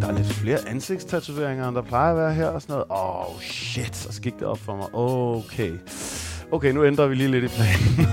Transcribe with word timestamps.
Der 0.00 0.08
er 0.08 0.12
lidt 0.12 0.26
flere 0.26 0.68
ansigtstatoveringer, 0.68 1.68
end 1.68 1.76
der 1.76 1.82
plejer 1.82 2.10
at 2.10 2.16
være 2.16 2.34
her 2.34 2.46
og 2.46 2.62
sådan 2.62 2.72
noget. 2.72 2.86
Åh, 2.90 3.34
oh, 3.34 3.40
shit, 3.40 3.96
så 3.96 4.22
gik 4.22 4.34
det 4.34 4.42
op 4.42 4.58
for 4.58 4.76
mig. 4.76 4.86
Okay. 4.92 5.72
Okay, 6.52 6.72
nu 6.72 6.84
ændrer 6.84 7.06
vi 7.06 7.14
lige 7.14 7.30
lidt 7.30 7.44
i 7.44 7.48
planen. 7.48 8.06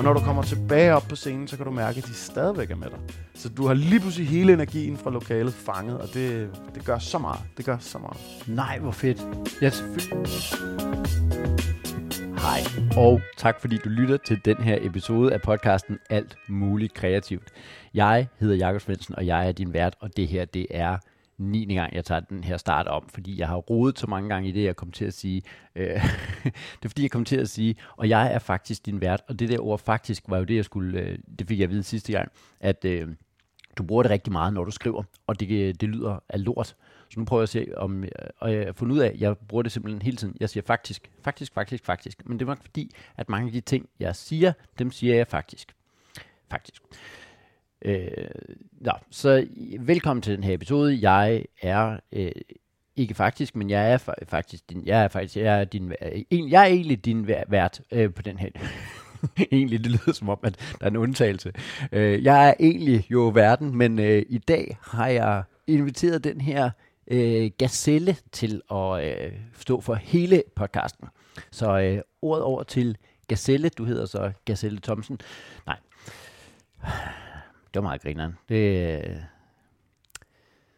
og 0.00 0.04
når 0.04 0.12
du 0.12 0.20
kommer 0.20 0.42
tilbage 0.42 0.94
op 0.94 1.02
på 1.08 1.16
scenen, 1.16 1.48
så 1.48 1.56
kan 1.56 1.66
du 1.66 1.72
mærke, 1.72 1.98
at 1.98 2.04
de 2.04 2.14
stadigvæk 2.14 2.70
er 2.70 2.76
med 2.76 2.90
dig. 2.90 2.98
Så 3.34 3.48
du 3.48 3.66
har 3.66 3.74
lige 3.74 4.00
pludselig 4.00 4.28
hele 4.28 4.52
energien 4.52 4.96
fra 4.96 5.10
lokalet 5.10 5.54
fanget, 5.54 6.00
og 6.00 6.08
det, 6.14 6.50
det 6.74 6.84
gør 6.84 6.98
så 6.98 7.18
meget. 7.18 7.40
Det 7.56 7.64
gør 7.64 7.76
så 7.80 7.98
meget. 7.98 8.16
Nej, 8.46 8.78
hvor 8.78 8.90
fedt. 8.90 9.22
Ja, 9.62 9.70
selvfølgelig. 9.70 10.10
Hej, 12.50 12.62
og 12.96 13.20
tak 13.36 13.60
fordi 13.60 13.76
du 13.76 13.88
lytter 13.88 14.16
til 14.16 14.44
den 14.44 14.56
her 14.56 14.78
episode 14.80 15.32
af 15.32 15.42
podcasten 15.42 15.98
Alt 16.10 16.36
Muligt 16.48 16.94
Kreativt. 16.94 17.48
Jeg 17.94 18.28
hedder 18.40 18.56
Jakob 18.56 18.80
Svendsen, 18.80 19.14
og 19.14 19.26
jeg 19.26 19.48
er 19.48 19.52
din 19.52 19.72
vært, 19.72 19.96
og 20.00 20.16
det 20.16 20.28
her, 20.28 20.44
det 20.44 20.66
er 20.70 20.98
9. 21.38 21.74
gang, 21.74 21.94
jeg 21.94 22.04
tager 22.04 22.20
den 22.20 22.44
her 22.44 22.56
start 22.56 22.86
om, 22.86 23.08
fordi 23.14 23.40
jeg 23.40 23.48
har 23.48 23.56
rodet 23.56 23.98
så 23.98 24.06
mange 24.06 24.28
gange 24.28 24.48
i 24.48 24.52
det, 24.52 24.64
jeg 24.64 24.76
kom 24.76 24.92
til 24.92 25.04
at 25.04 25.14
sige. 25.14 25.42
Øh, 25.76 25.86
det 26.78 26.84
er 26.84 26.88
fordi, 26.88 27.02
jeg 27.02 27.10
kom 27.10 27.24
til 27.24 27.36
at 27.36 27.48
sige, 27.48 27.76
og 27.96 28.08
jeg 28.08 28.32
er 28.34 28.38
faktisk 28.38 28.86
din 28.86 29.00
vært, 29.00 29.22
og 29.28 29.38
det 29.38 29.48
der 29.48 29.58
ord 29.58 29.78
faktisk 29.78 30.22
var 30.28 30.38
jo 30.38 30.44
det, 30.44 30.56
jeg 30.56 30.64
skulle, 30.64 31.00
øh, 31.00 31.18
det 31.38 31.48
fik 31.48 31.58
jeg 31.58 31.64
at 31.64 31.70
vide 31.70 31.82
sidste 31.82 32.12
gang, 32.12 32.32
at 32.60 32.84
øh, 32.84 33.08
du 33.78 33.82
bruger 33.82 34.02
det 34.02 34.10
rigtig 34.10 34.32
meget, 34.32 34.54
når 34.54 34.64
du 34.64 34.70
skriver, 34.70 35.02
og 35.26 35.40
det, 35.40 35.50
øh, 35.50 35.74
det 35.80 35.88
lyder 35.88 36.18
af 36.28 36.44
lort. 36.44 36.76
Så 37.10 37.20
nu 37.20 37.24
prøver 37.24 37.40
jeg 37.40 37.42
at 37.42 37.48
se, 37.48 37.66
om 37.76 38.04
øh, 38.04 38.10
og 38.38 38.52
jeg 38.52 38.64
har 38.64 38.72
fundet 38.72 38.94
ud 38.94 39.00
af, 39.00 39.08
at 39.08 39.20
jeg 39.20 39.38
bruger 39.38 39.62
det 39.62 39.72
simpelthen 39.72 40.02
hele 40.02 40.16
tiden. 40.16 40.36
Jeg 40.40 40.50
siger 40.50 40.62
faktisk, 40.66 41.10
faktisk, 41.22 41.54
faktisk, 41.54 41.84
faktisk. 41.84 42.28
Men 42.28 42.38
det 42.38 42.44
er 42.44 42.48
nok 42.48 42.62
fordi, 42.62 42.94
at 43.16 43.28
mange 43.28 43.46
af 43.46 43.52
de 43.52 43.60
ting, 43.60 43.88
jeg 44.00 44.16
siger, 44.16 44.52
dem 44.78 44.90
siger 44.90 45.14
jeg 45.14 45.26
faktisk. 45.26 45.74
Faktisk. 46.50 46.82
Øh, 47.82 48.06
ja, 48.84 48.92
så 49.10 49.46
velkommen 49.80 50.22
til 50.22 50.36
den 50.36 50.44
her 50.44 50.54
episode. 50.54 50.98
Jeg 51.10 51.44
er 51.62 51.98
øh, 52.12 52.32
ikke 52.96 53.14
faktisk, 53.14 53.56
men 53.56 53.70
jeg 53.70 53.92
er 53.92 53.98
faktisk 54.28 54.70
din, 54.70 54.86
jeg 54.86 55.04
er 55.04 55.08
faktisk, 55.08 55.36
jeg 55.36 55.60
er 55.60 55.64
din, 55.64 55.92
øh, 56.02 56.50
jeg 56.52 56.62
er 56.62 56.66
egentlig 56.66 57.04
din 57.04 57.26
vært 57.26 57.80
øh, 57.90 58.14
på 58.14 58.22
den 58.22 58.38
her. 58.38 58.48
egentlig, 59.52 59.84
det 59.84 59.90
lyder 59.90 60.12
som 60.12 60.28
om, 60.28 60.38
at 60.42 60.76
der 60.78 60.86
er 60.86 60.90
en 60.90 60.96
undtagelse. 60.96 61.52
Øh, 61.92 62.24
jeg 62.24 62.48
er 62.48 62.54
egentlig 62.60 63.10
jo 63.10 63.30
verden, 63.34 63.76
men 63.76 63.98
øh, 63.98 64.22
i 64.28 64.38
dag 64.38 64.78
har 64.82 65.06
jeg 65.06 65.42
inviteret 65.66 66.24
den 66.24 66.40
her 66.40 66.70
øh, 67.10 67.50
gazelle 67.58 68.16
til 68.32 68.62
at 68.70 69.04
øh, 69.04 69.32
stå 69.54 69.80
for 69.80 69.94
hele 69.94 70.42
podcasten. 70.56 71.08
Så 71.50 71.78
øh, 71.80 72.02
ordet 72.22 72.44
over 72.44 72.62
til 72.62 72.96
Gazelle, 73.28 73.68
du 73.68 73.84
hedder 73.84 74.06
så 74.06 74.32
Gazelle 74.44 74.80
Thomsen. 74.80 75.20
Nej, 75.66 75.78
det 77.74 77.74
var 77.74 77.80
meget 77.80 78.02
grineren. 78.02 78.38
Det, 78.48 78.96
øh, 78.98 79.16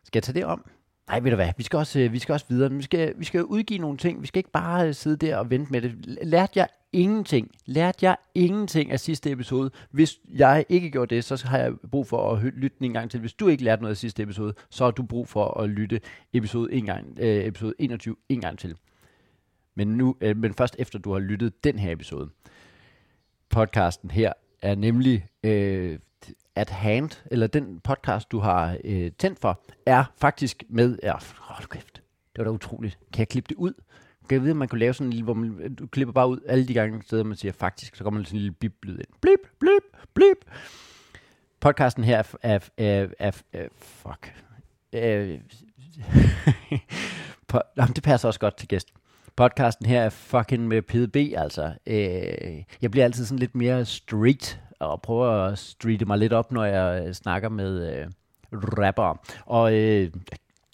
skal 0.05 0.19
jeg 0.19 0.22
tage 0.22 0.34
det 0.34 0.44
om? 0.44 0.70
Nej, 1.08 1.20
ved 1.20 1.31
du 1.31 1.36
hvad, 1.36 1.53
vi 1.56 1.62
skal 1.62 1.77
også, 1.77 2.00
øh, 2.00 2.12
vi 2.12 2.19
skal 2.19 2.33
også 2.33 2.47
videre. 2.48 2.72
Vi 2.72 2.83
skal, 2.83 3.14
vi 3.19 3.25
skal 3.25 3.45
udgive 3.45 3.78
nogle 3.78 3.98
ting. 3.98 4.22
Vi 4.22 4.27
skal 4.27 4.39
ikke 4.39 4.50
bare 4.50 4.89
øh, 4.89 4.95
sidde 4.95 5.27
der 5.27 5.36
og 5.36 5.50
vente 5.50 5.72
med 5.72 5.81
det. 5.81 5.95
Lærte 6.22 6.53
jeg 6.56 6.69
ingenting? 6.92 7.50
Lærte 7.67 7.98
jeg 8.06 8.17
ingenting 8.34 8.91
af 8.91 9.00
sidste 9.00 9.30
episode? 9.30 9.70
Hvis 9.91 10.19
jeg 10.28 10.64
ikke 10.69 10.91
gjorde 10.91 11.14
det, 11.14 11.25
så 11.25 11.47
har 11.47 11.58
jeg 11.58 11.73
brug 11.91 12.06
for 12.06 12.33
at 12.33 12.42
lytte 12.42 12.77
den 12.78 12.84
en 12.84 12.92
gang 12.92 13.11
til. 13.11 13.20
Hvis 13.20 13.33
du 13.33 13.48
ikke 13.48 13.64
lærte 13.64 13.83
noget 13.83 13.95
af 13.95 13.97
sidste 13.97 14.23
episode, 14.23 14.55
så 14.70 14.84
har 14.84 14.91
du 14.91 15.03
brug 15.03 15.28
for 15.28 15.61
at 15.61 15.70
lytte 15.70 16.00
episode, 16.33 16.73
en 16.73 16.86
gang, 16.86 17.19
øh, 17.20 17.45
episode 17.45 17.75
21 17.78 18.17
en 18.28 18.41
gang 18.41 18.58
til. 18.58 18.77
Men, 19.75 19.89
nu, 19.89 20.17
øh, 20.20 20.36
men 20.36 20.55
først 20.55 20.77
efter 20.78 20.98
du 20.98 21.12
har 21.12 21.20
lyttet 21.20 21.64
den 21.64 21.78
her 21.78 21.92
episode. 21.92 22.30
Podcasten 23.50 24.11
her 24.11 24.33
er 24.62 24.75
nemlig 24.75 25.27
øh, 25.42 25.98
at 26.56 26.70
Hand, 26.70 27.11
eller 27.31 27.47
den 27.47 27.81
podcast, 27.81 28.33
du 28.33 28.39
har 28.39 28.77
øh, 28.84 29.11
tændt 29.19 29.39
for, 29.39 29.61
er 29.86 30.05
faktisk 30.17 30.64
med... 30.68 30.98
Ja, 31.02 31.14
hold 31.39 31.68
kæft, 31.68 31.95
det 31.95 32.39
var 32.39 32.45
da 32.45 32.51
utroligt. 32.51 32.98
Kan 33.13 33.18
jeg 33.18 33.29
klippe 33.29 33.48
det 33.48 33.57
ud? 33.57 33.73
Kan 34.29 34.36
jeg 34.36 34.42
vide, 34.42 34.51
om 34.51 34.57
man 34.57 34.68
kunne 34.68 34.79
lave 34.79 34.95
sådan 34.95 35.07
en 35.07 35.12
lille, 35.12 35.24
hvor 35.24 35.35
man, 35.35 35.74
du 35.74 35.86
klipper 35.86 36.12
bare 36.12 36.29
ud 36.29 36.41
alle 36.46 36.68
de 36.68 36.74
gange 36.74 37.02
steder, 37.02 37.24
man 37.24 37.36
siger 37.36 37.52
faktisk, 37.52 37.96
så 37.96 38.05
kommer 38.05 38.20
der 38.20 38.24
sådan 38.27 38.36
en 38.36 38.41
lille 38.41 38.55
bip-lyd 38.55 38.98
ind. 38.98 39.07
Blip, 39.20 39.41
blip, 39.61 39.83
blip. 40.14 40.36
Podcasten 41.61 42.05
her 42.05 42.18
er, 42.18 42.36
er, 42.42 42.58
er, 42.79 43.07
er, 43.18 43.33
er 43.52 43.68
fuck. 43.79 44.35
Øh, 44.92 45.41
på, 47.48 47.61
jamen, 47.77 47.95
det 47.95 48.02
passer 48.02 48.29
også 48.29 48.41
godt 48.41 48.57
til 48.57 48.68
gæst. 48.68 48.89
Podcasten 49.36 49.86
her 49.86 50.02
er 50.02 50.11
fucking 50.11 50.68
med 50.68 50.83
PDB, 50.83 51.17
altså. 51.36 51.73
Øh, 51.86 52.62
jeg 52.83 52.91
bliver 52.91 53.05
altid 53.05 53.24
sådan 53.24 53.39
lidt 53.39 53.55
mere 53.55 53.85
street 53.85 54.61
og 54.82 55.02
prøver 55.02 55.28
at 55.28 55.58
streete 55.58 56.04
mig 56.04 56.18
lidt 56.18 56.32
op, 56.32 56.52
når 56.52 56.64
jeg 56.64 57.06
øh, 57.06 57.12
snakker 57.12 57.48
med 57.48 57.96
øh, 57.96 58.06
rapper. 58.52 59.20
Og 59.46 59.74
øh, 59.74 60.10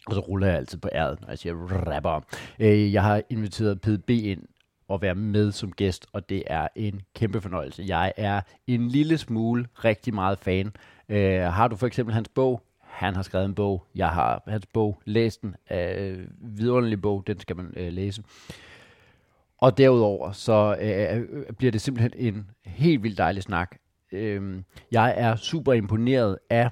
og 0.08 0.14
så 0.14 0.20
ruller 0.20 0.46
jeg 0.46 0.56
altid 0.56 0.78
på 0.78 0.88
æret, 0.92 1.20
når 1.20 1.28
jeg 1.28 1.38
siger 1.38 1.54
rapper. 1.54 2.20
Øh, 2.58 2.92
jeg 2.92 3.02
har 3.02 3.22
inviteret 3.30 3.80
PDB 3.80 4.10
ind 4.10 4.42
og 4.88 5.02
være 5.02 5.14
med 5.14 5.52
som 5.52 5.72
gæst, 5.72 6.06
og 6.12 6.28
det 6.28 6.42
er 6.46 6.68
en 6.76 7.00
kæmpe 7.14 7.40
fornøjelse. 7.40 7.84
Jeg 7.86 8.12
er 8.16 8.40
en 8.66 8.88
lille 8.88 9.18
smule 9.18 9.66
rigtig 9.84 10.14
meget 10.14 10.38
fan. 10.38 10.72
Øh, 11.08 11.40
har 11.40 11.68
du 11.68 11.76
for 11.76 11.86
eksempel 11.86 12.14
hans 12.14 12.28
bog? 12.28 12.62
Han 12.80 13.14
har 13.14 13.22
skrevet 13.22 13.44
en 13.44 13.54
bog. 13.54 13.84
Jeg 13.94 14.08
har 14.08 14.42
hans 14.46 14.66
bog, 14.66 15.02
læst 15.04 15.42
den. 15.42 15.54
Øh, 15.70 16.18
vidunderlig 16.40 17.02
bog, 17.02 17.26
den 17.26 17.40
skal 17.40 17.56
man 17.56 17.72
øh, 17.76 17.92
læse. 17.92 18.22
Og 19.58 19.78
derudover, 19.78 20.32
så 20.32 20.76
øh, 20.80 21.18
øh 21.18 21.52
bliver 21.58 21.72
det 21.72 21.80
simpelthen 21.80 22.12
en 22.16 22.50
helt 22.64 23.02
vildt 23.02 23.18
dejlig 23.18 23.42
snak 23.42 23.76
øh, 24.12 24.62
jeg 24.92 25.14
er 25.16 25.36
super 25.36 25.72
imponeret 25.72 26.38
af 26.50 26.70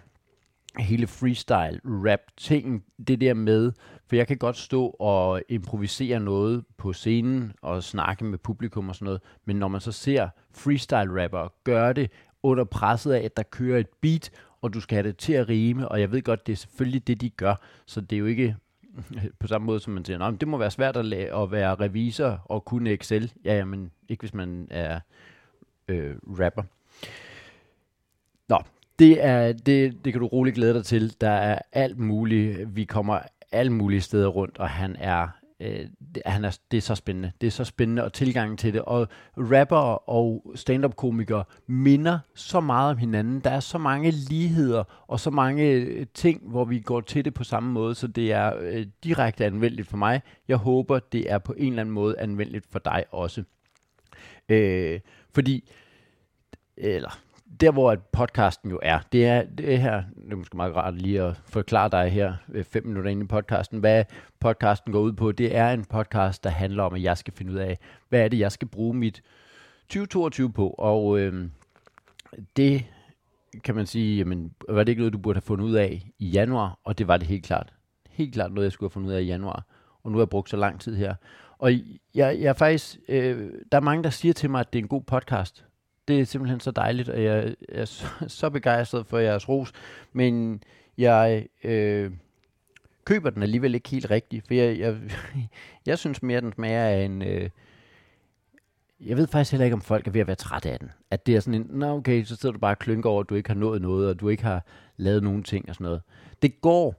hele 0.78 1.06
freestyle 1.06 1.80
rap 1.84 2.20
ting, 2.36 2.84
det 3.08 3.20
der 3.20 3.34
med, 3.34 3.72
for 4.08 4.16
jeg 4.16 4.26
kan 4.26 4.36
godt 4.36 4.56
stå 4.56 4.86
og 4.86 5.42
improvisere 5.48 6.20
noget 6.20 6.64
på 6.76 6.92
scenen 6.92 7.52
og 7.62 7.82
snakke 7.82 8.24
med 8.24 8.38
publikum 8.38 8.88
og 8.88 8.94
sådan 8.94 9.04
noget, 9.04 9.20
men 9.44 9.56
når 9.56 9.68
man 9.68 9.80
så 9.80 9.92
ser 9.92 10.28
freestyle 10.54 11.22
rapper 11.22 11.52
gøre 11.64 11.92
det 11.92 12.10
under 12.42 12.64
presset 12.64 13.12
af, 13.12 13.24
at 13.24 13.36
der 13.36 13.42
kører 13.42 13.78
et 13.78 13.88
beat, 14.00 14.30
og 14.62 14.74
du 14.74 14.80
skal 14.80 14.94
have 14.96 15.08
det 15.08 15.16
til 15.16 15.32
at 15.32 15.48
rime, 15.48 15.88
og 15.88 16.00
jeg 16.00 16.12
ved 16.12 16.22
godt, 16.22 16.46
det 16.46 16.52
er 16.52 16.56
selvfølgelig 16.56 17.06
det, 17.06 17.20
de 17.20 17.30
gør, 17.30 17.54
så 17.86 18.00
det 18.00 18.16
er 18.16 18.20
jo 18.20 18.26
ikke 18.26 18.56
på 19.40 19.46
samme 19.46 19.66
måde, 19.66 19.80
som 19.80 19.92
man 19.92 20.04
siger, 20.04 20.30
det 20.30 20.48
må 20.48 20.58
være 20.58 20.70
svært 20.70 20.96
at, 20.96 21.12
at 21.12 21.50
være 21.50 21.74
revisor 21.74 22.42
og 22.44 22.64
kunne 22.64 22.90
Excel. 22.90 23.32
Ja, 23.44 23.64
men 23.64 23.90
ikke 24.08 24.22
hvis 24.22 24.34
man 24.34 24.68
er 24.70 25.00
øh, 25.88 26.16
rapper. 26.24 26.62
Nå, 28.48 28.58
det, 28.98 29.24
er, 29.24 29.52
det, 29.52 30.04
det 30.04 30.12
kan 30.12 30.20
du 30.20 30.26
roligt 30.26 30.56
glæde 30.56 30.74
dig 30.74 30.84
til. 30.84 31.20
Der 31.20 31.30
er 31.30 31.58
alt 31.72 31.98
muligt. 31.98 32.76
Vi 32.76 32.84
kommer 32.84 33.18
alle 33.52 33.72
mulige 33.72 34.00
steder 34.00 34.28
rundt, 34.28 34.58
og 34.58 34.68
han 34.68 34.96
er, 34.98 35.28
øh, 35.60 35.86
han 36.26 36.44
er, 36.44 36.58
det 36.70 36.76
er 36.76 36.80
så 36.80 36.94
spændende. 36.94 37.32
Det 37.40 37.46
er 37.46 37.50
så 37.50 37.64
spændende, 37.64 38.04
og 38.04 38.12
tilgangen 38.12 38.56
til 38.56 38.72
det. 38.72 38.82
Og 38.82 39.08
rapper 39.36 40.10
og 40.10 40.52
stand-up-komikere 40.54 41.44
minder 41.66 42.18
så 42.34 42.60
meget 42.60 42.90
om 42.90 42.96
hinanden. 42.96 43.40
Der 43.40 43.50
er 43.50 43.60
så 43.60 43.78
mange 43.78 44.10
ligheder, 44.10 44.84
og 45.06 45.20
så 45.20 45.30
mange 45.30 45.70
øh, 45.70 46.06
ting, 46.14 46.42
hvor 46.50 46.64
vi 46.64 46.80
går 46.80 47.00
til 47.00 47.24
det 47.24 47.34
på 47.34 47.44
samme 47.44 47.72
måde, 47.72 47.94
så 47.94 48.06
det 48.06 48.32
er 48.32 48.52
øh, 48.60 48.86
direkte 49.04 49.44
anvendeligt 49.44 49.88
for 49.88 49.96
mig. 49.96 50.22
Jeg 50.48 50.56
håber, 50.56 50.98
det 50.98 51.32
er 51.32 51.38
på 51.38 51.54
en 51.56 51.68
eller 51.68 51.80
anden 51.80 51.94
måde 51.94 52.18
anvendeligt 52.18 52.66
for 52.70 52.78
dig 52.78 53.04
også. 53.10 53.42
Øh, 54.48 55.00
fordi, 55.34 55.70
eller 56.76 57.18
der 57.60 57.70
hvor 57.70 57.96
podcasten 58.12 58.70
jo 58.70 58.78
er, 58.82 58.98
det 59.12 59.26
er 59.26 59.42
det 59.42 59.78
her, 59.78 60.02
det 60.24 60.32
er 60.32 60.36
måske 60.36 60.56
meget 60.56 60.76
rart 60.76 60.94
lige 60.94 61.22
at 61.22 61.36
forklare 61.36 61.88
dig 61.88 62.08
her 62.08 62.34
øh, 62.52 62.64
fem 62.64 62.86
minutter 62.86 63.10
ind 63.10 63.22
i 63.22 63.26
podcasten, 63.26 63.78
hvad 63.78 64.04
podcasten 64.40 64.92
går 64.92 65.00
ud 65.00 65.12
på. 65.12 65.32
Det 65.32 65.56
er 65.56 65.70
en 65.70 65.84
podcast, 65.84 66.44
der 66.44 66.50
handler 66.50 66.82
om, 66.82 66.94
at 66.94 67.02
jeg 67.02 67.18
skal 67.18 67.34
finde 67.34 67.52
ud 67.52 67.58
af, 67.58 67.78
hvad 68.08 68.20
er 68.20 68.28
det, 68.28 68.38
jeg 68.38 68.52
skal 68.52 68.68
bruge 68.68 68.94
mit 68.94 69.22
2022 69.88 70.52
på, 70.52 70.68
og 70.68 71.18
øh, 71.18 71.48
det 72.56 72.84
kan 73.64 73.74
man 73.74 73.86
sige, 73.86 74.18
jamen, 74.18 74.52
var 74.68 74.84
det 74.84 74.88
ikke 74.88 75.00
noget, 75.00 75.12
du 75.12 75.18
burde 75.18 75.36
have 75.36 75.42
fundet 75.42 75.64
ud 75.64 75.74
af 75.74 76.12
i 76.18 76.28
januar, 76.28 76.78
og 76.84 76.98
det 76.98 77.08
var 77.08 77.16
det 77.16 77.26
helt 77.26 77.44
klart. 77.44 77.72
Helt 78.10 78.34
klart 78.34 78.52
noget, 78.52 78.64
jeg 78.64 78.72
skulle 78.72 78.88
have 78.88 78.92
fundet 78.92 79.08
ud 79.08 79.14
af 79.14 79.22
i 79.22 79.24
januar, 79.24 79.66
og 80.02 80.10
nu 80.10 80.18
har 80.18 80.22
jeg 80.22 80.28
brugt 80.28 80.50
så 80.50 80.56
lang 80.56 80.80
tid 80.80 80.96
her. 80.96 81.14
Og 81.58 81.72
jeg, 81.72 81.80
jeg 82.14 82.42
er 82.42 82.52
faktisk, 82.52 82.98
øh, 83.08 83.50
der 83.72 83.78
er 83.78 83.82
mange, 83.82 84.04
der 84.04 84.10
siger 84.10 84.32
til 84.32 84.50
mig, 84.50 84.60
at 84.60 84.72
det 84.72 84.78
er 84.78 84.82
en 84.82 84.88
god 84.88 85.02
podcast, 85.02 85.64
det 86.08 86.20
er 86.20 86.24
simpelthen 86.24 86.60
så 86.60 86.70
dejligt, 86.70 87.08
og 87.08 87.24
jeg, 87.24 87.54
er 87.68 87.84
så, 87.84 88.06
så 88.28 88.50
begejstret 88.50 89.06
for 89.06 89.18
jeres 89.18 89.48
ros. 89.48 89.72
Men 90.12 90.62
jeg 90.98 91.46
øh, 91.64 92.10
køber 93.04 93.30
den 93.30 93.42
alligevel 93.42 93.74
ikke 93.74 93.88
helt 93.88 94.10
rigtigt, 94.10 94.46
for 94.46 94.54
jeg, 94.54 94.78
jeg, 94.78 94.96
jeg 95.86 95.98
synes 95.98 96.22
mere, 96.22 96.40
den 96.40 96.52
smager 96.52 96.84
af 96.84 97.04
en... 97.04 97.22
Øh, 97.22 97.50
jeg 99.00 99.16
ved 99.16 99.26
faktisk 99.26 99.52
heller 99.52 99.64
ikke, 99.64 99.74
om 99.74 99.80
folk 99.80 100.06
er 100.06 100.10
ved 100.10 100.20
at 100.20 100.26
være 100.26 100.36
trætte 100.36 100.70
af 100.70 100.78
den. 100.78 100.90
At 101.10 101.26
det 101.26 101.36
er 101.36 101.40
sådan 101.40 101.60
en, 101.60 101.66
nå 101.70 101.96
okay, 101.96 102.24
så 102.24 102.36
sidder 102.36 102.52
du 102.52 102.58
bare 102.58 102.74
og 102.74 102.78
klynker 102.78 103.10
over, 103.10 103.20
at 103.20 103.28
du 103.28 103.34
ikke 103.34 103.50
har 103.50 103.54
nået 103.54 103.82
noget, 103.82 104.08
og 104.08 104.20
du 104.20 104.28
ikke 104.28 104.42
har 104.42 104.64
lavet 104.96 105.22
nogen 105.22 105.42
ting 105.42 105.68
og 105.68 105.74
sådan 105.74 105.84
noget. 105.84 106.02
Det 106.42 106.60
går 106.60 106.94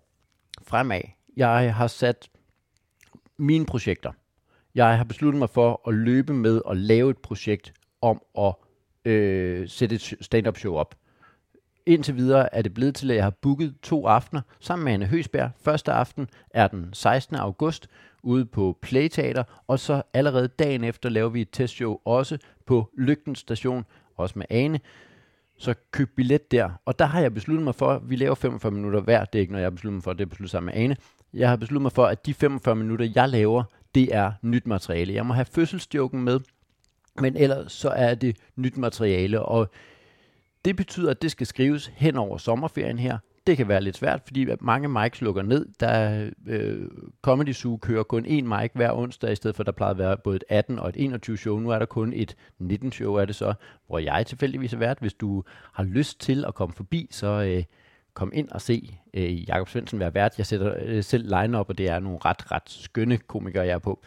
fremad. 0.67 1.01
Jeg 1.37 1.75
har 1.75 1.87
sat 1.87 2.29
mine 3.37 3.65
projekter. 3.65 4.11
Jeg 4.75 4.97
har 4.97 5.03
besluttet 5.03 5.39
mig 5.39 5.49
for 5.49 5.87
at 5.87 5.93
løbe 5.93 6.33
med 6.33 6.61
og 6.65 6.77
lave 6.77 7.09
et 7.09 7.17
projekt 7.17 7.73
om 8.01 8.21
at 8.37 8.53
øh, 9.07 9.69
sætte 9.69 9.95
et 9.95 10.13
stand-up 10.21 10.57
show 10.57 10.75
op. 10.75 10.95
Indtil 11.85 12.15
videre 12.15 12.55
er 12.55 12.61
det 12.61 12.73
blevet 12.73 12.95
til, 12.95 13.11
at 13.11 13.17
jeg 13.17 13.23
har 13.23 13.33
booket 13.41 13.75
to 13.81 14.07
aftener 14.07 14.41
sammen 14.59 14.85
med 14.85 14.93
Anne 14.93 15.05
Høsberg. 15.05 15.51
Første 15.61 15.91
aften 15.91 16.27
er 16.49 16.67
den 16.67 16.89
16. 16.93 17.35
august 17.35 17.87
ude 18.23 18.45
på 18.45 18.77
Playteater, 18.81 19.43
og 19.67 19.79
så 19.79 20.01
allerede 20.13 20.47
dagen 20.47 20.83
efter 20.83 21.09
laver 21.09 21.29
vi 21.29 21.41
et 21.41 21.49
testshow 21.51 21.97
også 22.05 22.37
på 22.65 22.89
Lygten 22.97 23.35
Station, 23.35 23.85
også 24.17 24.39
med 24.39 24.45
Ane. 24.49 24.79
Så 25.57 25.73
køb 25.91 26.09
billet 26.15 26.51
der. 26.51 26.69
Og 26.85 26.99
der 26.99 27.05
har 27.05 27.21
jeg 27.21 27.33
besluttet 27.33 27.63
mig 27.63 27.75
for, 27.75 27.89
at 27.89 28.09
vi 28.09 28.15
laver 28.15 28.35
45 28.35 28.71
minutter 28.71 28.99
hver. 28.99 29.25
Det 29.25 29.39
er 29.39 29.41
ikke 29.41 29.51
noget, 29.51 29.61
jeg 29.61 29.71
har 29.71 29.75
besluttet 29.75 29.95
mig 29.95 30.03
for, 30.03 30.13
det 30.13 30.21
er 30.21 30.29
besluttet 30.29 30.51
sammen 30.51 30.75
med 30.75 30.83
Ane. 30.83 30.95
Jeg 31.33 31.49
har 31.49 31.55
besluttet 31.55 31.81
mig 31.81 31.91
for, 31.91 32.05
at 32.05 32.25
de 32.25 32.33
45 32.33 32.75
minutter, 32.75 33.09
jeg 33.15 33.29
laver, 33.29 33.63
det 33.95 34.15
er 34.15 34.31
nyt 34.41 34.67
materiale. 34.67 35.13
Jeg 35.13 35.25
må 35.25 35.33
have 35.33 35.45
fødselsjoken 35.45 36.23
med, 36.23 36.39
men 37.21 37.37
ellers 37.37 37.71
så 37.71 37.89
er 37.89 38.15
det 38.15 38.37
nyt 38.55 38.77
materiale, 38.77 39.41
og 39.41 39.69
det 40.65 40.75
betyder, 40.75 41.11
at 41.11 41.21
det 41.21 41.31
skal 41.31 41.47
skrives 41.47 41.91
hen 41.95 42.17
over 42.17 42.37
sommerferien 42.37 42.99
her. 42.99 43.17
Det 43.47 43.57
kan 43.57 43.67
være 43.67 43.81
lidt 43.81 43.97
svært, 43.97 44.21
fordi 44.25 44.47
mange 44.61 44.87
mics 44.87 45.21
lukker 45.21 45.41
ned. 45.41 45.65
Der 45.79 46.29
øh, 46.47 46.87
Comedy 47.21 47.53
Zoo 47.53 47.77
kører 47.77 48.03
kun 48.03 48.25
én 48.25 48.59
mic 48.59 48.71
hver 48.73 48.91
onsdag, 48.93 49.31
i 49.31 49.35
stedet 49.35 49.55
for 49.55 49.63
at 49.63 49.65
der 49.65 49.71
plejede 49.71 49.91
at 49.91 49.97
være 49.97 50.17
både 50.17 50.35
et 50.35 50.43
18 50.49 50.79
og 50.79 50.89
et 50.89 50.95
21 50.97 51.37
show. 51.37 51.59
Nu 51.59 51.69
er 51.69 51.79
der 51.79 51.85
kun 51.85 52.13
et 52.13 52.35
19 52.59 52.91
show, 52.91 53.13
er 53.13 53.25
det 53.25 53.35
så, 53.35 53.53
hvor 53.87 53.99
jeg 53.99 54.25
tilfældigvis 54.25 54.73
er 54.73 54.77
vært. 54.77 54.97
Hvis 54.99 55.13
du 55.13 55.43
har 55.73 55.83
lyst 55.83 56.19
til 56.19 56.45
at 56.47 56.55
komme 56.55 56.73
forbi, 56.73 57.07
så 57.11 57.27
øh, 57.27 57.63
kom 58.13 58.31
ind 58.33 58.49
og 58.49 58.61
se 58.61 58.97
øh, 59.13 59.49
Jakob 59.49 59.69
Svendsen 59.69 59.99
være 59.99 60.13
vært. 60.13 60.37
Jeg 60.37 60.45
sætter 60.45 60.75
øh, 60.81 61.03
selv 61.03 61.23
line 61.23 61.57
op, 61.57 61.69
og 61.69 61.77
det 61.77 61.89
er 61.89 61.99
nogle 61.99 62.19
ret, 62.25 62.51
ret 62.51 62.69
skønne 62.69 63.17
komikere, 63.17 63.65
jeg 63.65 63.73
er 63.73 63.79
på. 63.79 63.99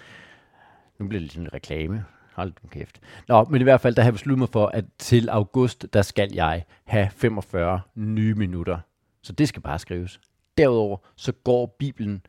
Nu 0.99 1.09
bliver 1.09 1.21
det 1.21 1.35
lidt 1.35 1.47
en 1.47 1.55
reklame. 1.55 2.05
Hold 2.35 2.53
du 2.63 2.69
kæft. 2.69 3.01
Nå, 3.29 3.45
men 3.45 3.61
i 3.61 3.65
hvert 3.65 3.81
fald, 3.81 3.95
der 3.95 4.03
har 4.03 4.07
jeg 4.07 4.15
besluttet 4.15 4.39
mig 4.39 4.49
for, 4.49 4.67
at 4.67 4.85
til 4.99 5.29
august, 5.29 5.87
der 5.93 6.03
skal 6.03 6.33
jeg 6.35 6.65
have 6.85 7.11
45 7.11 7.81
nye 7.95 8.35
minutter. 8.35 8.79
Så 9.23 9.33
det 9.33 9.49
skal 9.49 9.63
bare 9.63 9.79
skrives. 9.79 10.21
Derudover, 10.59 10.97
så 11.17 11.33
går 11.33 11.77
Bibelen 11.79 12.23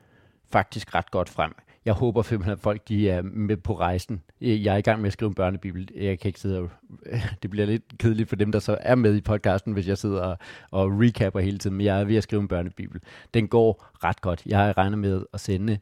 faktisk 0.51 0.95
ret 0.95 1.11
godt 1.11 1.29
frem. 1.29 1.55
Jeg 1.85 1.93
håber 1.93 2.21
simpelthen, 2.21 2.53
at 2.53 2.59
folk 2.59 2.87
de 2.87 3.09
er 3.09 3.21
med 3.21 3.57
på 3.57 3.73
rejsen. 3.73 4.21
Jeg 4.41 4.73
er 4.73 4.77
i 4.77 4.81
gang 4.81 5.01
med 5.01 5.07
at 5.07 5.13
skrive 5.13 5.29
en 5.29 5.35
børnebibel. 5.35 5.89
Jeg 5.95 6.19
kan 6.19 6.29
ikke 6.29 6.39
sidde 6.39 6.59
og... 6.59 6.69
Det 7.41 7.49
bliver 7.49 7.65
lidt 7.65 7.97
kedeligt 7.97 8.29
for 8.29 8.35
dem, 8.35 8.51
der 8.51 8.59
så 8.59 8.77
er 8.81 8.95
med 8.95 9.15
i 9.15 9.21
podcasten, 9.21 9.73
hvis 9.73 9.87
jeg 9.87 9.97
sidder 9.97 10.21
og, 10.21 10.37
og 10.71 10.89
recapper 10.91 11.39
hele 11.39 11.57
tiden. 11.57 11.77
Men 11.77 11.85
jeg 11.85 11.99
er 11.99 12.03
ved 12.03 12.15
at 12.15 12.23
skrive 12.23 12.41
en 12.41 12.47
børnebibel. 12.47 13.01
Den 13.33 13.47
går 13.47 13.89
ret 14.03 14.21
godt. 14.21 14.41
Jeg 14.45 14.73
regner 14.77 14.97
med 14.97 15.25
at 15.33 15.39
sende 15.39 15.79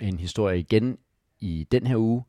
en 0.00 0.18
historie 0.18 0.58
igen 0.58 0.98
i 1.40 1.66
den 1.72 1.86
her 1.86 1.96
uge, 1.96 2.24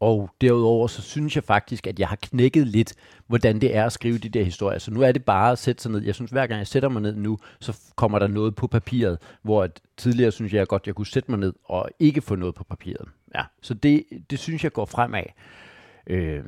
og 0.00 0.30
derudover 0.40 0.86
så 0.86 1.02
synes 1.02 1.36
jeg 1.36 1.44
faktisk, 1.44 1.86
at 1.86 1.98
jeg 1.98 2.08
har 2.08 2.16
knækket 2.16 2.66
lidt, 2.66 2.94
hvordan 3.26 3.60
det 3.60 3.76
er 3.76 3.84
at 3.84 3.92
skrive 3.92 4.18
de 4.18 4.28
der 4.28 4.44
historier. 4.44 4.78
Så 4.78 4.90
nu 4.90 5.00
er 5.00 5.12
det 5.12 5.24
bare 5.24 5.52
at 5.52 5.58
sætte 5.58 5.82
sig 5.82 5.92
ned. 5.92 6.02
Jeg 6.02 6.14
synes, 6.14 6.30
hver 6.30 6.46
gang 6.46 6.58
jeg 6.58 6.66
sætter 6.66 6.88
mig 6.88 7.02
ned 7.02 7.16
nu, 7.16 7.38
så 7.60 7.78
kommer 7.96 8.18
der 8.18 8.26
noget 8.26 8.54
på 8.54 8.66
papiret, 8.66 9.18
hvor 9.42 9.62
at 9.62 9.80
tidligere 9.96 10.32
synes 10.32 10.52
jeg 10.52 10.66
godt, 10.66 10.86
jeg 10.86 10.94
kunne 10.94 11.06
sætte 11.06 11.30
mig 11.30 11.40
ned 11.40 11.52
og 11.64 11.88
ikke 11.98 12.20
få 12.20 12.34
noget 12.34 12.54
på 12.54 12.64
papiret. 12.64 13.08
Ja, 13.34 13.42
så 13.62 13.74
det, 13.74 14.04
det 14.30 14.38
synes 14.38 14.64
jeg 14.64 14.72
går 14.72 14.84
fremad. 14.84 15.24
Øh, 16.06 16.44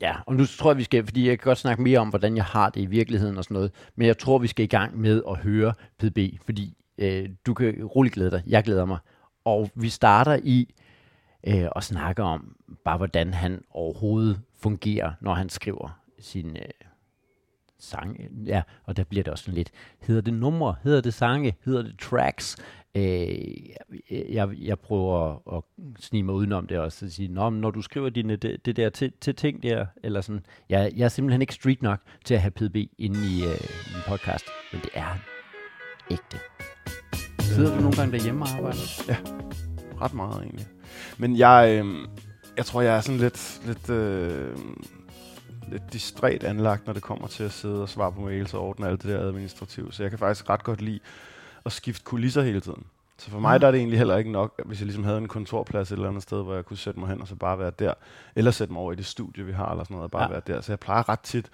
ja, 0.00 0.14
og 0.26 0.34
nu 0.34 0.46
tror 0.46 0.70
jeg, 0.70 0.78
vi 0.78 0.84
skal, 0.84 1.04
fordi 1.04 1.28
jeg 1.28 1.38
kan 1.38 1.44
godt 1.44 1.58
snakke 1.58 1.82
mere 1.82 1.98
om, 1.98 2.08
hvordan 2.08 2.36
jeg 2.36 2.44
har 2.44 2.70
det 2.70 2.80
i 2.80 2.86
virkeligheden 2.86 3.38
og 3.38 3.44
sådan 3.44 3.54
noget, 3.54 3.72
men 3.96 4.06
jeg 4.06 4.18
tror, 4.18 4.38
vi 4.38 4.46
skal 4.46 4.64
i 4.64 4.68
gang 4.68 5.00
med 5.00 5.22
at 5.28 5.36
høre 5.36 5.74
PB, 5.98 6.18
fordi 6.44 6.76
øh, 6.98 7.28
du 7.46 7.54
kan 7.54 7.84
roligt 7.84 8.14
glæde 8.14 8.30
dig. 8.30 8.42
Jeg 8.46 8.64
glæder 8.64 8.84
mig. 8.84 8.98
Og 9.44 9.70
vi 9.74 9.88
starter 9.88 10.38
i 10.44 10.74
øh, 11.46 11.66
og 11.72 11.84
snakker 11.84 12.24
om 12.24 12.56
bare, 12.84 12.96
hvordan 12.96 13.34
han 13.34 13.64
overhovedet 13.70 14.40
fungerer, 14.58 15.12
når 15.20 15.34
han 15.34 15.48
skriver 15.48 16.00
sin 16.18 16.56
øh, 16.56 16.88
sang. 17.78 18.20
Ja, 18.46 18.62
og 18.84 18.96
der 18.96 19.04
bliver 19.04 19.24
det 19.24 19.32
også 19.32 19.44
sådan 19.44 19.54
lidt, 19.54 19.70
hedder 20.00 20.22
det 20.22 20.34
numre, 20.34 20.76
hedder 20.82 21.00
det 21.00 21.14
sange, 21.14 21.54
hedder 21.64 21.82
det 21.82 21.98
tracks? 21.98 22.56
Øh, 22.94 23.68
jeg, 24.10 24.48
jeg 24.58 24.78
prøver 24.78 25.34
at, 25.34 25.56
at 25.56 25.62
snige 26.00 26.22
mig 26.22 26.34
udenom 26.34 26.66
det 26.66 26.78
også, 26.78 27.06
og 27.06 27.10
sige, 27.10 27.28
Nå, 27.28 27.50
når 27.50 27.70
du 27.70 27.82
skriver 27.82 28.08
dine, 28.10 28.36
det, 28.36 28.66
det 28.66 28.76
der 28.76 28.90
til, 28.90 29.12
til 29.20 29.34
ting 29.34 29.62
der, 29.62 29.86
eller 30.02 30.20
sådan, 30.20 30.46
jeg, 30.68 30.92
jeg 30.96 31.04
er 31.04 31.08
simpelthen 31.08 31.40
ikke 31.40 31.54
street 31.54 31.82
nok 31.82 32.00
til 32.24 32.34
at 32.34 32.40
have 32.40 32.50
PDB 32.50 32.76
inde 32.98 33.18
i 33.18 33.44
øh, 33.44 33.60
min 33.92 34.02
podcast, 34.06 34.44
men 34.72 34.80
det 34.80 34.90
er 34.94 35.18
ægte. 36.10 36.38
Sidder 37.40 37.74
du 37.74 37.80
nogle 37.80 37.96
gange 37.96 38.12
derhjemme 38.12 38.44
og 38.44 38.48
arbejder? 38.48 39.04
Ja, 39.08 39.16
ret 40.00 40.14
meget 40.14 40.42
egentlig. 40.42 40.77
Men 41.18 41.36
jeg, 41.36 41.80
øh, 41.84 42.08
jeg 42.56 42.66
tror, 42.66 42.80
jeg 42.80 42.96
er 42.96 43.00
sådan 43.00 43.20
lidt, 43.20 43.60
lidt, 43.66 43.90
øh, 43.90 44.56
lidt 45.68 45.92
distræt 45.92 46.44
anlagt, 46.44 46.86
når 46.86 46.92
det 46.92 47.02
kommer 47.02 47.28
til 47.28 47.44
at 47.44 47.52
sidde 47.52 47.82
og 47.82 47.88
svare 47.88 48.12
på 48.12 48.20
mails 48.20 48.54
og 48.54 48.60
ordne 48.60 48.88
alt 48.88 49.02
det 49.02 49.10
der 49.10 49.20
administrativt. 49.20 49.94
Så 49.94 50.02
jeg 50.02 50.10
kan 50.10 50.18
faktisk 50.18 50.50
ret 50.50 50.64
godt 50.64 50.82
lide 50.82 51.00
at 51.64 51.72
skifte 51.72 52.04
kulisser 52.04 52.42
hele 52.42 52.60
tiden. 52.60 52.84
Så 53.18 53.30
for 53.30 53.40
mig 53.40 53.60
der 53.60 53.66
er 53.66 53.70
det 53.70 53.78
egentlig 53.78 53.98
heller 53.98 54.16
ikke 54.16 54.32
nok, 54.32 54.60
hvis 54.64 54.80
jeg 54.80 54.86
ligesom 54.86 55.04
havde 55.04 55.18
en 55.18 55.28
kontorplads 55.28 55.92
et 55.92 55.96
eller 55.96 56.08
andet 56.08 56.22
sted, 56.22 56.42
hvor 56.42 56.54
jeg 56.54 56.64
kunne 56.64 56.76
sætte 56.76 57.00
mig 57.00 57.08
hen 57.08 57.20
og 57.20 57.28
så 57.28 57.34
bare 57.34 57.58
være 57.58 57.72
der. 57.78 57.94
Eller 58.36 58.50
sætte 58.50 58.72
mig 58.72 58.82
over 58.82 58.92
i 58.92 58.96
det 58.96 59.06
studie, 59.06 59.44
vi 59.44 59.52
har, 59.52 59.70
eller 59.70 59.84
sådan 59.84 59.94
noget, 59.94 60.04
og 60.04 60.10
bare 60.10 60.22
ja. 60.22 60.28
være 60.28 60.42
der. 60.46 60.60
Så 60.60 60.72
jeg 60.72 60.80
plejer 60.80 61.08
ret 61.08 61.20
tit 61.20 61.50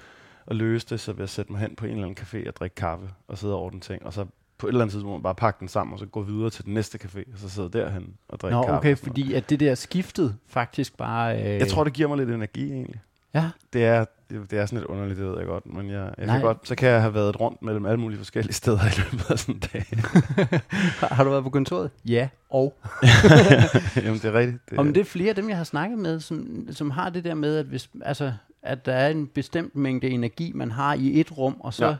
at 0.46 0.56
løse 0.56 0.86
det, 0.90 1.00
så 1.00 1.12
ved 1.12 1.22
at 1.22 1.30
sætte 1.30 1.52
mig 1.52 1.60
hen 1.60 1.76
på 1.76 1.86
en 1.86 1.92
eller 1.92 2.04
anden 2.04 2.24
café 2.24 2.48
og 2.48 2.56
drikke 2.56 2.74
kaffe 2.76 3.10
og 3.28 3.38
sidde 3.38 3.54
og 3.54 3.60
ordne 3.60 3.80
ting. 3.80 4.06
Og 4.06 4.12
så 4.12 4.26
på 4.64 4.68
et 4.68 4.70
eller 4.72 4.82
andet 4.82 4.92
tidspunkt 4.92 5.22
bare 5.22 5.34
pakke 5.34 5.60
den 5.60 5.68
sammen, 5.68 5.92
og 5.92 5.98
så 5.98 6.06
gå 6.06 6.22
videre 6.22 6.50
til 6.50 6.64
den 6.64 6.74
næste 6.74 6.98
café, 7.04 7.32
og 7.32 7.38
så 7.38 7.48
sidde 7.48 7.70
derhen 7.72 8.14
og 8.28 8.40
drikke 8.40 8.56
Nå, 8.56 8.62
kaffe. 8.62 8.76
okay, 8.76 8.96
fordi 8.96 9.32
at 9.32 9.50
det 9.50 9.60
der 9.60 9.74
skiftet 9.74 10.36
faktisk 10.48 10.96
bare... 10.96 11.38
Øh... 11.38 11.44
Jeg 11.58 11.68
tror, 11.68 11.84
det 11.84 11.92
giver 11.92 12.08
mig 12.08 12.18
lidt 12.18 12.30
energi 12.30 12.72
egentlig. 12.72 13.00
Ja. 13.34 13.50
Det 13.72 13.84
er, 13.84 14.04
det, 14.30 14.50
det 14.50 14.58
er 14.58 14.66
sådan 14.66 14.78
lidt 14.78 14.88
underligt, 14.88 15.18
det 15.18 15.26
ved 15.26 15.38
jeg 15.38 15.46
godt, 15.46 15.66
men 15.66 15.90
jeg, 15.90 16.14
jeg 16.18 16.26
Nej. 16.26 16.34
kan 16.36 16.42
godt, 16.46 16.58
så 16.68 16.74
kan 16.74 16.88
jeg 16.88 17.00
have 17.00 17.14
været 17.14 17.40
rundt 17.40 17.62
mellem 17.62 17.86
alle 17.86 18.00
mulige 18.00 18.18
forskellige 18.18 18.52
steder 18.54 18.78
i 18.92 18.92
løbet 18.96 19.30
af 19.30 19.38
sådan 19.38 19.54
en 19.54 19.60
dag. 19.72 19.84
har, 20.98 21.06
har 21.14 21.24
du 21.24 21.30
været 21.30 21.44
på 21.44 21.50
kontoret? 21.50 21.90
Ja, 22.04 22.28
og? 22.50 22.74
Jamen, 23.96 24.14
det 24.14 24.24
er 24.24 24.32
rigtigt. 24.34 24.70
Det, 24.70 24.78
Om 24.78 24.92
det 24.92 25.00
er 25.00 25.04
flere 25.04 25.28
af 25.28 25.34
dem, 25.34 25.48
jeg 25.48 25.56
har 25.56 25.64
snakket 25.64 25.98
med, 25.98 26.20
som, 26.20 26.66
som 26.70 26.90
har 26.90 27.10
det 27.10 27.24
der 27.24 27.34
med, 27.34 27.56
at, 27.56 27.66
hvis, 27.66 27.88
altså, 28.04 28.32
at 28.62 28.86
der 28.86 28.92
er 28.92 29.08
en 29.08 29.26
bestemt 29.26 29.76
mængde 29.76 30.08
energi, 30.08 30.52
man 30.54 30.70
har 30.70 30.94
i 30.94 31.20
et 31.20 31.38
rum, 31.38 31.56
og 31.60 31.74
så 31.74 31.86
Ja. 31.86 31.94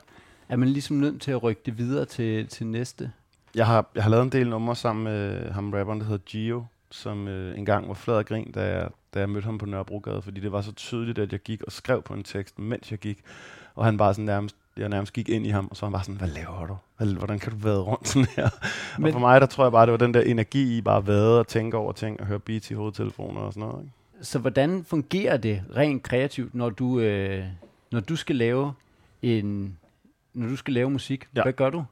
Er 0.49 0.57
man 0.57 0.69
ligesom 0.69 0.97
nødt 0.97 1.23
til 1.23 1.31
at 1.31 1.43
rykke 1.43 1.63
det 1.67 1.79
videre 1.79 2.05
til, 2.05 2.47
til 2.47 2.67
næste. 2.67 3.13
Jeg 3.55 3.67
har, 3.67 3.87
jeg 3.95 4.03
har 4.03 4.11
lavet 4.11 4.23
en 4.23 4.33
del 4.33 4.49
numre 4.49 4.77
sammen 4.77 5.05
med 5.05 5.51
ham 5.51 5.73
rapperen, 5.73 6.01
der 6.01 6.07
hedder 6.07 6.25
Gio, 6.25 6.65
som 6.91 7.29
øh, 7.29 7.59
engang 7.59 7.89
var 7.89 7.95
flad 7.95 8.17
og 8.17 8.27
grin, 8.27 8.53
da 8.53 8.79
jeg, 8.79 8.89
da 9.15 9.19
jeg 9.19 9.29
mødte 9.31 9.45
ham 9.45 9.59
på 9.59 9.67
Nørrebrogade, 9.67 10.23
fordi 10.23 10.41
det 10.41 10.53
var 10.53 10.61
så 10.61 10.73
tydeligt, 10.73 11.19
at 11.19 11.33
jeg 11.33 11.41
gik 11.41 11.63
og 11.63 11.73
skrev 11.73 12.03
på 12.03 12.15
en 12.15 12.23
tekst, 12.23 12.59
mens 12.59 12.91
jeg 12.91 12.99
gik. 12.99 13.19
Og 13.75 13.85
han 13.85 13.97
bare 13.97 14.15
sådan 14.15 14.25
nærmest, 14.25 14.57
jeg 14.77 14.89
nærmest 14.89 15.13
gik 15.13 15.29
ind 15.29 15.47
i 15.47 15.49
ham, 15.49 15.69
og 15.71 15.77
så 15.77 15.81
var 15.81 15.89
han 15.89 15.93
bare 15.93 16.05
sådan, 16.05 16.17
hvad 16.17 16.29
laver 16.29 16.67
du? 16.67 16.77
Hvordan 17.19 17.39
kan 17.39 17.53
du 17.53 17.59
vade 17.59 17.81
rundt 17.81 18.09
sådan 18.09 18.27
her? 18.37 18.49
Men, 18.99 19.03
Men- 19.03 19.07
og 19.07 19.13
for 19.13 19.21
mig, 19.21 19.41
der 19.41 19.47
tror 19.47 19.65
jeg 19.65 19.73
bare, 19.73 19.87
det 19.87 19.93
var 19.93 19.99
den 19.99 20.15
der 20.15 20.21
energi 20.21 20.77
i 20.77 20.81
bare 20.81 20.97
at 20.97 21.07
vade 21.07 21.39
og 21.39 21.47
tænke 21.49 21.77
over 21.77 21.93
ting, 21.93 22.21
og 22.21 22.27
høre 22.27 22.39
beats 22.41 22.71
i 22.71 22.75
hovedtelefoner 22.75 23.41
og 23.41 23.53
sådan 23.53 23.69
noget. 23.69 23.83
Ikke? 23.83 23.93
Så 24.21 24.39
hvordan 24.39 24.85
fungerer 24.85 25.37
det 25.37 25.63
rent 25.77 26.03
kreativt, 26.03 26.55
når 26.55 26.71
du, 26.71 27.01
øh, 27.01 27.45
når 27.93 28.01
du 28.01 28.17
skal 28.17 28.37
lave 28.37 28.73
en, 29.23 29.79
når 30.35 30.49
du 30.49 30.57
skal 30.57 30.75
lave 30.75 30.91
musik? 30.91 31.29
Ja. 31.37 31.43
Hvad 31.43 31.53
gør 31.53 31.71
du? 31.71 31.85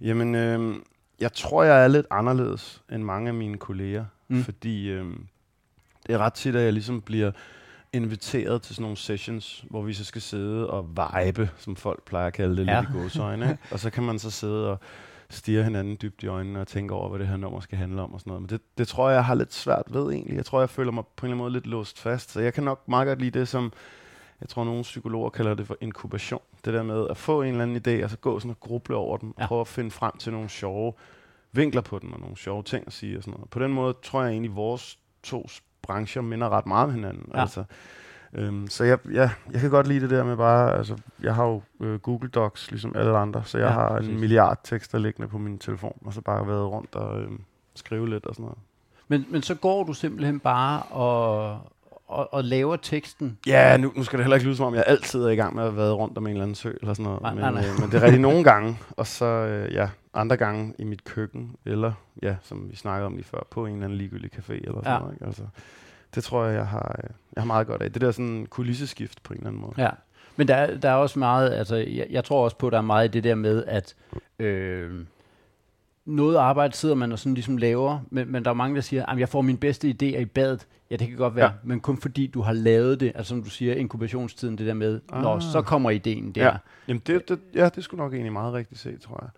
Jamen, 0.00 0.34
øh, 0.34 0.74
jeg 1.20 1.32
tror, 1.32 1.62
jeg 1.62 1.84
er 1.84 1.88
lidt 1.88 2.06
anderledes 2.10 2.82
end 2.92 3.02
mange 3.02 3.28
af 3.28 3.34
mine 3.34 3.58
kolleger, 3.58 4.04
Mm. 4.28 4.44
fordi 4.44 4.88
øh, 4.90 5.04
det 6.06 6.14
er 6.14 6.18
ret 6.18 6.32
tit, 6.32 6.56
at 6.56 6.64
jeg 6.64 6.72
ligesom 6.72 7.00
bliver 7.02 7.30
inviteret 7.92 8.62
til 8.62 8.74
sådan 8.74 8.82
nogle 8.82 8.96
sessions, 8.96 9.64
hvor 9.70 9.82
vi 9.82 9.92
så 9.94 10.04
skal 10.04 10.22
sidde 10.22 10.70
og 10.70 10.88
vibe, 10.88 11.50
som 11.56 11.76
folk 11.76 12.04
plejer 12.04 12.26
at 12.26 12.32
kalde 12.32 12.56
det, 12.56 12.66
Ja. 12.66 12.80
lidt 12.80 12.90
i 12.90 12.92
gåsøjne. 12.92 13.58
Og 13.70 13.78
så 13.78 13.90
kan 13.90 14.02
man 14.02 14.18
så 14.18 14.30
sidde 14.30 14.70
og 14.70 14.78
stirre 15.30 15.64
hinanden 15.64 15.96
dybt 16.02 16.22
i 16.22 16.26
øjnene 16.26 16.60
og 16.60 16.66
tænke 16.66 16.94
over, 16.94 17.08
hvad 17.08 17.18
det 17.18 17.28
her 17.28 17.36
nummer 17.36 17.60
skal 17.60 17.78
handle 17.78 18.02
om 18.02 18.12
og 18.14 18.20
sådan 18.20 18.30
noget. 18.30 18.42
Men 18.42 18.48
det, 18.48 18.60
det 18.78 18.88
tror 18.88 19.08
jeg, 19.08 19.14
jeg 19.16 19.24
har 19.24 19.34
lidt 19.34 19.54
svært 19.54 19.82
ved 19.90 20.12
egentlig. 20.12 20.36
Jeg 20.36 20.44
tror, 20.44 20.60
jeg 20.60 20.70
føler 20.70 20.92
mig 20.92 21.04
på 21.16 21.26
en 21.26 21.30
eller 21.30 21.34
anden 21.34 21.44
måde 21.44 21.52
lidt 21.52 21.66
låst 21.66 21.98
fast. 22.00 22.30
Så 22.30 22.40
jeg 22.40 22.54
kan 22.54 22.64
nok 22.64 22.88
meget 22.88 23.06
godt 23.06 23.18
lide 23.20 23.38
det, 23.38 23.48
som 23.48 23.72
jeg 24.40 24.48
tror, 24.48 24.64
nogle 24.64 24.82
psykologer 24.82 25.30
kalder 25.30 25.54
det 25.54 25.66
for 25.66 25.76
inkubation. 25.80 26.40
Det 26.64 26.74
der 26.74 26.82
med 26.82 27.06
at 27.10 27.16
få 27.16 27.42
en 27.42 27.48
eller 27.50 27.62
anden 27.62 27.76
idé, 28.00 28.04
og 28.04 28.10
så 28.10 28.16
gå 28.16 28.38
sådan 28.38 28.50
og 28.50 28.60
gruble 28.60 28.96
over 28.96 29.16
den, 29.16 29.28
og 29.36 29.40
Ja. 29.42 29.46
prøve 29.46 29.60
at 29.60 29.68
finde 29.68 29.90
frem 29.90 30.12
til 30.18 30.32
nogle 30.32 30.48
sjove 30.48 30.92
vinkler 31.52 31.82
på 31.82 31.98
den, 31.98 32.12
og 32.14 32.20
nogle 32.20 32.36
sjove 32.36 32.62
ting 32.62 32.84
at 32.86 32.92
sige 32.92 33.16
og 33.16 33.22
sådan 33.22 33.32
noget. 33.38 33.50
På 33.50 33.58
den 33.58 33.72
måde 33.72 33.94
tror 34.02 34.22
jeg 34.22 34.30
egentlig, 34.30 34.50
at 34.50 34.56
vores 34.56 34.98
to 35.22 35.48
brancher 35.82 36.22
minder 36.22 36.48
ret 36.48 36.66
meget 36.66 36.84
om 36.84 36.92
hinanden. 36.94 37.30
Ja. 37.34 37.40
Altså, 37.40 37.64
øhm, 38.32 38.68
så 38.68 38.84
jeg, 38.84 38.98
ja, 39.12 39.30
jeg 39.52 39.60
kan 39.60 39.70
godt 39.70 39.86
lide 39.86 40.00
det 40.00 40.10
der 40.10 40.24
med 40.24 40.36
bare, 40.36 40.76
altså, 40.76 40.96
jeg 41.22 41.34
har 41.34 41.44
jo 41.44 41.62
øh, 41.80 41.98
Google 42.00 42.28
Docs, 42.28 42.70
ligesom 42.70 42.92
alle 42.96 43.18
andre, 43.18 43.44
så 43.44 43.58
jeg 43.58 43.66
ja, 43.66 43.72
har 43.72 43.88
præcis. 43.96 44.12
en 44.12 44.20
milliard 44.20 44.58
tekster 44.64 44.98
liggende 44.98 45.28
på 45.28 45.38
min 45.38 45.58
telefon, 45.58 45.98
og 46.04 46.12
så 46.12 46.20
bare 46.20 46.46
været 46.46 46.70
rundt 46.70 46.94
og 46.94 47.20
øh, 47.20 47.30
skrive 47.74 48.08
lidt 48.10 48.26
og 48.26 48.34
sådan 48.34 48.42
noget. 48.44 48.58
Men, 49.08 49.26
men 49.30 49.42
så 49.42 49.54
går 49.54 49.84
du 49.84 49.92
simpelthen 49.92 50.40
bare 50.40 50.82
og, 50.82 51.58
og, 52.08 52.34
og 52.34 52.44
laver 52.44 52.76
teksten. 52.76 53.38
Ja, 53.46 53.76
nu, 53.76 53.92
nu 53.96 54.04
skal 54.04 54.18
det 54.18 54.24
heller 54.24 54.36
ikke 54.36 54.46
lyde 54.46 54.56
som 54.56 54.66
om, 54.66 54.74
jeg 54.74 54.84
altid 54.86 55.22
er 55.24 55.28
i 55.28 55.36
gang 55.36 55.54
med 55.54 55.64
at 55.64 55.76
være 55.76 55.92
rundt 55.92 56.18
om 56.18 56.26
en 56.26 56.30
eller 56.30 56.42
anden 56.42 56.54
sø 56.54 56.72
eller 56.80 56.94
sådan 56.94 57.04
noget. 57.04 57.22
Nej, 57.22 57.34
men, 57.34 57.40
nej, 57.40 57.50
nej. 57.50 57.60
Øh, 57.64 57.80
men 57.80 57.90
det 57.90 57.98
er 57.98 58.02
rigtigt 58.02 58.20
nogle 58.30 58.44
gange, 58.44 58.78
og 58.90 59.06
så 59.06 59.24
øh, 59.24 59.72
ja, 59.74 59.88
andre 60.14 60.36
gange 60.36 60.74
i 60.78 60.84
mit 60.84 61.04
køkken, 61.04 61.56
eller 61.64 61.92
ja, 62.22 62.36
som 62.42 62.70
vi 62.70 62.76
snakkede 62.76 63.06
om 63.06 63.14
lige 63.14 63.24
før, 63.24 63.46
på 63.50 63.66
en 63.66 63.72
eller 63.72 63.84
anden 63.84 63.98
ligegyldig 63.98 64.30
café 64.34 64.52
eller 64.52 64.72
sådan 64.82 64.92
Ja. 64.92 64.98
noget. 64.98 65.12
Ikke? 65.14 65.26
Altså, 65.26 65.42
Det 66.14 66.24
tror 66.24 66.44
jeg, 66.44 66.54
jeg 66.56 66.66
har, 66.66 66.96
øh, 67.04 67.10
jeg 67.36 67.42
har 67.42 67.46
meget 67.46 67.66
godt 67.66 67.82
af. 67.82 67.92
Det 67.92 68.00
der 68.02 68.10
sådan 68.12 68.46
kulisseskift 68.50 69.22
på 69.22 69.32
en 69.32 69.38
eller 69.38 69.48
anden 69.48 69.62
måde. 69.62 69.72
Ja, 69.78 69.90
men 70.36 70.48
der, 70.48 70.54
er- 70.54 70.76
der 70.78 70.88
er 70.90 70.94
også 70.94 71.18
meget, 71.18 71.50
altså 71.52 71.76
jeg, 71.76 72.06
jeg 72.10 72.24
tror 72.24 72.44
også 72.44 72.56
på, 72.56 72.66
at 72.66 72.72
der 72.72 72.78
er 72.78 72.82
meget 72.82 73.08
i 73.08 73.10
det 73.10 73.24
der 73.24 73.34
med, 73.34 73.64
at 73.66 73.94
øh, 74.38 74.90
noget 76.06 76.36
arbejde 76.36 76.74
sidder 76.76 76.94
man 76.94 77.12
og 77.12 77.18
sådan 77.18 77.34
ligesom 77.34 77.56
laver, 77.56 77.98
men, 78.10 78.32
men 78.32 78.44
der 78.44 78.50
er 78.50 78.54
mange, 78.54 78.74
der 78.76 78.80
siger, 78.82 79.06
at 79.06 79.18
jeg 79.18 79.28
får 79.28 79.42
mine 79.42 79.58
bedste 79.58 79.88
idéer 79.88 80.18
i 80.18 80.24
badet. 80.24 80.66
Ja, 80.90 80.96
det 80.96 81.08
kan 81.08 81.16
godt 81.16 81.36
være, 81.36 81.44
Ja. 81.44 81.50
men 81.64 81.80
kun 81.80 81.96
fordi 81.98 82.26
du 82.26 82.42
har 82.42 82.52
lavet 82.52 83.00
det, 83.00 83.12
altså 83.14 83.28
som 83.28 83.42
du 83.42 83.50
siger, 83.50 83.74
inkubationstiden, 83.74 84.58
det 84.58 84.66
der 84.66 84.74
med, 84.74 85.00
ah. 85.12 85.22
når 85.22 85.38
så 85.38 85.62
kommer 85.62 85.90
ideen 85.90 86.32
der. 86.32 86.44
Ja. 86.44 86.56
Jamen, 86.88 87.02
det, 87.06 87.28
det, 87.28 87.38
ja, 87.54 87.68
det 87.68 87.84
skulle 87.84 87.98
nok 88.02 88.12
egentlig 88.12 88.32
meget 88.32 88.54
rigtigt 88.54 88.80
set, 88.80 89.00
tror 89.00 89.20
jeg. 89.22 89.30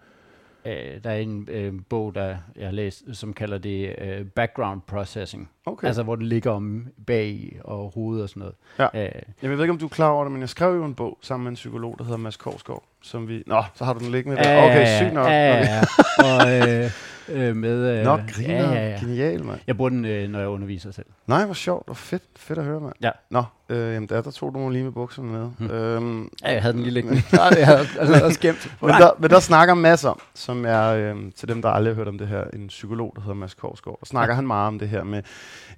Øh, 0.94 1.04
der 1.04 1.10
er 1.10 1.16
en 1.18 1.48
øh, 1.50 1.72
bog, 1.88 2.14
der 2.14 2.36
jeg 2.56 2.66
har 2.66 2.72
læst, 2.72 3.04
som 3.12 3.32
kalder 3.32 3.58
det 3.58 3.94
øh, 3.98 4.26
background 4.26 4.80
processing. 4.86 5.50
Okay. 5.66 5.86
Altså, 5.86 6.02
hvor 6.02 6.16
det 6.16 6.26
ligger 6.26 6.50
om 6.50 6.86
bag 7.06 7.60
og 7.64 7.90
hovedet 7.94 8.22
og 8.22 8.28
sådan 8.28 8.40
noget. 8.40 8.54
Ja. 8.94 9.04
Øh, 9.04 9.12
Jamen, 9.14 9.24
jeg 9.42 9.50
ved 9.50 9.60
ikke, 9.64 9.72
om 9.72 9.78
du 9.78 9.84
er 9.84 9.88
klar 9.90 10.08
over 10.10 10.24
det, 10.24 10.32
men 10.32 10.40
jeg 10.40 10.48
skrev 10.48 10.74
jo 10.74 10.84
en 10.84 10.94
bog 10.94 11.18
sammen 11.22 11.44
med 11.44 11.50
en 11.50 11.54
psykolog, 11.54 11.94
der 11.98 12.04
hedder 12.04 12.18
Mads 12.18 12.36
Korsgaard, 12.36 12.82
som 13.06 13.28
vi... 13.28 13.42
Nå, 13.46 13.62
så 13.74 13.84
har 13.84 13.92
du 13.92 13.98
den 14.04 14.12
liggende 14.12 14.36
der. 14.36 14.62
Okay, 14.62 14.98
sygt 14.98 15.12
nok. 15.14 15.26
Ja, 15.26 15.54
ja, 15.54 15.58
ja. 15.64 15.82
Og 16.24 16.68
øh, 16.68 16.90
øh, 17.28 17.56
med... 17.56 17.98
Øh, 17.98 18.04
Nå, 18.04 18.16
griner. 18.16 18.54
ja, 18.54 18.72
ja, 18.72 18.90
ja. 18.90 18.98
Genial, 19.00 19.44
mand. 19.44 19.60
Jeg 19.66 19.76
bruger 19.76 19.88
den, 19.90 20.04
øh, 20.04 20.28
når 20.28 20.38
jeg 20.38 20.48
underviser 20.48 20.90
selv. 20.90 21.06
Nej, 21.26 21.44
hvor 21.44 21.54
sjovt. 21.54 21.86
Hvor 21.86 21.94
fedt, 21.94 22.22
fedt 22.36 22.58
at 22.58 22.64
høre, 22.64 22.80
mand. 22.80 22.92
Ja. 23.02 23.10
Nå, 23.30 23.44
øh, 23.68 23.94
jamen 23.94 24.08
der, 24.08 24.20
der 24.20 24.30
tog 24.30 24.54
du 24.54 24.58
mig 24.58 24.70
lige 24.72 24.84
med 24.84 24.92
bukserne 24.92 25.32
med. 25.32 25.50
Hmm. 25.58 25.70
Øhm, 25.70 26.30
Ja, 26.42 26.52
jeg 26.52 26.62
havde 26.62 26.74
den 26.74 26.82
lige 26.82 26.94
liggende. 26.94 27.16
Nej, 27.32 27.50
jeg 27.58 27.66
havde 27.66 27.86
altså, 27.98 28.24
også 28.24 28.40
gemt. 28.40 28.72
men, 28.82 28.90
der, 28.90 29.10
men 29.18 29.30
der 29.30 29.40
snakker 29.40 29.74
masser 29.74 30.08
om, 30.10 30.20
som 30.34 30.64
er, 30.64 30.86
øh, 30.88 31.16
til 31.36 31.48
dem, 31.48 31.62
der 31.62 31.68
aldrig 31.68 31.94
har 31.94 31.96
hørt 31.96 32.08
om 32.08 32.18
det 32.18 32.28
her, 32.28 32.44
en 32.52 32.66
psykolog, 32.66 33.12
der 33.16 33.22
hedder 33.22 33.34
Mads 33.34 33.54
Korsgaard. 33.54 33.98
Og 34.00 34.06
snakker 34.06 34.32
ja. 34.32 34.36
han 34.36 34.46
meget 34.46 34.66
om 34.68 34.78
det 34.78 34.88
her 34.88 35.04
med 35.04 35.22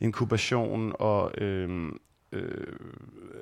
inkubation 0.00 0.92
og... 0.98 1.30
Øh, 1.38 1.88
øh, 2.32 2.76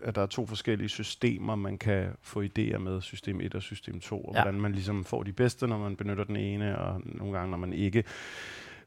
at 0.02 0.14
der 0.14 0.23
er 0.23 0.26
to 0.26 0.47
forskellige 0.47 0.88
systemer, 0.88 1.55
man 1.55 1.78
kan 1.78 2.07
få 2.23 2.43
idéer 2.43 2.78
med, 2.78 3.00
system 3.00 3.40
1 3.40 3.55
og 3.55 3.62
system 3.62 4.00
2, 4.00 4.21
og 4.21 4.35
Ja. 4.35 4.43
hvordan 4.43 4.61
man 4.61 4.73
ligesom 4.73 5.05
får 5.05 5.23
de 5.23 5.33
bedste, 5.33 5.66
når 5.66 5.78
man 5.78 5.97
benytter 5.97 6.25
den 6.25 6.37
ene, 6.37 6.78
og 6.78 7.00
nogle 7.05 7.38
gange, 7.38 7.50
når 7.50 7.59
man 7.59 7.73
ikke 7.73 8.05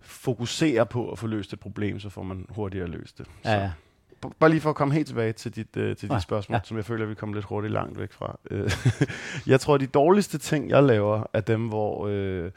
fokuserer 0.02 0.84
på 0.84 1.12
at 1.12 1.20
få 1.20 1.28
løst 1.28 1.54
et 1.54 1.60
problem, 1.60 2.00
så 2.00 2.10
får 2.10 2.24
man 2.24 2.46
hurtigere 2.50 2.88
løst 2.88 3.18
det. 3.18 3.26
Så 3.44 3.50
Ja, 3.52 3.60
ja. 3.62 3.72
B- 4.22 4.26
Bare 4.40 4.50
lige 4.50 4.62
for 4.62 4.70
at 4.70 4.76
komme 4.76 4.94
helt 4.94 5.08
tilbage 5.08 5.34
til 5.34 5.56
dit, 5.56 5.78
øh, 5.78 5.96
til 5.96 6.08
Ja, 6.10 6.16
dit 6.16 6.24
spørgsmål, 6.24 6.54
ja. 6.54 6.58
ja. 6.58 6.62
som 6.68 6.78
jeg 6.78 6.86
føler, 6.86 7.06
vi 7.06 7.16
kommer 7.16 7.36
lidt 7.36 7.46
hurtigt 7.46 7.74
langt 7.74 8.00
væk 8.00 8.12
fra. 8.12 8.40
Øh, 8.52 8.72
jeg 9.52 9.60
tror, 9.60 9.78
de 9.78 9.88
dårligste 9.88 10.38
ting, 10.38 10.70
jeg 10.70 10.84
laver, 10.84 11.24
er 11.34 11.42
dem, 11.42 11.68
hvor, 11.68 12.08
øh, 12.08 12.52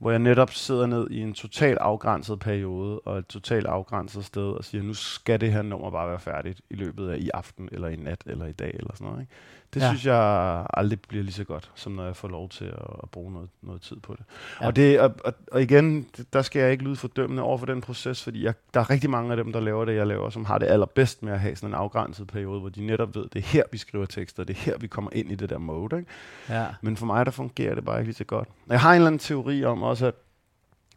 hvor 0.00 0.10
jeg 0.10 0.18
netop 0.18 0.50
sidder 0.50 0.86
ned 0.86 1.10
i 1.10 1.20
en 1.20 1.34
total 1.34 1.78
afgrænset 1.78 2.38
periode, 2.38 3.00
og 3.00 3.18
et 3.18 3.26
totalt 3.26 3.66
afgrænset 3.66 4.24
sted, 4.24 4.42
og 4.42 4.64
siger, 4.64 4.82
nu 4.82 4.94
skal 4.94 5.40
det 5.40 5.52
her 5.52 5.62
nummer 5.62 5.90
bare 5.90 6.08
være 6.08 6.18
færdigt 6.18 6.60
i 6.70 6.74
løbet 6.74 7.10
af 7.10 7.18
i 7.18 7.30
aften, 7.34 7.68
eller 7.72 7.88
i 7.88 7.96
nat, 7.96 8.22
eller 8.26 8.46
i 8.46 8.52
dag, 8.52 8.70
eller 8.74 8.94
sådan 8.94 9.06
noget. 9.06 9.20
Ikke? 9.20 9.32
Det 9.74 9.80
Ja. 9.80 9.88
synes 9.88 10.06
jeg 10.06 10.66
aldrig 10.74 11.00
bliver 11.00 11.24
lige 11.24 11.34
så 11.34 11.44
godt, 11.44 11.70
som 11.74 11.92
når 11.92 12.04
jeg 12.04 12.16
får 12.16 12.28
lov 12.28 12.48
til 12.48 12.64
at, 12.64 12.86
at 13.02 13.10
bruge 13.10 13.32
noget, 13.32 13.48
noget 13.62 13.82
tid 13.82 13.96
på 13.96 14.14
det. 14.18 14.24
Ja. 14.60 14.66
Og, 14.66 14.76
det 14.76 15.00
og, 15.00 15.14
og, 15.24 15.34
og 15.52 15.62
igen, 15.62 16.06
der 16.32 16.42
skal 16.42 16.62
jeg 16.62 16.72
ikke 16.72 16.84
lyde 16.84 16.96
fordømmende 16.96 17.42
over 17.42 17.58
for 17.58 17.66
den 17.66 17.80
proces, 17.80 18.22
fordi 18.24 18.44
jeg, 18.44 18.54
der 18.74 18.80
er 18.80 18.90
rigtig 18.90 19.10
mange 19.10 19.30
af 19.30 19.36
dem, 19.36 19.52
der 19.52 19.60
laver 19.60 19.84
det, 19.84 19.96
jeg 19.96 20.06
laver, 20.06 20.30
som 20.30 20.44
har 20.44 20.58
det 20.58 20.66
allerbedst 20.66 21.22
med 21.22 21.32
at 21.32 21.40
have 21.40 21.56
sådan 21.56 21.68
en 21.68 21.74
afgrænset 21.74 22.26
periode, 22.26 22.60
hvor 22.60 22.68
de 22.68 22.86
netop 22.86 23.14
ved, 23.14 23.22
det 23.32 23.38
er 23.38 23.46
her, 23.46 23.62
vi 23.72 23.78
skriver 23.78 24.06
tekster, 24.06 24.44
det 24.44 24.56
er 24.56 24.60
her, 24.60 24.78
vi 24.78 24.86
kommer 24.86 25.10
ind 25.14 25.32
i 25.32 25.34
det 25.34 25.50
der 25.50 25.58
mode. 25.58 25.96
Ikke? 25.98 26.10
ja. 26.48 26.66
Men 26.82 26.96
for 26.96 27.06
mig, 27.06 27.26
der 27.26 27.32
fungerer 27.32 27.74
det 27.74 27.84
bare 27.84 27.98
ikke 27.98 28.08
lige 28.08 28.16
så 28.16 28.24
godt. 28.24 28.48
Og 28.48 28.72
Jeg 28.72 28.80
har 28.80 28.90
en 28.90 28.94
eller 28.96 29.06
anden 29.06 29.18
teori 29.18 29.64
om 29.64 29.82
også, 29.82 30.06
at 30.06 30.14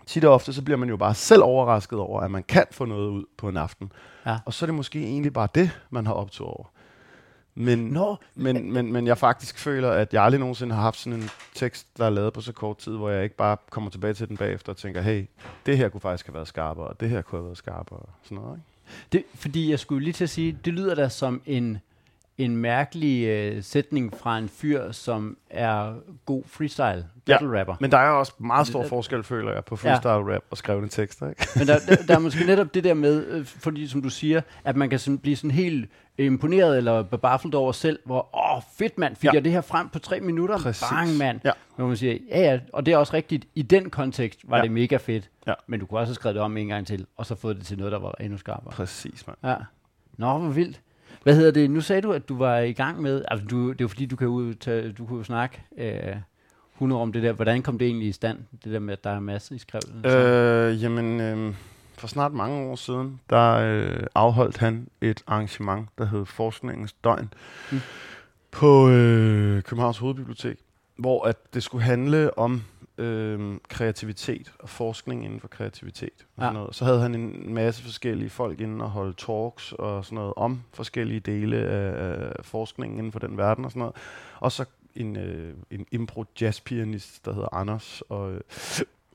tit 0.06 0.25
og 0.25 0.34
ofte, 0.34 0.53
så 0.53 0.62
bliver 0.62 0.77
man 0.77 0.89
jo 0.89 0.98
bare 0.98 1.13
selv 1.13 1.44
overrasket 1.44 2.00
over, 2.00 2.22
at 2.22 2.32
man 2.32 2.44
kan 2.44 2.65
få 2.72 2.86
noget 2.86 3.10
ud 3.10 3.24
på 3.38 3.50
en 3.50 3.58
aften. 3.58 3.92
Ja. 4.25 4.38
Og 4.46 4.53
så 4.53 4.65
er 4.65 4.68
det 4.68 4.75
måske 4.75 5.03
egentlig 5.03 5.34
bare 5.34 5.48
det, 5.56 5.72
man 5.89 6.06
har 6.06 6.13
optog 6.13 6.48
over. 6.48 6.65
Men, 7.55 7.79
Nå, 7.79 8.15
men, 8.36 8.74
men, 8.74 8.93
men 8.93 9.07
jeg 9.07 9.17
faktisk 9.17 9.57
føler, 9.57 9.91
at 9.91 10.13
jeg 10.13 10.24
aldrig 10.24 10.39
nogensinde 10.39 10.75
har 10.75 10.81
haft 10.81 11.00
sådan 11.00 11.19
en 11.19 11.29
tekst, 11.55 11.88
der 11.98 12.05
er 12.05 12.10
lavet 12.10 12.33
på 12.33 12.41
så 12.41 12.51
kort 12.53 12.77
tid, 12.77 12.91
hvor 12.91 13.10
jeg 13.10 13.24
ikke 13.24 13.36
bare 13.36 13.57
kommer 13.69 13.89
tilbage 13.89 14.13
til 14.13 14.29
den 14.29 14.38
bagefter 14.38 14.72
og 14.72 14.77
tænker, 14.77 15.01
hey, 15.01 15.25
det 15.65 15.77
her 15.77 15.89
kunne 15.89 16.01
faktisk 16.01 16.25
have 16.25 16.33
været 16.33 16.48
skarpere, 16.48 16.88
og 16.88 17.00
det 17.00 17.10
her 17.10 17.22
kunne 17.22 17.39
have 17.39 17.45
været 17.45 17.57
skarpere, 17.57 18.00
og 18.00 18.10
sådan 18.24 18.38
noget. 18.38 18.57
Ikke? 18.57 18.74
det, 19.12 19.24
fordi 19.36 19.72
jeg 19.72 19.79
skulle 19.79 20.03
lige 20.03 20.13
til 20.13 20.24
at 20.24 20.29
sige, 20.29 20.57
det 20.65 20.74
lyder 20.74 20.95
da 20.95 21.10
som 21.10 21.41
en, 21.45 21.77
en 22.38 22.58
mærkelig 22.58 23.28
øh, 23.28 23.63
sætning 23.63 24.13
fra 24.18 24.38
en 24.38 24.50
fyr, 24.50 24.92
som 24.92 25.38
er 25.50 25.94
god 26.25 26.44
freestyle 26.48 27.06
battle 27.25 27.60
rapper. 27.60 27.75
Men 27.80 27.92
der 27.92 27.98
er 27.98 28.10
også 28.10 28.34
meget 28.38 28.68
stor 28.68 28.88
forskel, 28.88 29.24
føler 29.24 29.54
jeg, 29.54 29.66
på 29.66 29.75
freestyle 29.75 30.36
rap 30.36 30.44
og 30.50 30.58
skrevne 30.58 30.88
tekster. 30.88 31.30
Ikke? 31.30 31.48
Men 31.56 31.68
der, 31.68 31.80
der, 31.88 31.96
der 32.08 32.16
er 32.16 32.20
måske 32.20 32.46
netop 32.52 32.74
det 32.74 32.84
der 32.84 32.94
med, 32.94 33.25
øh, 33.28 33.46
fordi 33.46 33.88
som 33.88 34.02
du 34.02 34.10
siger, 34.10 34.42
at 34.63 34.75
man 34.75 34.90
kan 34.90 35.00
sådan 35.00 35.18
blive 35.18 35.36
sådan 35.36 35.52
helt 35.52 35.90
imponeret 36.18 36.78
eller 36.78 37.04
bebafflet 37.04 37.56
over 37.56 37.72
selv, 37.72 38.00
hvor, 38.06 38.30
åh 38.56 38.62
fedt 38.78 38.98
mand, 38.98 39.16
fik 39.16 39.24
ja. 39.24 39.30
Ja. 39.30 39.34
jeg 39.36 39.44
det 39.44 39.52
her 39.52 39.62
frem 39.62 39.90
på 39.90 40.00
tre 40.00 40.20
minutter? 40.20 40.58
Præcis. 40.58 40.84
Bang 40.92 41.18
mand. 41.18 41.40
Ja. 41.44 41.52
Hvor 41.75 41.88
man 41.88 41.98
siger, 41.98 42.18
ja 42.30 42.40
ja, 42.40 42.60
og 42.74 42.86
det 42.86 42.94
er 42.94 42.98
også 42.98 43.13
rigtigt, 43.13 43.46
i 43.56 43.62
den 43.62 43.90
kontekst 43.90 44.40
var 44.44 44.58
ja. 44.58 44.62
Ja. 44.62 44.63
det 44.63 44.72
mega 44.72 44.98
fedt, 44.98 45.30
Ja. 45.48 45.54
men 45.68 45.80
du 45.80 45.86
kunne 45.86 46.00
også 46.00 46.10
have 46.10 46.16
skrevet 46.16 46.36
det 46.36 46.44
om 46.44 46.58
en 46.58 46.68
gang 46.68 46.88
til, 46.88 47.06
og 47.18 47.25
så 47.25 47.36
fået 47.36 47.56
det 47.58 47.66
til 47.66 47.78
noget, 47.78 47.92
der 47.92 48.00
var 48.00 48.16
endnu 48.20 48.38
skarpere. 48.38 48.72
Præcis, 48.72 49.28
mand. 49.28 49.38
Ja. 49.44 49.56
Nå, 50.18 50.38
hvor 50.38 50.50
vildt. 50.50 50.82
Hvad 51.24 51.36
hedder 51.36 51.51
det? 51.51 51.72
Nu 51.72 51.82
sagde 51.82 52.01
du, 52.01 52.12
at 52.12 52.30
du 52.30 52.38
var 52.38 52.58
i 52.58 52.74
gang 52.74 53.01
med, 53.01 53.25
altså 53.27 53.46
du, 53.46 53.72
det 53.72 53.82
er 53.82 53.84
jo 53.84 53.88
fordi, 53.88 54.06
du 54.06 54.15
kan 54.15 54.27
ud, 54.27 54.53
tage, 54.53 54.92
du 54.92 55.06
kunne 55.06 55.18
jo 55.18 55.24
snakke 55.24 55.63
øh, 55.77 56.15
100 56.75 57.01
om 57.01 57.12
det 57.12 57.24
der. 57.24 57.34
Hvordan 57.34 57.62
kom 57.62 57.77
det 57.77 57.86
egentlig 57.86 58.08
i 58.08 58.12
stand, 58.12 58.39
det 58.63 58.74
der 58.74 58.80
med, 58.80 58.94
at 58.94 59.03
der 59.03 59.10
er 59.10 59.20
masser 59.20 59.56
i 59.56 59.58
skrevet? 59.58 60.06
Øh, 60.06 60.84
jamen, 60.84 61.22
øh, 61.22 61.56
for 61.98 62.08
snart 62.08 62.34
mange 62.34 62.70
år 62.70 62.75
siden, 62.75 63.20
der 63.30 63.53
øh, 63.53 64.03
afholdt 64.15 64.58
han 64.58 64.88
et 65.01 65.24
arrangement, 65.27 65.89
der 65.98 66.06
hed 66.06 66.25
Forskningens 66.25 66.94
Døgn, 66.94 67.34
mm. 67.72 67.80
på 68.51 68.89
øh, 68.89 69.63
Københavns 69.63 69.98
Hovedbibliotek, 69.98 70.58
hvor 70.98 71.24
at 71.24 71.53
det 71.53 71.63
skulle 71.63 71.84
handle 71.84 72.38
om 72.38 72.62
øh, 72.98 73.58
kreativitet 73.70 74.54
og 74.60 74.70
forskning 74.70 75.26
inden 75.26 75.40
for 75.40 75.48
kreativitet. 75.48 76.10
Og 76.20 76.26
Ja. 76.38 76.44
sådan 76.44 76.54
noget. 76.54 76.76
Så 76.76 76.86
havde 76.86 77.00
han 77.00 77.16
en 77.16 77.54
masse 77.54 77.84
forskellige 77.84 78.30
folk 78.30 78.62
inde 78.62 78.86
og 78.86 78.92
holde 78.92 79.14
talks 79.18 79.72
og 79.72 80.06
sådan 80.06 80.16
noget 80.16 80.34
om 80.38 80.62
forskellige 80.74 81.20
dele 81.20 81.58
af, 81.58 82.32
forskningen 82.42 82.98
inden 82.98 83.12
for 83.12 83.20
den 83.20 83.38
verden 83.38 83.66
og 83.66 83.72
sådan 83.72 83.80
noget. 83.80 83.96
Og 84.40 84.52
så 84.52 84.66
en, 84.96 85.16
øh, 85.18 85.54
en 85.72 85.86
impro 85.92 86.26
jazzpianist, 86.42 87.26
der 87.26 87.34
hedder 87.34 87.54
Anders, 87.54 88.04
og, 88.10 88.32
øh, 88.34 88.42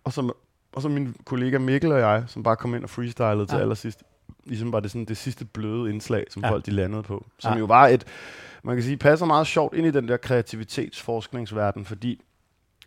og 0.05 0.13
så 0.13 0.33
og 0.73 0.83
så 0.83 0.89
min 0.89 1.17
kollega 1.25 1.59
Mikkel 1.59 1.93
og 1.93 1.99
jeg, 2.01 2.25
som 2.27 2.43
bare 2.43 2.57
kom 2.57 2.75
ind 2.75 2.83
og 2.85 2.91
freestylede 2.91 3.39
ja. 3.41 3.45
til 3.47 3.57
allersidst. 3.57 4.03
Ligesom 4.45 4.73
var 4.73 4.81
det 4.81 4.91
sådan 4.91 5.05
det 5.05 5.17
sidste 5.17 5.45
bløde 5.45 5.91
indslag, 5.91 6.25
som 6.31 6.43
Ja. 6.45 6.51
folk 6.51 6.67
de 6.67 6.71
landede 6.71 7.03
på. 7.03 7.27
Som 7.39 7.53
ja. 7.53 7.59
jo 7.59 7.65
var 7.65 7.87
et, 7.87 8.05
man 8.63 8.77
kan 8.77 8.83
sige, 8.83 8.97
passer 8.97 9.27
meget 9.27 9.47
sjovt 9.47 9.75
ind 9.75 9.87
i 9.87 9.91
den 9.91 10.09
der 10.09 10.17
kreativitetsforskningsverden, 10.17 11.85
fordi 11.85 12.21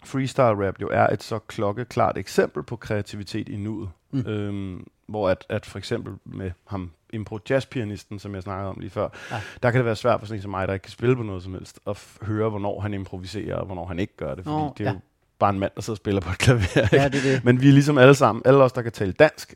freestyle 0.03 0.67
rap 0.67 0.81
jo 0.81 0.89
er 0.91 1.07
et 1.07 1.23
så 1.23 1.39
klokkeklart 1.39 2.17
eksempel 2.17 2.63
på 2.63 2.75
kreativitet 2.75 3.49
i 3.49 3.57
nuet. 3.57 3.89
Mm. 4.11 4.19
Øhm, 4.27 4.87
hvor 5.07 5.29
at, 5.29 5.45
at 5.49 5.65
for 5.65 5.77
eksempel 5.77 6.13
med 6.25 6.51
ham, 6.67 6.91
impro 7.13 7.39
jazzpianisten, 7.49 8.19
som 8.19 8.35
jeg 8.35 8.43
snakkede 8.43 8.69
om 8.69 8.77
lige 8.79 8.89
før, 8.89 9.09
ja. 9.31 9.41
der 9.63 9.71
kan 9.71 9.77
det 9.77 9.85
være 9.85 9.95
svært 9.95 10.19
for 10.19 10.27
sådan 10.27 10.37
en 10.37 10.41
som 10.41 10.51
mig, 10.51 10.67
der 10.67 10.73
ikke 10.73 10.83
kan 10.83 10.91
spille 10.91 11.15
på 11.15 11.23
noget 11.23 11.43
som 11.43 11.53
helst, 11.53 11.79
at 11.87 11.97
f- 11.97 12.25
høre, 12.25 12.49
hvornår 12.49 12.79
han 12.79 12.93
improviserer, 12.93 13.55
og 13.55 13.65
hvornår 13.65 13.85
han 13.85 13.99
ikke 13.99 14.17
gør 14.17 14.35
det. 14.35 14.43
Fordi 14.43 14.57
Nå, 14.57 14.73
det 14.77 14.83
er 14.87 14.89
ja. 14.89 14.93
jo 14.95 14.99
bare 15.39 15.49
en 15.49 15.59
mand, 15.59 15.71
der 15.75 15.81
sidder 15.81 15.93
og 15.93 15.97
spiller 15.97 16.21
på 16.21 16.29
et 16.29 16.37
klaver. 16.37 16.59
ikke? 16.83 16.95
Ja, 16.95 17.07
det 17.09 17.15
er 17.27 17.31
det. 17.35 17.45
Men 17.45 17.61
vi 17.61 17.67
er 17.67 17.73
ligesom 17.73 17.97
alle 17.97 18.15
sammen, 18.15 18.41
alle 18.45 18.63
os, 18.63 18.71
der 18.71 18.81
kan 18.81 18.91
tale 18.91 19.11
dansk, 19.11 19.55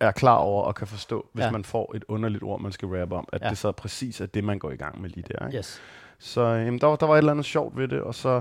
er 0.00 0.10
klar 0.10 0.36
over 0.36 0.62
og 0.62 0.74
kan 0.74 0.86
forstå, 0.86 1.26
hvis 1.32 1.44
Ja. 1.44 1.50
man 1.50 1.64
får 1.64 1.92
et 1.96 2.04
underligt 2.08 2.42
ord, 2.42 2.60
man 2.60 2.72
skal 2.72 2.88
rappe 2.88 3.16
om, 3.16 3.28
at 3.32 3.40
Ja. 3.40 3.46
ja. 3.46 3.50
det 3.50 3.58
så 3.58 3.72
præcis 3.72 4.20
er 4.20 4.26
det, 4.26 4.44
man 4.44 4.58
går 4.58 4.70
i 4.70 4.76
gang 4.76 5.00
med 5.02 5.10
lige 5.10 5.24
der. 5.38 5.46
Ikke? 5.46 5.58
Yes. 5.58 5.80
Så 6.18 6.40
jamen, 6.46 6.80
der, 6.80 6.86
var, 6.86 6.96
der 6.96 7.06
var 7.06 7.14
et 7.14 7.18
eller 7.18 7.32
andet 7.32 7.46
sjovt 7.46 7.76
ved 7.76 7.88
det, 7.88 8.00
og 8.00 8.14
så 8.14 8.40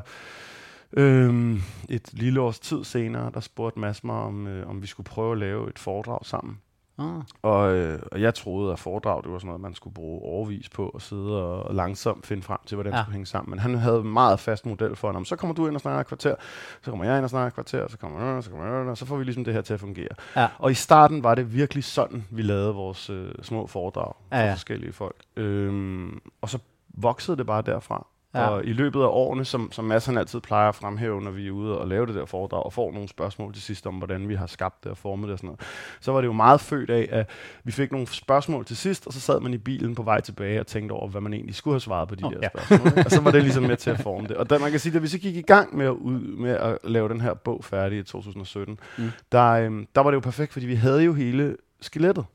øhm, 0.98 1.62
et 1.90 2.10
lille 2.14 2.42
års 2.42 2.60
tid 2.60 2.84
senere, 2.84 3.32
der 3.34 3.40
spurgte 3.40 3.80
Mads 3.80 4.04
mig, 4.04 4.16
om, 4.16 4.48
øh, 4.48 4.70
om 4.70 4.82
vi 4.82 4.88
skulle 4.88 5.06
prøve 5.06 5.32
at 5.32 5.38
lave 5.38 5.70
et 5.70 5.80
foredrag 5.80 6.20
sammen. 6.26 6.60
Ah. 6.98 7.22
Og, 7.42 7.74
øh, 7.76 8.00
og 8.12 8.22
jeg 8.22 8.34
troede, 8.34 8.72
at 8.74 8.80
foredrag 8.80 9.24
det 9.24 9.32
var 9.32 9.38
sådan 9.38 9.48
noget, 9.48 9.62
man 9.62 9.74
skulle 9.74 9.94
bruge 9.94 10.22
overvis 10.22 10.70
på 10.70 10.90
at 10.90 11.02
sidde 11.02 11.44
og, 11.44 11.64
og 11.64 11.76
langsomt 11.76 12.26
finde 12.26 12.44
frem 12.44 12.58
til, 12.66 12.76
hvordan 12.76 12.94
Ja. 12.94 12.98
det 12.98 13.04
skulle 13.06 13.14
hænge 13.14 13.26
sammen. 13.26 13.50
Men 13.50 13.60
han 13.60 13.76
havde 13.76 14.00
en 14.00 14.14
meget 14.14 14.40
fast 14.40 14.66
model 14.66 14.96
for, 14.96 15.12
ham. 15.12 15.26
så 15.26 15.36
kommer 15.36 15.54
du 15.56 15.68
ind 15.68 15.76
og 15.76 15.82
snakker 15.82 16.00
et 16.02 16.08
kvarter, 16.08 16.36
så 16.82 16.90
kommer 16.92 17.06
jeg 17.06 17.18
ind 17.18 17.24
og 17.24 17.30
snakker 17.30 17.48
et 17.48 17.54
kvarter, 17.54 17.88
så 17.88 17.98
kommer 17.98 18.26
jeg, 18.26 18.44
så 18.44 18.50
kommer 18.50 18.66
jeg, 18.66 18.74
og 18.90 18.98
så 18.98 19.06
får 19.06 19.18
vi 19.18 19.24
ligesom 19.24 19.44
det 19.44 19.54
her 19.54 19.62
til 19.62 19.74
at 19.74 19.80
fungere. 19.80 20.08
Ja. 20.36 20.48
Og 20.60 20.72
i 20.72 20.74
starten 20.74 21.24
var 21.24 21.36
det 21.36 21.54
virkelig 21.54 21.84
sådan, 21.84 22.26
vi 22.30 22.42
lavede 22.42 22.74
vores 22.74 23.10
øh, 23.10 23.32
små 23.42 23.68
foredrag 23.68 24.14
for 24.16 24.24
Ja, 24.32 24.38
ja, 24.38 24.42
ja. 24.44 24.48
ja. 24.48 24.54
forskellige 24.54 24.94
folk. 24.94 25.16
Øhm, 25.36 26.20
og 26.42 26.50
så 26.50 26.58
voksede 26.94 27.38
det 27.38 27.46
bare 27.46 27.62
derfra. 27.62 28.08
Ja. 28.36 28.48
Og 28.48 28.66
i 28.66 28.74
løbet 28.74 29.00
af 29.02 29.06
årene, 29.08 29.46
som, 29.46 29.72
som 29.72 29.86
Mads 29.86 30.06
han 30.06 30.18
altid 30.18 30.40
plejer 30.40 30.70
at 30.70 30.75
fremhæve, 30.75 31.22
når 31.22 31.32
vi 31.32 31.48
er 31.48 31.52
ude 31.52 31.78
og 31.80 31.88
lave 31.88 32.06
det 32.06 32.16
der 32.16 32.25
foredrag, 32.25 32.63
og 32.63 32.74
får 32.74 32.92
nogle 32.92 33.08
spørgsmål 33.10 33.54
til 33.54 33.62
sidst 33.63 33.88
om, 33.88 33.96
hvordan 33.96 34.30
vi 34.30 34.36
har 34.36 34.48
skabt 34.48 34.84
det 34.84 34.92
og 34.92 34.98
formet 34.98 35.28
det 35.28 35.34
og 35.34 35.40
sådan 35.40 35.48
noget, 35.48 35.60
så 36.02 36.12
var 36.12 36.22
det 36.22 36.28
jo 36.28 36.34
meget 36.34 36.62
født 36.62 36.90
af, 36.90 37.08
at 37.12 37.30
vi 37.63 37.72
fik 37.72 37.92
nogle 37.92 38.08
spørgsmål 38.08 38.66
til 38.66 38.78
sidst, 38.78 39.08
og 39.08 39.13
så 39.13 39.20
sad 39.20 39.40
man 39.40 39.54
i 39.54 39.58
bilen 39.58 39.96
på 39.96 40.04
vej 40.04 40.22
tilbage 40.22 40.60
og 40.60 40.68
tænkte 40.68 40.94
over, 40.94 41.08
hvad 41.08 41.22
man 41.22 41.34
egentlig 41.34 41.56
skulle 41.56 41.74
have 41.74 41.80
svaret 41.82 42.10
på 42.10 42.16
de 42.16 42.22
Nå, 42.22 42.30
der 42.30 42.38
ja. 42.42 42.50
spørgsmål. 42.50 42.88
ikke? 42.88 43.06
og 43.06 43.12
så 43.12 43.22
var 43.22 43.32
det 43.32 43.42
ligesom 43.44 43.63
med 43.63 43.78
til 43.78 43.90
at 43.90 44.00
forme 44.00 44.28
det. 44.28 44.38
Og 44.38 44.50
da, 44.50 44.58
man 44.58 44.72
kan 44.72 44.80
sige, 44.80 44.96
at 44.96 45.02
vi 45.02 45.08
så 45.08 45.18
gik 45.20 45.36
i 45.36 45.42
gang 45.42 45.78
med 45.78 45.86
at, 45.86 45.92
ud, 45.92 46.20
med 46.20 46.52
at 46.52 46.78
lave 46.84 47.10
den 47.10 47.22
her 47.22 47.34
bog 47.34 47.63
færdig 47.66 48.00
i 48.00 48.04
2017, 48.04 48.80
Mm. 48.98 49.04
mm. 49.04 49.10
der, 49.32 49.50
øhm, 49.52 49.88
der 49.96 50.02
var 50.02 50.12
det 50.12 50.16
jo 50.16 50.20
perfekt, 50.22 50.54
fordi 50.54 50.66
vi 50.66 50.75
havde 50.75 51.04
jo 51.04 51.13
hele 51.13 51.58
skelettet. 51.82 52.25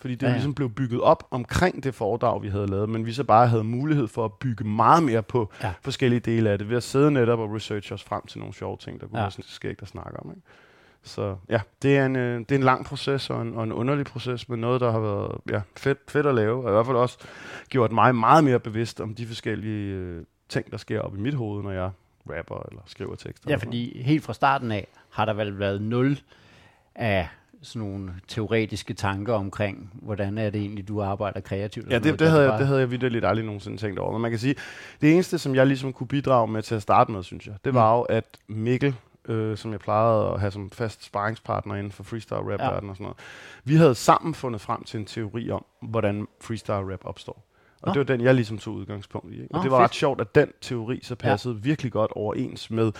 Fordi 0.00 0.14
det 0.14 0.26
Ja, 0.26 0.32
ligesom 0.32 0.54
blev 0.54 0.70
bygget 0.70 1.00
op 1.00 1.26
omkring 1.30 1.84
det 1.84 1.94
foredrag, 1.94 2.42
vi 2.42 2.48
havde 2.48 2.66
lavet, 2.66 2.88
men 2.88 3.06
vi 3.06 3.12
så 3.12 3.24
bare 3.24 3.48
havde 3.48 3.64
mulighed 3.64 4.08
for 4.08 4.24
at 4.24 4.32
bygge 4.32 4.64
meget 4.64 5.02
mere 5.02 5.22
på 5.22 5.52
Ja. 5.62 5.72
forskellige 5.82 6.20
dele 6.20 6.50
af 6.50 6.58
det, 6.58 6.68
ved 6.68 6.76
at 6.76 6.82
sidde 6.82 7.10
netop 7.10 7.38
og 7.38 7.54
researche 7.54 7.94
os 7.94 8.02
frem 8.04 8.22
til 8.26 8.38
nogle 8.38 8.54
sjove 8.54 8.76
ting, 8.76 9.00
der 9.00 9.06
kunne 9.06 9.18
Ja. 9.18 9.24
være 9.24 9.30
sådan 9.30 9.44
skægt 9.48 9.82
at 9.82 9.88
snakke 9.88 10.20
om. 10.20 10.30
Ikke? 10.30 10.42
Så 11.02 11.36
ja, 11.50 11.60
det 11.82 11.96
er, 11.96 12.06
en, 12.06 12.16
øh, 12.16 12.38
det 12.38 12.52
er 12.52 12.56
en 12.56 12.62
lang 12.62 12.84
proces 12.86 13.30
og 13.30 13.42
en, 13.42 13.54
og 13.54 13.64
en 13.64 13.72
underlig 13.72 14.04
proces, 14.06 14.48
men 14.48 14.60
noget, 14.60 14.80
der 14.80 14.92
har 14.92 15.00
været 15.00 15.38
ja, 15.50 15.60
fedt, 15.76 15.98
fedt 16.08 16.26
at 16.26 16.34
lave, 16.34 16.64
og 16.64 16.70
i 16.70 16.72
hvert 16.72 16.86
fald 16.86 16.96
også 16.96 17.18
gjort 17.68 17.92
mig 17.92 18.14
meget 18.14 18.44
mere 18.44 18.60
bevidst 18.60 19.00
om 19.00 19.14
de 19.14 19.26
forskellige 19.26 19.94
øh, 19.94 20.24
ting, 20.48 20.70
der 20.70 20.76
sker 20.76 21.00
op 21.00 21.16
i 21.16 21.20
mit 21.20 21.34
hoved, 21.34 21.62
når 21.62 21.70
jeg 21.70 21.90
rapper 22.36 22.66
eller 22.70 22.82
skriver 22.86 23.14
tekster. 23.14 23.50
Ja, 23.50 23.56
fordi 23.56 24.02
helt 24.02 24.24
fra 24.24 24.32
starten 24.34 24.72
af 24.72 24.86
har 25.10 25.24
der 25.24 25.32
vel 25.34 25.58
været 25.58 25.82
nul 25.82 26.18
af 26.94 27.28
sådan 27.62 27.88
nogle 27.88 28.12
teoretiske 28.28 28.94
tanker 28.94 29.34
omkring, 29.34 29.90
hvordan 30.02 30.38
er 30.38 30.50
det 30.50 30.60
egentlig, 30.60 30.88
du 30.88 31.02
arbejder 31.02 31.40
kreativt? 31.40 31.86
og 31.86 31.92
Ja, 31.92 31.98
noget. 31.98 32.12
det, 32.12 32.20
det, 32.20 32.30
havde, 32.30 32.50
jeg, 32.50 32.58
det 32.58 32.66
havde 32.66 32.80
jeg 32.80 32.90
vidderligt 32.90 33.24
aldrig 33.24 33.44
nogensinde 33.46 33.76
tænkt 33.76 33.98
over. 33.98 34.12
Men 34.12 34.20
man 34.22 34.30
kan 34.30 34.40
sige, 34.40 34.54
det 35.00 35.12
eneste, 35.12 35.38
som 35.38 35.54
jeg 35.54 35.66
ligesom 35.66 35.92
kunne 35.92 36.06
bidrage 36.06 36.48
med 36.48 36.62
til 36.62 36.74
at 36.74 36.82
starte 36.82 37.12
med, 37.12 37.22
synes 37.22 37.46
jeg, 37.46 37.54
det 37.64 37.74
var 37.74 37.96
jo, 37.96 38.02
at 38.02 38.24
Mikkel, 38.48 38.94
øh, 39.28 39.56
som 39.56 39.72
jeg 39.72 39.80
plejede 39.80 40.28
at 40.28 40.40
have 40.40 40.50
som 40.50 40.70
fast 40.70 41.04
sparringspartner 41.04 41.74
inden 41.74 41.92
for 41.92 42.02
freestyle 42.02 42.38
rap 42.52 42.60
Ja. 42.60 42.68
og 42.68 42.80
sådan 42.82 42.94
noget, 43.00 43.16
vi 43.64 43.74
havde 43.76 43.94
sammen 43.94 44.34
fundet 44.34 44.60
frem 44.60 44.84
til 44.84 45.00
en 45.00 45.06
teori 45.06 45.50
om, 45.50 45.64
hvordan 45.82 46.26
freestyle 46.40 46.92
rap 46.92 47.00
opstår. 47.04 47.42
Og 47.82 47.86
Nå. 47.86 47.92
det 47.92 47.98
var 47.98 48.16
den, 48.16 48.20
jeg 48.24 48.34
ligesom 48.34 48.58
tog 48.58 48.74
udgangspunkt 48.74 49.32
i. 49.32 49.42
Ikke? 49.42 49.54
Og 49.54 49.58
Nå, 49.58 49.62
det 49.62 49.70
var 49.70 49.78
fedt. 49.78 49.84
ret 49.84 49.94
sjovt, 49.94 50.20
at 50.20 50.34
den 50.34 50.48
teori 50.60 51.00
så 51.02 51.14
passede 51.14 51.54
ja. 51.54 51.60
virkelig 51.60 51.92
godt 51.92 52.10
overens 52.12 52.70
med 52.70 52.92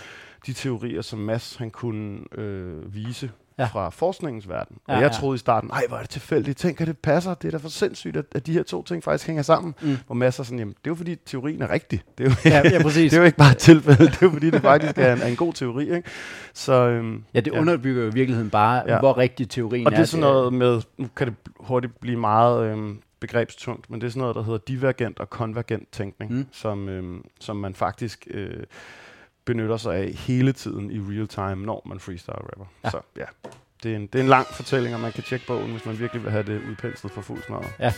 de 0.45 0.53
teorier, 0.53 1.01
som 1.01 1.19
Mads 1.19 1.55
han 1.55 1.71
kunne 1.71 2.19
øh, 2.31 2.93
vise 2.93 3.31
Ja. 3.57 3.63
ja. 3.63 3.69
fra 3.69 3.89
forskningens 3.89 4.49
verden. 4.49 4.77
Ja, 4.87 4.93
Og 4.95 5.01
jeg 5.01 5.11
ja. 5.11 5.17
troede 5.17 5.35
i 5.35 5.37
starten, 5.37 5.69
nej, 5.69 5.83
hvor 5.87 5.97
er 5.97 6.01
det 6.01 6.09
tilfældigt. 6.09 6.57
Tænk, 6.57 6.81
at 6.81 6.87
det 6.87 6.97
passer. 6.97 7.33
Det 7.33 7.47
er 7.47 7.51
da 7.51 7.57
for 7.57 7.69
sindssygt, 7.69 8.17
at, 8.17 8.25
at 8.35 8.45
de 8.47 8.53
her 8.53 8.63
to 8.63 8.83
ting 8.83 9.03
faktisk 9.03 9.27
hænger 9.27 9.43
sammen. 9.43 9.75
Mm. 9.81 9.97
Hvor 10.05 10.15
Mads 10.15 10.39
er 10.39 10.43
sådan, 10.43 10.59
jamen, 10.59 10.73
det 10.83 10.87
er 10.87 10.91
jo 10.91 10.95
fordi 10.95 11.15
teorien 11.15 11.61
er 11.61 11.69
rigtig. 11.71 12.01
Det 12.17 12.25
er 12.25 12.29
jo, 12.29 12.35
Ja, 12.45 12.69
ja, 12.69 12.81
præcis. 12.83 13.09
det 13.11 13.17
er 13.17 13.21
jo 13.21 13.25
ikke 13.25 13.37
bare 13.37 13.51
et 13.51 13.57
tilfælde. 13.57 14.05
Det 14.05 14.13
er 14.13 14.17
jo 14.21 14.29
fordi, 14.29 14.49
det 14.49 14.61
faktisk 14.61 14.97
er 14.97 15.13
en, 15.13 15.21
er 15.21 15.27
en 15.27 15.35
god 15.35 15.53
teori. 15.53 15.95
Ikke? 15.95 16.09
Så, 16.53 16.73
øhm, 16.73 17.23
Ja, 17.33 17.39
det 17.39 17.51
underbygger 17.53 18.03
jo 18.03 18.09
i 18.09 18.13
virkeligheden 18.13 18.49
bare, 18.49 18.83
ja. 18.87 18.93
Ja. 18.93 18.99
hvor 18.99 19.17
rigtig 19.17 19.49
teorien 19.49 19.85
og 19.87 19.91
det 19.91 19.97
er 19.97 20.01
er. 20.01 20.05
sådan 20.05 20.21
noget 20.21 20.53
med, 20.53 20.81
nu 20.97 21.07
kan 21.15 21.27
det 21.27 21.35
hurtigt 21.59 21.99
blive 21.99 22.17
meget 22.19 22.71
øhm, 22.71 22.99
begrebstungt, 23.19 23.89
men 23.89 24.01
det 24.01 24.07
er 24.07 24.11
sådan 24.11 24.19
noget, 24.21 24.35
der 24.35 24.43
hedder 24.43 24.59
divergent 24.67 25.19
og 25.19 25.29
konvergent 25.29 25.91
tænkning, 25.91 26.31
mm. 26.33 26.45
som, 26.51 26.89
øhm, 26.89 27.23
som 27.39 27.55
man 27.55 27.73
faktisk 27.75 28.27
øh, 28.31 28.63
benytter 29.47 29.77
sig 29.77 29.95
af 29.95 30.11
hele 30.13 30.51
tiden 30.51 30.91
i 30.91 30.99
real 30.99 31.27
time, 31.27 31.65
når 31.65 31.81
man 31.85 31.99
freestyle 31.99 32.35
rapper. 32.35 32.65
Ja. 32.83 32.89
Så 32.89 33.01
ja, 33.17 33.25
det 33.83 33.91
er, 33.91 33.95
en, 33.95 34.07
det 34.07 34.19
er 34.19 34.23
en 34.23 34.29
lang 34.29 34.47
fortælling, 34.47 34.95
og 34.95 35.01
man 35.01 35.11
kan 35.11 35.23
tjekke 35.23 35.47
bogen, 35.47 35.71
hvis 35.71 35.85
man 35.85 35.99
virkelig 35.99 36.23
vil 36.23 36.31
have 36.31 36.43
det 36.43 36.61
udpenslet 36.69 37.11
for 37.11 37.21
fuld 37.21 37.43
smadret. 37.43 37.67
Ja. 37.79 37.93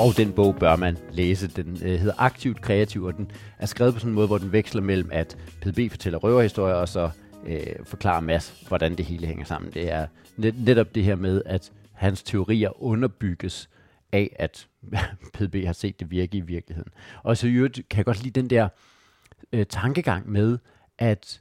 og 0.04 0.16
den 0.16 0.32
bog 0.32 0.56
bør 0.56 0.76
man 0.76 0.98
læse. 1.10 1.48
Den 1.48 1.78
øh, 1.82 2.00
hedder 2.00 2.14
Aktivt 2.18 2.60
Kreativ, 2.60 3.04
og 3.04 3.16
den 3.16 3.30
er 3.58 3.66
skrevet 3.66 3.94
på 3.94 4.00
sådan 4.00 4.10
en 4.10 4.14
måde, 4.14 4.26
hvor 4.26 4.38
den 4.38 4.52
veksler 4.52 4.82
mellem, 4.82 5.08
at 5.12 5.38
PDB 5.60 5.90
fortæller 5.90 6.18
røverhistorier, 6.18 6.74
og 6.74 6.88
så 6.88 7.10
øh, 7.46 7.66
forklarer 7.84 8.20
Mads, 8.20 8.64
hvordan 8.68 8.94
det 8.94 9.04
hele 9.04 9.26
hænger 9.26 9.44
sammen. 9.44 9.72
Det 9.74 9.92
er 9.92 10.06
net, 10.36 10.64
netop 10.64 10.94
det 10.94 11.04
her 11.04 11.16
med, 11.16 11.42
at 11.46 11.72
hans 11.92 12.22
teorier 12.22 12.82
underbygges 12.82 13.68
af, 14.12 14.36
at 14.38 14.68
PDB 15.34 15.66
har 15.66 15.72
set 15.72 16.00
det 16.00 16.10
virke 16.10 16.36
i 16.36 16.40
virkeligheden. 16.40 16.92
Og 17.22 17.36
så 17.36 17.46
i 17.46 17.52
øvrigt 17.52 17.80
kan 17.90 17.96
jeg 17.96 18.04
godt 18.04 18.22
lide 18.22 18.40
den 18.40 18.50
der 18.50 18.68
øh, 19.52 19.66
tankegang 19.66 20.30
med, 20.30 20.58
at 20.98 21.40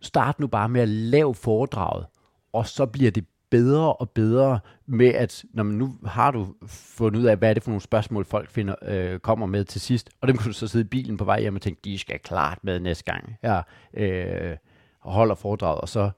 start 0.00 0.40
nu 0.40 0.46
bare 0.46 0.68
med 0.68 0.80
at 0.80 0.88
lave 0.88 1.34
foredraget, 1.34 2.06
og 2.52 2.66
så 2.66 2.86
bliver 2.86 3.10
det 3.10 3.26
bedre 3.50 3.92
og 3.92 4.10
bedre 4.10 4.60
med, 4.86 5.08
at 5.08 5.44
når 5.52 5.62
man 5.62 5.74
nu 5.74 5.96
har 6.06 6.30
du 6.30 6.54
fundet 6.66 7.20
ud 7.20 7.24
af, 7.24 7.36
hvad 7.36 7.50
er 7.50 7.54
det 7.54 7.62
for 7.62 7.70
nogle 7.70 7.80
spørgsmål, 7.80 8.24
folk 8.24 8.50
finder, 8.50 8.74
øh, 8.82 9.18
kommer 9.18 9.46
med 9.46 9.64
til 9.64 9.80
sidst, 9.80 10.10
og 10.20 10.28
dem 10.28 10.36
kan 10.36 10.46
du 10.46 10.52
så 10.52 10.68
sidde 10.68 10.84
i 10.84 10.88
bilen 10.88 11.16
på 11.16 11.24
vej 11.24 11.40
hjem 11.40 11.54
og 11.54 11.62
tænke, 11.62 11.80
de 11.84 11.98
skal 11.98 12.18
klart 12.18 12.58
med 12.62 12.80
næste 12.80 13.12
gang, 13.12 13.36
jeg 13.42 13.62
øh, 13.94 14.56
holder 14.98 15.34
foredraget, 15.34 15.80
og 15.80 15.88
så 15.88 16.10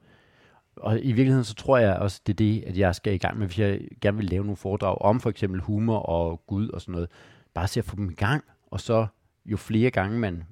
og 0.77 0.99
i 1.03 1.13
virkeligheden 1.13 1.45
så 1.45 1.55
tror 1.55 1.79
jeg 1.79 1.97
også, 1.97 2.21
det 2.27 2.33
er 2.33 2.37
det, 2.37 2.65
at 2.67 2.79
jeg 2.79 2.95
skal 2.95 3.15
i 3.15 3.19
gang 3.19 3.39
med, 3.39 3.47
hvis 3.47 3.59
jeg 3.59 3.81
gerne 4.01 4.17
vil 4.17 4.27
lave 4.27 4.45
nogle 4.45 4.57
foredrag 4.57 4.99
om 5.01 5.21
for 5.21 5.31
eksempel 5.31 5.61
humor 5.61 5.99
og 5.99 6.47
Gud 6.47 6.69
og 6.69 6.81
sådan 6.81 6.93
noget. 6.93 7.09
Bare 7.55 7.69
se 7.69 7.81
at 7.81 7.85
få 7.85 7.97
dem 7.97 8.11
i 8.11 8.15
gang, 8.15 8.45
og 8.71 8.81
så 8.81 9.07
jo 9.47 9.57
flere 9.57 9.91
gange 9.91 10.19
man 10.19 10.45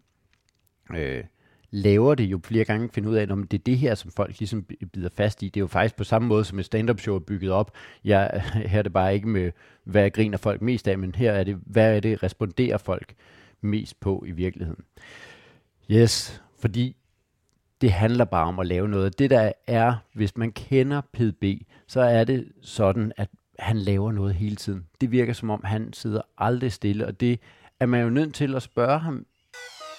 øh, 0.96 1.24
laver 1.70 2.14
det, 2.14 2.24
jo 2.24 2.40
flere 2.44 2.64
gange 2.64 2.88
finder 2.92 3.10
ud 3.10 3.16
af, 3.16 3.22
at 3.22 3.28
det 3.28 3.54
er 3.54 3.62
det 3.66 3.78
her, 3.78 3.94
som 3.94 4.10
folk 4.10 4.38
ligesom 4.38 4.66
bider 4.92 5.08
fast 5.16 5.42
i. 5.42 5.46
Det 5.46 5.56
er 5.56 5.60
jo 5.60 5.66
faktisk 5.66 5.96
på 5.96 6.04
samme 6.04 6.28
måde, 6.28 6.44
som 6.44 6.58
et 6.58 6.64
stand-up 6.64 7.00
show 7.00 7.14
er 7.14 7.20
bygget 7.20 7.52
op. 7.52 7.72
Ja, 8.04 8.28
her 8.66 8.78
er 8.78 8.82
det 8.82 8.92
bare 8.92 9.14
ikke 9.14 9.28
med, 9.28 9.52
hvad 9.84 10.10
griner 10.10 10.38
folk 10.38 10.62
mest 10.62 10.88
af, 10.88 10.98
men 10.98 11.14
her 11.14 11.32
er 11.32 11.44
det, 11.44 11.58
hvad 11.66 11.96
er 11.96 12.00
det, 12.00 12.22
responderer 12.22 12.78
folk 12.78 13.14
mest 13.60 14.00
på 14.00 14.24
i 14.26 14.30
virkeligheden. 14.30 14.84
Yes, 15.90 16.42
fordi 16.58 16.96
det 17.80 17.92
handler 17.92 18.24
bare 18.24 18.46
om 18.46 18.58
at 18.58 18.66
lave 18.66 18.88
noget. 18.88 19.18
Det 19.18 19.30
der 19.30 19.52
er, 19.66 19.94
hvis 20.12 20.36
man 20.36 20.52
kender 20.52 21.00
PDB, 21.12 21.44
så 21.86 22.00
er 22.00 22.24
det 22.24 22.48
sådan, 22.60 23.12
at 23.16 23.28
han 23.58 23.76
laver 23.76 24.12
noget 24.12 24.34
hele 24.34 24.56
tiden. 24.56 24.86
Det 25.00 25.10
virker 25.10 25.32
som 25.32 25.50
om, 25.50 25.64
han 25.64 25.92
sidder 25.92 26.22
aldrig 26.38 26.72
stille, 26.72 27.06
og 27.06 27.20
det 27.20 27.40
er 27.80 27.86
man 27.86 28.02
jo 28.02 28.10
nødt 28.10 28.34
til 28.34 28.54
at 28.54 28.62
spørge 28.62 28.98
ham, 28.98 29.26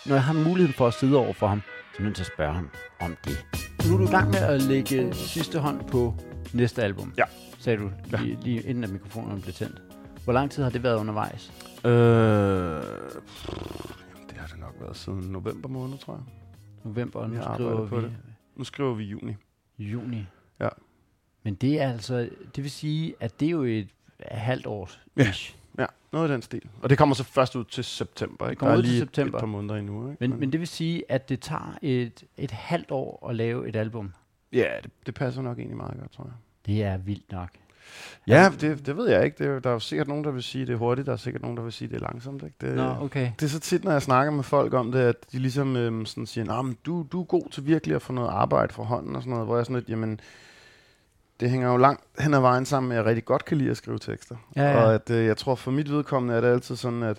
når 0.06 0.16
jeg 0.16 0.24
har 0.24 0.34
muligheden 0.34 0.74
for 0.74 0.88
at 0.88 0.94
sidde 0.94 1.18
over 1.18 1.34
for 1.34 1.48
ham, 1.48 1.62
så 1.62 1.68
er 1.94 1.96
jeg 2.00 2.04
nødt 2.06 2.16
til 2.16 2.24
at 2.24 2.28
spørge 2.36 2.54
ham 2.54 2.70
om 3.00 3.18
det. 3.26 3.46
Nu 3.88 3.94
er 3.94 3.98
du 3.98 4.04
i 4.04 4.12
gang 4.12 4.30
med 4.30 4.40
at 4.40 4.62
lægge 4.62 5.14
sidste 5.14 5.60
hånd 5.60 5.88
på 5.90 6.16
næste 6.54 6.84
album, 6.84 7.14
Ja. 7.18 7.24
sagde 7.60 7.80
du 7.80 7.92
lige, 8.18 8.38
lige 8.44 8.62
inden 8.62 8.84
at 8.84 8.90
mikrofonen 8.90 9.42
blev 9.42 9.54
tændt. 9.54 9.82
Hvor 10.24 10.34
lang 10.34 10.52
tid 10.52 10.64
har 10.64 10.70
det 10.70 10.84
været 10.84 10.96
undervejs? 11.00 11.52
Øh, 11.86 11.92
jamen, 11.92 12.84
det 14.30 14.38
har 14.38 14.48
det 14.48 14.60
nok 14.60 14.76
været 14.80 14.98
siden 14.98 15.20
november 15.32 15.70
måned, 15.70 15.98
tror 15.98 16.14
jeg. 16.14 16.24
November, 16.84 17.20
og 17.20 17.30
nu 17.30 17.36
Jeg 17.36 17.44
skriver 17.54 17.86
vi 17.86 17.96
det. 18.02 18.12
Nu 18.56 18.64
skriver 18.64 18.94
vi 18.94 19.04
juni. 19.04 19.36
juni. 19.80 20.26
Ja. 20.60 20.70
Men 21.44 21.56
det 21.56 21.82
er 21.82 21.92
altså, 21.92 22.30
det 22.56 22.64
vil 22.64 22.72
sige, 22.72 23.14
at 23.20 23.40
det 23.40 23.46
er 23.46 23.50
jo 23.52 23.64
et 23.64 23.88
halvt 24.32 24.68
års 24.68 25.02
Ja. 25.18 25.30
ish. 25.30 25.56
Ja, 25.80 25.86
noget 26.12 26.30
i 26.30 26.34
den 26.34 26.42
stil. 26.42 26.62
Og 26.82 26.90
det 26.90 26.98
kommer 26.98 27.16
så 27.16 27.24
først 27.24 27.56
ud 27.56 27.64
til 27.64 27.84
september, 27.84 28.50
ikke? 28.50 28.60
kommer 28.60 28.76
Der 28.76 28.82
er 28.82 28.84
ud 28.84 28.90
til 28.90 29.00
september. 29.00 29.38
et 29.38 29.42
par 29.42 29.48
måneder 29.48 29.76
endnu, 29.76 30.12
ikke? 30.12 30.28
Men, 30.28 30.40
men 30.40 30.52
det 30.52 30.60
vil 30.60 30.68
sige, 30.68 31.04
at 31.10 31.30
det 31.30 31.40
tager 31.40 31.78
et, 31.82 32.24
et 32.38 32.52
halvt 32.52 32.92
år 32.92 33.28
at 33.30 33.36
lave 33.36 33.70
et 33.70 33.76
album. 33.76 34.14
Ja, 34.54 34.68
det, 34.84 34.92
det 35.06 35.14
passer 35.14 35.42
nok 35.42 35.58
egentlig 35.58 35.78
meget 35.78 36.00
godt, 36.00 36.12
tror 36.12 36.24
jeg. 36.24 36.34
Det 36.66 36.84
er 36.84 36.98
vildt 36.98 37.32
nok. 37.32 37.50
Ja, 38.28 38.52
det, 38.62 38.86
det 38.86 38.98
ved 38.98 39.10
jeg 39.10 39.26
ikke. 39.26 39.44
Det 39.44 39.48
er, 39.48 39.60
der 39.60 39.70
er 39.70 39.74
jo 39.74 39.80
sikkert 39.80 40.08
nogen, 40.08 40.24
der 40.24 40.32
vil 40.32 40.44
sige, 40.44 40.66
det 40.66 40.74
er 40.74 40.78
hurtigt. 40.78 41.06
Der 41.06 41.14
er 41.14 41.18
sikkert 41.18 41.42
nogen, 41.42 41.58
der 41.58 41.64
vil 41.64 41.72
sige, 41.72 41.88
det 41.88 41.96
er 41.96 42.00
langsomt. 42.00 42.44
Ikke? 42.44 42.56
Det, 42.62 42.76
Nå, 42.76 42.96
okay. 43.02 43.32
det 43.40 43.46
er 43.46 43.50
så 43.50 43.60
tit, 43.60 43.84
når 43.84 43.92
jeg 43.92 44.02
snakker 44.02 44.32
med 44.32 44.44
folk 44.44 44.74
om 44.74 44.92
det, 44.92 45.00
at 45.00 45.16
de 45.32 45.40
ligesom 45.40 45.76
øhm, 45.76 46.06
sådan 46.06 46.26
siger, 46.26 46.46
nah, 46.46 46.66
men 46.66 46.78
du, 46.86 47.08
du 47.12 47.20
er 47.22 47.26
god 47.26 47.50
til 47.52 47.66
virkelig 47.66 47.96
at 47.96 48.02
få 48.02 48.14
noget 48.14 48.30
arbejde 48.30 48.74
fra 48.74 48.84
hånden 48.84 49.16
og 49.16 49.22
sådan 49.22 49.32
noget, 49.32 49.46
hvor 49.48 49.56
jeg 49.56 49.66
sådan 49.66 49.76
lidt, 49.76 49.90
jamen, 49.90 50.20
det 51.42 51.50
hænger 51.50 51.72
jo 51.72 51.78
langt 51.78 52.04
hen 52.20 52.34
ad 52.34 52.40
vejen 52.40 52.66
sammen 52.66 52.88
med, 52.90 52.98
at 52.98 53.00
jeg 53.04 53.10
rigtig 53.10 53.26
godt 53.26 53.46
kan 53.46 53.58
lide 53.58 53.70
at 53.72 53.78
skrive 53.78 54.00
tekster. 54.00 54.36
Ja, 54.56 54.72
ja. 54.72 54.84
Og 54.84 54.94
at 54.94 55.10
øh, 55.10 55.26
jeg 55.26 55.38
tror, 55.38 55.56
for 55.56 55.72
mit 55.72 55.92
vedkommende 55.92 56.36
er 56.36 56.42
det 56.42 56.48
altid 56.48 56.76
sådan, 56.76 57.04
at 57.04 57.18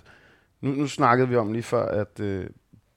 nu, 0.61 0.71
nu 0.71 0.87
snakkede 0.87 1.29
vi 1.29 1.35
om 1.35 1.53
lige 1.53 1.63
før, 1.63 1.85
at 1.85 2.19
øh, 2.19 2.45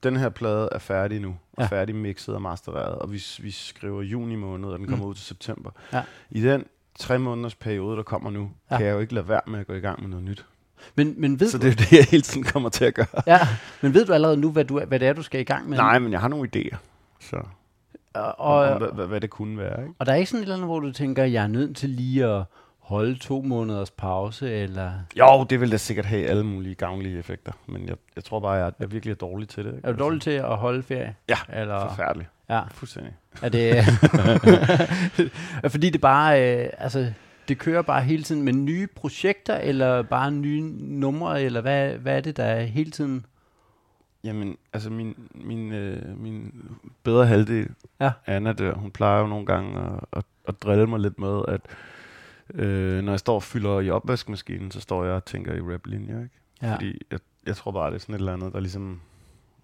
den 0.02 0.16
her 0.16 0.28
plade 0.28 0.68
er 0.72 0.78
færdig 0.78 1.20
nu, 1.20 1.28
og 1.56 1.62
Ja. 1.62 1.66
færdig 1.66 1.94
mixet 1.94 2.34
og 2.34 2.42
mastereret, 2.42 2.94
og 2.98 3.12
vi, 3.12 3.22
vi 3.42 3.50
skriver 3.50 4.02
juni 4.02 4.36
måned, 4.36 4.68
og 4.68 4.78
den 4.78 4.86
kommer 4.86 5.04
Mm. 5.04 5.10
ud 5.10 5.14
til 5.14 5.24
september. 5.24 5.70
Ja. 5.92 6.02
I 6.30 6.42
den 6.42 6.64
tre 6.98 7.18
måneders 7.18 7.54
periode, 7.54 7.96
der 7.96 8.02
kommer 8.02 8.30
nu, 8.30 8.50
Ja. 8.70 8.76
kan 8.76 8.86
jeg 8.86 8.92
jo 8.92 8.98
ikke 8.98 9.14
lade 9.14 9.28
være 9.28 9.40
med 9.46 9.58
at 9.60 9.66
gå 9.66 9.72
i 9.72 9.80
gang 9.80 10.00
med 10.00 10.08
noget 10.08 10.24
nyt. 10.24 10.46
Men, 10.96 11.14
men, 11.20 11.40
ved 11.40 11.48
Så 11.50 11.58
det 11.58 11.70
er 11.70 11.74
det, 11.74 11.92
jeg 11.92 12.04
hele 12.04 12.22
tiden 12.22 12.42
kommer 12.42 12.68
til 12.68 12.84
at 12.84 12.94
gøre. 12.94 13.06
ja, 13.26 13.38
men 13.80 13.94
ved 13.94 14.06
du 14.06 14.12
allerede 14.12 14.36
nu, 14.36 14.50
hvad, 14.50 14.64
du, 14.64 14.80
hvad 14.80 15.00
det 15.00 15.08
er, 15.08 15.12
du 15.12 15.22
skal 15.22 15.40
i 15.40 15.44
gang 15.44 15.68
med? 15.68 15.76
Nej, 15.78 15.98
men 15.98 16.12
jeg 16.12 16.20
har 16.20 16.28
nogle 16.28 16.48
idéer. 16.56 16.76
Så, 17.20 17.36
Og, 18.16 18.34
og, 18.38 18.54
og, 18.54 18.70
om, 18.70 18.94
hvad, 18.94 19.06
hvad, 19.06 19.20
det 19.20 19.30
kunne 19.30 19.58
være. 19.58 19.80
Ikke? 19.82 19.94
og 19.98 20.06
der 20.06 20.12
er 20.12 20.16
ikke 20.16 20.30
sådan 20.30 20.40
et 20.40 20.42
eller 20.42 20.54
andet, 20.54 20.68
hvor 20.68 20.80
du 20.80 20.92
tænker, 20.92 21.24
jeg 21.24 21.42
er 21.42 21.46
nødt 21.48 21.76
til 21.76 21.88
lige 21.90 22.24
at 22.26 22.42
holde 22.78 23.18
to 23.18 23.42
måneders 23.42 23.90
pause, 23.90 24.50
eller 24.50 24.90
Jo, 25.18 25.46
det 25.50 25.60
vil 25.60 25.72
da 25.72 25.76
sikkert 25.76 26.06
have 26.06 26.26
alle 26.26 26.44
mulige 26.44 26.74
gavnlige 26.74 27.18
effekter, 27.18 27.52
men 27.66 27.88
jeg, 27.88 27.96
jeg 28.16 28.24
tror 28.24 28.40
bare, 28.40 28.52
jeg 28.52 28.66
er, 28.66 28.70
jeg 28.80 28.92
virkelig 28.92 29.12
er 29.12 29.16
dårlig 29.16 29.48
til 29.48 29.64
det. 29.64 29.76
Ikke? 29.76 29.88
er 29.88 29.92
du 29.92 29.98
dårlig 29.98 30.20
til 30.20 30.30
at 30.30 30.56
holde 30.56 30.82
ferie? 30.82 31.14
Ja, 31.28 31.36
Eller, 31.60 31.88
Forfærdeligt. 31.88 32.30
ja, 32.50 32.60
Fuldstændig. 32.70 33.12
er 33.42 33.48
det... 33.48 33.84
fordi 35.72 35.90
det 35.90 36.00
bare, 36.00 36.56
øh, 36.64 36.68
altså, 36.78 37.12
det 37.48 37.58
kører 37.58 37.82
bare 37.82 38.02
hele 38.02 38.22
tiden 38.22 38.42
med 38.42 38.52
nye 38.52 38.86
projekter, 38.96 39.56
eller 39.56 40.02
bare 40.02 40.30
nye 40.30 40.62
numre, 40.78 41.42
eller 41.42 41.60
hvad, 41.60 41.90
hvad 41.90 42.16
er 42.16 42.20
det, 42.20 42.36
der 42.36 42.44
er 42.44 42.62
hele 42.64 42.90
tiden? 42.90 43.26
Jamen, 44.26 44.56
altså 44.72 44.90
min, 44.90 45.28
min, 45.34 45.72
øh, 45.72 46.20
min 46.20 46.54
bedre 47.02 47.26
halvdel, 47.26 47.68
Ja. 48.00 48.12
Anna 48.26 48.52
der, 48.52 48.74
hun 48.74 48.90
plejer 48.90 49.20
jo 49.20 49.26
nogle 49.26 49.46
gange 49.46 49.80
at, 49.80 50.04
at, 50.12 50.24
at 50.48 50.62
drille 50.62 50.86
mig 50.86 51.00
lidt 51.00 51.18
med, 51.18 51.42
at 51.48 51.60
øh, 52.54 53.04
når 53.04 53.12
jeg 53.12 53.20
står 53.20 53.34
og 53.34 53.42
fylder 53.42 53.80
i 53.80 53.90
opvaskemaskinen, 53.90 54.70
så 54.70 54.80
står 54.80 55.04
jeg 55.04 55.14
og 55.14 55.24
tænker 55.24 55.54
i 55.54 55.60
rap-linjer, 55.60 56.22
ikke? 56.22 56.34
Ja. 56.62 56.74
Fordi 56.74 57.00
jeg, 57.10 57.18
jeg 57.46 57.56
tror 57.56 57.70
bare, 57.70 57.90
det 57.90 57.94
er 57.94 58.00
sådan 58.00 58.14
et 58.14 58.18
eller 58.18 58.32
andet, 58.32 58.52
der 58.52 58.60
ligesom 58.60 59.00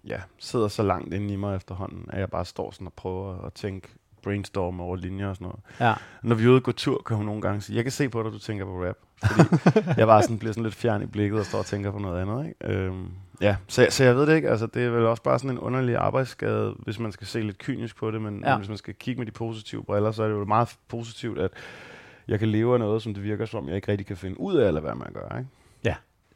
ja, 0.07 0.21
sidder 0.39 0.67
så 0.67 0.83
langt 0.83 1.13
inde 1.13 1.33
i 1.33 1.35
mig 1.35 1.55
efterhånden, 1.55 2.05
at 2.09 2.19
jeg 2.19 2.29
bare 2.29 2.45
står 2.45 2.71
sådan 2.71 2.87
og 2.87 2.93
prøver 2.93 3.45
at 3.45 3.53
tænke 3.53 3.87
brainstorme 4.23 4.83
over 4.83 4.95
linjer 4.95 5.27
og 5.27 5.35
sådan 5.35 5.45
noget. 5.45 5.59
Ja. 5.79 5.93
Når 6.23 6.35
vi 6.35 6.43
er 6.43 6.47
ude 6.49 6.55
og 6.55 6.63
gå 6.63 6.71
tur, 6.71 7.01
kan 7.05 7.17
hun 7.17 7.25
nogle 7.25 7.41
gange 7.41 7.61
sige, 7.61 7.75
jeg 7.75 7.83
kan 7.85 7.91
se 7.91 8.09
på 8.09 8.23
dig, 8.23 8.31
du 8.31 8.39
tænker 8.39 8.65
på 8.65 8.85
rap. 8.85 8.95
Fordi 9.25 9.49
jeg 9.99 10.07
bare 10.07 10.21
sådan, 10.23 10.39
bliver 10.39 10.51
sådan 10.53 10.63
lidt 10.63 10.75
fjern 10.75 11.01
i 11.01 11.05
blikket 11.05 11.39
og 11.39 11.45
står 11.45 11.59
og 11.59 11.65
tænker 11.65 11.91
på 11.91 11.99
noget 11.99 12.21
andet. 12.21 12.45
Ikke? 12.47 12.79
Øhm, 12.79 13.07
ja, 13.41 13.55
så, 13.67 13.87
så 13.89 14.03
jeg 14.03 14.15
ved 14.15 14.27
det 14.27 14.35
ikke. 14.35 14.49
Altså, 14.49 14.65
det 14.67 14.83
er 14.85 14.89
vel 14.89 15.05
også 15.05 15.23
bare 15.23 15.39
sådan 15.39 15.51
en 15.51 15.59
underlig 15.59 15.95
arbejdsskade, 15.95 16.75
hvis 16.79 16.99
man 16.99 17.11
skal 17.11 17.27
se 17.27 17.41
lidt 17.41 17.57
kynisk 17.57 17.97
på 17.97 18.11
det. 18.11 18.21
Men, 18.21 18.39
Ja. 18.43 18.49
men 18.49 18.57
hvis 18.57 18.69
man 18.69 18.77
skal 18.77 18.93
kigge 18.93 19.19
med 19.19 19.25
de 19.25 19.31
positive 19.31 19.83
briller, 19.83 20.11
så 20.11 20.23
er 20.23 20.27
det 20.27 20.35
jo 20.35 20.45
meget 20.45 20.75
positivt, 20.87 21.39
at 21.39 21.51
jeg 22.27 22.39
kan 22.39 22.47
leve 22.47 22.73
af 22.73 22.79
noget, 22.79 23.01
som 23.01 23.13
det 23.13 23.23
virker 23.23 23.45
som, 23.45 23.67
jeg 23.67 23.75
ikke 23.75 23.91
rigtig 23.91 24.07
kan 24.07 24.17
finde 24.17 24.39
ud 24.39 24.55
af, 24.55 24.67
eller 24.67 24.81
hvad 24.81 24.95
man 24.95 25.13
gør. 25.13 25.37
Ikke? 25.37 25.49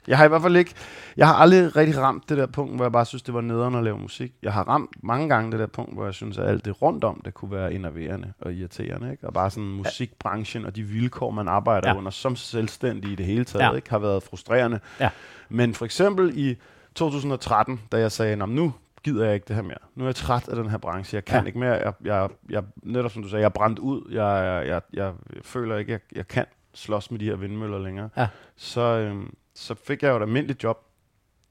Jeg 0.07 0.17
har 0.17 0.25
i 0.25 0.27
hvert 0.27 0.41
fald 0.41 0.55
ikke, 0.55 0.73
jeg 1.17 1.27
har 1.27 1.33
aldrig 1.35 1.75
rigtig 1.75 1.97
ramt 1.99 2.29
det 2.29 2.37
der 2.37 2.45
punkt, 2.45 2.75
hvor 2.75 2.85
jeg 2.85 2.91
bare 2.91 3.05
synes, 3.05 3.21
det 3.21 3.33
var 3.33 3.41
nederen 3.41 3.75
at 3.75 3.83
lave 3.83 3.97
musik. 3.99 4.33
Jeg 4.43 4.53
har 4.53 4.63
ramt 4.67 4.89
mange 5.03 5.29
gange 5.29 5.51
det 5.51 5.59
der 5.59 5.67
punkt, 5.67 5.93
hvor 5.93 6.05
jeg 6.05 6.13
synes, 6.13 6.37
at 6.37 6.47
alt 6.47 6.65
det 6.65 6.81
rundt 6.81 7.03
om, 7.03 7.21
det 7.25 7.33
kunne 7.33 7.51
være 7.51 7.73
enerverende 7.73 8.33
og 8.41 8.53
irriterende. 8.53 9.11
Ikke? 9.11 9.27
Og 9.27 9.33
bare 9.33 9.49
sådan 9.49 9.69
musikbranchen 9.69 10.65
og 10.65 10.75
de 10.75 10.83
vilkår, 10.83 11.31
man 11.31 11.47
arbejder 11.47 11.89
Ja. 11.89 11.97
under 11.97 12.11
som 12.11 12.35
selvstændig 12.35 13.11
i 13.11 13.15
det 13.15 13.25
hele 13.25 13.43
taget, 13.45 13.65
Ja. 13.65 13.71
ikke? 13.71 13.89
har 13.89 13.99
været 13.99 14.23
frustrerende. 14.23 14.79
Ja. 14.99 15.09
Men 15.49 15.73
for 15.73 15.85
eksempel 15.85 16.31
i 16.37 16.57
2013, 16.95 17.79
da 17.91 17.97
jeg 17.99 18.11
sagde, 18.11 18.35
"Nå, 18.35 18.45
men 18.45 18.55
nu 18.55 18.73
gider 19.03 19.25
jeg 19.25 19.33
ikke 19.33 19.45
det 19.47 19.55
her 19.55 19.63
mere. 19.63 19.77
Nu 19.95 20.03
er 20.03 20.07
jeg 20.07 20.15
træt 20.15 20.47
af 20.49 20.55
den 20.55 20.69
her 20.69 20.77
branche. 20.77 21.15
Jeg 21.15 21.25
kan 21.25 21.39
ja. 21.41 21.45
ikke 21.47 21.59
mere. 21.59 21.71
Jeg, 21.73 21.93
jeg, 22.05 22.29
jeg, 22.49 22.63
netop 22.83 23.11
som 23.11 23.23
du 23.23 23.29
sagde, 23.29 23.41
jeg 23.41 23.45
er 23.45 23.49
brændt 23.53 23.79
ud. 23.79 24.01
Jeg, 24.11 24.21
jeg, 24.23 24.67
jeg, 24.67 24.81
jeg 24.93 25.13
føler 25.43 25.77
ikke, 25.77 25.91
jeg, 25.91 25.99
jeg 26.15 26.27
kan 26.27 26.45
slås 26.73 27.11
med 27.11 27.19
de 27.19 27.25
her 27.25 27.35
vindmøller 27.35 27.79
længere. 27.79 28.09
Ja. 28.17 28.27
Så, 28.55 28.81
øhm, 28.81 29.33
så 29.57 29.75
fik 29.87 30.03
jeg 30.03 30.09
jo 30.09 30.17
et 30.17 30.21
almindeligt 30.21 30.63
job. 30.63 30.77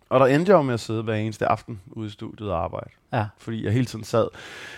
Og 0.09 0.21
der 0.21 0.27
endte 0.27 0.51
jeg 0.51 0.57
jo 0.57 0.63
med 0.63 0.75
at 0.75 0.81
sidde 0.81 1.03
hver 1.03 1.15
eneste 1.15 1.47
aften 1.47 1.81
ude 1.87 2.07
i 2.07 2.11
studiet 2.11 2.51
og 2.51 2.65
arbejde. 2.65 2.91
Ja. 3.13 3.27
Fordi 3.39 3.65
jeg 3.65 3.73
hele 3.73 3.85
tiden 3.87 4.05
sad. 4.05 4.29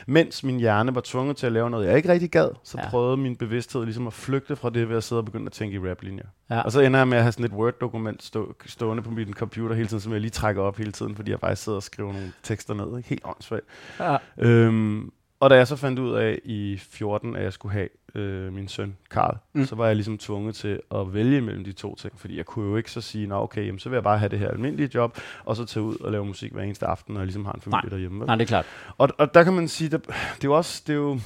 Mens 0.06 0.44
min 0.44 0.58
hjerne 0.58 0.94
var 0.94 1.00
tvunget 1.04 1.36
til 1.36 1.46
at 1.46 1.52
lave 1.52 1.70
noget, 1.70 1.86
jeg 1.86 1.96
ikke 1.96 2.08
rigtig 2.12 2.30
gad, 2.30 2.48
så 2.62 2.78
Ja. 2.78 2.90
prøvede 2.90 3.16
min 3.16 3.36
bevidsthed 3.36 3.84
ligesom 3.84 4.06
at 4.06 4.12
flygte 4.12 4.56
fra 4.56 4.70
det 4.70 4.88
ved 4.88 4.96
at 4.96 5.04
sidde 5.04 5.20
og 5.20 5.24
begynde 5.24 5.46
at 5.46 5.52
tænke 5.52 5.76
i 5.76 5.78
rap-linjer. 5.90 6.24
Ja. 6.50 6.60
Og 6.60 6.72
så 6.72 6.80
ender 6.80 7.00
jeg 7.00 7.08
med 7.08 7.16
at 7.16 7.22
have 7.22 7.32
sådan 7.32 7.44
et 7.46 7.52
Word-dokument 7.52 8.22
stå, 8.22 8.54
stående 8.66 9.02
på 9.02 9.10
min 9.10 9.34
computer 9.34 9.74
hele 9.76 9.88
tiden, 9.88 10.00
som 10.00 10.12
jeg 10.12 10.20
lige 10.20 10.30
trækker 10.30 10.62
op 10.62 10.76
hele 10.76 10.92
tiden, 10.92 11.16
fordi 11.16 11.30
jeg 11.30 11.40
bare 11.40 11.56
sidder 11.56 11.76
og 11.76 11.82
skriver 11.82 12.12
nogle 12.12 12.32
tekster 12.42 12.74
ned. 12.74 12.96
Ikke? 12.96 13.08
Helt 13.08 13.22
åndssvagt. 13.24 13.64
Ja. 14.00 14.16
Øhm, 14.38 15.12
og 15.40 15.50
da 15.50 15.54
jeg 15.54 15.66
så 15.66 15.76
fandt 15.76 15.98
ud 15.98 16.14
af 16.14 16.38
i 16.44 16.76
14, 16.78 17.36
at 17.36 17.42
jeg 17.42 17.52
skulle 17.52 17.72
have 17.72 17.88
øh, 18.14 18.52
min 18.52 18.68
søn, 18.68 18.96
Karl, 19.10 19.36
Mm. 19.52 19.64
så 19.64 19.74
var 19.76 19.86
jeg 19.86 19.96
ligesom 19.96 20.18
tvunget 20.18 20.54
til 20.54 20.80
at 20.94 21.14
vælge 21.14 21.40
mellem 21.40 21.64
de 21.64 21.72
to 21.72 21.94
ting, 21.94 22.20
fordi 22.20 22.36
jeg 22.36 22.46
kunne 22.46 22.70
jo 22.70 22.76
ikke 22.76 22.90
så 22.90 23.00
sige, 23.00 23.26
nå 23.26 23.42
okay, 23.42 23.66
jamen, 23.66 23.78
så 23.78 23.88
vil 23.88 23.96
jeg 23.96 24.02
bare 24.02 24.18
have 24.18 24.28
det 24.28 24.38
her 24.38 24.48
almindelige 24.48 24.90
job, 24.94 25.18
og 25.44 25.56
så 25.56 25.64
tage 25.64 25.82
ud 25.84 25.96
og 26.00 26.12
lave 26.12 26.24
musik 26.24 26.52
hver 26.52 26.62
eneste 26.62 26.86
aften, 26.86 27.14
når 27.14 27.20
jeg 27.20 27.26
ligesom 27.26 27.44
har 27.44 27.52
en 27.52 27.60
familie 27.60 27.80
Nej. 27.82 27.88
derhjemme. 27.90 28.18
vel? 28.20 28.26
Nej, 28.26 28.36
det 28.36 28.42
er 28.42 28.48
klart. 28.48 28.66
Og, 28.98 29.08
og 29.18 29.34
der 29.34 29.44
kan 29.44 29.52
man 29.52 29.68
sige, 29.68 29.90
det, 29.90 30.06
det 30.06 30.12
er 30.14 30.38
jo 30.44 30.56
også, 30.56 30.82
det 30.86 30.92
er 30.92 30.96
jo, 30.96 31.18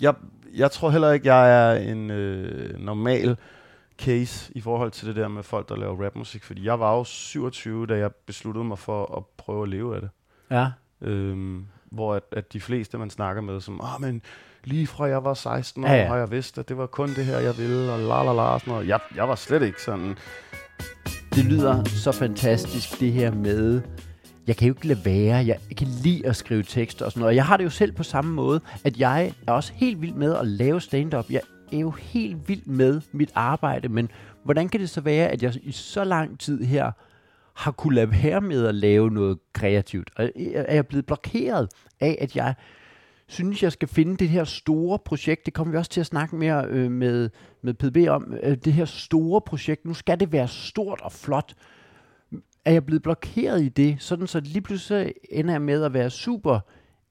jeg, 0.00 0.14
jeg 0.54 0.70
tror 0.70 0.90
heller 0.90 1.12
ikke, 1.12 1.34
jeg 1.34 1.72
er 1.72 1.92
en 1.92 2.10
øh, 2.10 2.78
normal 2.78 3.36
case 3.98 4.52
i 4.56 4.60
forhold 4.60 4.90
til 4.90 5.08
det 5.08 5.16
der 5.16 5.28
med 5.28 5.42
folk, 5.42 5.68
der 5.68 5.76
laver 5.76 6.04
rapmusik, 6.04 6.44
fordi 6.44 6.64
jeg 6.64 6.80
var 6.80 6.96
jo 6.96 7.04
27, 7.04 7.86
da 7.86 7.96
jeg 7.98 8.10
besluttede 8.26 8.64
mig 8.64 8.78
for 8.78 9.16
at 9.16 9.22
prøve 9.36 9.62
at 9.62 9.68
leve 9.68 9.94
af 9.94 10.00
det. 10.00 10.10
Ja. 10.50 10.66
Øhm, 11.00 11.66
hvor 11.92 12.14
at, 12.14 12.22
at 12.32 12.52
de 12.52 12.60
fleste, 12.60 12.98
man 12.98 13.10
snakker 13.10 13.42
med, 13.42 13.60
som, 13.60 13.80
ah, 13.84 14.00
men 14.00 14.22
lige 14.64 14.86
fra 14.86 15.04
jeg 15.04 15.24
var 15.24 15.34
16 15.34 15.84
år, 15.84 15.88
Ja, 15.88 15.94
ja, 15.94 16.06
har 16.06 16.16
jeg 16.16 16.30
vidst, 16.30 16.58
at 16.58 16.68
det 16.68 16.78
var 16.78 16.86
kun 16.86 17.08
det 17.08 17.24
her, 17.24 17.38
jeg 17.38 17.58
ville, 17.58 17.92
og 17.92 17.98
la 17.98 18.22
la 18.22 18.32
la, 18.32 18.42
og 18.42 18.60
sådan 18.60 18.72
noget. 18.72 18.88
Jeg, 18.88 19.00
jeg 19.16 19.28
var 19.28 19.34
slet 19.34 19.62
ikke 19.62 19.82
sådan, 19.82 20.16
Det 21.34 21.44
lyder 21.44 21.84
så 21.84 22.12
fantastisk, 22.12 23.00
det 23.00 23.12
her 23.12 23.34
med, 23.34 23.82
jeg 24.46 24.56
kan 24.56 24.68
jo 24.68 24.74
ikke 24.74 24.86
lade 24.86 25.04
være, 25.04 25.46
jeg 25.46 25.58
kan 25.76 25.86
lide 26.02 26.26
at 26.26 26.36
skrive 26.36 26.62
tekster 26.62 27.04
og 27.04 27.12
sådan 27.12 27.20
noget. 27.20 27.30
Og 27.30 27.36
jeg 27.36 27.44
har 27.46 27.56
det 27.56 27.64
jo 27.64 27.70
selv 27.70 27.92
på 27.92 28.02
samme 28.02 28.34
måde, 28.34 28.60
at 28.84 28.98
jeg 28.98 29.32
er 29.46 29.52
også 29.52 29.72
helt 29.74 30.00
vild 30.02 30.14
med 30.14 30.36
at 30.36 30.46
lave 30.46 30.80
stand-up. 30.80 31.24
Jeg 31.30 31.40
er 31.72 31.78
jo 31.78 31.90
helt 31.90 32.48
vild 32.48 32.66
med 32.66 33.00
mit 33.12 33.30
arbejde, 33.34 33.88
men 33.88 34.10
hvordan 34.44 34.68
kan 34.68 34.80
det 34.80 34.90
så 34.90 35.00
være, 35.00 35.28
at 35.28 35.42
jeg 35.42 35.54
i 35.62 35.72
så 35.72 36.04
lang 36.04 36.40
tid 36.40 36.64
her 36.64 36.92
har 37.54 37.70
kunne 37.70 37.94
lade 37.94 38.10
være 38.22 38.40
med 38.40 38.66
at 38.66 38.74
lave 38.74 39.10
noget 39.10 39.38
kreativt? 39.52 40.10
Og 40.16 40.30
er 40.36 40.74
jeg 40.74 40.86
blevet 40.86 41.06
blokeret 41.06 41.68
af, 42.00 42.18
at 42.20 42.36
jeg 42.36 42.54
synes, 43.26 43.62
jeg 43.62 43.72
skal 43.72 43.88
finde 43.88 44.16
det 44.16 44.28
her 44.28 44.44
store 44.44 44.98
projekt. 44.98 45.46
Det 45.46 45.54
kommer 45.54 45.72
vi 45.72 45.78
også 45.78 45.90
til 45.90 46.00
at 46.00 46.06
snakke 46.06 46.36
mere 46.36 46.66
øh, 46.68 46.90
med, 46.90 47.30
med 47.62 47.74
PDB 47.74 48.08
om. 48.08 48.34
Øh, 48.42 48.56
det 48.56 48.72
her 48.72 48.84
store 48.84 49.40
projekt. 49.40 49.84
Nu 49.84 49.94
skal 49.94 50.20
det 50.20 50.32
være 50.32 50.48
stort 50.48 51.00
og 51.00 51.12
flot. 51.12 51.54
Er 52.64 52.72
jeg 52.72 52.86
blevet 52.86 53.02
blokeret 53.02 53.62
i 53.62 53.68
det, 53.68 53.96
sådan 54.02 54.26
så 54.26 54.40
lige 54.40 54.60
pludselig 54.60 55.14
ender 55.30 55.54
jeg 55.54 55.62
med 55.62 55.82
at 55.82 55.94
være 55.94 56.10
super 56.10 56.60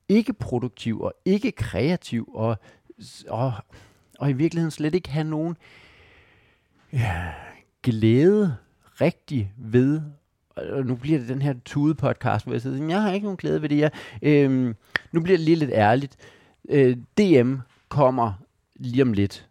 ikke 0.10 0.34
produktiv 0.34 1.02
og 1.02 1.14
ikke 1.26 1.52
kreativ 1.52 2.30
og, 2.34 2.58
og, 3.28 3.54
og 4.20 4.30
i 4.30 4.34
virkeligheden 4.34 4.72
slet 4.72 4.96
ikke 4.96 5.10
have 5.10 5.24
nogen 5.24 5.58
ja, 6.94 7.34
glæde 7.84 8.56
rigtig 9.02 9.54
ved 9.58 10.02
og 10.56 10.86
nu 10.86 10.96
bliver 10.96 11.20
det 11.20 11.30
den 11.30 11.42
her 11.42 11.54
tude-podcast, 11.66 12.46
hvor 12.46 12.52
jeg 12.52 12.62
siger, 12.62 12.88
jeg 12.88 13.02
har 13.02 13.12
ikke 13.12 13.26
nogen 13.26 13.38
glæde 13.38 13.62
ved 13.62 13.70
det. 13.70 13.78
Jeg, 13.78 13.92
øhm, 14.22 14.76
nu 15.12 15.22
bliver 15.22 15.38
det 15.38 15.46
lige 15.46 15.56
lidt 15.56 15.72
ærligt. 15.74 16.18
Øh, 16.70 16.98
DM 17.18 17.56
kommer 17.90 18.34
lige 18.76 19.02
om 19.02 19.14
lidt. 19.14 19.48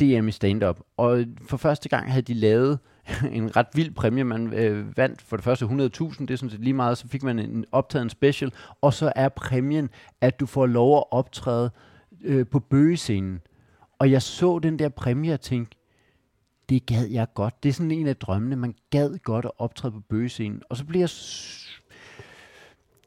DM 0.00 0.28
i 0.28 0.30
stand-up. 0.30 0.80
Og 0.96 1.24
for 1.48 1.56
første 1.56 1.88
gang 1.88 2.12
havde 2.12 2.22
de 2.22 2.34
lavet 2.34 2.78
en 3.32 3.56
ret 3.56 3.66
vild 3.74 3.90
præmie. 3.90 4.24
Man 4.24 4.52
øh, 4.52 4.96
vandt 4.96 5.22
for 5.22 5.36
det 5.36 5.44
første 5.44 5.64
100.000, 5.64 5.70
det 5.72 6.30
er 6.30 6.36
sådan 6.36 6.50
set 6.50 6.60
lige 6.60 6.74
meget. 6.74 6.98
Så 6.98 7.08
fik 7.08 7.22
man 7.22 7.38
en 7.38 7.64
optaget 7.72 8.02
en 8.02 8.10
special. 8.10 8.52
Og 8.80 8.94
så 8.94 9.12
er 9.16 9.28
præmien, 9.28 9.90
at 10.20 10.40
du 10.40 10.46
får 10.46 10.66
lov 10.66 10.96
at 10.96 11.04
optræde 11.10 11.70
øh, 12.24 12.46
på 12.46 12.58
bøgescenen. 12.58 13.40
Og 13.98 14.10
jeg 14.10 14.22
så 14.22 14.58
den 14.58 14.78
der 14.78 14.88
præmie 14.88 15.32
og 15.32 15.40
tænkte, 15.40 15.76
det 16.68 16.86
gad 16.86 17.06
jeg 17.06 17.26
godt. 17.34 17.62
Det 17.62 17.68
er 17.68 17.72
sådan 17.72 17.90
en 17.90 18.06
af 18.06 18.16
drømmene. 18.16 18.56
Man 18.56 18.74
gad 18.90 19.18
godt 19.18 19.44
at 19.44 19.50
optræde 19.58 19.92
på 19.92 20.00
bøgescenen. 20.00 20.62
Og 20.68 20.76
så 20.76 20.84
bliver 20.84 21.02
jeg 21.02 21.10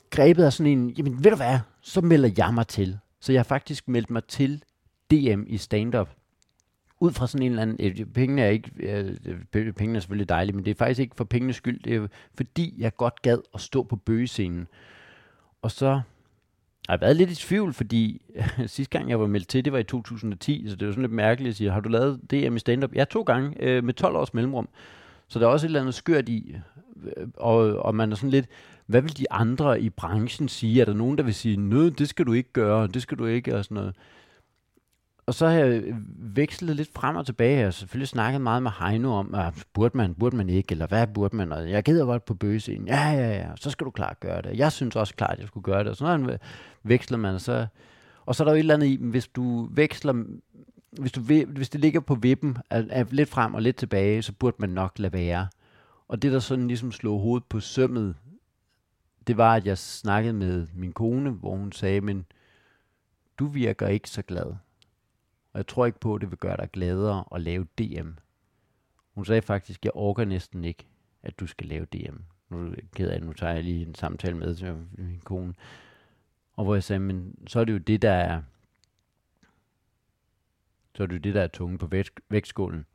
grebet 0.10 0.43
af 0.43 0.54
sådan 0.54 0.72
en, 0.72 0.89
jamen 0.89 1.24
ved 1.24 1.32
du 1.32 1.38
hvad, 1.38 1.60
så 1.82 2.02
melder 2.02 2.30
jeg 2.38 2.54
mig 2.54 2.67
til. 2.67 2.98
Så 3.20 3.32
jeg 3.32 3.39
har 3.39 3.43
faktisk 3.43 3.88
meldt 3.88 4.10
mig 4.10 4.24
til 4.24 4.63
DM 5.12 5.43
i 5.48 5.58
stand-up. 5.58 6.10
Ud 7.00 7.12
fra 7.12 7.28
sådan 7.28 7.46
en 7.46 7.52
eller 7.52 7.62
anden, 7.62 8.00
øh, 8.00 8.06
pengene 8.06 8.41
er 8.41 8.50
ikke, 8.50 8.72
øh, 8.80 9.74
pengene 9.74 9.98
er 9.98 10.00
selvfølgelig 10.00 10.30
dejlige, 10.30 10.56
men 10.56 10.65
det 10.65 10.72
er 10.72 10.76
faktisk 10.76 11.00
ikke 11.00 11.15
for 11.15 11.24
pengenes 11.24 11.56
skyld. 11.56 11.84
Det 11.84 11.96
er 11.96 12.08
fordi, 12.36 12.74
jeg 12.78 12.96
godt 12.96 13.22
gad 13.22 13.38
at 13.54 13.62
stå 13.62 13.84
på 13.84 13.96
bøgescenen. 13.96 14.67
Og 15.62 15.72
så 15.72 16.02
jeg 16.88 16.93
har 16.93 16.97
været 16.97 17.15
lidt 17.15 17.32
i 17.32 17.36
tvivl, 17.36 17.73
fordi 17.73 18.21
sidste 18.67 18.97
gang 18.97 19.10
jeg 19.10 19.19
var 19.19 19.28
meldt 19.28 19.47
til, 19.47 19.65
det 19.65 19.73
var 19.73 19.80
i 19.80 19.84
2010, 19.84 20.65
så 20.69 20.76
det 20.76 20.88
var 20.88 20.91
sådan 20.91 21.02
lidt 21.02 21.12
mærkeligt 21.12 21.50
at 21.50 21.56
sige, 21.56 21.71
har 21.71 21.80
du 21.80 21.89
lavet 21.89 22.19
DM 22.32 22.56
i 22.56 22.60
stand-up? 22.60 22.95
Ja, 22.95 23.04
to 23.04 23.21
gange, 23.21 23.63
øh, 23.63 23.84
med 23.84 23.93
12 23.93 24.15
års 24.15 24.34
mellemrum. 24.34 24.69
Så 25.28 25.39
der 25.39 25.45
er 25.45 25.50
også 25.50 25.65
et 25.65 25.69
eller 25.69 25.80
andet 25.82 25.93
skørt 25.93 26.30
i, 26.30 26.56
øh, 27.17 27.28
og, 27.38 27.58
og 27.58 27.95
man 27.95 28.12
er 28.12 28.15
sådan 28.15 28.30
lidt, 28.30 28.45
hvad 28.86 29.02
vil 29.02 29.17
de 29.17 29.32
andre 29.32 29.82
i 29.82 29.89
branchen 29.89 30.47
sige? 30.47 30.82
Er 30.82 30.86
der 30.86 30.93
nogen, 30.93 31.17
der 31.17 31.23
vil 31.23 31.34
sige, 31.34 31.58
nød, 31.58 31.91
det 31.91 32.10
skal 32.10 32.26
du 32.26 32.34
ikke 32.34 32.54
gøre, 32.54 32.88
det 32.88 33.02
skal 33.02 33.17
du 33.17 33.26
ikke, 33.26 33.56
og 33.56 33.63
sådan 33.63 33.76
noget. 33.76 33.95
Og 35.28 35.34
så 35.34 35.48
har 35.48 35.54
jeg 35.54 35.84
vekslet 36.18 36.76
lidt 36.76 36.94
frem 36.94 37.16
og 37.16 37.26
tilbage. 37.26 37.60
Jeg 37.60 37.74
selvfølgelig 37.74 38.08
snakket 38.08 38.42
meget 38.42 38.63
med 38.63 38.72
Heino 38.80 39.13
om, 39.13 39.36
at 39.36 39.54
burde 39.74 39.98
man, 39.98 40.13
burde 40.16 40.36
man 40.36 40.50
ikke, 40.50 40.72
eller 40.72 40.88
hvad 40.88 41.08
burde 41.08 41.36
man? 41.36 41.52
Og 41.52 41.70
jeg 41.70 41.84
gider 41.84 42.06
godt 42.06 42.26
på 42.26 42.34
bøgescenen. 42.34 42.88
Ja, 42.88 43.10
ja, 43.10 43.30
ja, 43.30 43.50
så 43.56 43.70
skal 43.70 43.86
du 43.86 43.92
klart 43.92 44.20
gøre 44.20 44.42
det. 44.42 44.58
Jeg 44.58 44.72
synes 44.72 44.96
også 44.96 45.16
klart, 45.16 45.32
at 45.32 45.40
jeg 45.40 45.48
skulle 45.48 45.63
gøre 45.63 45.80
det. 45.80 45.88
Og 45.88 45.96
sådan 45.96 46.40
veksler 46.84 47.18
man, 47.18 47.36
og 47.36 47.42
så, 47.42 47.68
og 48.26 48.36
så 48.36 48.44
er 48.44 48.46
der 48.46 48.52
jo 48.52 48.56
et 48.56 48.60
eller 48.60 48.74
andet 48.74 48.88
i, 48.88 48.98
hvis 49.02 49.28
du 49.28 49.70
veksler, 49.72 50.24
hvis, 50.92 51.12
du, 51.12 51.22
hvis 51.48 51.70
det 51.70 51.82
ligger 51.82 52.00
på 52.00 52.16
vippen, 52.16 52.58
er, 52.70 52.84
er 52.90 53.06
lidt 53.10 53.30
frem 53.30 53.54
og 53.54 53.62
lidt 53.62 53.76
tilbage, 53.76 54.22
så 54.22 54.34
burde 54.34 54.58
man 54.60 54.70
nok 54.70 55.00
lade 55.00 55.13
være. 55.13 55.48
Og 56.08 56.22
det, 56.22 56.32
der 56.32 56.40
sådan 56.40 56.68
ligesom 56.68 56.92
slog 56.92 57.22
hovedet 57.22 57.46
på 57.50 57.60
sømmet, 57.60 58.16
det 59.28 59.38
var, 59.38 59.56
at 59.56 59.66
jeg 59.66 59.78
snakkede 59.78 60.34
med 60.34 60.68
min 60.74 60.94
kone, 60.94 61.30
hvor 61.30 61.56
hun 61.56 61.72
sagde, 61.72 62.02
men 62.02 62.26
du 63.40 63.46
virker 63.46 63.88
ikke 63.88 64.10
så 64.10 64.22
glad. 64.22 64.54
Og 65.54 65.58
jeg 65.58 65.68
tror 65.68 65.86
ikke 65.86 66.00
på, 66.00 66.16
at 66.16 66.22
det 66.22 66.32
vil 66.32 66.38
gøre 66.38 66.58
dig 66.58 66.70
gladere 66.72 67.26
at 67.36 67.42
lave 67.42 67.68
DM. 67.78 68.10
Hun 69.14 69.26
sagde 69.26 69.42
faktisk, 69.42 69.86
jeg 69.86 69.92
orker 69.96 70.26
næsten 70.26 70.64
ikke, 70.64 70.88
at 71.24 71.40
du 71.40 71.48
skal 71.48 71.68
lave 71.68 71.86
DM. 71.86 72.16
Nu 72.50 72.58
er 72.58 72.70
jeg 72.70 72.78
ked 72.96 73.10
af, 73.10 73.22
nu 73.22 73.34
tager 73.34 73.54
jeg 73.54 73.64
lige 73.64 73.86
en 73.86 73.96
samtale 73.96 74.38
med 74.38 74.56
til 74.56 74.76
min 74.92 75.20
kone. 75.20 75.54
Og 76.54 76.64
hvor 76.64 76.76
jeg 76.76 76.84
sagde, 76.84 77.00
men 77.00 77.36
så 77.48 77.60
er 77.60 77.66
det 77.66 77.74
jo 77.74 77.78
det, 77.78 78.02
der 78.02 78.12
er, 78.12 78.42
så 80.96 81.04
er 81.04 81.08
det 81.08 81.14
jo 81.14 81.20
det, 81.20 81.36
der 81.36 81.42
er 81.42 81.48
tunge 81.48 81.78
på 81.78 81.88
vægt, 81.88 82.20
vægtskålen. 82.30 82.86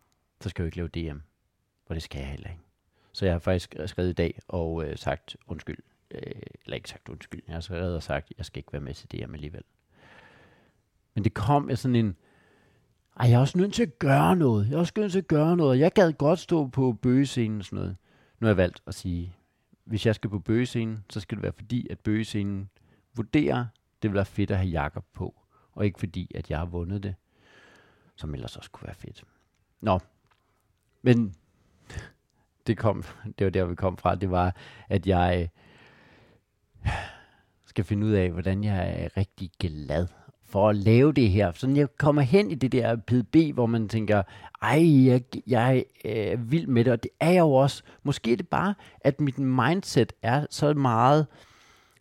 Så 0.40 0.48
skal 0.48 0.62
jeg 0.62 0.76
jo 0.76 0.82
ikke 0.82 0.98
lave 0.98 1.12
DM. 1.12 1.18
Og 1.86 1.94
det 1.94 2.02
skal 2.02 2.18
jeg 2.18 2.30
heller 2.30 2.50
ikke. 2.50 2.62
Så 3.12 3.24
jeg 3.24 3.34
har 3.34 3.38
faktisk 3.38 3.76
skrevet 3.86 4.10
i 4.10 4.12
dag 4.12 4.38
og 4.48 4.84
øh, 4.84 4.96
sagt 4.96 5.36
undskyld. 5.46 5.78
Øh, 6.10 6.42
eller 6.64 6.74
ikke 6.74 6.88
sagt 6.88 7.08
undskyld. 7.08 7.42
Jeg 7.46 7.54
har 7.54 7.60
skrevet 7.60 7.96
og 7.96 8.02
sagt, 8.02 8.32
jeg 8.38 8.46
skal 8.46 8.58
ikke 8.58 8.72
være 8.72 8.82
med 8.82 8.94
til 8.94 9.12
DM 9.12 9.34
alligevel. 9.34 9.62
Men 11.14 11.24
det 11.24 11.34
kom 11.34 11.70
af 11.70 11.78
sådan 11.78 11.96
en, 11.96 12.16
ej, 13.20 13.28
jeg 13.28 13.36
er 13.36 13.40
også 13.40 13.58
nødt 13.58 13.74
til 13.74 13.82
at 13.82 13.98
gøre 13.98 14.36
noget. 14.36 14.68
Jeg 14.68 14.74
er 14.74 14.78
også 14.78 14.92
nødt 14.96 15.12
til 15.12 15.18
at 15.18 15.28
gøre 15.28 15.56
noget. 15.56 15.78
Jeg 15.78 15.92
gad 15.92 16.12
godt 16.12 16.38
stå 16.38 16.66
på 16.66 16.92
bøgescenen 16.92 17.58
og 17.58 17.64
sådan 17.64 17.76
noget. 17.78 17.96
Nu 18.40 18.44
har 18.44 18.48
jeg 18.48 18.56
valgt 18.56 18.82
at 18.86 18.94
sige, 18.94 19.34
hvis 19.84 20.06
jeg 20.06 20.14
skal 20.14 20.30
på 20.30 20.38
bøgescenen, 20.38 21.04
så 21.10 21.20
skal 21.20 21.36
det 21.36 21.42
være 21.42 21.52
fordi, 21.52 21.86
at 21.90 22.00
bøgescenen 22.00 22.70
vurderer, 23.14 23.66
det 24.02 24.10
vil 24.10 24.14
være 24.14 24.24
fedt 24.24 24.50
at 24.50 24.56
have 24.56 24.68
Jakob 24.68 25.04
på. 25.12 25.34
og 25.72 25.86
ikke 25.86 25.98
fordi, 25.98 26.30
at 26.34 26.50
jeg 26.50 26.58
har 26.58 26.66
vundet 26.66 27.02
det, 27.02 27.14
som 28.16 28.34
ellers 28.34 28.56
også 28.56 28.70
kunne 28.70 28.86
være 28.86 28.94
fedt. 28.94 29.24
Nå, 29.80 29.98
men 31.02 31.34
det 32.66 32.78
kom, 32.78 33.04
det 33.38 33.44
var 33.44 33.50
der, 33.50 33.64
vi 33.64 33.74
kom 33.74 33.96
fra, 33.96 34.14
det 34.14 34.30
var, 34.30 34.56
at 34.88 35.06
jeg 35.06 35.50
øh, 36.84 36.92
skal 37.66 37.84
finde 37.84 38.06
ud 38.06 38.12
af, 38.12 38.30
hvordan 38.30 38.64
jeg 38.64 39.02
er 39.02 39.16
rigtig 39.16 39.50
glad 39.60 40.06
for 40.52 40.68
at 40.68 40.76
lave 40.76 41.12
det 41.12 41.30
her. 41.30 41.52
Så 41.54 41.68
jeg 41.68 41.88
kommer 41.98 42.22
hen 42.22 42.50
i 42.50 42.54
det 42.54 42.72
der 42.72 42.96
PDB, 42.96 43.54
hvor 43.54 43.66
man 43.66 43.88
tænker, 43.88 44.22
ej, 44.62 45.06
jeg, 45.06 45.22
jeg 45.46 45.84
øh, 46.04 46.12
er 46.12 46.36
vild 46.36 46.66
med 46.66 46.84
det, 46.84 46.92
og 46.92 47.02
det 47.02 47.10
er 47.20 47.30
jeg 47.30 47.40
jo 47.40 47.52
også. 47.52 47.82
Måske 48.02 48.32
er 48.32 48.36
det 48.36 48.48
bare, 48.48 48.74
at 49.00 49.20
mit 49.20 49.38
mindset 49.38 50.12
er 50.22 50.46
så 50.50 50.74
meget 50.74 51.26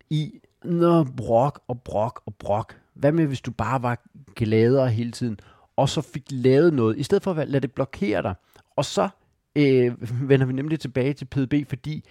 i, 0.09 0.39
noget 0.63 1.15
brok 1.17 1.61
og 1.67 1.81
brok 1.81 2.21
og 2.25 2.35
brok. 2.35 2.77
Hvad 2.93 3.11
med, 3.11 3.27
hvis 3.27 3.41
du 3.41 3.51
bare 3.51 3.83
var 3.83 4.01
gladere 4.35 4.89
hele 4.89 5.11
tiden, 5.11 5.39
og 5.75 5.89
så 5.89 6.01
fik 6.01 6.23
lavet 6.29 6.73
noget, 6.73 6.97
i 6.97 7.03
stedet 7.03 7.23
for 7.23 7.33
at 7.33 7.47
lade 7.47 7.61
det 7.61 7.71
blokere 7.71 8.21
dig. 8.21 8.35
Og 8.75 8.85
så 8.85 9.09
øh, 9.55 9.95
vender 10.29 10.45
vi 10.45 10.53
nemlig 10.53 10.79
tilbage 10.79 11.13
til 11.13 11.25
PDB, 11.25 11.69
fordi 11.69 12.05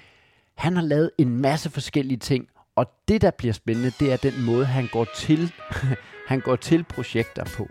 han 0.55 0.77
har 0.77 0.83
lavet 0.83 1.11
en 1.19 1.41
masse 1.41 1.71
forskellige 1.71 2.19
ting, 2.19 2.49
og 2.81 2.87
det, 3.09 3.23
der 3.23 3.31
bliver 3.31 3.53
spændende, 3.53 3.93
det 4.01 4.13
er 4.13 4.17
den 4.17 4.45
måde, 4.45 4.65
han 4.67 4.89
går 4.93 5.07
til, 5.17 5.53
han 6.31 6.41
går 6.41 6.57
til 6.57 6.85
projekter 6.85 7.45
på. 7.57 7.69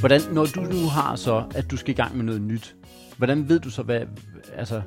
Hvordan, 0.00 0.20
når 0.32 0.44
du 0.44 0.60
nu 0.60 0.88
har 0.88 1.16
så, 1.16 1.44
at 1.54 1.70
du 1.70 1.76
skal 1.76 1.90
i 1.90 1.96
gang 1.96 2.16
med 2.16 2.24
noget 2.24 2.42
nyt, 2.42 2.76
hvordan 3.16 3.48
ved 3.48 3.60
du 3.60 3.70
så, 3.70 3.82
hvad, 3.82 4.00
altså, 4.54 4.82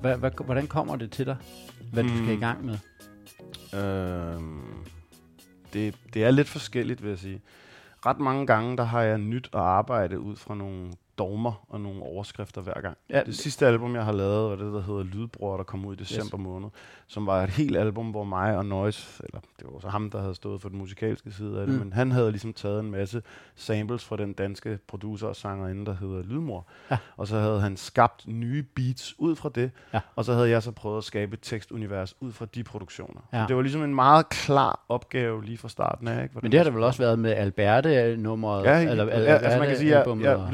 hvad, 0.00 0.16
hvad, 0.16 0.30
hvordan 0.44 0.66
kommer 0.66 0.96
det 0.96 1.10
til 1.10 1.26
dig, 1.26 1.36
hvad 1.92 2.02
du 2.02 2.08
skal 2.08 2.28
i 2.28 2.30
Hmm. 2.30 2.40
gang 2.40 2.64
med? 2.64 2.78
Øhm, 3.80 4.84
det, 5.72 5.94
det 6.14 6.24
er 6.24 6.30
lidt 6.30 6.48
forskelligt, 6.48 7.02
vil 7.02 7.08
jeg 7.08 7.18
sige. 7.18 7.40
Ret 8.06 8.18
mange 8.18 8.46
gange, 8.46 8.76
der 8.76 8.84
har 8.84 9.02
jeg 9.02 9.18
nyt 9.18 9.48
at 9.52 9.60
arbejde 9.60 10.20
ud 10.20 10.36
fra 10.36 10.54
nogle 10.54 10.92
dogmer 11.22 11.64
og 11.68 11.80
nogle 11.80 12.02
overskrifter 12.02 12.60
hver 12.60 12.80
gang. 12.80 12.96
Ja, 13.10 13.22
Det 13.26 13.36
sidste 13.36 13.66
album, 13.66 13.94
jeg 13.94 14.04
har 14.04 14.12
lavet, 14.12 14.50
var 14.50 14.56
det, 14.64 14.72
der 14.74 14.82
hedder 14.82 15.02
Lydbror, 15.02 15.56
der 15.56 15.64
kom 15.64 15.84
ud 15.86 15.94
i 15.94 15.98
december 15.98 16.38
yes. 16.40 16.44
måned, 16.44 16.68
som 17.06 17.26
var 17.26 17.42
et 17.42 17.50
helt 17.50 17.76
album, 17.76 18.10
hvor 18.10 18.24
mig 18.24 18.56
og 18.56 18.66
Noise, 18.66 19.22
eller 19.24 19.40
det 19.58 19.66
var 19.72 19.78
så 19.80 19.88
ham, 19.88 20.10
der 20.10 20.20
havde 20.20 20.34
stået 20.34 20.60
for 20.60 20.68
den 20.68 20.78
musikalske 20.78 21.32
side 21.32 21.60
af 21.60 21.66
det, 21.66 21.74
Mm. 21.74 21.80
men 21.84 21.92
han 21.92 22.10
havde 22.10 22.30
ligesom 22.30 22.52
taget 22.52 22.80
en 22.80 22.90
masse 22.90 23.22
samples 23.54 24.04
fra 24.04 24.16
den 24.16 24.32
danske 24.32 24.78
producer 24.88 25.26
og 25.26 25.36
sangerinde, 25.36 25.86
der 25.86 25.94
hedder 25.94 26.22
Lydmor, 26.22 26.66
Ja. 26.90 26.96
og 27.16 27.26
så 27.26 27.38
havde 27.38 27.60
han 27.60 27.76
skabt 27.76 28.24
nye 28.28 28.62
beats 28.62 29.14
ud 29.18 29.36
fra 29.36 29.48
det, 29.54 29.70
Ja. 29.94 30.00
og 30.16 30.24
så 30.24 30.32
havde 30.34 30.50
jeg 30.50 30.62
så 30.62 30.70
prøvet 30.72 30.98
at 30.98 31.04
skabe 31.04 31.34
et 31.34 31.40
tekstunivers 31.42 32.14
ud 32.20 32.32
fra 32.32 32.46
de 32.54 32.64
produktioner. 32.64 33.20
Ja. 33.32 33.42
Så 33.42 33.48
det 33.48 33.56
var 33.56 33.62
ligesom 33.62 33.82
en 33.82 33.94
meget 33.94 34.28
klar 34.28 34.84
opgave 34.88 35.44
lige 35.44 35.58
fra 35.58 35.68
starten 35.68 36.08
af. 36.08 36.22
Ikke? 36.22 36.32
Hvordan 36.32 36.44
Men 36.44 36.52
det 36.52 36.60
har 36.60 36.64
der 36.64 36.70
vel 36.70 36.82
også 36.82 37.02
været 37.02 37.18
med 37.18 37.30
Alberte-nummeret? 37.30 38.64
Ja, 38.64 38.90
eller, 38.90 39.04
ja, 39.04 39.10
altså 39.10 39.58
man 39.58 39.68
kan 39.68 39.76
sige, 39.76 39.90
at 39.96 40.00
Alberte-albummet 40.00 40.24
ja, 40.24 40.34
og- 40.36 40.48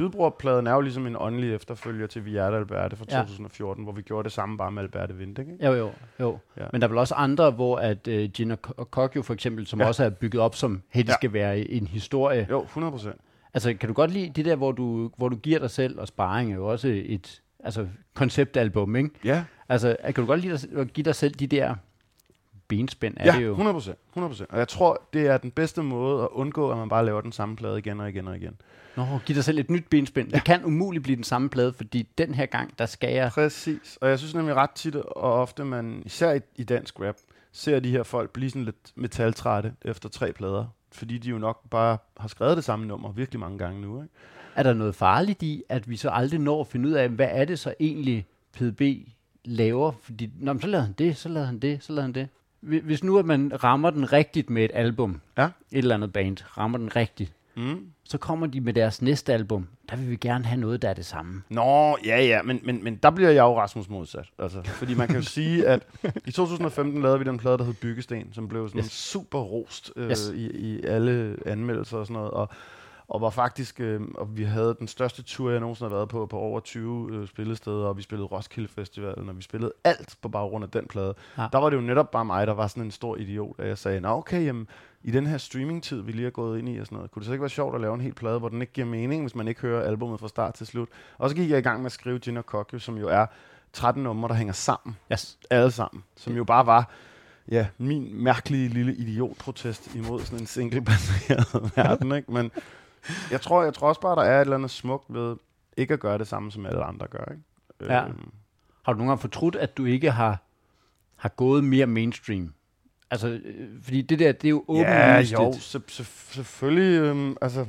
Lydbrorpladen 0.60 0.66
er 0.66 0.74
jo 0.74 0.80
ligesom 0.80 1.06
en 1.06 1.16
åndelig 1.18 1.54
efterfølger 1.54 2.06
til 2.06 2.24
Vi 2.24 2.36
er 2.36 2.50
der, 2.50 2.56
Alberte 2.58 2.96
fra 2.96 3.04
Ja. 3.10 3.18
2014, 3.20 3.84
hvor 3.84 3.92
vi 3.92 4.02
gjorde 4.02 4.24
det 4.24 4.32
samme 4.32 4.58
bare 4.58 4.72
med 4.72 4.82
Alberte 4.82 5.14
Vind, 5.16 5.38
ikke? 5.38 5.56
Jo, 5.66 5.72
jo, 5.72 5.90
jo. 6.20 6.38
Ja. 6.56 6.64
Men 6.72 6.80
der 6.80 6.86
er 6.86 6.88
vel 6.88 6.98
også 6.98 7.14
andre, 7.14 7.50
hvor 7.50 7.76
at 7.76 8.08
uh, 8.08 8.14
Gina 8.14 8.56
Kokyo 8.90 9.22
for 9.22 9.34
eksempel, 9.34 9.66
som 9.66 9.80
ja. 9.80 9.86
Også 9.86 10.04
er 10.04 10.10
bygget 10.10 10.42
op 10.42 10.54
som, 10.54 10.82
hey, 10.90 11.02
det 11.02 11.08
Ja. 11.08 11.14
skal 11.14 11.32
være 11.32 11.58
en 11.58 11.86
historie. 11.86 12.46
Jo, 12.50 12.62
100 12.62 12.90
procent. 12.90 13.16
Altså, 13.54 13.74
kan 13.80 13.88
du 13.88 13.92
godt 13.94 14.10
lide 14.10 14.30
det 14.36 14.44
der, 14.44 14.56
hvor 14.56 14.72
du, 14.72 15.10
hvor 15.16 15.28
du 15.28 15.36
giver 15.36 15.58
dig 15.58 15.70
selv, 15.70 15.98
og 16.00 16.08
sparring 16.08 16.52
er 16.52 16.56
jo 16.56 16.66
også 16.66 16.88
et 17.06 17.42
altså, 17.64 17.86
konceptalbum, 18.14 18.96
ikke? 18.96 19.10
Ja, 19.24 19.44
Altså, 19.70 19.96
kan 20.04 20.14
du 20.14 20.26
godt 20.26 20.40
lide 20.40 20.58
at 20.76 20.92
give 20.92 21.04
dig 21.04 21.14
selv 21.14 21.34
de 21.34 21.46
der 21.46 21.74
benspænd, 22.68 23.14
er 23.16 23.32
ja 23.32 23.38
det 23.38 23.46
jo? 23.46 23.50
100 23.50 23.74
procent. 23.74 23.98
100 24.10 24.30
procent. 24.30 24.50
Og 24.50 24.58
jeg 24.58 24.68
tror, 24.68 25.02
det 25.12 25.26
er 25.26 25.38
den 25.38 25.50
bedste 25.50 25.82
måde 25.82 26.22
at 26.22 26.28
undgå, 26.32 26.70
at 26.70 26.78
man 26.78 26.88
bare 26.88 27.04
laver 27.04 27.20
den 27.20 27.32
samme 27.32 27.56
plade 27.56 27.78
igen 27.78 28.00
og 28.00 28.08
igen 28.08 28.28
og 28.28 28.36
igen. 28.36 28.60
Nå, 28.96 29.18
giv 29.26 29.36
dig 29.36 29.44
selv 29.44 29.58
et 29.58 29.70
nyt 29.70 29.84
benspænd. 29.90 30.28
Ja. 30.28 30.36
Det 30.36 30.44
kan 30.44 30.64
umuligt 30.64 31.02
blive 31.02 31.16
den 31.16 31.24
samme 31.24 31.48
plade, 31.48 31.72
fordi 31.72 32.08
den 32.18 32.34
her 32.34 32.46
gang, 32.46 32.78
der 32.78 32.86
skal 32.86 33.14
jeg... 33.14 33.30
Præcis. 33.34 33.98
Og 34.00 34.08
jeg 34.08 34.18
synes 34.18 34.34
nemlig 34.34 34.54
ret 34.54 34.70
tit 34.70 34.96
og 34.96 35.32
ofte, 35.32 35.64
man 35.64 36.02
især 36.06 36.32
i, 36.32 36.40
i 36.56 36.64
dansk 36.64 37.00
rap, 37.00 37.16
ser 37.52 37.80
de 37.80 37.90
her 37.90 38.02
folk 38.02 38.30
blive 38.30 38.50
sådan 38.50 38.64
lidt 38.64 38.92
metaltrætte 38.94 39.72
efter 39.82 40.08
tre 40.08 40.32
plader. 40.32 40.66
Fordi 40.92 41.18
de 41.18 41.28
jo 41.28 41.38
nok 41.38 41.70
bare 41.70 41.98
har 42.16 42.28
skrevet 42.28 42.56
det 42.56 42.64
samme 42.64 42.86
nummer 42.86 43.12
virkelig 43.12 43.40
mange 43.40 43.58
gange 43.58 43.80
nu. 43.80 44.02
Ikke? 44.02 44.14
Er 44.54 44.62
der 44.62 44.72
noget 44.72 44.94
farligt 44.94 45.42
i, 45.42 45.62
at 45.68 45.90
vi 45.90 45.96
så 45.96 46.10
aldrig 46.10 46.40
når 46.40 46.60
at 46.60 46.66
finde 46.66 46.88
ud 46.88 46.94
af, 46.94 47.08
hvad 47.08 47.28
er 47.30 47.44
det 47.44 47.58
så 47.58 47.74
egentlig 47.80 48.26
PDB 48.52 48.82
laver? 49.44 49.92
Fordi, 50.02 50.30
nå, 50.38 50.52
men 50.52 50.62
så 50.62 50.66
lavede 50.66 50.86
han 50.86 50.94
det, 50.98 51.16
så 51.16 51.28
lavede 51.28 51.46
han 51.46 51.58
det, 51.58 51.78
så 51.82 51.92
lavede 51.92 52.02
han 52.02 52.12
det. 52.12 52.28
Hvi- 52.60 52.80
Hvis 52.84 53.04
nu 53.04 53.18
at 53.18 53.24
man 53.26 53.64
rammer 53.64 53.90
den 53.90 54.12
rigtigt 54.12 54.50
med 54.50 54.64
et 54.64 54.70
album, 54.74 55.20
Ja. 55.38 55.44
et 55.44 55.50
eller 55.78 55.94
andet 55.94 56.12
band, 56.12 56.36
rammer 56.58 56.78
den 56.78 56.96
rigtigt, 56.96 57.32
Mm. 57.56 57.86
så 58.04 58.18
kommer 58.18 58.46
de 58.46 58.60
med 58.60 58.72
deres 58.72 59.02
næste 59.02 59.32
album. 59.32 59.68
Der 59.90 59.96
vil 59.96 60.10
vi 60.10 60.16
gerne 60.16 60.44
have 60.44 60.60
noget, 60.60 60.82
der 60.82 60.88
er 60.88 60.94
det 60.94 61.06
samme. 61.06 61.42
Nå, 61.48 61.96
ja, 62.04 62.22
ja, 62.24 62.42
men, 62.42 62.60
men, 62.64 62.84
men 62.84 62.96
der 62.96 63.10
bliver 63.10 63.30
jeg 63.30 63.42
jo 63.42 63.58
Rasmus 63.60 63.88
modsat. 63.88 64.24
Altså, 64.38 64.62
fordi 64.62 64.94
man 64.94 65.06
kan 65.06 65.16
jo 65.16 65.22
sige, 65.22 65.66
at 65.66 65.86
i 66.26 66.30
2015 66.30 67.02
lavede 67.02 67.18
vi 67.18 67.24
den 67.24 67.38
plade, 67.38 67.58
der 67.58 67.64
hed 67.64 67.74
Byggesten, 67.74 68.32
som 68.32 68.48
blev 68.48 68.68
sådan 68.68 68.78
Yes. 68.78 68.90
super 68.90 69.38
rost 69.40 69.92
øh, 69.96 70.10
yes. 70.10 70.32
i, 70.34 70.46
i 70.50 70.82
alle 70.84 71.36
anmeldelser 71.46 71.98
og 71.98 72.06
sådan 72.06 72.14
noget. 72.14 72.30
Og, 72.30 72.48
og 73.08 73.20
var 73.20 73.30
faktisk, 73.30 73.80
øh, 73.80 74.00
og 74.14 74.36
vi 74.36 74.44
havde 74.44 74.76
den 74.78 74.88
største 74.88 75.22
tur, 75.22 75.50
jeg 75.50 75.60
nogensinde 75.60 75.90
har 75.90 75.96
været 75.96 76.08
på, 76.08 76.26
på 76.26 76.38
over 76.38 76.60
20 76.60 77.08
øh, 77.12 77.28
spillesteder, 77.28 77.86
og 77.86 77.96
vi 77.96 78.02
spillede 78.02 78.26
Roskilde 78.26 78.68
Festivalen, 78.68 79.28
og 79.28 79.36
vi 79.36 79.42
spillede 79.42 79.72
alt 79.84 80.16
på 80.22 80.28
baggrund 80.28 80.64
af 80.64 80.70
den 80.70 80.86
plade. 80.86 81.14
Ja. 81.38 81.46
Der 81.52 81.58
var 81.58 81.70
det 81.70 81.76
jo 81.76 81.80
netop 81.82 82.10
bare 82.10 82.24
mig, 82.24 82.46
der 82.46 82.52
var 82.54 82.66
sådan 82.66 82.82
en 82.82 82.90
stor 82.90 83.16
idiot, 83.16 83.54
at 83.58 83.68
jeg 83.68 83.78
sagde, 83.78 84.00
nå 84.00 84.08
okay, 84.08 84.44
jamen, 84.44 84.68
i 85.02 85.10
den 85.10 85.26
her 85.26 85.38
streamingtid, 85.38 86.00
vi 86.00 86.12
lige 86.12 86.26
er 86.26 86.30
gået 86.30 86.58
ind 86.58 86.68
i 86.68 86.78
og 86.78 86.86
sådan 86.86 86.96
noget, 86.96 87.10
kunne 87.10 87.20
det 87.20 87.26
så 87.26 87.32
ikke 87.32 87.42
være 87.42 87.50
sjovt 87.50 87.74
at 87.74 87.80
lave 87.80 87.94
en 87.94 88.00
hel 88.00 88.14
plade, 88.14 88.38
hvor 88.38 88.48
den 88.48 88.60
ikke 88.60 88.72
giver 88.72 88.86
mening, 88.86 89.22
hvis 89.22 89.34
man 89.34 89.48
ikke 89.48 89.60
hører 89.60 89.82
albumet 89.82 90.20
fra 90.20 90.28
start 90.28 90.54
til 90.54 90.66
slut? 90.66 90.88
Og 91.18 91.30
så 91.30 91.36
gik 91.36 91.50
jeg 91.50 91.58
i 91.58 91.62
gang 91.62 91.80
med 91.80 91.86
at 91.86 91.92
skrive 91.92 92.18
Gin 92.18 92.38
Kokyo, 92.46 92.78
som 92.78 92.96
jo 92.98 93.08
er 93.08 93.26
13 93.72 94.02
numre, 94.02 94.28
der 94.28 94.34
hænger 94.34 94.52
sammen, 94.52 94.96
Yes. 95.12 95.38
alle 95.50 95.70
sammen, 95.70 96.04
som 96.16 96.36
jo 96.36 96.44
bare 96.44 96.66
var 96.66 96.90
ja, 97.50 97.66
min 97.78 98.22
mærkelige 98.24 98.68
lille 98.68 98.94
idiotprotest 98.94 99.94
imod 99.94 100.20
sådan 100.20 100.38
en 100.38 100.46
single-baseret 100.46 101.70
verden, 101.76 102.12
ikke? 102.12 102.32
Men 102.32 102.50
jeg 103.30 103.40
tror, 103.40 103.62
jeg 103.62 103.74
tror 103.74 103.88
også 103.88 104.00
bare, 104.00 104.16
der 104.16 104.22
er 104.22 104.36
et 104.36 104.40
eller 104.40 104.56
andet 104.56 104.70
smukt 104.70 105.04
ved 105.08 105.36
ikke 105.76 105.94
at 105.94 106.00
gøre 106.00 106.18
det 106.18 106.28
samme, 106.28 106.52
som 106.52 106.66
alle 106.66 106.84
andre 106.84 107.06
gør, 107.06 107.24
ikke? 107.30 107.92
Ja. 107.94 108.04
Øhm, 108.06 108.30
Har 108.84 108.92
du 108.92 108.96
nogle 108.98 109.10
gange 109.10 109.20
fortrudt, 109.20 109.56
at 109.56 109.76
du 109.76 109.84
ikke 109.84 110.10
har, 110.10 110.42
har 111.16 111.28
gået 111.28 111.64
mere 111.64 111.86
mainstream? 111.86 112.52
Altså, 113.10 113.28
øh, 113.44 113.68
fordi 113.82 114.02
det 114.02 114.18
der, 114.18 114.32
det 114.32 114.44
er 114.44 114.50
jo 114.50 114.64
åbenlyst. 114.68 115.32
Ja, 115.32 115.42
jo, 115.44 115.52
se, 115.52 115.80
se, 115.88 116.04
selvfølgelig, 116.04 117.00
øhm, 117.00 117.36
altså, 117.40 117.66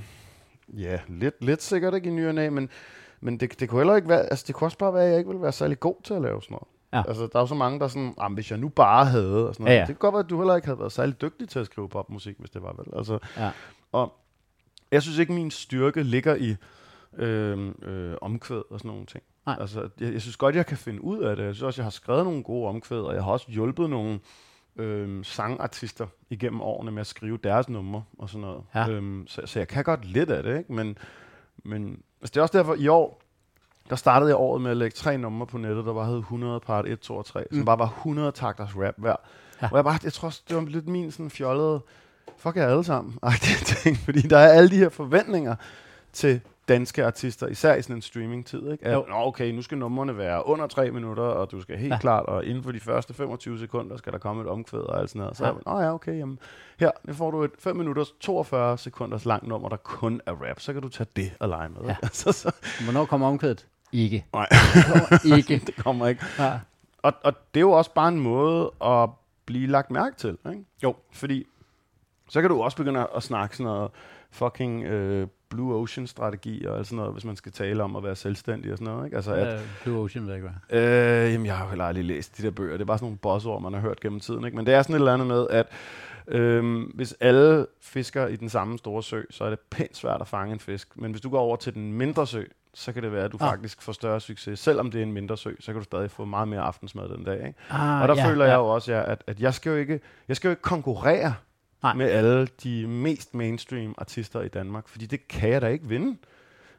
ja, 0.67 0.99
lidt, 1.07 1.35
lidt 1.45 1.63
sikkert 1.63 1.93
ikke 1.93 2.09
i 2.09 2.13
ny 2.13 2.27
og 2.27 2.53
men, 2.53 2.69
men 3.21 3.39
det, 3.39 3.59
det 3.59 3.69
kunne 3.69 3.79
heller 3.79 3.95
ikke 3.95 4.09
være, 4.09 4.21
altså 4.21 4.43
det 4.47 4.55
kunne 4.55 4.67
også 4.67 4.77
bare 4.77 4.93
være, 4.93 5.03
at 5.03 5.09
jeg 5.09 5.17
ikke 5.17 5.27
ville 5.27 5.41
være 5.41 5.51
særlig 5.51 5.79
god 5.79 5.95
til 6.03 6.13
at 6.13 6.21
lave 6.21 6.41
sådan 6.41 6.53
noget. 6.53 6.67
Ja. 6.93 7.03
Altså, 7.09 7.23
der 7.23 7.35
er 7.35 7.43
jo 7.43 7.47
så 7.47 7.55
mange, 7.55 7.79
der 7.79 7.85
er 7.85 7.89
sådan, 7.89 8.13
ah, 8.17 8.33
hvis 8.33 8.51
jeg 8.51 8.59
nu 8.59 8.69
bare 8.69 9.05
havde, 9.05 9.47
og 9.47 9.53
sådan 9.55 9.63
noget. 9.63 9.75
Ja, 9.75 9.79
ja. 9.79 9.85
Det 9.87 9.87
kan 9.87 9.95
godt 9.99 10.13
være, 10.13 10.23
at 10.23 10.29
du 10.29 10.37
heller 10.37 10.55
ikke 10.55 10.67
havde 10.67 10.79
været 10.79 10.91
særlig 10.91 11.21
dygtig 11.21 11.49
til 11.49 11.59
at 11.59 11.65
skrive 11.65 11.89
popmusik, 11.89 12.35
hvis 12.39 12.49
det 12.49 12.61
var 12.61 12.73
vel. 12.77 12.97
Altså, 12.97 13.19
Ja. 13.37 13.51
og 13.91 14.13
jeg 14.91 15.01
synes 15.01 15.17
ikke, 15.17 15.33
min 15.33 15.51
styrke 15.51 16.03
ligger 16.03 16.35
i 16.35 16.55
øh, 17.17 17.71
øh, 17.81 18.15
omkvæd 18.21 18.61
og 18.69 18.79
sådan 18.79 18.89
nogle 18.91 19.05
ting. 19.05 19.23
Nej. 19.45 19.57
Altså, 19.59 19.89
jeg, 19.99 20.13
jeg 20.13 20.21
synes 20.21 20.37
godt, 20.37 20.55
jeg 20.55 20.65
kan 20.65 20.77
finde 20.77 21.03
ud 21.03 21.19
af 21.19 21.35
det. 21.35 21.43
Jeg 21.43 21.55
synes 21.55 21.63
også, 21.63 21.81
jeg 21.81 21.85
har 21.85 21.91
skrevet 21.91 22.23
nogle 22.23 22.43
gode 22.43 22.67
omkvæd, 22.67 22.99
og 22.99 23.15
jeg 23.15 23.23
har 23.23 23.31
også 23.31 23.45
hjulpet 23.49 23.89
nogle 23.89 24.19
øh, 24.75 25.25
sangartister 25.25 26.07
igennem 26.29 26.61
årene 26.61 26.91
med 26.91 27.01
at 27.01 27.07
skrive 27.07 27.39
deres 27.43 27.69
numre 27.69 28.03
og 28.17 28.29
sådan 28.29 28.41
noget. 28.41 28.63
Ja. 28.75 28.89
Øhm, 28.89 29.27
så, 29.27 29.41
så 29.45 29.59
jeg 29.59 29.67
kan 29.67 29.83
godt 29.83 30.05
lidt 30.05 30.29
af 30.29 30.43
det, 30.43 30.57
ikke? 30.57 30.73
Men, 30.73 30.97
men 31.63 32.01
altså, 32.21 32.31
det 32.33 32.37
er 32.37 32.41
også 32.41 32.57
derfor, 32.57 32.75
i 32.75 32.87
år, 32.87 33.21
der 33.89 33.95
startede 33.95 34.29
jeg 34.29 34.37
året 34.37 34.61
med 34.61 34.71
at 34.71 34.77
lægge 34.77 34.95
tre 34.95 35.17
numre 35.17 35.47
på 35.47 35.57
nettet, 35.57 35.85
der 35.85 35.93
bare 35.93 36.05
hed 36.05 36.17
100 36.17 36.59
part 36.59 36.87
1, 36.87 36.99
2 36.99 37.17
og 37.17 37.25
3, 37.25 37.45
mm. 37.51 37.57
Som 37.57 37.65
bare 37.65 37.79
var 37.79 37.85
100 37.97 38.31
takters 38.31 38.77
rap 38.77 38.93
hver. 38.97 39.15
Ja. 39.61 39.69
Og 39.71 39.75
jeg, 39.75 39.83
bare, 39.83 39.99
jeg 40.03 40.13
tror 40.13 40.25
også, 40.25 40.43
det 40.47 40.55
var 40.55 40.61
lidt 40.61 40.87
min 40.87 41.11
sådan 41.11 41.29
fjollede, 41.29 41.81
fuck 42.37 42.55
jer 42.55 42.67
alle 42.67 42.83
sammen, 42.83 43.19
ting, 43.65 43.97
fordi 43.97 44.21
der 44.21 44.37
er 44.37 44.47
alle 44.51 44.69
de 44.69 44.77
her 44.77 44.89
forventninger 44.89 45.55
til 46.13 46.41
danske 46.67 47.05
artister, 47.05 47.47
især 47.47 47.75
i 47.75 47.81
sådan 47.81 47.95
en 47.95 48.01
streaming-tid, 48.01 48.71
ikke? 48.71 48.85
At. 48.85 48.93
Nå, 48.93 49.15
okay, 49.15 49.51
nu 49.51 49.61
skal 49.61 49.77
numrene 49.77 50.17
være 50.17 50.47
under 50.47 50.67
tre 50.67 50.91
minutter, 50.91 51.23
og 51.23 51.51
du 51.51 51.61
skal 51.61 51.77
helt 51.77 51.93
Ja. 51.93 51.99
klart, 51.99 52.25
og 52.25 52.45
inden 52.45 52.63
for 52.63 52.71
de 52.71 52.79
første 52.79 53.13
25 53.13 53.59
sekunder 53.59 53.97
skal 53.97 54.13
der 54.13 54.19
komme 54.19 54.41
et 54.41 54.47
omkvæd 54.47 54.79
og 54.79 54.99
alt 54.99 55.09
sådan 55.09 55.19
noget. 55.19 55.37
Så 55.37 55.45
Ja. 55.45 55.51
Nå 55.65 55.79
ja, 55.79 55.93
okay, 55.93 56.17
jamen, 56.19 56.39
her, 56.79 56.91
nu 57.03 57.13
får 57.13 57.31
du 57.31 57.43
et 57.43 57.51
5 57.59 57.75
minutters, 57.75 58.11
42 58.19 58.77
sekunders 58.77 59.25
langt 59.25 59.47
nummer, 59.47 59.69
der 59.69 59.77
kun 59.77 60.21
er 60.25 60.31
rap, 60.49 60.59
så 60.59 60.73
kan 60.73 60.81
du 60.81 60.89
tage 60.89 61.07
det 61.15 61.31
og 61.39 61.49
lege 61.49 61.69
med. 61.69 61.81
Ja. 61.85 61.95
Altså, 62.03 62.31
så, 62.31 62.51
Hvornår 62.83 63.05
kommer 63.05 63.27
omkvædet? 63.27 63.65
Ikke. 63.91 64.25
Nej. 64.33 64.47
ikke. 65.37 65.61
det 65.67 65.75
kommer 65.75 66.07
ikke. 66.07 66.25
Ja. 66.39 66.59
Og, 67.03 67.13
og 67.23 67.33
det 67.53 67.59
er 67.59 67.61
jo 67.61 67.71
også 67.71 67.93
bare 67.93 68.07
en 68.07 68.19
måde 68.19 68.71
at 68.85 69.09
blive 69.45 69.67
lagt 69.67 69.91
mærke 69.91 70.15
til, 70.17 70.37
ikke? 70.49 70.65
Jo. 70.83 70.95
Fordi 71.13 71.45
så 72.29 72.41
kan 72.41 72.49
du 72.49 72.61
også 72.61 72.77
begynde 72.77 73.07
at 73.15 73.23
snakke 73.23 73.57
sådan 73.57 73.71
noget 73.71 73.91
fucking 74.31 74.83
øh, 74.83 75.27
Blue 75.49 75.75
Ocean 75.75 76.07
strategi 76.07 76.65
og 76.65 76.85
sådan 76.85 76.95
noget, 76.97 77.11
hvis 77.13 77.25
man 77.25 77.35
skal 77.35 77.51
tale 77.51 77.83
om 77.83 77.95
at 77.95 78.03
være 78.03 78.15
selvstændig 78.15 78.71
og 78.71 78.77
sådan 78.77 78.93
noget. 78.93 79.05
Ikke? 79.05 79.15
Altså, 79.15 79.33
at, 79.33 79.53
Uh, 79.55 79.61
Blue 79.83 79.99
Ocean, 80.03 80.25
ved 80.27 80.33
jeg 80.33 80.37
ikke 80.43 80.49
hvad. 80.69 80.79
Øh, 81.25 81.33
jamen, 81.33 81.45
jeg 81.45 81.57
har 81.57 81.63
jo 81.63 81.69
heller 81.69 81.85
aldrig 81.85 82.05
læst 82.05 82.37
de 82.37 82.43
der 82.43 82.51
bøger. 82.51 82.71
Det 82.73 82.81
er 82.81 82.85
bare 82.85 82.97
sådan 82.97 83.05
nogle 83.05 83.17
bossord, 83.17 83.61
man 83.61 83.73
har 83.73 83.79
hørt 83.79 83.99
gennem 83.99 84.19
tiden. 84.19 84.45
Ikke? 84.45 84.57
Men 84.57 84.65
det 84.65 84.73
er 84.73 84.81
sådan 84.81 84.95
et 84.95 84.99
eller 84.99 85.13
andet 85.13 85.27
med, 85.27 85.47
at 85.49 85.67
øhm, 86.27 86.81
hvis 86.81 87.15
alle 87.19 87.65
fisker 87.81 88.27
i 88.27 88.35
den 88.35 88.49
samme 88.49 88.77
store 88.77 89.03
sø, 89.03 89.21
så 89.29 89.43
er 89.43 89.49
det 89.49 89.59
pænt 89.69 89.97
svært 89.97 90.21
at 90.21 90.27
fange 90.27 90.53
en 90.53 90.59
fisk. 90.59 90.97
Men 90.97 91.11
hvis 91.11 91.21
du 91.21 91.29
går 91.29 91.39
over 91.39 91.55
til 91.55 91.73
den 91.73 91.93
mindre 91.93 92.27
sø, 92.27 92.43
så 92.73 92.91
kan 92.93 93.03
det 93.03 93.11
være, 93.11 93.23
at 93.25 93.31
du 93.31 93.37
Ah. 93.41 93.49
faktisk 93.49 93.81
får 93.81 93.91
større 93.91 94.19
succes. 94.19 94.59
Selvom 94.59 94.91
det 94.91 94.99
er 94.99 95.03
en 95.03 95.13
mindre 95.13 95.37
sø, 95.37 95.51
så 95.59 95.65
kan 95.71 95.75
du 95.79 95.83
stadig 95.83 96.11
få 96.11 96.25
meget 96.25 96.47
mere 96.47 96.61
aftensmad 96.61 97.09
den 97.09 97.23
dag. 97.23 97.47
Ikke? 97.47 97.59
Ah, 97.69 98.01
Og 98.01 98.07
der 98.07 98.15
ja, 98.15 98.29
føler 98.29 98.45
jeg 98.45 98.55
jo 98.55 98.67
også, 98.67 98.91
ja, 98.93 99.11
at, 99.11 99.23
at 99.27 99.39
jeg, 99.39 99.53
skal 99.53 99.69
jo 99.69 99.75
ikke, 99.75 99.99
jeg 100.27 100.35
skal 100.35 100.47
jo 100.47 100.51
ikke 100.51 100.61
konkurrere 100.61 101.33
Nej. 101.83 101.93
Med 101.93 102.05
alle 102.05 102.47
de 102.63 102.87
mest 102.87 103.35
mainstream 103.35 103.95
artister 103.97 104.41
i 104.41 104.47
Danmark, 104.47 104.87
fordi 104.87 105.05
det 105.05 105.27
kan 105.27 105.49
jeg 105.49 105.61
da 105.61 105.67
ikke 105.67 105.87
vinde. 105.87 106.17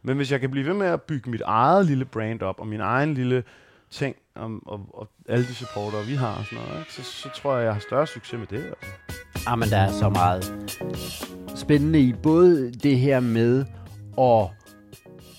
Men 0.02 0.16
hvis 0.16 0.32
jeg 0.32 0.40
kan 0.40 0.50
blive 0.50 0.66
ved 0.66 0.74
med 0.74 0.86
at 0.86 1.02
bygge 1.02 1.30
mit 1.30 1.40
eget 1.40 1.86
lille 1.86 2.04
brand 2.04 2.42
op, 2.42 2.60
og 2.60 2.66
min 2.66 2.80
egen 2.80 3.14
lille 3.14 3.44
ting, 3.90 4.16
om, 4.34 4.68
og, 4.68 4.86
og 4.92 5.08
alle 5.28 5.46
de 5.46 5.54
supportere, 5.54 6.06
vi 6.06 6.14
har 6.14 6.38
og 6.38 6.44
sådan 6.44 6.64
noget, 6.64 6.80
ikke? 6.80 6.92
Så, 6.92 7.02
så 7.02 7.28
tror 7.36 7.56
jeg, 7.56 7.64
jeg 7.64 7.72
har 7.72 7.80
større 7.80 8.06
succes 8.06 8.38
med 8.38 8.46
det. 8.46 8.64
Altså. 8.64 8.86
Ah, 9.46 9.58
men 9.58 9.68
der 9.68 9.76
er 9.76 9.90
så 9.90 10.08
meget 10.08 10.44
spændende 11.56 12.00
i 12.00 12.12
både 12.12 12.72
det 12.72 12.98
her 12.98 13.20
med 13.20 13.64
at 14.18 14.48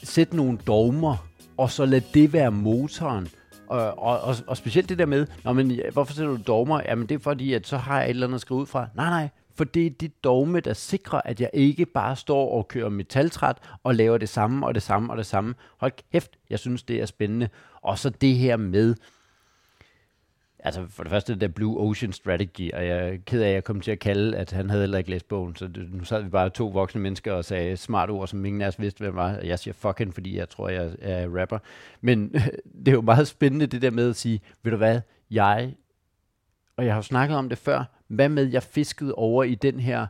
sætte 0.04 0.36
nogle 0.36 0.58
dogmer, 0.67 1.28
og 1.58 1.71
så 1.71 1.86
lade 1.86 2.04
det 2.13 2.34
være 2.34 2.52
motoren. 2.52 3.28
Og, 3.67 4.00
og, 4.00 4.19
og, 4.21 4.36
og 4.47 4.58
specielt 4.58 4.89
det 4.89 4.97
der 4.97 5.06
med, 5.06 5.28
Nå, 5.43 5.54
men, 5.54 5.80
hvorfor 5.93 6.13
sætter 6.13 6.32
du 6.32 6.39
dogmer? 6.47 6.82
Jamen 6.86 7.10
det 7.10 7.15
er 7.15 7.19
fordi, 7.19 7.54
at 7.54 7.67
så 7.67 7.78
har 7.78 8.00
jeg 8.00 8.06
et 8.06 8.10
eller 8.10 8.28
andet 8.28 8.36
at 8.36 8.41
skrive 8.41 8.60
ud 8.60 8.65
fra. 8.65 8.88
Nej, 8.95 9.10
nej, 9.10 9.30
for 9.56 9.64
det 9.64 9.86
er 9.86 9.90
dit 9.90 10.24
dogme, 10.24 10.60
der 10.60 10.74
sikrer, 10.74 11.22
at 11.26 11.42
jeg 11.42 11.50
ikke 11.54 11.86
bare 11.86 12.16
står 12.16 12.52
og 12.52 12.68
kører 12.68 12.90
metaltræt 12.90 13.58
og 13.84 13.96
laver 13.96 14.18
det 14.18 14.30
samme 14.30 14.68
og 14.68 14.76
det 14.76 14.84
samme 14.84 15.14
og 15.14 15.18
det 15.18 15.26
samme. 15.26 15.56
Hold 15.78 15.92
kæft, 16.12 16.32
jeg 16.50 16.60
synes, 16.60 16.84
det 16.84 17.02
er 17.02 17.06
spændende. 17.06 17.50
Og 17.82 18.00
så 18.00 18.10
det 18.10 18.36
her 18.36 18.58
med, 18.58 18.96
Altså 20.64 20.88
for 20.90 21.04
det 21.04 21.10
første, 21.10 21.34
det 21.34 21.42
der 21.42 21.48
Blue 21.48 21.80
Ocean 21.80 22.14
Strategy, 22.14 22.72
og 22.74 22.88
jeg 22.88 23.10
er 23.10 23.18
ked 23.26 23.42
af, 23.42 23.48
at 23.48 23.54
jeg 23.54 23.64
kom 23.64 23.82
til 23.82 23.92
at 23.92 24.00
kalde, 24.00 24.38
at 24.38 24.52
han 24.52 24.70
havde 24.70 24.82
heller 24.82 24.98
ikke 24.98 25.10
læst 25.10 25.28
bogen, 25.28 25.56
så 25.56 25.68
det, 25.68 25.94
nu 25.94 26.04
sad 26.04 26.24
vi 26.24 26.30
bare 26.30 26.50
to 26.50 26.68
voksne 26.68 27.02
mennesker 27.02 27.34
og 27.34 27.46
sagde 27.46 27.78
smart 27.78 28.10
ord, 28.10 28.28
som 28.28 28.46
ingen 28.46 28.62
af 28.62 28.68
os 28.68 28.80
vidste, 28.80 29.00
hvem 29.00 29.16
var. 29.16 29.30
Jeg 29.44 29.60
siger 29.60 29.74
fucking, 29.74 30.14
fordi 30.14 30.38
jeg 30.38 30.50
tror, 30.50 30.70
jeg 30.70 30.96
er 31.02 31.40
rapper. 31.42 31.60
Men 32.02 32.34
det 32.86 32.88
er 32.88 32.92
jo 32.92 33.02
meget 33.02 33.28
spændende 33.28 33.68
det 33.68 33.82
der 33.82 33.92
med 33.92 34.10
at 34.10 34.16
sige, 34.16 34.42
ved 34.64 34.72
du 34.72 34.78
hvad, 34.78 35.02
jeg, 35.32 35.74
og 36.78 36.86
jeg 36.86 36.94
har 36.94 36.98
jo 36.98 37.04
snakket 37.04 37.38
om 37.38 37.50
det 37.50 37.58
før, 37.58 37.84
hvad 38.12 38.30
med, 38.30 38.52
jeg 38.52 38.63
fiskede 38.63 39.15
over 39.15 39.43
i 39.43 39.56
den 39.56 39.80
her 39.80 40.08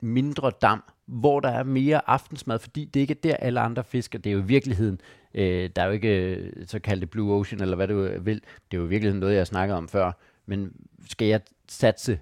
mindre 0.00 0.52
dam, 0.62 0.82
hvor 1.06 1.40
der 1.40 1.48
er 1.48 1.62
mere 1.62 2.10
aftensmad, 2.10 2.58
fordi 2.58 2.84
det 2.84 3.00
ikke 3.00 3.12
er 3.12 3.20
der, 3.22 3.36
alle 3.36 3.60
andre 3.60 3.84
fisker. 3.84 4.18
Det 4.18 4.30
er 4.30 4.34
jo 4.34 4.40
i 4.40 4.46
virkeligheden, 4.46 5.00
øh, 5.34 5.70
der 5.76 5.82
er 5.82 5.86
jo 5.86 5.92
ikke 5.92 6.34
øh, 6.34 6.52
såkaldte 6.66 7.06
Blue 7.06 7.34
Ocean, 7.34 7.62
eller 7.62 7.76
hvad 7.76 7.88
du 7.88 8.18
vil. 8.20 8.42
Det 8.70 8.76
er 8.76 8.80
jo 8.80 8.84
i 8.84 8.88
virkeligheden 8.88 9.20
noget, 9.20 9.34
jeg 9.34 9.46
snakkede 9.46 9.78
om 9.78 9.88
før. 9.88 10.12
Men 10.46 10.72
skal 11.08 11.28
jeg 11.28 11.40
satse 11.68 12.20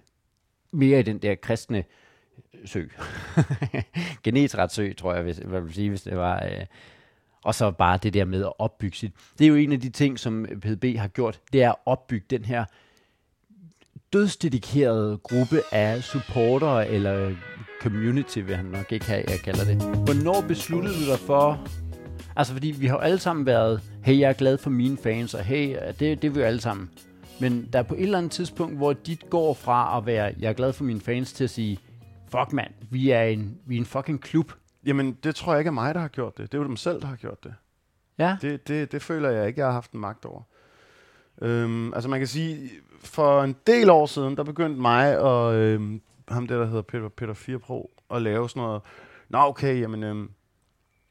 mere 0.71 1.01
i 1.01 1.03
den 1.03 1.19
der 1.19 1.35
kristne 1.35 1.85
sø? 2.65 2.85
Genetrætsø, 4.25 4.93
tror 4.93 5.15
jeg, 5.15 5.23
hvis, 5.23 5.39
hvad 5.39 5.61
vil 5.61 5.75
sige, 5.75 5.89
hvis 5.89 6.03
det 6.03 6.17
var... 6.17 6.45
Øh, 6.45 6.67
og 7.45 7.55
så 7.55 7.71
bare 7.71 7.99
det 8.03 8.15
der 8.15 8.25
med 8.25 8.45
at 8.45 8.53
opbygge 8.59 8.97
sit. 8.97 9.13
Det 9.39 9.45
er 9.45 9.49
jo 9.49 9.55
en 9.55 9.73
af 9.73 9.81
de 9.81 9.91
ting, 9.91 10.19
som 10.19 10.47
PDB 10.61 10.97
har 10.97 11.09
gjort, 11.09 11.41
det 11.53 11.63
er 11.63 11.71
at 11.71 11.77
opbygge 11.87 12.27
den 12.31 12.45
her 12.45 12.65
dødsdedikerede 14.13 15.19
gruppe 15.19 15.61
af 15.73 16.03
supportere, 16.03 16.89
eller 16.89 17.35
community, 17.83 18.39
vil 18.39 18.57
han 18.57 18.65
nok 18.65 18.93
ikke 18.93 19.05
have, 19.05 19.25
jeg 19.29 19.39
kalder 19.39 19.65
det. 19.65 19.77
Hvornår 19.83 20.45
besluttede 20.49 20.95
du 20.95 21.11
dig 21.11 21.19
for... 21.19 21.67
Altså, 22.37 22.53
fordi 22.53 22.71
vi 22.71 22.87
har 22.87 22.95
jo 22.95 23.01
alle 23.01 23.19
sammen 23.19 23.47
været, 23.47 23.83
hey, 24.05 24.19
jeg 24.19 24.29
er 24.29 24.33
glad 24.33 24.59
for 24.59 24.71
mine 24.71 24.97
fans, 24.97 25.35
og 25.35 25.45
hey, 25.45 25.77
det, 25.87 26.23
det 26.23 26.25
er 26.25 26.31
vi 26.31 26.41
jo 26.41 26.47
alle 26.47 26.61
sammen. 26.61 26.91
Men 27.41 27.69
der 27.73 27.79
er 27.79 27.83
på 27.83 27.95
et 27.95 28.03
eller 28.03 28.19
andet 28.19 28.33
tidspunkt, 28.33 28.77
hvor 28.77 28.93
dit 28.93 29.31
går 29.31 29.55
fra 29.55 29.99
at 29.99 30.07
være, 30.07 30.35
jeg 30.39 30.49
er 30.49 30.53
glad 30.53 30.73
for 30.73 30.85
mine 30.85 31.01
fans, 31.01 31.33
til 31.33 31.45
at 31.45 31.51
sige, 31.51 31.79
fuck 32.29 32.53
mand, 32.53 32.71
vi 32.91 33.11
er 33.11 33.23
en, 33.23 33.59
vi 33.67 33.75
er 33.75 33.79
en 33.81 33.87
fucking 33.87 34.21
klub. 34.21 34.53
Jamen, 34.87 35.17
det 35.25 35.35
tror 35.35 35.53
jeg 35.53 35.61
ikke 35.61 35.69
er 35.69 35.73
mig, 35.73 35.95
der 35.95 36.01
har 36.01 36.09
gjort 36.09 36.39
det. 36.39 36.53
Det 36.53 36.59
er 36.59 36.63
jo 36.63 36.69
dem 36.69 36.77
selv, 36.77 37.01
der 37.01 37.07
har 37.07 37.17
gjort 37.17 37.45
det. 37.45 37.55
Ja, 38.19 38.37
Det, 38.43 38.69
det, 38.69 38.93
det 38.93 39.03
føler 39.03 39.31
jeg 39.31 39.49
ikke, 39.49 39.61
jeg 39.61 39.67
har 39.67 39.73
haft 39.73 39.93
en 39.93 40.01
magt 40.01 40.25
over. 40.25 40.43
Øhm, 41.41 41.95
altså 41.95 42.09
man 42.09 42.21
kan 42.21 42.27
sige, 42.27 42.71
for 43.05 43.43
en 43.43 43.57
del 43.67 43.91
år 43.91 44.07
siden, 44.07 44.37
der 44.37 44.45
begyndte 44.45 44.81
mig 44.81 45.19
og 45.19 45.55
øhm, 45.55 46.01
ham 46.29 46.47
der, 46.47 46.59
der 46.59 46.67
hedder 46.67 46.83
Peter, 46.83 47.09
Peter 47.09 47.35
4 47.35 47.61
at 48.11 48.23
lave 48.23 48.49
sådan 48.49 48.63
noget, 48.63 48.83
nå 49.29 49.39
okay, 49.39 49.81
jamen, 49.81 50.03
øhm, 50.03 50.31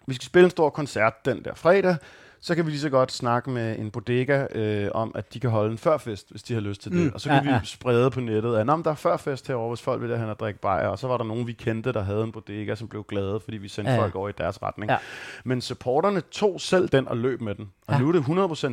vi 0.07 0.13
skal 0.13 0.25
spille 0.25 0.45
en 0.45 0.51
stor 0.51 0.69
koncert 0.69 1.25
den 1.25 1.45
der 1.45 1.53
fredag, 1.53 1.97
så 2.41 2.55
kan 2.55 2.65
vi 2.65 2.71
lige 2.71 2.79
så 2.81 2.89
godt 2.89 3.11
snakke 3.11 3.49
med 3.49 3.79
en 3.79 3.91
bodega 3.91 4.45
øh, 4.55 4.91
om, 4.93 5.11
at 5.15 5.33
de 5.33 5.39
kan 5.39 5.49
holde 5.49 5.71
en 5.71 5.77
førfest, 5.77 6.31
hvis 6.31 6.43
de 6.43 6.53
har 6.53 6.61
lyst 6.61 6.81
til 6.81 6.91
det. 6.91 6.99
Mm, 6.99 7.11
Og 7.13 7.21
så 7.21 7.29
kan 7.29 7.37
ja, 7.37 7.43
vi 7.43 7.49
ja. 7.49 7.61
sprede 7.63 8.11
på 8.11 8.19
nettet, 8.19 8.55
at 8.55 8.65
"Nå, 8.65 8.75
men 8.75 8.83
der 8.85 8.91
er 8.91 8.95
førfest 8.95 9.47
herovre, 9.47 9.69
hvis 9.69 9.81
folk 9.81 10.01
vil 10.01 10.09
derhen 10.09 10.29
og 10.29 10.39
drikke 10.39 10.59
bajer. 10.59 10.87
Og 10.87 10.99
så 10.99 11.07
var 11.07 11.17
der 11.17 11.23
nogen, 11.23 11.47
vi 11.47 11.53
kendte, 11.53 11.93
der 11.93 12.01
havde 12.03 12.23
en 12.23 12.31
bodega, 12.31 12.75
som 12.75 12.87
blev 12.87 13.03
glade, 13.07 13.39
fordi 13.39 13.57
vi 13.57 13.67
sendte 13.67 13.91
Ja, 13.91 13.99
folk 13.99 14.15
over 14.15 14.29
i 14.29 14.31
deres 14.37 14.61
retning. 14.63 14.91
Ja. 14.91 14.97
Men 15.43 15.61
supporterne 15.61 16.21
tog 16.21 16.61
selv 16.61 16.89
den 16.89 17.07
og 17.07 17.17
løb 17.17 17.41
med 17.41 17.55
den. 17.55 17.71
Og 17.87 17.93
ja. 17.93 17.99
nu 17.99 18.07
er 18.07 18.11
det 18.11 18.21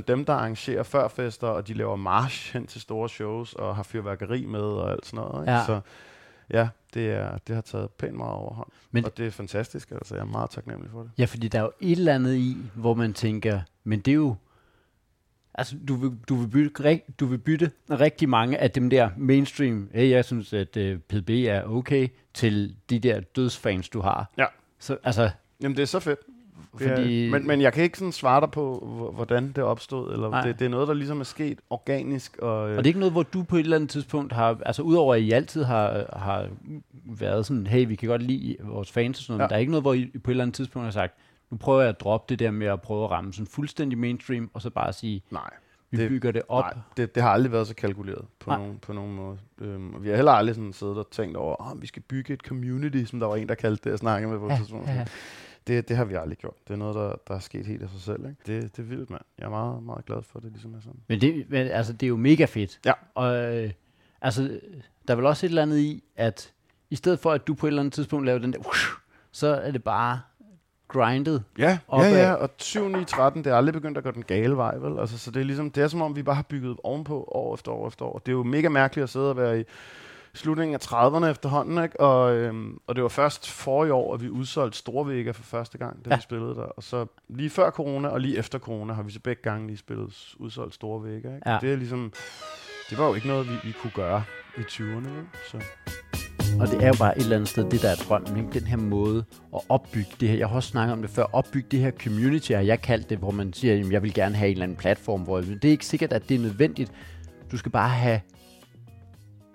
100% 0.00 0.02
dem, 0.08 0.24
der 0.24 0.32
arrangerer 0.32 0.82
førfester, 0.82 1.46
og 1.46 1.68
de 1.68 1.74
laver 1.74 1.96
march 1.96 2.52
hen 2.52 2.66
til 2.66 2.80
store 2.80 3.08
shows, 3.08 3.52
og 3.52 3.76
har 3.76 3.82
fyrværkeri 3.82 4.44
med 4.46 4.60
og 4.60 4.90
alt 4.90 5.06
sådan 5.06 5.16
noget. 5.16 5.42
Ikke? 5.42 5.52
Ja. 5.52 5.64
Så 5.66 5.80
ja, 6.50 6.68
det, 6.96 7.10
er, 7.10 7.38
det 7.38 7.54
har 7.54 7.62
taget 7.62 7.90
pænt 7.90 8.14
meget 8.16 8.32
overhånd. 8.32 8.68
Men- 8.90 9.04
og 9.04 9.16
det 9.16 9.26
er 9.26 9.30
fantastisk, 9.30 9.90
altså 9.90 10.14
jeg 10.14 10.20
er 10.22 10.26
meget 10.26 10.50
taknemmelig 10.50 10.90
for 10.90 11.02
det. 11.02 11.10
Ja, 11.18 11.24
fordi 11.24 11.48
der 11.48 11.58
er 11.58 11.62
jo 11.62 11.70
et 11.80 11.98
eller 11.98 12.14
andet 12.14 12.34
i, 12.34 12.56
hvor 12.74 12.94
man 12.94 13.12
tænker, 13.12 13.60
men 13.84 14.00
det 14.00 14.10
er 14.10 14.14
jo, 14.14 14.34
altså 15.54 15.76
du 15.88 15.94
vil, 15.94 16.12
du 16.28 16.34
vil, 16.34 16.48
bytte, 16.48 17.00
du 17.20 17.26
vil 17.26 17.38
bytte 17.38 17.70
rigtig 17.90 18.28
mange 18.28 18.58
af 18.58 18.70
dem 18.70 18.90
der 18.90 19.10
mainstream, 19.16 19.90
hey, 19.94 20.10
jeg 20.10 20.24
synes, 20.24 20.52
at 20.52 20.76
uh, 20.76 20.98
PDB 20.98 21.30
er 21.30 21.62
okay, 21.62 22.08
til 22.34 22.76
de 22.90 22.98
der 22.98 23.20
dødsfans, 23.20 23.88
du 23.88 24.00
har. 24.00 24.32
Ja. 24.38 24.46
Så, 24.78 24.96
altså, 25.02 25.30
Jamen 25.62 25.76
det 25.76 25.82
er 25.82 25.86
så 25.86 26.00
fedt. 26.00 26.18
Fordi- 26.78 27.26
er, 27.26 27.30
men, 27.30 27.46
men 27.46 27.60
jeg 27.60 27.72
kan 27.72 27.82
ikke 27.84 27.98
sådan 27.98 28.12
svare 28.12 28.40
dig 28.40 28.50
på, 28.50 28.92
hvor- 28.96 29.10
hvordan 29.12 29.52
det 29.56 29.64
opstod. 29.64 30.12
Eller 30.12 30.30
Nej. 30.30 30.40
det, 30.46 30.58
det 30.58 30.64
er 30.64 30.68
noget, 30.68 30.88
der 30.88 30.94
ligesom 30.94 31.20
er 31.20 31.24
sket 31.24 31.58
organisk. 31.70 32.36
Og, 32.38 32.70
øh, 32.70 32.76
og 32.76 32.84
det 32.84 32.86
er 32.86 32.90
ikke 32.90 32.98
noget, 33.00 33.12
hvor 33.12 33.22
du 33.22 33.42
på 33.42 33.56
et 33.56 33.60
eller 33.60 33.76
andet 33.76 33.90
tidspunkt 33.90 34.32
har, 34.32 34.58
altså 34.66 34.82
udover 34.82 35.14
at 35.14 35.20
I 35.20 35.30
altid 35.30 35.64
har, 35.64 36.04
har 36.18 36.48
været 37.04 37.46
sådan, 37.46 37.66
hey, 37.66 37.86
vi 37.88 37.94
kan 37.94 38.08
godt 38.08 38.22
lide 38.22 38.56
vores 38.62 38.92
fans 38.92 39.18
og 39.18 39.22
sådan 39.24 39.38
noget, 39.38 39.40
ja. 39.40 39.44
Ja. 39.44 39.48
der 39.48 39.54
er 39.54 39.60
ikke 39.60 39.72
noget, 39.72 39.82
hvor 39.84 39.94
I 39.94 40.10
på 40.24 40.30
et 40.30 40.32
eller 40.32 40.44
andet 40.44 40.54
tidspunkt 40.54 40.84
har 40.86 40.92
sagt, 40.92 41.14
nu 41.50 41.56
prøver 41.56 41.80
jeg 41.80 41.88
at 41.88 42.00
droppe 42.00 42.24
det 42.32 42.38
der 42.38 42.50
med 42.50 42.66
at 42.66 42.80
prøve 42.80 43.04
at 43.04 43.10
ramme 43.10 43.32
sådan 43.32 43.46
fuldstændig 43.46 43.98
mainstream, 43.98 44.50
og 44.54 44.62
så 44.62 44.70
bare 44.70 44.92
sige, 44.92 45.22
nej, 45.30 45.50
vi 45.90 45.96
Det- 45.98 46.08
bygger 46.08 46.30
det 46.32 46.42
op. 46.48 46.64
nej 46.64 46.74
det, 46.96 47.14
det 47.14 47.22
har 47.22 47.30
aldrig 47.30 47.52
været 47.52 47.66
så 47.66 47.74
kalkuleret 47.74 48.24
på, 48.40 48.50
Nej. 48.50 48.58
nogen, 48.58 48.78
på 48.82 48.92
nogen 48.92 49.14
måde. 49.14 49.38
Øhm, 49.60 49.94
og 49.94 50.02
vi 50.04 50.08
har 50.08 50.16
heller 50.16 50.32
aldrig 50.32 50.54
sådan 50.54 50.72
siddet 50.72 50.98
og 50.98 51.06
tænkt 51.10 51.36
over, 51.36 51.70
at 51.72 51.82
vi 51.82 51.86
skal 51.86 52.02
bygge 52.02 52.34
et 52.34 52.40
community, 52.40 53.04
som 53.04 53.20
der 53.20 53.26
var 53.26 53.36
en, 53.36 53.48
der 53.48 53.54
kaldte 53.54 53.84
det, 53.84 53.90
jeg 53.90 53.98
snakkede 53.98 54.30
med 54.32 54.38
på 54.38 54.46
et 54.46 54.50
Ja, 54.50 54.56
tidspunkt. 54.56 54.88
ja, 54.88 54.94
ja. 54.94 55.04
Det, 55.66 55.88
det 55.88 55.96
har 55.96 56.04
vi 56.04 56.14
aldrig 56.14 56.38
gjort. 56.38 56.54
Det 56.68 56.74
er 56.74 56.78
noget, 56.78 56.94
der, 56.94 57.14
der 57.28 57.34
er 57.34 57.38
sket 57.38 57.66
helt 57.66 57.82
af 57.82 57.88
sig 57.88 58.00
selv. 58.00 58.20
Ikke? 58.20 58.36
Det, 58.46 58.76
det 58.76 58.82
er 58.82 58.86
vildt, 58.86 59.10
mand. 59.10 59.22
Jeg 59.38 59.44
er 59.44 59.50
meget, 59.50 59.82
meget 59.82 60.04
glad 60.04 60.22
for, 60.22 60.38
at 60.38 60.42
det 60.42 60.52
ligesom 60.52 60.74
er 60.74 60.80
sådan. 60.80 61.00
Men 61.08 61.20
det, 61.20 61.50
men, 61.50 61.66
altså, 61.66 61.92
det 61.92 62.02
er 62.02 62.08
jo 62.08 62.16
mega 62.16 62.44
fedt. 62.44 62.80
Ja. 62.84 62.92
Og 63.14 63.36
øh, 63.36 63.70
altså, 64.20 64.60
der 65.08 65.14
er 65.14 65.16
vel 65.16 65.26
også 65.26 65.46
et 65.46 65.48
eller 65.50 65.62
andet 65.62 65.78
i, 65.78 66.04
at 66.16 66.52
i 66.90 66.96
stedet 66.96 67.18
for, 67.18 67.32
at 67.32 67.46
du 67.46 67.54
på 67.54 67.66
et 67.66 67.68
eller 67.68 67.82
andet 67.82 67.94
tidspunkt 67.94 68.26
laver 68.26 68.38
den 68.38 68.52
der, 68.52 68.58
whoosh, 68.58 68.86
så 69.32 69.46
er 69.46 69.70
det 69.70 69.84
bare 69.84 70.20
grindet. 70.88 71.44
Ja, 71.58 71.78
Opad. 71.88 72.12
ja, 72.12 72.28
ja, 72.28 72.32
og 72.32 72.50
7 72.58 72.88
9 72.88 73.04
13, 73.04 73.44
det 73.44 73.50
er 73.50 73.56
aldrig 73.56 73.72
begyndt 73.72 73.98
at 73.98 74.04
gå 74.04 74.10
den 74.10 74.22
gale 74.22 74.56
vej, 74.56 74.76
vel? 74.76 74.98
Altså, 74.98 75.18
så 75.18 75.30
det 75.30 75.40
er 75.40 75.44
ligesom, 75.44 75.70
det 75.70 75.82
er 75.82 75.88
som 75.88 76.02
om, 76.02 76.16
vi 76.16 76.22
bare 76.22 76.34
har 76.36 76.42
bygget 76.42 76.76
ovenpå 76.82 77.24
år 77.24 77.54
efter 77.54 77.72
år 77.72 77.88
efter 77.88 78.04
år. 78.04 78.18
Det 78.18 78.32
er 78.32 78.36
jo 78.36 78.42
mega 78.42 78.68
mærkeligt 78.68 79.02
at 79.02 79.10
sidde 79.10 79.30
og 79.30 79.36
være 79.36 79.60
i 79.60 79.64
slutningen 80.36 80.74
af 80.74 80.78
30'erne 80.92 81.26
efterhånden, 81.26 81.84
ikke? 81.84 82.00
Og, 82.00 82.34
øhm, 82.36 82.78
og 82.86 82.94
det 82.96 83.02
var 83.02 83.08
først 83.08 83.50
for 83.50 83.84
i 83.84 83.90
år, 83.90 84.14
at 84.14 84.22
vi 84.22 84.28
udsolgte 84.30 84.78
Storvægger 84.78 85.32
for 85.32 85.42
første 85.42 85.78
gang, 85.78 86.04
da 86.04 86.10
Ja. 86.10 86.16
vi 86.16 86.22
spillede 86.22 86.54
der. 86.54 86.62
Og 86.62 86.82
så 86.82 87.06
lige 87.28 87.50
før 87.50 87.70
corona 87.70 88.08
og 88.08 88.20
lige 88.20 88.38
efter 88.38 88.58
corona 88.58 88.92
har 88.92 89.02
vi 89.02 89.12
så 89.12 89.20
begge 89.20 89.42
gange 89.42 89.66
lige 89.66 89.76
spillet 89.76 90.34
udsolgt 90.38 90.74
Storvægger, 90.74 91.34
ikke? 91.34 91.48
Ja. 91.50 91.54
Og 91.56 91.60
Det 91.62 91.72
er 91.72 91.76
ligesom, 91.76 92.12
det 92.90 92.98
var 92.98 93.06
jo 93.08 93.14
ikke 93.14 93.26
noget, 93.28 93.48
vi, 93.48 93.54
vi 93.64 93.72
kunne 93.82 93.92
gøre 93.94 94.22
i 94.58 94.60
20'erne, 94.60 95.08
vel? 95.08 95.24
Så. 95.50 95.56
Og 96.60 96.66
det 96.66 96.82
er 96.82 96.86
jo 96.86 96.94
bare 96.98 97.18
et 97.18 97.22
eller 97.22 97.36
andet 97.36 97.48
sted, 97.48 97.70
det 97.70 97.82
der 97.82 97.88
er 97.90 97.94
drømmen, 98.08 98.36
ikke? 98.36 98.50
den 98.60 98.66
her 98.66 98.76
måde 98.76 99.24
at 99.54 99.60
opbygge 99.68 100.10
det 100.20 100.28
her. 100.28 100.36
Jeg 100.36 100.48
har 100.48 100.56
også 100.56 100.68
snakket 100.68 100.92
om 100.92 101.00
det 101.02 101.10
før, 101.10 101.22
opbygge 101.32 101.68
det 101.70 101.80
her 101.80 101.90
community, 101.90 102.52
har 102.52 102.60
jeg 102.60 102.80
kaldt 102.82 103.10
det, 103.10 103.18
hvor 103.18 103.30
man 103.30 103.52
siger, 103.52 103.74
at 103.80 103.92
jeg 103.92 104.02
vil 104.02 104.14
gerne 104.14 104.34
have 104.36 104.46
en 104.48 104.52
eller 104.52 104.62
anden 104.62 104.76
platform, 104.78 105.20
hvor 105.22 105.40
det 105.40 105.64
er 105.64 105.68
ikke 105.68 105.86
sikkert, 105.86 106.12
at 106.12 106.28
det 106.28 106.34
er 106.34 106.38
nødvendigt. 106.38 106.92
Du 107.52 107.56
skal 107.58 107.72
bare 107.72 107.88
have, 107.88 108.20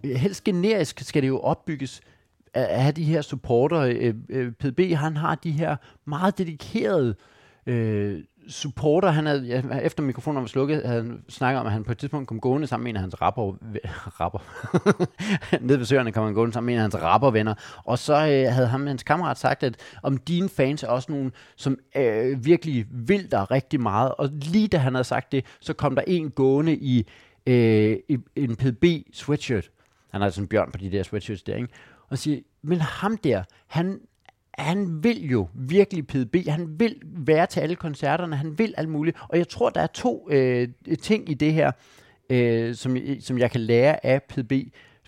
helst 0.04 0.43
generisk 0.43 0.99
skal 0.99 1.22
det 1.22 1.28
jo 1.28 1.39
opbygges, 1.39 2.02
at 2.54 2.82
have 2.82 2.91
de 2.91 3.04
her 3.04 3.22
supporter. 3.22 3.80
Øh, 3.80 4.14
øh, 4.30 4.52
PDB, 4.52 4.80
han 4.95 5.18
har 5.18 5.36
de 5.36 5.52
her 5.52 5.76
meget 6.06 6.38
dedikerede 6.38 7.16
øh, 7.68 8.24
supporter, 8.47 9.10
han 9.10 9.26
havde, 9.26 9.64
efter 9.84 10.04
mikrofonen 10.04 10.41
var 10.41 10.47
slukket, 10.47 10.82
havde 10.86 11.04
han 11.04 11.24
snakket 11.30 11.60
om, 11.60 11.66
at 11.66 11.72
han 11.72 11.84
på 11.84 11.91
et 11.91 11.97
tidspunkt 11.97 12.28
kom 12.28 12.39
gående 12.39 12.68
sammen 12.68 12.84
med 12.84 12.89
en 12.89 12.95
af 12.95 13.02
hans 13.02 13.22
rapper, 13.22 13.54
rapper. 14.20 14.39
nede 15.66 15.80
ved 15.80 15.86
søerne 15.86 16.12
kom 16.12 16.26
han 16.26 16.34
gående 16.34 16.54
sammen 16.54 16.66
med 16.66 16.74
en 16.74 16.78
af 16.78 16.84
hans 16.84 16.95
rappervenner, 16.95 17.54
og 17.86 17.99
så 17.99 18.14
øh, 18.14 18.54
havde 18.54 18.68
han 18.68 18.88
hans 18.88 19.04
kammerat 19.04 19.38
sagt, 19.38 19.64
at 19.64 19.76
om 20.04 20.18
dine 20.18 20.49
fans 20.49 20.84
er 20.84 20.88
også 20.88 21.12
nogen, 21.12 21.32
som 21.56 21.78
øh, 21.95 22.45
virkelig 22.45 22.86
vil 22.91 23.32
dig 23.32 23.52
rigtig 23.52 23.82
meget, 23.82 24.12
og 24.18 24.30
lige 24.32 24.68
da 24.68 24.78
han 24.78 24.93
havde 24.95 25.04
sagt 25.04 25.32
det, 25.32 25.45
så 25.60 25.74
kom 25.74 25.95
der 25.95 26.04
en 26.08 26.30
gående 26.32 26.76
i, 26.76 27.08
øh, 27.47 27.97
i 28.10 28.18
en 28.36 28.56
PDB 28.56 28.86
sweatshirt, 29.14 29.70
han 30.12 30.22
har 30.22 30.30
sådan 30.30 30.43
en 30.43 30.47
bjørn 30.47 30.72
på 30.72 30.78
de 30.78 30.91
der 30.91 31.03
sweatshirts 31.03 31.43
der, 31.43 31.55
ikke? 31.55 31.70
og 32.09 32.18
siger, 32.18 32.39
men 32.62 32.82
ham 32.82 33.18
der, 33.18 33.43
han, 33.68 34.01
han 34.53 35.03
vil 35.03 35.30
jo 35.30 35.47
virkelig 35.53 36.07
PDB, 36.07 36.47
han 36.47 36.80
vil 36.80 36.95
være 37.03 37.45
til 37.45 37.59
alle 37.59 37.76
koncerterne, 37.76 38.36
han 38.36 38.57
vil 38.57 38.74
alt 38.78 38.89
muligt, 38.89 39.18
og 39.30 39.38
jeg 39.38 39.49
tror, 39.49 39.70
der 39.70 39.82
er 39.82 39.88
to 39.88 40.28
øh, 40.32 40.68
ting 41.01 41.30
i 41.30 41.34
det 41.34 41.53
her, 41.53 41.72
øh, 42.30 42.76
som, 42.76 42.97
som 43.20 43.38
jeg 43.38 43.51
kan 43.51 43.62
lære 43.62 44.05
af 44.05 44.24
PDB. 44.24 44.53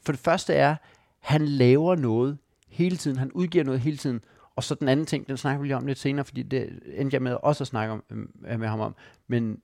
For 0.06 0.12
det 0.12 0.22
første 0.22 0.54
er, 0.54 0.76
han 1.20 1.46
laver 1.46 1.96
noget 1.96 2.38
hele 2.68 2.98
tiden, 2.98 3.18
han 3.18 3.32
udgiver 3.32 3.64
noget 3.64 3.80
hele 3.80 3.98
tiden, 3.98 4.22
og 4.56 4.64
så 4.64 4.76
den 4.76 4.88
anden 4.88 5.06
ting, 5.06 5.28
den 5.28 5.38
snakker 5.38 5.62
vi 5.62 5.68
lige 5.68 5.78
om 5.78 5.86
lidt 5.86 5.98
senere, 5.98 6.26
fordi 6.26 6.44
det 6.44 6.70
endte 6.96 7.16
jeg 7.16 7.22
med 7.22 7.38
også 7.44 7.64
at 7.64 7.68
snakke 7.68 7.94
om, 7.94 8.04
øh, 8.48 8.60
med 8.60 8.68
ham 8.68 8.80
om, 8.80 8.96
men 9.28 9.58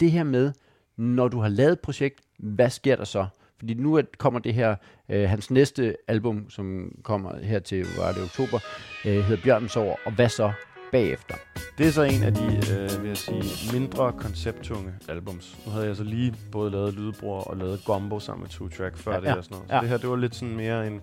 det 0.00 0.10
her 0.10 0.24
med, 0.24 0.52
når 0.96 1.28
du 1.28 1.40
har 1.40 1.48
lavet 1.48 1.72
et 1.72 1.80
projekt, 1.80 2.20
hvad 2.38 2.70
sker 2.70 2.96
der 2.96 3.04
så? 3.04 3.26
Fordi 3.58 3.74
nu 3.74 4.00
kommer 4.18 4.40
det 4.40 4.54
her, 4.54 4.76
øh, 5.08 5.28
hans 5.28 5.50
næste 5.50 5.96
album, 6.08 6.50
som 6.50 6.94
kommer 7.02 7.38
her 7.42 7.58
til, 7.58 7.86
var 7.98 8.12
det 8.12 8.22
oktober, 8.22 8.58
øh, 9.06 9.24
hedder 9.24 9.42
Bjørnens 9.42 9.76
År, 9.76 10.00
og 10.04 10.12
hvad 10.12 10.28
så 10.28 10.52
bagefter? 10.92 11.34
Det 11.78 11.86
er 11.86 11.90
så 11.90 12.02
en 12.02 12.22
af 12.22 12.34
de, 12.34 12.44
øh, 12.46 13.02
vil 13.02 13.08
jeg 13.08 13.16
sige, 13.16 13.78
mindre 13.78 14.12
koncepttunge 14.12 14.94
albums. 15.08 15.58
Nu 15.66 15.72
havde 15.72 15.86
jeg 15.86 15.96
så 15.96 16.04
lige 16.04 16.34
både 16.52 16.70
lavet 16.70 16.94
Lydbror 16.94 17.40
og 17.40 17.56
lavet 17.56 17.84
Gombo 17.84 18.20
sammen 18.20 18.42
med 18.42 18.50
Two 18.50 18.68
Track 18.68 18.96
før 18.96 19.12
ja, 19.12 19.20
det 19.20 19.28
her. 19.28 19.40
Sådan 19.40 19.54
noget. 19.54 19.68
Så 19.68 19.74
ja. 19.74 19.80
det 19.80 19.88
her, 19.88 19.96
det 19.96 20.08
var 20.08 20.16
lidt 20.16 20.34
sådan 20.34 20.56
mere 20.56 20.86
en, 20.86 21.00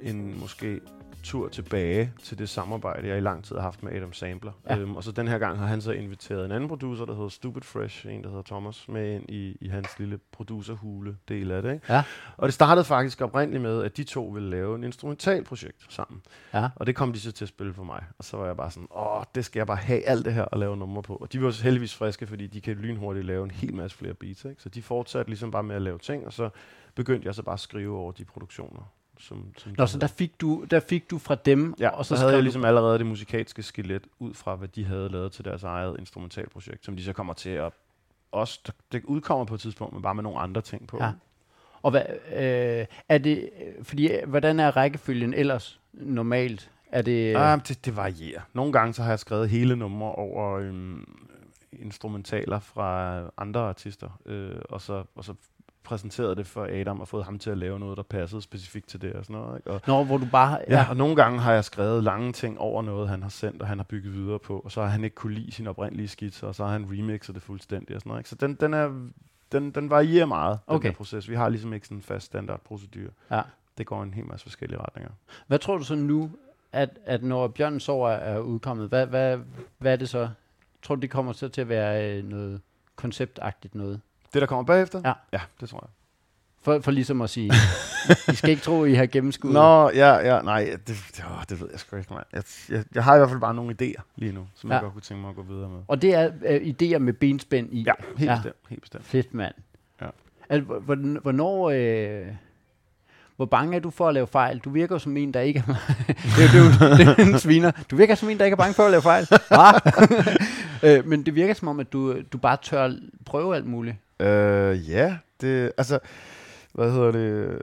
en 0.00 0.40
måske 0.40 0.80
tur 1.22 1.48
tilbage 1.48 2.12
til 2.22 2.38
det 2.38 2.48
samarbejde, 2.48 3.08
jeg 3.08 3.18
i 3.18 3.20
lang 3.20 3.44
tid 3.44 3.56
har 3.56 3.62
haft 3.62 3.82
med 3.82 3.92
Adam 3.92 4.12
Sampler. 4.12 4.52
Ja. 4.68 4.78
Øhm, 4.78 4.96
og 4.96 5.04
så 5.04 5.12
den 5.12 5.28
her 5.28 5.38
gang 5.38 5.58
har 5.58 5.66
han 5.66 5.80
så 5.80 5.92
inviteret 5.92 6.44
en 6.44 6.52
anden 6.52 6.68
producer, 6.68 7.04
der 7.04 7.14
hedder 7.14 7.28
Stupid 7.28 7.62
Fresh, 7.62 8.06
en 8.06 8.22
der 8.22 8.28
hedder 8.28 8.42
Thomas, 8.42 8.88
med 8.88 9.14
ind 9.14 9.30
i, 9.30 9.56
i 9.60 9.68
hans 9.68 9.98
lille 9.98 10.18
producerhule 10.32 11.16
del 11.28 11.50
af 11.50 11.62
det. 11.62 11.72
Ikke? 11.72 11.92
Ja. 11.92 12.02
Og 12.36 12.46
det 12.46 12.54
startede 12.54 12.84
faktisk 12.84 13.20
oprindeligt 13.20 13.62
med, 13.62 13.82
at 13.82 13.96
de 13.96 14.04
to 14.04 14.24
ville 14.24 14.50
lave 14.50 14.74
en 14.74 14.84
instrumental 14.84 15.44
projekt 15.44 15.86
sammen. 15.88 16.22
Ja. 16.54 16.68
Og 16.76 16.86
det 16.86 16.96
kom 16.96 17.12
de 17.12 17.20
så 17.20 17.32
til 17.32 17.44
at 17.44 17.48
spille 17.48 17.74
for 17.74 17.84
mig. 17.84 18.04
Og 18.18 18.24
så 18.24 18.36
var 18.36 18.46
jeg 18.46 18.56
bare 18.56 18.70
sådan, 18.70 18.88
åh, 18.96 19.22
det 19.34 19.44
skal 19.44 19.60
jeg 19.60 19.66
bare 19.66 19.76
have 19.76 20.04
alt 20.04 20.24
det 20.24 20.34
her 20.34 20.42
og 20.42 20.58
lave 20.58 20.76
numre 20.76 21.02
på. 21.02 21.16
Og 21.16 21.32
de 21.32 21.42
var 21.42 21.62
heldigvis 21.62 21.94
friske, 21.94 22.26
fordi 22.26 22.46
de 22.46 22.60
kan 22.60 22.76
lynhurtigt 22.76 23.26
lave 23.26 23.44
en 23.44 23.50
hel 23.50 23.74
masse 23.74 23.96
flere 23.96 24.14
beats. 24.14 24.44
Ikke? 24.44 24.62
Så 24.62 24.68
de 24.68 24.82
fortsatte 24.82 25.30
ligesom 25.30 25.50
bare 25.50 25.62
med 25.62 25.76
at 25.76 25.82
lave 25.82 25.98
ting, 25.98 26.26
og 26.26 26.32
så 26.32 26.50
begyndte 26.94 27.26
jeg 27.26 27.34
så 27.34 27.42
bare 27.42 27.52
at 27.52 27.60
skrive 27.60 27.98
over 27.98 28.12
de 28.12 28.24
produktioner 28.24 28.92
som, 29.18 29.52
som 29.56 29.72
Nå, 29.78 29.86
så 29.86 29.98
der 29.98 30.06
fik, 30.06 30.40
du, 30.40 30.64
der 30.70 30.80
fik 30.80 31.10
du 31.10 31.18
fra 31.18 31.34
dem, 31.34 31.74
ja, 31.80 31.88
og 31.88 32.06
så, 32.06 32.16
så 32.16 32.20
havde 32.20 32.34
jeg 32.34 32.42
ligesom 32.42 32.64
allerede 32.64 32.98
det 32.98 33.06
musikalske 33.06 33.62
skelet 33.62 34.06
ud 34.18 34.34
fra, 34.34 34.56
hvad 34.56 34.68
de 34.68 34.84
havde 34.84 35.08
lavet 35.08 35.32
til 35.32 35.44
deres 35.44 35.62
eget 35.62 35.96
instrumentalprojekt, 35.98 36.84
som 36.84 36.96
de 36.96 37.04
så 37.04 37.12
kommer 37.12 37.34
til 37.34 37.50
at 37.50 37.72
også, 38.32 38.72
det 38.92 39.04
udkommer 39.04 39.44
på 39.44 39.54
et 39.54 39.60
tidspunkt, 39.60 39.92
men 39.92 40.02
bare 40.02 40.14
med 40.14 40.22
nogle 40.22 40.38
andre 40.38 40.60
ting 40.60 40.86
på. 40.86 40.98
Ja. 41.00 41.12
Og 41.82 41.90
hvad, 41.90 42.02
øh, 42.32 42.86
er 43.08 43.18
det, 43.18 43.50
fordi, 43.82 44.10
hvordan 44.26 44.60
er 44.60 44.76
rækkefølgen 44.76 45.34
ellers 45.34 45.80
normalt? 45.92 46.70
Er 46.92 47.02
det, 47.02 47.36
ah, 47.36 47.60
det, 47.68 47.84
det 47.84 47.96
varierer. 47.96 48.40
Nogle 48.52 48.72
gange 48.72 48.94
så 48.94 49.02
har 49.02 49.10
jeg 49.10 49.18
skrevet 49.18 49.48
hele 49.48 49.76
numre 49.76 50.12
over 50.12 50.58
øhm, 50.58 51.18
instrumentaler 51.72 52.60
fra 52.60 53.20
andre 53.36 53.60
artister, 53.60 54.20
øh, 54.26 54.56
og, 54.68 54.80
så, 54.80 55.04
og 55.14 55.24
så 55.24 55.34
præsenteret 55.88 56.36
det 56.36 56.46
for 56.46 56.68
Adam 56.70 57.00
og 57.00 57.08
fået 57.08 57.24
ham 57.24 57.38
til 57.38 57.50
at 57.50 57.58
lave 57.58 57.78
noget, 57.78 57.96
der 57.96 58.02
passede 58.02 58.42
specifikt 58.42 58.88
til 58.88 59.02
det 59.02 59.12
og 59.12 59.24
sådan 59.24 59.42
noget. 59.42 59.56
Ikke? 59.58 59.70
Og, 59.70 59.80
Nå, 59.86 60.04
hvor 60.04 60.16
du 60.16 60.26
bare... 60.32 60.58
Ja. 60.68 60.74
ja, 60.74 60.86
og 60.90 60.96
nogle 60.96 61.16
gange 61.16 61.38
har 61.38 61.52
jeg 61.52 61.64
skrevet 61.64 62.04
lange 62.04 62.32
ting 62.32 62.58
over 62.58 62.82
noget, 62.82 63.08
han 63.08 63.22
har 63.22 63.28
sendt, 63.28 63.62
og 63.62 63.68
han 63.68 63.78
har 63.78 63.84
bygget 63.84 64.14
videre 64.14 64.38
på, 64.38 64.58
og 64.58 64.72
så 64.72 64.82
har 64.82 64.88
han 64.88 65.04
ikke 65.04 65.16
kunne 65.16 65.34
lide 65.34 65.52
sin 65.52 65.66
oprindelige 65.66 66.08
skitser, 66.08 66.46
og 66.46 66.54
så 66.54 66.64
har 66.64 66.72
han 66.72 66.86
remixet 66.90 67.34
det 67.34 67.42
fuldstændig 67.42 67.96
og 67.96 68.00
sådan 68.00 68.10
noget. 68.10 68.20
Ikke? 68.20 68.28
Så 68.28 68.34
den, 68.34 68.54
den, 68.54 68.74
er, 68.74 68.92
den, 69.52 69.70
den 69.70 69.90
varierer 69.90 70.26
meget, 70.26 70.58
okay. 70.66 70.86
den 70.86 70.92
her 70.92 70.96
proces. 70.96 71.28
Vi 71.28 71.34
har 71.34 71.48
ligesom 71.48 71.72
ikke 71.72 71.86
sådan 71.86 71.98
en 71.98 72.02
fast 72.02 72.26
standardprocedur. 72.26 73.10
Ja. 73.30 73.42
Det 73.78 73.86
går 73.86 74.02
en 74.02 74.14
hel 74.14 74.26
masse 74.26 74.44
forskellige 74.44 74.80
retninger. 74.80 75.10
Hvad 75.46 75.58
tror 75.58 75.78
du 75.78 75.84
så 75.84 75.94
nu, 75.94 76.30
at, 76.72 76.98
at 77.04 77.22
når 77.22 77.48
Bjørn 77.48 77.80
Sover 77.80 78.10
er 78.10 78.38
udkommet, 78.38 78.88
hvad, 78.88 79.06
hvad, 79.06 79.38
hvad 79.78 79.92
er 79.92 79.96
det 79.96 80.08
så? 80.08 80.28
Tror 80.82 80.94
du, 80.94 81.00
det 81.00 81.10
kommer 81.10 81.32
så 81.32 81.48
til 81.48 81.60
at 81.60 81.68
være 81.68 82.18
øh, 82.18 82.24
noget 82.24 82.60
konceptagtigt 82.96 83.74
noget? 83.74 84.00
Det, 84.32 84.40
der 84.40 84.46
kommer 84.46 84.64
bagefter? 84.64 85.00
Ja. 85.04 85.12
Ja, 85.32 85.40
det 85.60 85.68
tror 85.68 85.78
jeg. 85.82 85.88
For, 86.62 86.80
for 86.80 86.90
ligesom 86.90 87.22
at 87.22 87.30
sige, 87.30 87.52
I 88.32 88.34
skal 88.34 88.50
ikke 88.50 88.62
tro, 88.62 88.84
I 88.84 88.94
har 88.94 89.06
gennemskuddet. 89.06 89.54
Nå, 89.54 89.90
ja, 89.90 90.14
ja, 90.14 90.42
nej, 90.42 90.76
det, 90.86 90.96
det, 91.16 91.24
åh, 91.30 91.42
det 91.48 91.60
ved 91.60 91.68
jeg 91.72 91.80
sgu 91.80 91.96
ikke, 91.96 92.14
man. 92.14 92.22
Jeg, 92.32 92.42
jeg, 92.68 92.84
jeg 92.94 93.04
har 93.04 93.14
i 93.14 93.18
hvert 93.18 93.28
fald 93.28 93.40
bare 93.40 93.54
nogle 93.54 93.76
idéer 93.82 94.02
lige 94.16 94.32
nu, 94.32 94.46
som 94.54 94.70
ja. 94.70 94.74
jeg 94.74 94.82
godt 94.82 94.92
kunne 94.92 95.02
tænke 95.02 95.20
mig 95.20 95.30
at 95.30 95.36
gå 95.36 95.42
videre 95.42 95.68
med. 95.68 95.80
Og 95.88 96.02
det 96.02 96.14
er 96.14 96.28
uh, 96.28 96.68
idéer 96.68 96.98
med 96.98 97.12
benspænd 97.12 97.72
i? 97.72 97.82
Ja, 97.82 97.92
helt 98.16 98.30
ja. 98.30 98.36
bestemt. 98.36 98.56
Helt 98.68 98.80
bestemt. 98.80 99.04
Fedt, 99.04 99.34
mand. 99.34 99.54
Ja. 100.00 100.06
Altså, 100.48 100.78
hvornår... 101.22 101.70
Øh, 101.70 102.26
hvor 103.36 103.46
bange 103.46 103.76
er 103.76 103.80
du 103.80 103.90
for 103.90 104.08
at 104.08 104.14
lave 104.14 104.26
fejl? 104.26 104.58
Du 104.58 104.70
virker 104.70 104.98
som 104.98 105.16
en, 105.16 105.34
der 105.34 105.40
ikke 105.40 105.64
er... 105.68 105.72
det, 106.36 106.44
er, 106.44 106.50
det, 106.52 106.90
er, 106.90 107.14
det 107.14 107.18
er 107.18 107.32
en 107.32 107.38
sviner. 107.38 107.70
Du 107.90 107.96
virker 107.96 108.14
som 108.14 108.28
en, 108.28 108.38
der 108.38 108.44
ikke 108.44 108.54
er 108.54 108.56
bange 108.56 108.74
for 108.74 108.82
at 108.82 108.90
lave 108.90 109.02
fejl. 109.02 109.26
øh, 110.98 111.06
men 111.06 111.26
det 111.26 111.34
virker 111.34 111.54
som 111.54 111.68
om, 111.68 111.80
at 111.80 111.92
du, 111.92 112.20
du 112.32 112.38
bare 112.38 112.56
tør 112.62 112.92
prøve 113.26 113.56
alt 113.56 113.66
muligt. 113.66 113.96
Øh, 114.20 114.90
ja, 114.90 115.18
det, 115.40 115.72
altså, 115.76 115.98
hvad 116.72 116.92
hedder 116.92 117.12
det? 117.12 117.62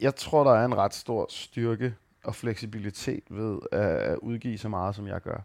Jeg 0.00 0.16
tror, 0.16 0.44
der 0.44 0.52
er 0.52 0.64
en 0.64 0.76
ret 0.76 0.94
stor 0.94 1.26
styrke 1.28 1.94
og 2.24 2.34
fleksibilitet 2.34 3.22
ved 3.30 3.58
at 3.72 4.18
udgive 4.18 4.58
så 4.58 4.68
meget, 4.68 4.94
som 4.94 5.06
jeg 5.06 5.20
gør. 5.20 5.44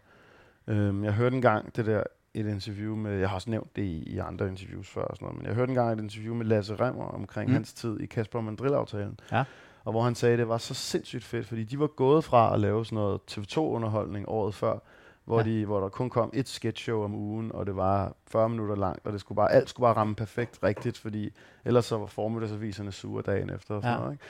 Øhm, 0.66 1.04
jeg 1.04 1.12
hørte 1.12 1.36
engang 1.36 1.76
det 1.76 1.86
der 1.86 2.02
et 2.34 2.46
interview 2.46 2.96
med, 2.96 3.18
jeg 3.18 3.28
har 3.28 3.34
også 3.34 3.50
nævnt 3.50 3.76
det 3.76 3.82
i, 3.82 4.02
i 4.02 4.18
andre 4.18 4.48
interviews 4.48 4.88
før 4.88 5.02
og 5.02 5.16
sådan 5.16 5.26
noget, 5.26 5.38
men 5.38 5.46
jeg 5.46 5.54
hørte 5.54 5.70
engang 5.70 5.92
et 5.92 6.02
interview 6.02 6.34
med 6.34 6.46
Lasse 6.46 6.76
Remmer 6.76 7.04
omkring 7.04 7.48
mm. 7.48 7.54
hans 7.54 7.72
tid 7.72 8.00
i 8.00 8.06
Kasper 8.06 8.40
Mandrill-aftalen. 8.40 9.20
Ja. 9.32 9.44
Og 9.84 9.92
hvor 9.92 10.02
han 10.02 10.14
sagde, 10.14 10.32
at 10.32 10.38
det 10.38 10.48
var 10.48 10.58
så 10.58 10.74
sindssygt 10.74 11.24
fedt, 11.24 11.46
fordi 11.46 11.64
de 11.64 11.78
var 11.78 11.86
gået 11.86 12.24
fra 12.24 12.54
at 12.54 12.60
lave 12.60 12.84
sådan 12.84 12.96
noget 12.96 13.20
TV2-underholdning 13.30 14.28
året 14.28 14.54
før, 14.54 14.78
hvor, 15.24 15.38
ja. 15.38 15.44
de, 15.44 15.66
hvor 15.66 15.80
der 15.80 15.88
kun 15.88 16.10
kom 16.10 16.30
et 16.32 16.48
sketchshow 16.48 17.04
om 17.04 17.14
ugen, 17.14 17.52
og 17.54 17.66
det 17.66 17.76
var 17.76 18.16
40 18.26 18.48
minutter 18.48 18.76
langt, 18.76 19.06
og 19.06 19.12
det 19.12 19.20
skulle 19.20 19.36
bare, 19.36 19.52
alt 19.52 19.68
skulle 19.68 19.84
bare 19.84 19.96
ramme 19.96 20.14
perfekt 20.14 20.58
rigtigt, 20.62 20.98
fordi 20.98 21.32
ellers 21.64 21.84
så 21.84 21.98
var 21.98 22.06
formiddagsaviserne 22.06 22.92
sure 22.92 23.22
dagen 23.22 23.50
efter. 23.50 23.74
Og 23.74 23.82
sådan 23.82 23.96
ja. 23.96 24.00
noget, 24.00 24.12
ikke? 24.12 24.24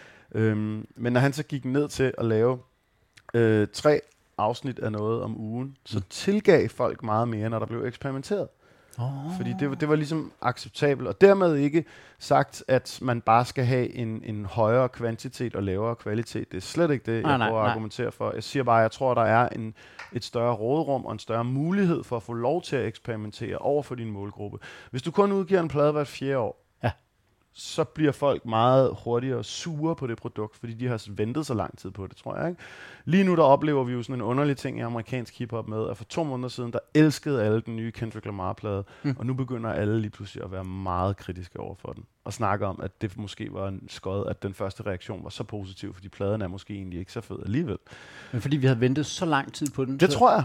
Øhm, 0.50 0.86
men 0.96 1.12
når 1.12 1.20
han 1.20 1.32
så 1.32 1.42
gik 1.42 1.64
ned 1.64 1.88
til 1.88 2.14
at 2.18 2.24
lave 2.24 2.58
øh, 3.34 3.68
tre 3.72 4.00
afsnit 4.38 4.78
af 4.78 4.92
noget 4.92 5.22
om 5.22 5.40
ugen, 5.40 5.76
så 5.84 5.98
mm. 5.98 6.04
tilgav 6.10 6.68
folk 6.68 7.02
meget 7.02 7.28
mere, 7.28 7.50
når 7.50 7.58
der 7.58 7.66
blev 7.66 7.84
eksperimenteret. 7.84 8.48
Oh. 8.98 9.36
Fordi 9.36 9.54
det, 9.60 9.80
det 9.80 9.88
var 9.88 9.96
ligesom 9.96 10.32
acceptabelt, 10.42 11.08
og 11.08 11.20
dermed 11.20 11.56
ikke 11.56 11.84
sagt, 12.18 12.64
at 12.68 12.98
man 13.02 13.20
bare 13.20 13.44
skal 13.44 13.64
have 13.64 13.94
en, 13.94 14.22
en 14.24 14.44
højere 14.44 14.88
kvantitet 14.88 15.54
og 15.54 15.62
lavere 15.62 15.96
kvalitet. 15.96 16.50
Det 16.52 16.56
er 16.56 16.60
slet 16.60 16.90
ikke 16.90 17.12
det, 17.12 17.22
jeg 17.22 17.38
nej, 17.38 17.48
prøver 17.48 17.62
at 17.62 17.70
argumentere 17.70 18.12
for. 18.12 18.32
Jeg 18.34 18.42
siger 18.42 18.62
bare, 18.62 18.78
at 18.78 18.82
jeg 18.82 18.90
tror, 18.90 19.14
der 19.14 19.22
er 19.22 19.48
en, 19.48 19.74
et 20.12 20.24
større 20.24 20.54
rådrum 20.54 21.06
og 21.06 21.12
en 21.12 21.18
større 21.18 21.44
mulighed 21.44 22.04
for 22.04 22.16
at 22.16 22.22
få 22.22 22.32
lov 22.32 22.62
til 22.62 22.76
at 22.76 22.86
eksperimentere 22.86 23.58
over 23.58 23.82
for 23.82 23.94
din 23.94 24.10
målgruppe. 24.10 24.58
Hvis 24.90 25.02
du 25.02 25.10
kun 25.10 25.32
udgiver 25.32 25.60
en 25.60 25.68
plade 25.68 25.92
hvert 25.92 26.08
fjerde 26.08 26.38
år, 26.38 26.61
så 27.54 27.84
bliver 27.84 28.12
folk 28.12 28.46
meget 28.46 28.96
hurtigere 29.04 29.44
sure 29.44 29.96
på 29.96 30.06
det 30.06 30.16
produkt, 30.16 30.56
fordi 30.56 30.74
de 30.74 30.86
har 30.88 31.06
ventet 31.10 31.46
så 31.46 31.54
lang 31.54 31.78
tid 31.78 31.90
på 31.90 32.06
det, 32.06 32.16
tror 32.16 32.36
jeg. 32.36 32.48
Ikke? 32.48 32.62
Lige 33.04 33.24
nu 33.24 33.36
der 33.36 33.42
oplever 33.42 33.84
vi 33.84 33.92
jo 33.92 34.02
sådan 34.02 34.14
en 34.14 34.22
underlig 34.22 34.56
ting 34.56 34.78
i 34.78 34.80
amerikansk 34.80 35.38
hiphop 35.38 35.68
med, 35.68 35.88
at 35.90 35.96
for 35.96 36.04
to 36.04 36.24
måneder 36.24 36.48
siden, 36.48 36.72
der 36.72 36.78
elskede 36.94 37.44
alle 37.44 37.60
den 37.60 37.76
nye 37.76 37.90
Kendrick 37.90 38.26
Lamar-plade, 38.26 38.84
mm. 39.02 39.16
og 39.18 39.26
nu 39.26 39.34
begynder 39.34 39.72
alle 39.72 40.00
lige 40.00 40.10
pludselig 40.10 40.44
at 40.44 40.52
være 40.52 40.64
meget 40.64 41.16
kritiske 41.16 41.60
over 41.60 41.74
for 41.74 41.92
den, 41.92 42.04
og 42.24 42.32
snakke 42.32 42.66
om, 42.66 42.80
at 42.82 43.02
det 43.02 43.18
måske 43.18 43.48
var 43.52 43.68
en 43.68 43.82
skod, 43.88 44.26
at 44.26 44.42
den 44.42 44.54
første 44.54 44.82
reaktion 44.86 45.24
var 45.24 45.30
så 45.30 45.44
positiv, 45.44 45.94
fordi 45.94 46.08
pladen 46.08 46.42
er 46.42 46.48
måske 46.48 46.74
egentlig 46.74 46.98
ikke 46.98 47.12
så 47.12 47.20
fed 47.20 47.36
alligevel. 47.44 47.78
Men 48.32 48.40
fordi 48.40 48.56
vi 48.56 48.66
har 48.66 48.74
ventet 48.74 49.06
så 49.06 49.24
lang 49.24 49.52
tid 49.52 49.66
på 49.74 49.84
den? 49.84 50.00
Det 50.00 50.12
så, 50.12 50.18
tror 50.18 50.32
jeg. 50.32 50.44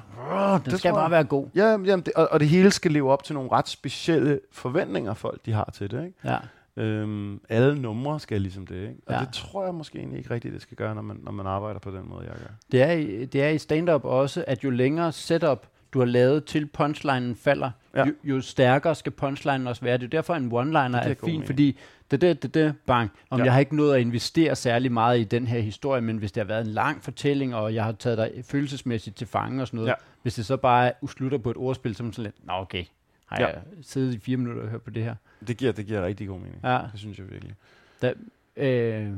Den 0.66 0.72
det 0.72 0.80
skal 0.80 0.92
bare 0.92 1.02
jeg. 1.02 1.12
være 1.12 1.24
god. 1.24 1.48
Ja, 1.56 1.70
jamen 1.70 2.02
det, 2.02 2.14
og, 2.14 2.28
og 2.32 2.40
det 2.40 2.50
hele 2.50 2.72
skal 2.72 2.92
leve 2.92 3.12
op 3.12 3.24
til 3.24 3.36
nogle 3.36 3.52
ret 3.52 3.68
specielle 3.68 4.40
forventninger, 4.52 5.14
folk 5.14 5.46
de 5.46 5.54
har 5.54 5.70
til 5.74 5.92
det. 5.92 6.06
Ikke? 6.06 6.18
Ja. 6.24 6.38
Øhm, 6.78 7.42
alle 7.50 7.82
numre 7.82 8.20
skal 8.20 8.42
ligesom 8.42 8.68
det, 8.68 8.82
ikke? 8.82 8.96
Og 9.08 9.14
Ja. 9.14 9.20
det 9.20 9.30
tror 9.34 9.66
jeg 9.66 9.74
måske 9.74 9.98
egentlig 10.00 10.18
ikke 10.18 10.32
rigtigt, 10.34 10.54
det 10.54 10.62
skal 10.62 10.78
gøre, 10.78 10.96
når 10.96 11.02
man, 11.02 11.18
når 11.24 11.32
man 11.32 11.48
arbejder 11.48 11.80
på 11.80 11.92
den 11.92 12.10
måde, 12.10 12.22
jeg 12.26 12.34
gør. 12.40 12.54
Det 12.72 12.82
er, 12.82 12.92
i- 12.92 13.26
det 13.26 13.44
er 13.44 13.50
i 13.50 13.58
stand-up 13.58 14.06
også, 14.06 14.44
at 14.48 14.64
jo 14.64 14.70
længere 14.70 15.12
setup 15.12 15.68
du 15.94 16.00
har 16.00 16.06
lavet 16.06 16.46
til 16.46 16.66
punchlinen 16.66 17.36
falder, 17.36 17.72
Ja. 17.96 18.06
jo, 18.06 18.12
jo 18.24 18.42
stærkere 18.42 18.96
skal 18.96 19.12
punchlinen 19.12 19.68
også 19.68 19.82
være. 19.82 19.98
Det 19.98 20.04
er 20.04 20.08
derfor, 20.08 20.36
en 20.36 20.52
one-liner 20.52 20.88
giver 20.88 20.98
er 21.02 21.14
god 21.14 21.28
fin, 21.28 21.34
mening. 21.34 21.46
fordi 21.46 21.78
det, 22.12 22.22
det, 22.22 22.44
det, 22.44 22.54
det, 22.54 22.74
bang. 22.86 23.12
Om 23.30 23.40
ja. 23.40 23.44
jeg 23.46 23.54
har 23.54 23.60
ikke 23.60 23.76
nået 23.76 23.96
at 23.96 24.02
investere 24.02 24.56
særlig 24.56 24.92
meget 24.92 25.20
i 25.20 25.24
den 25.24 25.48
her 25.48 25.60
historie, 25.60 26.02
men 26.02 26.18
hvis 26.18 26.32
det 26.32 26.42
har 26.42 26.48
været 26.48 26.66
en 26.68 26.72
lang 26.74 27.04
fortælling, 27.04 27.56
og 27.56 27.74
jeg 27.74 27.84
har 27.84 27.92
taget 27.92 28.18
dig 28.18 28.32
følelsesmæssigt 28.46 29.16
til 29.16 29.28
fange 29.28 29.62
og 29.62 29.68
sådan 29.68 29.78
noget, 29.78 29.90
Ja. 29.90 29.94
hvis 30.22 30.36
det 30.36 30.46
så 30.46 30.58
bare 30.58 30.92
slutter 31.08 31.38
på 31.38 31.52
et 31.52 31.58
ordspil, 31.58 31.96
som 31.96 32.14
sådan 32.14 32.24
lidt, 32.24 32.48
nå 32.48 32.54
okay, 32.54 32.84
har 33.28 33.40
Ja. 33.42 33.48
jeg 33.48 33.62
siddet 33.82 34.14
i 34.14 34.20
fire 34.20 34.38
minutter 34.38 34.62
og 34.64 34.70
hørt 34.70 34.82
på 34.82 34.90
det 34.90 35.04
her? 35.04 35.16
Det 35.48 35.58
giver, 35.58 35.72
det 35.72 35.86
giver 35.86 36.06
rigtig 36.06 36.28
god 36.28 36.40
mening. 36.40 36.60
Ja. 36.64 36.80
Det 36.92 37.00
synes 37.00 37.18
jeg 37.20 37.30
virkelig. 37.32 37.56
Da, 38.02 38.14
øh, 38.56 39.12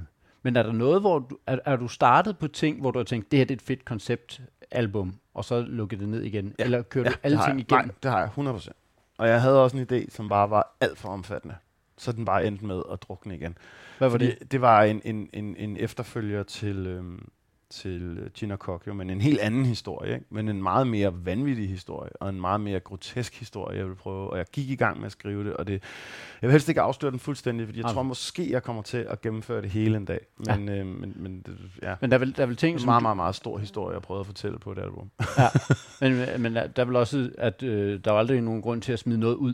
men 0.43 0.55
er 0.55 0.63
der 0.63 0.71
noget, 0.71 1.01
hvor 1.01 1.19
du, 1.19 1.37
er, 1.47 1.57
er 1.65 1.75
du 1.75 1.87
startet 1.87 2.37
på 2.37 2.47
ting, 2.47 2.81
hvor 2.81 2.91
du 2.91 2.99
har 2.99 3.03
tænkt, 3.03 3.31
det 3.31 3.37
her 3.39 3.45
det 3.45 3.51
er 3.51 3.57
et 3.57 3.61
fedt 3.61 3.85
konceptalbum, 3.85 5.15
og 5.33 5.45
så 5.45 5.61
lukket 5.61 5.99
det 5.99 6.09
ned 6.09 6.21
igen? 6.23 6.55
Ja. 6.59 6.63
Eller 6.63 6.81
kører 6.81 7.03
du 7.05 7.09
det 7.11 7.19
alle 7.23 7.37
ting 7.47 7.59
igennem? 7.59 7.85
Nej, 7.85 7.95
det 8.03 8.11
har 8.11 8.19
jeg 8.19 8.29
100%. 8.55 8.69
Og 9.17 9.27
jeg 9.27 9.41
havde 9.41 9.63
også 9.63 9.77
en 9.77 9.87
idé, 9.91 10.09
som 10.09 10.29
bare 10.29 10.49
var 10.49 10.75
alt 10.81 10.97
for 10.97 11.09
omfattende. 11.09 11.55
Så 11.97 12.11
den 12.11 12.25
bare 12.25 12.45
endte 12.47 12.65
med 12.65 12.81
at 12.91 13.01
drukne 13.01 13.35
igen. 13.35 13.57
Hvad 13.97 14.07
var 14.07 14.13
Fordi 14.13 14.25
det? 14.25 14.51
det 14.51 14.61
var 14.61 14.83
en, 14.83 15.01
en, 15.05 15.29
en, 15.33 15.55
en 15.55 15.77
efterfølger 15.77 16.43
til, 16.43 16.87
øhm, 16.87 17.27
til 17.69 18.17
øh, 18.19 18.29
Gina 18.31 18.55
Kokyo, 18.55 18.93
men 18.93 19.09
en 19.09 19.21
helt 19.21 19.39
anden 19.39 19.65
historie, 19.65 20.13
ikke? 20.13 20.25
men 20.29 20.49
en 20.49 20.63
meget 20.63 20.87
mere 20.87 21.25
vanvittig 21.25 21.69
historie, 21.69 22.11
og 22.15 22.29
en 22.29 22.41
meget 22.41 22.61
mere 22.61 22.79
grotesk 22.79 23.39
historie, 23.39 23.77
jeg 23.77 23.87
vil 23.87 23.95
prøve. 23.95 24.29
Og 24.29 24.37
jeg 24.37 24.45
gik 24.51 24.69
i 24.69 24.75
gang 24.75 24.97
med 24.97 25.05
at 25.05 25.11
skrive 25.11 25.43
det, 25.43 25.53
og 25.53 25.67
det, 25.67 25.73
jeg 26.41 26.47
vil 26.47 26.51
helst 26.51 26.69
ikke 26.69 26.81
afsløre 26.81 27.11
den 27.11 27.19
fuldstændig, 27.19 27.67
fordi 27.67 27.79
jeg 27.79 27.85
Okay. 27.85 27.93
tror 27.93 28.03
måske, 28.03 28.51
jeg 28.51 28.63
kommer 28.63 28.81
til 28.81 28.97
at 28.97 29.21
gennemføre 29.21 29.61
det 29.61 29.69
hele 29.69 29.97
en 29.97 30.05
dag. 30.05 30.19
Men, 30.37 30.67
ja. 30.67 30.75
øh, 30.75 30.85
men, 30.85 31.13
men 31.15 31.41
det, 31.45 31.57
ja, 31.81 31.95
Men 32.01 32.11
der 32.11 32.17
er 32.17 32.19
vel, 32.19 32.35
der 32.37 32.43
er 32.43 32.47
det 32.47 32.57
ting, 32.57 32.75
er 32.75 32.79
en 32.79 32.85
meget, 32.85 33.01
meget, 33.01 33.17
meget 33.17 33.35
stor 33.35 33.57
historie, 33.57 33.93
jeg 33.93 34.01
prøvede 34.01 34.19
at 34.19 34.25
fortælle 34.25 34.59
på 34.59 34.71
et 34.71 34.79
album. 34.79 35.11
Men, 36.01 36.41
men 36.41 36.55
der 36.55 36.67
der 36.67 36.81
er 36.81 36.85
vel 36.85 36.95
også, 36.95 37.29
at 37.37 37.63
øh, 37.63 37.99
der 38.03 38.11
er 38.13 38.15
aldrig 38.15 38.41
nogen 38.41 38.61
grund 38.61 38.81
til 38.81 38.93
at 38.93 38.99
smide 38.99 39.19
noget 39.19 39.35
ud. 39.35 39.53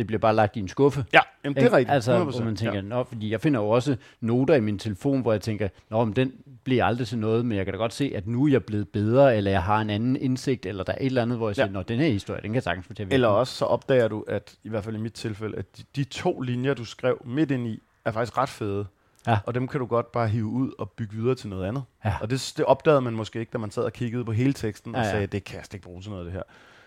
Det 0.00 0.06
bliver 0.06 0.20
bare 0.20 0.34
lagt 0.34 0.56
i 0.56 0.60
en 0.60 0.68
skuffe. 0.68 1.04
Ja, 1.12 1.20
jamen, 1.44 1.54
det 1.56 1.62
er 1.62 1.66
Ikke? 1.66 1.76
rigtigt. 1.76 1.94
Altså, 1.94 2.12
100%, 2.24 2.30
hvor 2.36 2.44
man 2.44 2.56
tænker, 2.56 2.74
ja. 2.74 2.80
nå, 2.80 3.04
fordi 3.04 3.30
jeg 3.30 3.40
finder 3.40 3.60
jo 3.60 3.68
også 3.68 3.96
noter 4.20 4.54
i 4.54 4.60
min 4.60 4.78
telefon, 4.78 5.20
hvor 5.22 5.32
jeg 5.32 5.40
tænker, 5.40 5.68
nå, 5.90 6.04
men 6.04 6.16
den 6.16 6.32
bliver 6.64 6.84
aldrig 6.84 7.06
til 7.06 7.18
noget, 7.18 7.46
men 7.46 7.56
jeg 7.56 7.64
kan 7.66 7.74
da 7.74 7.78
godt 7.78 7.92
se, 7.92 8.12
at 8.16 8.26
nu 8.26 8.44
er 8.46 8.50
jeg 8.50 8.64
blevet 8.64 8.88
bedre, 8.88 9.36
eller 9.36 9.50
jeg 9.50 9.62
har 9.62 9.80
en 9.80 9.90
anden 9.90 10.16
indsigt, 10.16 10.66
eller 10.66 10.84
der 10.84 10.92
er 10.92 10.96
et 11.00 11.06
eller 11.06 11.22
andet, 11.22 11.38
hvor 11.38 11.48
jeg 11.48 11.58
Ja. 11.58 11.62
siger, 11.64 11.72
nå, 11.72 11.82
den 11.82 11.98
her 12.00 12.08
historie, 12.08 12.40
den 12.42 12.48
kan 12.50 12.54
jeg 12.54 12.62
sagtens 12.62 12.86
fortælle. 12.86 13.12
Eller 13.12 13.28
også 13.28 13.54
så 13.54 13.64
opdager 13.64 14.08
du, 14.08 14.24
at 14.28 14.54
i 14.64 14.68
hvert 14.68 14.84
fald 14.84 14.96
i 14.96 15.00
mit 15.00 15.12
tilfælde, 15.12 15.56
at 15.58 15.64
de, 15.78 15.82
de 15.96 16.04
to 16.04 16.40
linjer, 16.40 16.74
du 16.74 16.84
skrev 16.84 17.22
midt 17.24 17.50
ind 17.50 17.66
i, 17.66 17.82
er 18.04 18.12
faktisk 18.12 18.38
ret 18.38 18.48
fede. 18.48 18.86
Ja. 19.26 19.38
Og 19.46 19.54
dem 19.54 19.68
kan 19.68 19.80
du 19.80 19.86
godt 19.86 20.12
bare 20.12 20.28
hive 20.28 20.46
ud 20.46 20.70
og 20.78 20.90
bygge 20.90 21.16
videre 21.16 21.34
til 21.34 21.48
noget 21.48 21.66
andet. 21.66 21.82
Ja. 22.04 22.14
Og 22.20 22.30
det, 22.30 22.52
det 22.56 22.64
opdagede 22.64 23.00
man 23.00 23.12
måske 23.12 23.40
ikke, 23.40 23.50
da 23.52 23.58
man 23.58 23.70
sad 23.70 23.82
og 23.82 23.92
kiggede 23.92 24.24
på 24.24 24.32
hele 24.32 24.52
teksten 24.52 24.94
og 24.94 25.00
Ja, 25.00 25.06
ja. 25.06 25.12
sagde, 25.12 25.26
det 25.26 25.44
kan 25.44 25.56
jeg 25.56 25.64
ikke 25.74 25.84
bruge 25.84 26.02
til 26.02 26.10
noget, 26.10 26.24
det 26.26 26.32
her. 26.32 26.42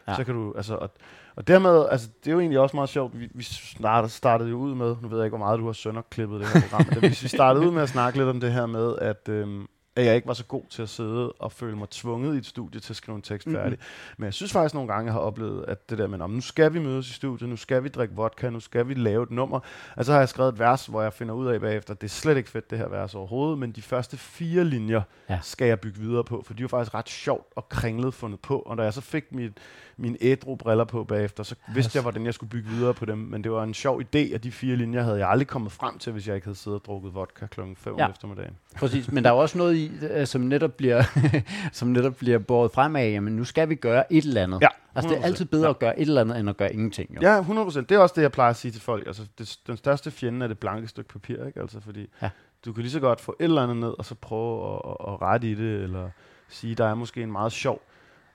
Ja. 0.08 0.16
Så 0.16 0.24
kan 0.24 0.36
du, 0.36 0.54
altså, 0.58 0.76
og, 0.76 0.89
og 1.36 1.47
dermed, 1.47 1.86
altså, 1.91 2.08
det 2.24 2.28
er 2.28 2.34
jo 2.34 2.39
egentlig 2.39 2.60
også 2.60 2.76
meget 2.76 2.89
sjovt, 2.89 3.20
vi, 3.20 3.30
vi 3.34 3.43
startede, 3.43 4.12
startede 4.12 4.49
jo 4.49 4.58
ud 4.58 4.76
med, 4.76 4.95
nu 5.01 5.08
ved 5.08 5.18
jeg 5.18 5.26
ikke, 5.26 5.38
hvor 5.38 5.45
meget 5.45 5.60
du 5.60 5.66
har 5.66 5.74
sønderklippet 5.74 6.39
det 6.39 6.47
her 6.47 6.62
program, 6.62 6.86
men 7.01 7.01
vi 7.10 7.28
startede 7.28 7.66
ud 7.68 7.72
med 7.72 7.82
at 7.82 7.89
snakke 7.89 8.18
lidt 8.20 8.30
om 8.30 8.39
det 8.39 8.51
her 8.54 8.66
med, 8.66 8.95
at, 9.01 9.30
øhm, 9.30 9.68
at 9.95 10.05
jeg 10.05 10.15
ikke 10.15 10.27
var 10.27 10.33
så 10.33 10.45
god 10.45 10.63
til 10.69 10.81
at 10.81 10.89
sidde 10.89 11.31
og 11.31 11.51
føle 11.51 11.77
mig 11.77 11.89
tvunget 11.89 12.35
i 12.35 12.37
et 12.37 12.45
studie 12.45 12.79
til 12.79 12.93
at 12.93 12.97
skrive 12.97 13.15
en 13.15 13.21
tekst 13.21 13.47
færdig. 13.51 13.77
Men 14.17 14.25
jeg 14.25 14.33
synes 14.33 14.51
faktisk 14.51 14.73
nogle 14.73 14.93
gange, 14.93 15.05
jeg 15.05 15.13
har 15.13 15.19
oplevet, 15.19 15.65
at 15.67 15.89
det 15.89 15.97
der 15.97 16.07
med, 16.07 16.17
"Nå, 16.17 16.27
men 16.27 16.35
nu 16.35 16.41
skal 16.41 16.73
vi 16.73 16.79
mødes 16.79 17.09
i 17.09 17.13
studiet, 17.13 17.49
nu 17.49 17.55
skal 17.55 17.83
vi 17.83 17.89
drikke 17.89 18.15
vodka, 18.15 18.49
nu 18.49 18.59
skal 18.59 18.87
vi 18.87 18.93
lave 18.93 19.23
et 19.23 19.31
nummer. 19.31 19.59
Altså 19.97 20.11
har 20.11 20.19
jeg 20.19 20.29
skrevet 20.29 20.53
et 20.53 20.59
vers, 20.59 20.85
hvor 20.85 21.01
jeg 21.01 21.13
finder 21.13 21.33
ud 21.33 21.47
af 21.47 21.61
bagefter, 21.61 21.93
at 21.93 22.01
det 22.01 22.07
er 22.07 22.11
slet 22.11 22.37
ikke 22.37 22.49
fedt 22.49 22.69
det 22.69 22.77
her 22.77 22.87
vers 22.87 23.15
overhovedet, 23.15 23.59
men 23.59 23.71
de 23.71 23.81
første 23.81 24.17
fire 24.17 24.63
linjer 24.63 25.01
Ja. 25.29 25.39
skal 25.41 25.67
jeg 25.67 25.79
bygge 25.79 25.99
videre 25.99 26.23
på, 26.23 26.43
for 26.45 26.53
de 26.53 26.61
jo 26.61 26.67
faktisk 26.67 26.93
ret 26.93 27.09
sjovt 27.09 27.47
og 27.55 27.69
kringlet 27.69 28.13
fundet 28.13 28.39
på. 28.39 28.59
Og 28.59 28.77
da 28.77 28.83
jeg 28.83 28.93
så 28.93 29.01
fik 29.01 29.23
mit, 29.31 29.51
mine 29.97 30.17
ædru 30.21 30.55
briller 30.55 30.83
på 30.85 31.03
bagefter, 31.03 31.43
så 31.43 31.55
vidste 31.73 31.91
jeg, 31.95 32.01
hvordan 32.01 32.25
jeg 32.25 32.33
skulle 32.33 32.49
bygge 32.49 32.69
videre 32.69 32.93
på 32.93 33.05
dem. 33.05 33.17
Men 33.17 33.43
det 33.43 33.51
var 33.51 33.63
en 33.63 33.73
sjov 33.73 34.01
idé, 34.01 34.33
og 34.35 34.43
de 34.43 34.51
fire 34.51 34.75
linjer 34.75 35.03
havde 35.03 35.17
jeg 35.19 35.29
aldrig 35.29 35.47
kommet 35.47 35.71
frem 35.71 35.97
til, 35.97 36.11
hvis 36.13 36.27
jeg 36.27 36.35
ikke 36.35 36.45
havde 36.47 36.57
siddet 36.57 36.79
og 36.79 36.85
drukket 36.85 37.13
vodka 37.15 37.45
klokken 37.47 37.75
5 37.75 37.95
Ja. 37.97 38.05
om 38.05 38.11
eftermiddagen. 38.11 38.57
Præcis, 38.75 39.11
men 39.11 39.23
der 39.23 39.29
er 39.29 39.33
også 39.33 39.57
noget 39.57 39.75
i, 39.75 39.82
øh, 40.11 40.27
som 40.27 40.41
netop 40.41 40.71
bliver, 40.73 41.03
som 41.71 41.88
netop 41.88 42.15
bliver 42.15 42.38
båret 42.39 42.71
frem 42.71 42.95
af, 42.95 43.11
jamen 43.11 43.36
nu 43.36 43.43
skal 43.43 43.69
vi 43.69 43.75
gøre 43.75 44.13
et 44.13 44.25
eller 44.25 44.43
andet. 44.43 44.61
Ja, 44.61 44.67
Altså 44.95 45.09
det 45.09 45.17
er 45.17 45.21
100%. 45.21 45.25
altid 45.25 45.45
bedre 45.45 45.63
Ja. 45.65 45.69
at 45.69 45.79
gøre 45.79 45.99
et 45.99 46.07
eller 46.07 46.21
andet, 46.21 46.39
end 46.39 46.49
at 46.49 46.57
gøre 46.57 46.73
ingenting. 46.73 47.15
Jo. 47.15 47.21
Ja, 47.21 47.41
100%. 47.41 47.79
Det 47.81 47.91
er 47.91 47.99
også 47.99 48.13
det, 48.15 48.21
jeg 48.21 48.31
plejer 48.31 48.49
at 48.49 48.55
sige 48.55 48.71
til 48.71 48.81
folk. 48.81 49.07
Altså, 49.07 49.23
det, 49.38 49.57
den 49.67 49.77
største 49.77 50.11
fjende 50.11 50.43
er 50.43 50.47
det 50.47 50.59
blanke 50.59 50.88
stykke 50.88 51.09
papir, 51.09 51.45
ikke? 51.45 51.59
Altså, 51.61 51.79
fordi 51.79 52.07
Ja. 52.21 52.29
du 52.65 52.73
kan 52.73 52.81
lige 52.81 52.91
så 52.91 52.99
godt 52.99 53.21
få 53.21 53.36
et 53.39 53.43
eller 53.43 53.63
andet 53.63 53.77
ned, 53.77 53.93
og 53.99 54.05
så 54.05 54.15
prøve 54.15 54.73
at, 54.73 54.81
at, 54.89 55.13
at 55.13 55.21
rette 55.21 55.51
i 55.51 55.55
det, 55.55 55.84
eller 55.84 56.09
sige, 56.49 56.75
der 56.75 56.86
er 56.86 56.95
måske 56.95 57.21
en 57.23 57.31
meget 57.31 57.51
sjov 57.51 57.81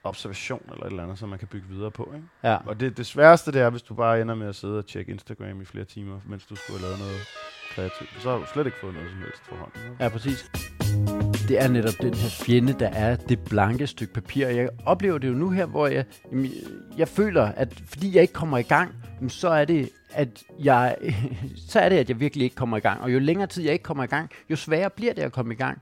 observation, 0.04 0.62
eller 0.72 0.84
et 0.84 0.90
eller 0.90 1.02
andet, 1.02 1.18
som 1.18 1.28
man 1.28 1.38
kan 1.38 1.48
bygge 1.48 1.68
videre 1.68 1.90
på, 1.90 2.10
ikke? 2.14 2.26
Ja. 2.44 2.56
Og 2.66 2.80
det, 2.80 2.96
det 2.96 3.06
sværeste, 3.06 3.52
det 3.52 3.60
er, 3.60 3.70
hvis 3.70 3.82
du 3.82 3.94
bare 3.94 4.20
ender 4.20 4.34
med 4.34 4.48
at 4.48 4.54
sidde 4.54 4.78
og 4.78 4.86
tjekke 4.86 5.12
Instagram 5.12 5.60
i 5.60 5.64
flere 5.64 5.84
timer, 5.84 6.20
mens 6.26 6.46
du 6.46 6.54
skulle 6.56 6.78
have 6.80 6.86
lavet 6.88 6.98
noget 6.98 7.20
kreativt. 7.74 8.22
Så 8.22 8.30
har 8.30 8.36
du 8.38 8.44
slet 8.52 8.66
ikke 8.66 8.78
fået 8.80 8.94
noget 8.94 9.10
som 9.10 9.18
helst 9.18 9.42
for 9.48 9.56
hånden. 9.56 9.96
Ja, 10.00 10.08
præcis. 10.08 10.50
Det 11.48 11.62
er 11.62 11.68
netop 11.68 11.94
den 12.02 12.14
her 12.14 12.28
fjende, 12.28 12.72
der 12.72 12.88
er 12.88 13.16
det 13.16 13.38
blanke 13.38 13.86
stykke 13.86 14.14
papir. 14.14 14.46
Jeg 14.48 14.68
oplever 14.86 15.18
det 15.18 15.28
jo 15.28 15.32
nu 15.32 15.50
her, 15.50 15.66
hvor 15.66 15.86
jeg, 15.86 16.04
jamen, 16.32 16.50
jeg 16.98 17.08
føler, 17.08 17.42
at 17.42 17.82
fordi 17.86 18.14
jeg 18.14 18.22
ikke 18.22 18.34
kommer 18.34 18.58
i 18.58 18.62
gang, 18.62 18.94
jamen, 19.16 19.30
så 19.30 19.48
er 19.48 19.64
det, 19.64 19.90
at 20.12 20.44
jeg, 20.58 20.96
så 21.68 21.80
er 21.80 21.88
det, 21.88 21.96
at 21.96 22.08
jeg 22.08 22.20
virkelig 22.20 22.44
ikke 22.44 22.56
kommer 22.56 22.76
i 22.76 22.80
gang. 22.80 23.00
Og 23.00 23.12
jo 23.12 23.18
længere 23.18 23.46
tid 23.46 23.62
jeg 23.62 23.72
ikke 23.72 23.82
kommer 23.82 24.04
i 24.04 24.06
gang, 24.06 24.30
jo 24.50 24.56
sværere 24.56 24.90
bliver 24.90 25.12
det 25.12 25.22
at 25.22 25.32
komme 25.32 25.54
i 25.54 25.56
gang. 25.56 25.78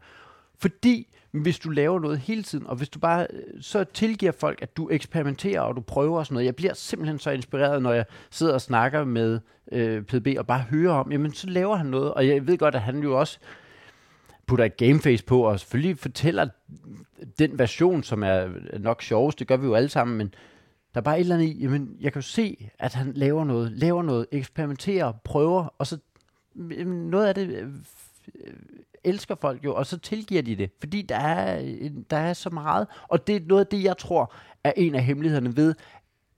Fordi 0.59 1.07
hvis 1.31 1.59
du 1.59 1.71
laver 1.71 2.01
noget 2.01 2.19
hele 2.19 2.43
tiden, 2.43 2.67
og 2.67 2.77
hvis 2.77 2.89
du 2.89 2.99
bare 2.99 3.27
så 3.61 3.85
tilgiver 3.85 4.33
folk, 4.33 4.63
at 4.63 4.77
du 4.77 4.89
eksperimenterer, 4.91 5.61
og 5.61 5.77
du 5.77 5.81
prøver 5.81 6.19
og 6.19 6.27
sådan 6.27 6.35
noget. 6.35 6.47
Jeg 6.47 6.57
bliver 6.57 6.75
simpelthen 6.75 7.19
så 7.19 7.31
inspireret, 7.31 7.83
når 7.83 7.93
jeg 7.93 8.05
sidder 8.31 8.55
og 8.55 8.61
snakker 8.61 9.05
med 9.05 9.41
øh, 9.73 10.03
PDB, 10.03 10.27
og 10.39 10.47
bare 10.47 10.65
hører 10.71 10.93
om, 10.93 11.13
jamen 11.13 11.33
så 11.33 11.47
laver 11.51 11.77
han 11.77 11.87
noget. 11.87 12.15
Og 12.15 12.29
jeg 12.29 12.47
ved 12.47 12.59
godt, 12.59 12.75
at 12.75 12.81
han 12.81 12.99
jo 12.99 13.19
også 13.19 13.39
putter 14.47 14.65
et 14.65 14.77
gameface 14.77 15.25
på, 15.25 15.41
og 15.41 15.61
selvfølgelig 15.61 15.99
fortæller 15.99 16.49
den 17.39 17.59
version, 17.59 18.03
som 18.03 18.23
er 18.23 18.49
nok 18.79 19.03
sjovest, 19.03 19.39
det 19.39 19.47
gør 19.47 19.57
vi 19.57 19.67
jo 19.67 19.75
alle 19.75 19.89
sammen, 19.89 20.19
men 20.19 20.35
der 20.95 21.01
er 21.01 21.05
bare 21.05 21.17
et 21.17 21.21
eller 21.21 21.35
andet 21.35 21.47
i, 21.47 21.63
jamen, 21.63 21.97
jeg 22.01 22.13
kan 22.13 22.21
jo 22.21 22.27
se, 22.27 22.71
at 22.79 22.95
han 22.95 23.13
laver 23.13 23.45
noget, 23.45 23.73
laver 23.73 24.03
noget, 24.03 24.27
eksperimenterer, 24.33 25.13
prøver, 25.25 25.75
og 25.79 25.87
så 25.87 25.99
jamen, 26.57 27.11
noget 27.11 27.27
af 27.27 27.35
det 27.35 27.49
øh, 27.49 27.69
øh, 28.35 28.55
elsker 29.05 29.35
folk 29.35 29.65
jo, 29.65 29.75
og 29.75 29.87
så 29.87 29.99
tilgiver 29.99 30.43
de 30.43 30.57
det, 30.57 30.71
fordi 30.79 31.03
der 31.03 31.17
er, 31.17 31.61
øh, 31.63 31.91
der 32.11 32.17
er 32.17 32.33
så 32.33 32.51
meget, 32.51 32.87
og 33.09 33.27
det 33.27 33.37
er 33.37 33.41
noget 33.47 33.65
af 33.65 33.67
det, 33.67 33.83
jeg 33.83 33.99
tror, 33.99 34.35
er 34.65 34.73
en 34.77 34.95
af 34.95 35.05
hemmelighederne 35.05 35.57
ved, 35.57 35.75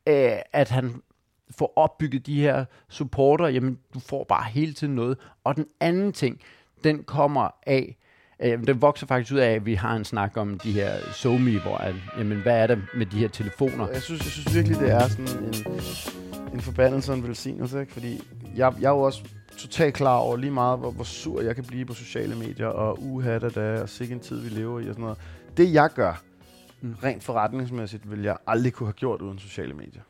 øh, 0.06 0.38
at 0.52 0.68
han 0.68 1.02
får 1.50 1.72
opbygget 1.76 2.26
de 2.26 2.40
her 2.40 2.64
supporter, 2.88 3.48
jamen 3.48 3.78
du 3.94 4.00
får 4.00 4.24
bare 4.24 4.44
hele 4.50 4.72
tiden 4.72 4.94
noget. 4.94 5.18
Og 5.44 5.56
den 5.56 5.66
anden 5.80 6.12
ting, 6.12 6.40
den 6.84 7.02
kommer 7.02 7.50
af, 7.66 7.96
øh, 8.40 8.66
den 8.66 8.82
vokser 8.82 9.06
faktisk 9.06 9.32
ud 9.32 9.38
af, 9.38 9.50
at 9.50 9.66
vi 9.66 9.74
har 9.74 9.96
en 9.96 10.04
snak 10.04 10.36
om 10.36 10.58
de 10.58 10.72
her 10.72 10.92
SoMe, 11.12 11.60
hvor 11.60 11.76
at, 11.76 11.94
jamen, 12.18 12.40
hvad 12.40 12.62
er 12.62 12.66
der 12.66 12.76
med 12.96 13.06
de 13.06 13.18
her 13.18 13.28
telefoner? 13.28 13.88
Jeg 13.88 14.02
synes, 14.02 14.24
jeg 14.24 14.32
synes 14.32 14.54
virkelig, 14.54 14.78
det 14.80 14.90
er 14.90 15.08
sådan 15.08 15.28
en, 15.28 15.54
en 16.52 16.60
forbandelse 16.60 17.12
og 17.12 17.18
en 17.18 17.24
velsignelse, 17.24 17.80
ikke? 17.80 17.92
fordi 17.92 18.20
jeg, 18.56 18.74
jeg 18.80 18.86
er 18.86 18.92
jo 18.92 19.00
også 19.00 19.24
totalt 19.58 19.94
klar 19.94 20.16
over 20.16 20.36
lige 20.36 20.50
meget, 20.50 20.78
hvor, 20.78 20.90
hvor 20.90 21.04
sur 21.04 21.40
jeg 21.40 21.54
kan 21.54 21.64
blive 21.64 21.84
på 21.84 21.94
sociale 21.94 22.34
medier, 22.34 22.66
og 22.66 22.98
uha 23.02 23.38
da 23.38 23.48
da, 23.48 23.82
og 23.82 23.88
sikke 23.88 24.14
en 24.14 24.20
tid, 24.20 24.40
vi 24.40 24.48
lever 24.48 24.80
i, 24.80 24.88
og 24.88 24.94
sådan 24.94 25.02
noget. 25.02 25.18
Det 25.56 25.72
jeg 25.72 25.90
gør, 25.94 26.22
Mm. 26.80 26.94
rent 27.04 27.24
forretningsmæssigt, 27.24 28.10
vil 28.10 28.22
jeg 28.22 28.36
aldrig 28.46 28.72
kunne 28.72 28.86
have 28.86 28.92
gjort 28.92 29.22
uden 29.22 29.38
sociale 29.38 29.74
medier. 29.74 30.02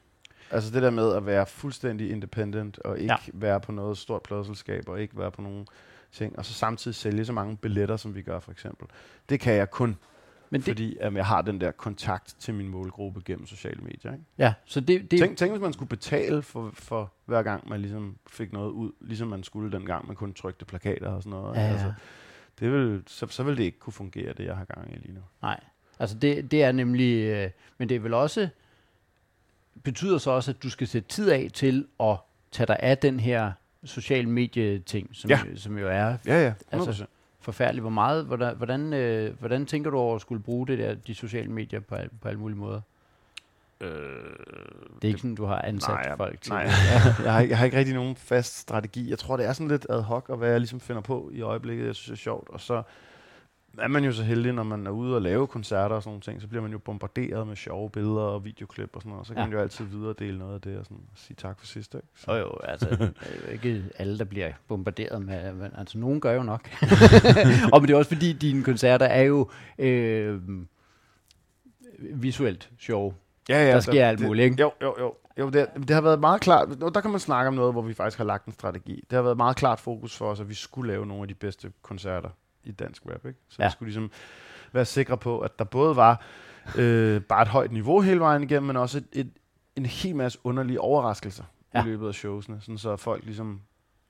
Altså 0.50 0.70
det 0.70 0.82
der 0.82 0.90
med 0.90 1.14
at 1.14 1.26
være 1.26 1.46
fuldstændig 1.46 2.10
independent, 2.10 2.78
og 2.78 2.98
ikke 2.98 3.14
ja. 3.26 3.30
være 3.32 3.60
på 3.60 3.72
noget 3.72 3.98
stort 3.98 4.22
pladselskab, 4.22 4.88
og 4.88 5.00
ikke 5.00 5.18
være 5.18 5.30
på 5.30 5.42
nogen 5.42 5.66
ting, 6.12 6.38
og 6.38 6.44
så 6.44 6.52
samtidig 6.52 6.94
sælge 6.94 7.24
så 7.24 7.32
mange 7.32 7.56
billetter, 7.56 7.96
som 7.96 8.14
vi 8.14 8.22
gør 8.22 8.40
for 8.40 8.52
eksempel. 8.52 8.86
Det 9.28 9.40
kan 9.40 9.54
jeg 9.54 9.70
kun, 9.70 9.96
Men 10.50 10.60
det, 10.60 10.68
fordi 10.68 10.96
at 11.00 11.14
jeg 11.14 11.26
har 11.26 11.42
den 11.42 11.60
der 11.60 11.70
kontakt 11.70 12.36
til 12.38 12.54
min 12.54 12.68
målgruppe 12.68 13.20
gennem 13.24 13.46
sociale 13.46 13.80
medier. 13.80 14.12
Ikke? 14.12 14.24
ja, 14.38 14.54
så 14.64 14.80
det, 14.80 15.10
det 15.10 15.20
Tænk, 15.20 15.38
tænk, 15.38 15.52
hvis 15.52 15.62
man 15.62 15.72
skulle 15.72 15.88
betale 15.88 16.42
for, 16.42 16.70
for 16.74 17.12
hver 17.24 17.42
gang, 17.42 17.68
man 17.68 17.80
ligesom 17.80 18.16
fik 18.30 18.52
noget 18.52 18.70
ud, 18.70 18.92
ligesom 19.00 19.28
man 19.28 19.42
skulle 19.42 19.72
dengang, 19.72 20.06
man 20.06 20.16
kun 20.16 20.34
trykte 20.34 20.64
plakater 20.64 21.10
og 21.10 21.22
sådan 21.22 21.38
noget. 21.38 21.56
Ja, 21.56 21.60
ja. 21.60 21.68
Altså, 21.68 21.92
det 22.60 22.72
vil, 22.72 23.02
så, 23.06 23.26
så 23.26 23.42
vil 23.42 23.56
det 23.56 23.64
ikke 23.64 23.78
kunne 23.78 23.92
fungere, 23.92 24.32
det 24.32 24.44
jeg 24.44 24.56
har 24.56 24.64
gang 24.64 24.92
i 24.92 24.96
lige 24.96 25.14
nu. 25.14 25.20
Nej, 25.42 25.60
altså 25.98 26.18
det, 26.18 26.50
det 26.50 26.62
er 26.62 26.72
nemlig, 26.72 27.24
øh, 27.24 27.50
men 27.78 27.88
det 27.88 27.94
er 27.94 28.00
vel 28.00 28.14
også, 28.14 28.48
betyder 29.82 30.18
så 30.18 30.30
også, 30.30 30.50
at 30.50 30.62
du 30.62 30.70
skal 30.70 30.86
sætte 30.86 31.08
tid 31.08 31.30
af 31.30 31.50
til 31.54 31.86
at 32.00 32.16
tage 32.52 32.66
dig 32.66 32.76
af 32.80 32.98
den 32.98 33.20
her 33.20 33.52
social 33.88 34.28
medie 34.28 34.78
ting, 34.78 35.08
som, 35.12 35.30
Ja. 35.30 35.40
jo, 35.50 35.56
som 35.56 35.78
jo 35.78 35.88
er 35.88 36.16
Ja, 36.26 36.44
ja, 36.44 36.52
100%. 36.72 36.88
Altså, 36.88 37.06
forfærdeligt. 37.40 37.82
Hvor 37.82 37.90
meget, 37.90 38.24
hvordan, 38.24 38.56
hvordan, 38.56 38.92
øh, 38.92 39.38
hvordan 39.38 39.66
tænker 39.66 39.90
du 39.90 39.96
over 39.98 40.14
at 40.14 40.20
skulle 40.20 40.42
bruge 40.42 40.66
det 40.66 40.78
der, 40.78 40.94
de 40.94 41.14
sociale 41.14 41.50
medier 41.50 41.80
på, 41.80 41.94
al- 41.94 42.10
på 42.22 42.28
alle 42.28 42.40
mulige 42.40 42.58
måder? 42.58 42.80
øh, 43.80 43.88
Det 44.94 45.04
er 45.04 45.08
ikke 45.08 45.18
sådan, 45.18 45.34
du 45.34 45.44
har 45.44 45.62
ansat 45.62 45.88
nej, 45.94 46.04
jeg, 46.08 46.16
folk 46.16 46.40
til 46.40 46.52
nej, 46.52 46.64
det. 46.64 46.72
jeg, 47.24 47.32
har, 47.32 47.40
ikke- 47.40 47.50
jeg 47.50 47.58
har 47.58 47.64
ikke 47.64 47.76
rigtig 47.78 47.94
nogen 47.94 48.16
fast 48.16 48.58
strategi. 48.58 49.10
Jeg 49.10 49.18
tror, 49.18 49.36
det 49.36 49.46
er 49.46 49.52
sådan 49.52 49.68
lidt 49.68 49.86
ad 49.90 50.00
hoc, 50.02 50.28
og 50.28 50.36
hvad 50.36 50.50
jeg 50.50 50.60
ligesom 50.60 50.80
finder 50.80 51.02
på 51.02 51.30
i 51.32 51.40
øjeblikket, 51.40 51.86
jeg 51.86 51.94
synes 51.94 52.20
er 52.20 52.22
sjovt. 52.22 52.48
Og 52.48 52.60
så 52.60 52.82
er 53.80 53.88
man 53.88 54.04
jo 54.04 54.12
så 54.12 54.22
heldig, 54.22 54.52
når 54.52 54.62
man 54.62 54.86
er 54.86 54.90
ude 54.90 55.14
og 55.14 55.22
lave 55.22 55.46
koncerter 55.46 55.96
og 55.96 56.02
sådan 56.02 56.10
nogle 56.10 56.20
ting, 56.20 56.40
så 56.42 56.48
bliver 56.48 56.62
man 56.62 56.72
jo 56.72 56.78
bombarderet 56.78 57.46
med 57.46 57.56
sjove 57.56 57.90
billeder 57.90 58.20
og 58.20 58.44
videoklip 58.44 58.90
og 58.96 59.02
sådan 59.02 59.12
noget. 59.12 59.26
Så 59.26 59.32
kan 59.34 59.40
Ja. 59.42 59.46
man 59.46 59.52
jo 59.52 59.60
altid 59.62 59.84
videredele 59.84 60.38
noget 60.38 60.54
af 60.54 60.60
det 60.60 60.78
og 60.78 60.84
sådan, 60.84 60.96
og 61.12 61.18
sige 61.18 61.36
tak 61.36 61.58
for 61.58 61.66
sidst. 61.66 61.94
Ikke? 61.94 62.06
Så. 62.16 62.32
Jo 62.32 62.38
jo, 62.38 62.58
altså 62.64 62.86
det 62.90 63.00
er 63.00 63.46
jo 63.46 63.52
ikke 63.52 63.84
alle, 63.98 64.18
der 64.18 64.24
bliver 64.24 64.52
bombarderet 64.68 65.22
med, 65.22 65.52
men 65.52 65.70
altså 65.78 65.98
nogen 65.98 66.20
gør 66.20 66.32
jo 66.32 66.42
nok. 66.42 66.68
og 67.72 67.80
men 67.80 67.88
det 67.88 67.94
er 67.94 67.98
også 67.98 68.10
fordi, 68.12 68.32
dine 68.32 68.64
koncerter 68.64 69.06
er 69.06 69.22
jo 69.22 69.50
øh, 69.78 70.40
visuelt 71.98 72.70
sjove. 72.78 73.14
Ja, 73.48 73.64
ja, 73.66 73.72
Der 73.72 73.80
sker 73.80 74.06
alt 74.08 74.18
det, 74.18 74.26
muligt, 74.26 74.44
ikke? 74.44 74.62
Jo, 74.62 74.72
jo, 74.82 74.94
jo. 74.98 75.14
jo 75.38 75.48
det, 75.48 75.66
det 75.76 75.90
har 75.90 76.00
været 76.00 76.20
meget 76.20 76.40
klart. 76.40 76.68
Der 76.94 77.00
kan 77.00 77.10
man 77.10 77.20
snakke 77.20 77.48
om 77.48 77.54
noget, 77.54 77.72
hvor 77.74 77.82
vi 77.82 77.94
faktisk 77.94 78.18
har 78.18 78.24
lagt 78.24 78.46
en 78.46 78.52
strategi. 78.52 79.04
Det 79.10 79.16
har 79.16 79.22
været 79.22 79.36
meget 79.36 79.56
klart 79.56 79.80
fokus 79.80 80.16
for 80.16 80.30
os, 80.30 80.40
at 80.40 80.48
vi 80.48 80.54
skulle 80.54 80.92
lave 80.92 81.06
nogle 81.06 81.22
af 81.22 81.28
de 81.28 81.34
bedste 81.34 81.72
koncerter 81.82 82.28
i 82.68 82.72
dansk 82.72 83.02
rap. 83.06 83.26
Ikke? 83.26 83.38
Så 83.48 83.56
ja. 83.62 83.66
Vi 83.66 83.70
skulle 83.72 83.86
ligesom 83.86 84.10
være 84.72 84.84
sikre 84.84 85.18
på, 85.18 85.38
at 85.40 85.58
der 85.58 85.64
både 85.64 85.96
var 85.96 86.22
øh, 86.78 87.20
bare 87.22 87.42
et 87.42 87.48
højt 87.48 87.72
niveau 87.72 88.00
hele 88.00 88.20
vejen 88.20 88.42
igennem, 88.42 88.66
men 88.66 88.76
også 88.76 88.98
et, 88.98 89.06
et, 89.12 89.30
en 89.76 89.86
hel 89.86 90.16
masse 90.16 90.38
underlige 90.44 90.80
overraskelser 90.80 91.44
ja. 91.74 91.82
I 91.82 91.84
løbet 91.84 92.08
af 92.08 92.14
showsene, 92.14 92.60
sådan 92.60 92.78
så 92.78 92.96
folk 92.96 93.24
ligesom 93.24 93.60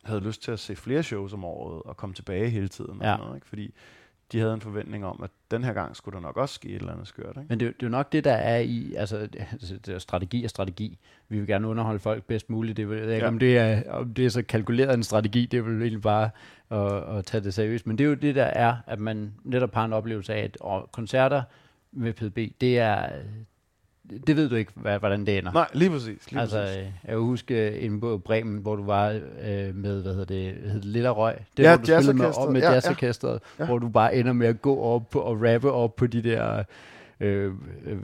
havde 0.05 0.21
lyst 0.21 0.43
til 0.43 0.51
at 0.51 0.59
se 0.59 0.77
flere 0.77 1.03
shows 1.03 1.33
om 1.33 1.45
året 1.45 1.83
og 1.83 1.97
komme 1.97 2.15
tilbage 2.15 2.51
hele 2.51 2.69
tiden. 2.69 3.01
Og 3.01 3.07
Ja. 3.07 3.17
noget, 3.17 3.35
ikke? 3.35 3.47
Fordi 3.47 3.75
de 4.33 4.39
havde 4.41 4.55
en 4.55 4.61
forventning 4.61 5.07
om, 5.07 5.21
at 5.25 5.31
den 5.51 5.65
her 5.65 5.73
gang 5.73 5.97
skulle 5.97 6.15
der 6.15 6.21
nok 6.23 6.37
også 6.37 6.55
ske 6.55 6.69
et 6.69 6.75
eller 6.75 6.93
andet 6.93 7.09
skørt. 7.09 7.29
Ikke? 7.37 7.47
Men 7.49 7.61
det, 7.61 7.69
er 7.69 7.73
det 7.73 7.83
er 7.83 7.87
jo 7.87 7.91
nok 7.91 8.13
det, 8.13 8.25
der 8.25 8.33
er 8.33 8.59
i, 8.59 8.95
altså 8.95 9.19
det, 9.21 9.47
altså, 9.53 9.77
det 9.87 9.95
er 9.95 9.99
strategi 9.99 10.45
og 10.45 10.51
strategi. 10.51 10.99
Vi 11.29 11.39
vil 11.39 11.47
gerne 11.47 11.69
underholde 11.69 11.99
folk 11.99 12.25
bedst 12.25 12.51
muligt. 12.51 12.77
Det, 12.77 12.89
ved 12.89 12.97
jeg 12.97 13.05
ikke, 13.15 13.25
Ja. 13.25 13.29
om, 13.29 13.39
det 13.39 13.59
er, 13.59 13.91
om 13.93 14.15
det 14.15 14.27
er 14.27 14.31
så 14.31 14.43
kalkuleret 14.43 14.95
en 14.95 15.03
strategi, 15.03 15.47
det 15.47 15.59
er 15.59 15.63
vel 15.63 15.81
egentlig 15.83 16.03
bare 16.03 16.31
at, 16.71 17.17
at 17.19 17.25
tage 17.25 17.45
det 17.45 17.55
seriøst. 17.55 17.87
Men 17.87 17.99
det 17.99 18.05
er 18.05 18.09
jo 18.09 18.15
det, 18.15 18.35
der 18.35 18.45
er, 18.45 18.77
at 18.87 19.01
man 19.01 19.35
netop 19.45 19.75
har 19.75 19.85
en 19.85 19.93
oplevelse 19.93 20.35
af, 20.35 20.45
at 20.45 20.57
og 20.61 20.89
koncerter 20.93 21.43
med 21.93 22.13
PDB, 22.13 22.61
det 22.61 22.79
er, 22.79 23.09
det 24.27 24.37
ved 24.37 24.49
du 24.49 24.55
ikke, 24.55 24.73
hvad, 24.75 24.99
hvordan 24.99 25.27
det 25.27 25.39
ender. 25.39 25.53
Nej, 25.53 25.67
lige 25.73 25.91
præcis. 25.91 26.31
Lige 26.31 26.41
altså, 26.41 26.61
præcis. 26.61 26.77
øh, 26.77 26.83
jeg 26.83 26.93
kan 27.09 27.19
huske 27.19 27.69
øh, 27.69 27.85
inde 27.85 28.01
på 28.01 28.19
Bremen, 28.19 28.59
hvor 28.59 28.77
du 28.77 28.85
var 28.85 29.09
øh, 29.09 29.75
med, 29.75 30.03
hvad 30.03 30.13
hedder 30.13 30.25
det, 30.25 30.55
hed 30.73 30.83
Lilla 30.83 31.11
Røg? 31.11 31.35
Det, 31.57 31.63
Ja, 31.63 31.69
hvor 31.69 31.77
du 31.77 31.85
spillede 31.85 32.15
med, 32.15 32.25
jazzorkestret. 32.25 32.53
med 32.53 32.61
Ja, 32.61 32.67
ja. 32.69 32.75
jazzorkestret, 32.75 33.41
Ja. 33.59 33.65
hvor 33.67 33.79
du 33.79 33.89
bare 33.89 34.17
ender 34.17 34.33
med 34.33 34.47
at 34.47 34.63
gå 34.63 34.81
op 34.81 35.17
og 35.17 35.39
rappe 35.43 35.73
op 35.73 35.97
på 35.97 36.07
de 36.07 36.23
der 36.23 36.63
øh, 37.21 37.53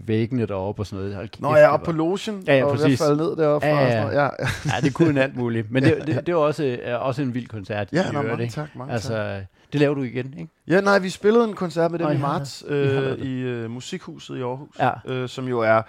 væggene 0.08 0.46
deroppe 0.46 0.82
og 0.82 0.86
sådan 0.86 0.98
noget. 0.98 1.16
Hold 1.16 1.28
Nå, 1.38 1.54
jeg 1.54 1.64
er 1.64 1.68
oppe 1.68 1.84
på 1.84 1.92
logen, 1.92 2.42
Ja, 2.46 2.56
ja, 2.56 2.64
og 2.64 2.78
falde 2.78 3.16
ned 3.16 3.36
deroppe. 3.36 3.66
Ja, 3.66 3.74
ja, 3.76 4.04
og 4.04 4.10
sådan 4.12 4.12
ja. 4.12 4.74
Ja, 4.74 4.80
det 4.80 4.94
kunne 4.94 5.22
alt 5.22 5.36
muligt. 5.36 5.70
Men 5.70 5.82
det, 5.82 6.02
det, 6.06 6.26
det 6.26 6.34
var 6.34 6.40
også, 6.40 6.64
øh, 6.64 7.06
også 7.06 7.22
en 7.22 7.34
vild 7.34 7.46
koncert. 7.46 7.88
Ja, 7.92 8.12
nå, 8.12 8.22
mange 8.22 8.48
tak, 8.48 8.76
mange 8.76 8.92
Altså, 8.92 9.08
tak. 9.14 9.42
det 9.72 9.80
laver 9.80 9.94
du 9.94 10.02
igen, 10.02 10.34
ikke? 10.38 10.52
Ja, 10.68 10.80
nej, 10.80 10.98
vi 10.98 11.10
spillede 11.10 11.44
en 11.44 11.54
koncert 11.54 11.90
med 11.90 11.98
dem 11.98 12.06
Nå, 12.06 12.12
i 12.12 12.18
marts 12.18 12.64
har 12.68 12.76
øh, 12.76 13.18
i 13.18 13.40
øh, 13.40 13.70
Musikhuset 13.70 14.36
i 14.36 14.40
Aarhus, 14.40 14.78
Ja. 14.78 14.90
øh, 15.06 15.28
som 15.28 15.48
jo 15.48 15.60
er 15.60 15.82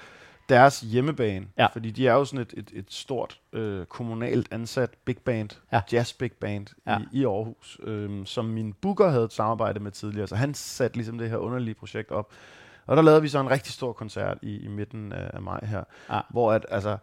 deres 0.50 0.80
hjemmebane. 0.80 1.46
Ja. 1.58 1.66
Fordi 1.74 1.92
de 1.92 2.08
er 2.08 2.14
jo 2.14 2.26
sådan 2.26 2.40
et, 2.40 2.54
et, 2.58 2.70
et 2.74 2.86
stort 2.90 3.40
øh, 3.54 3.86
kommunalt 3.86 4.48
ansat 4.52 4.90
big 5.06 5.18
band, 5.26 5.50
Ja. 5.74 5.82
jazz 5.94 6.14
big 6.14 6.32
band 6.32 6.68
Ja. 6.88 6.98
i, 6.98 7.20
i 7.20 7.26
Aarhus, 7.26 7.80
øh, 7.84 8.10
som 8.26 8.46
min 8.46 8.74
booker 8.82 9.10
havde 9.10 9.24
et 9.24 9.34
samarbejde 9.34 9.80
med 9.80 9.92
tidligere. 9.92 10.28
Så 10.28 10.36
han 10.36 10.54
satte 10.54 10.98
ligesom 10.98 11.18
det 11.18 11.30
her 11.30 11.38
underlige 11.38 11.76
projekt 11.76 12.12
op. 12.12 12.30
Og 12.86 12.96
der 12.98 13.02
lavede 13.04 13.22
vi 13.22 13.28
så 13.28 13.40
en 13.40 13.50
rigtig 13.50 13.74
stor 13.74 13.94
koncert 13.94 14.38
i, 14.42 14.58
i 14.58 14.68
midten 14.68 15.12
af, 15.14 15.32
af 15.34 15.42
maj 15.42 15.66
her, 15.66 15.84
Ja. 16.10 16.20
hvor 16.30 16.52
at, 16.54 16.66
altså, 16.70 16.98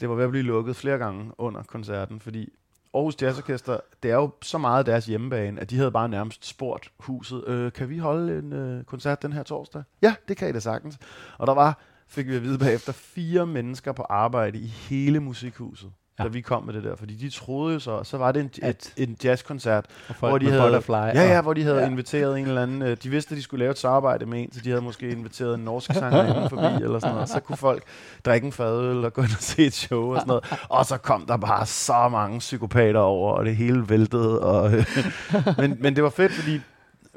det 0.00 0.08
var 0.08 0.14
ved 0.14 0.24
at 0.24 0.30
blive 0.30 0.42
lukket 0.42 0.76
flere 0.76 0.98
gange 0.98 1.30
under 1.38 1.62
koncerten, 1.62 2.20
fordi 2.20 2.48
Aarhus 2.94 3.22
Jazz 3.22 3.38
Orkester, 3.38 3.78
det 4.02 4.10
er 4.10 4.14
jo 4.14 4.30
så 4.42 4.58
meget 4.58 4.86
deres 4.86 5.06
hjemmebane, 5.06 5.60
at 5.60 5.70
de 5.70 5.76
havde 5.76 5.90
bare 5.90 6.08
nærmest 6.08 6.46
spurgt 6.46 6.90
huset, 6.98 7.44
øh, 7.48 7.72
kan 7.72 7.88
vi 7.88 7.98
holde 7.98 8.38
en 8.38 8.52
øh, 8.52 8.84
koncert 8.84 9.22
den 9.22 9.32
her 9.32 9.42
torsdag? 9.42 9.82
Ja, 10.02 10.14
det 10.28 10.36
kan 10.36 10.48
I 10.48 10.52
da 10.52 10.58
sagtens. 10.60 10.98
Og 11.38 11.46
der 11.46 11.54
var, 11.54 11.78
fik 12.08 12.28
vi 12.28 12.36
at 12.36 12.42
vide 12.42 12.58
bagefter, 12.58 12.92
fire 12.92 13.46
mennesker 13.46 13.92
på 13.92 14.02
arbejde 14.02 14.58
i 14.58 14.66
hele 14.66 15.20
musikhuset, 15.20 15.92
ja. 16.22 16.28
Da 16.28 16.32
vi 16.32 16.40
kom 16.40 16.64
med 16.64 16.74
det 16.74 16.84
der. 16.84 16.96
Fordi 16.96 17.14
de 17.14 17.30
troede 17.30 17.74
jo 17.74 17.80
så, 17.80 18.04
så 18.04 18.16
var 18.18 18.32
det 18.32 18.40
en, 18.40 18.68
et, 18.68 18.92
en 18.96 19.16
jazzkoncert, 19.24 19.86
hvor 20.18 20.38
de 20.38 20.50
havde, 20.50 20.62
Butterfly. 20.62 20.92
ja, 20.92 21.12
ja, 21.34 21.40
hvor 21.42 21.52
de 21.52 21.62
havde 21.62 21.78
Ja. 21.80 21.86
inviteret 21.86 22.38
en 22.38 22.46
eller 22.46 22.62
anden, 22.62 22.82
øh, 22.82 22.96
de 23.02 23.08
vidste, 23.10 23.32
at 23.32 23.36
de 23.36 23.42
skulle 23.42 23.58
lave 23.58 23.70
et 23.70 23.78
samarbejde 23.78 24.26
med 24.26 24.42
en, 24.42 24.52
så 24.52 24.60
de 24.64 24.68
havde 24.68 24.82
måske 24.82 25.08
inviteret 25.10 25.54
en 25.54 25.60
norsk 25.64 25.92
sanger 25.94 26.48
forbi, 26.48 26.84
eller 26.84 26.98
sådan 26.98 27.14
noget. 27.14 27.28
Så 27.28 27.40
kunne 27.40 27.56
folk 27.56 27.82
drikke 28.24 28.44
en 28.46 28.52
fadøl 28.52 29.04
og 29.04 29.12
gå 29.12 29.22
ind 29.22 29.30
og 29.30 29.42
se 29.42 29.64
et 29.66 29.74
show 29.74 30.14
og 30.14 30.20
sådan 30.20 30.28
noget. 30.28 30.44
Og 30.68 30.86
så 30.86 30.96
kom 30.96 31.26
der 31.26 31.36
bare 31.36 31.66
så 31.66 32.08
mange 32.08 32.38
psykopater 32.38 33.00
over, 33.00 33.32
og 33.32 33.44
det 33.44 33.56
hele 33.56 33.88
væltede. 33.88 34.40
Og, 34.42 34.72
øh, 34.74 34.86
men, 35.58 35.76
men 35.80 35.96
det 35.96 36.04
var 36.04 36.10
fedt, 36.10 36.32
fordi 36.32 36.60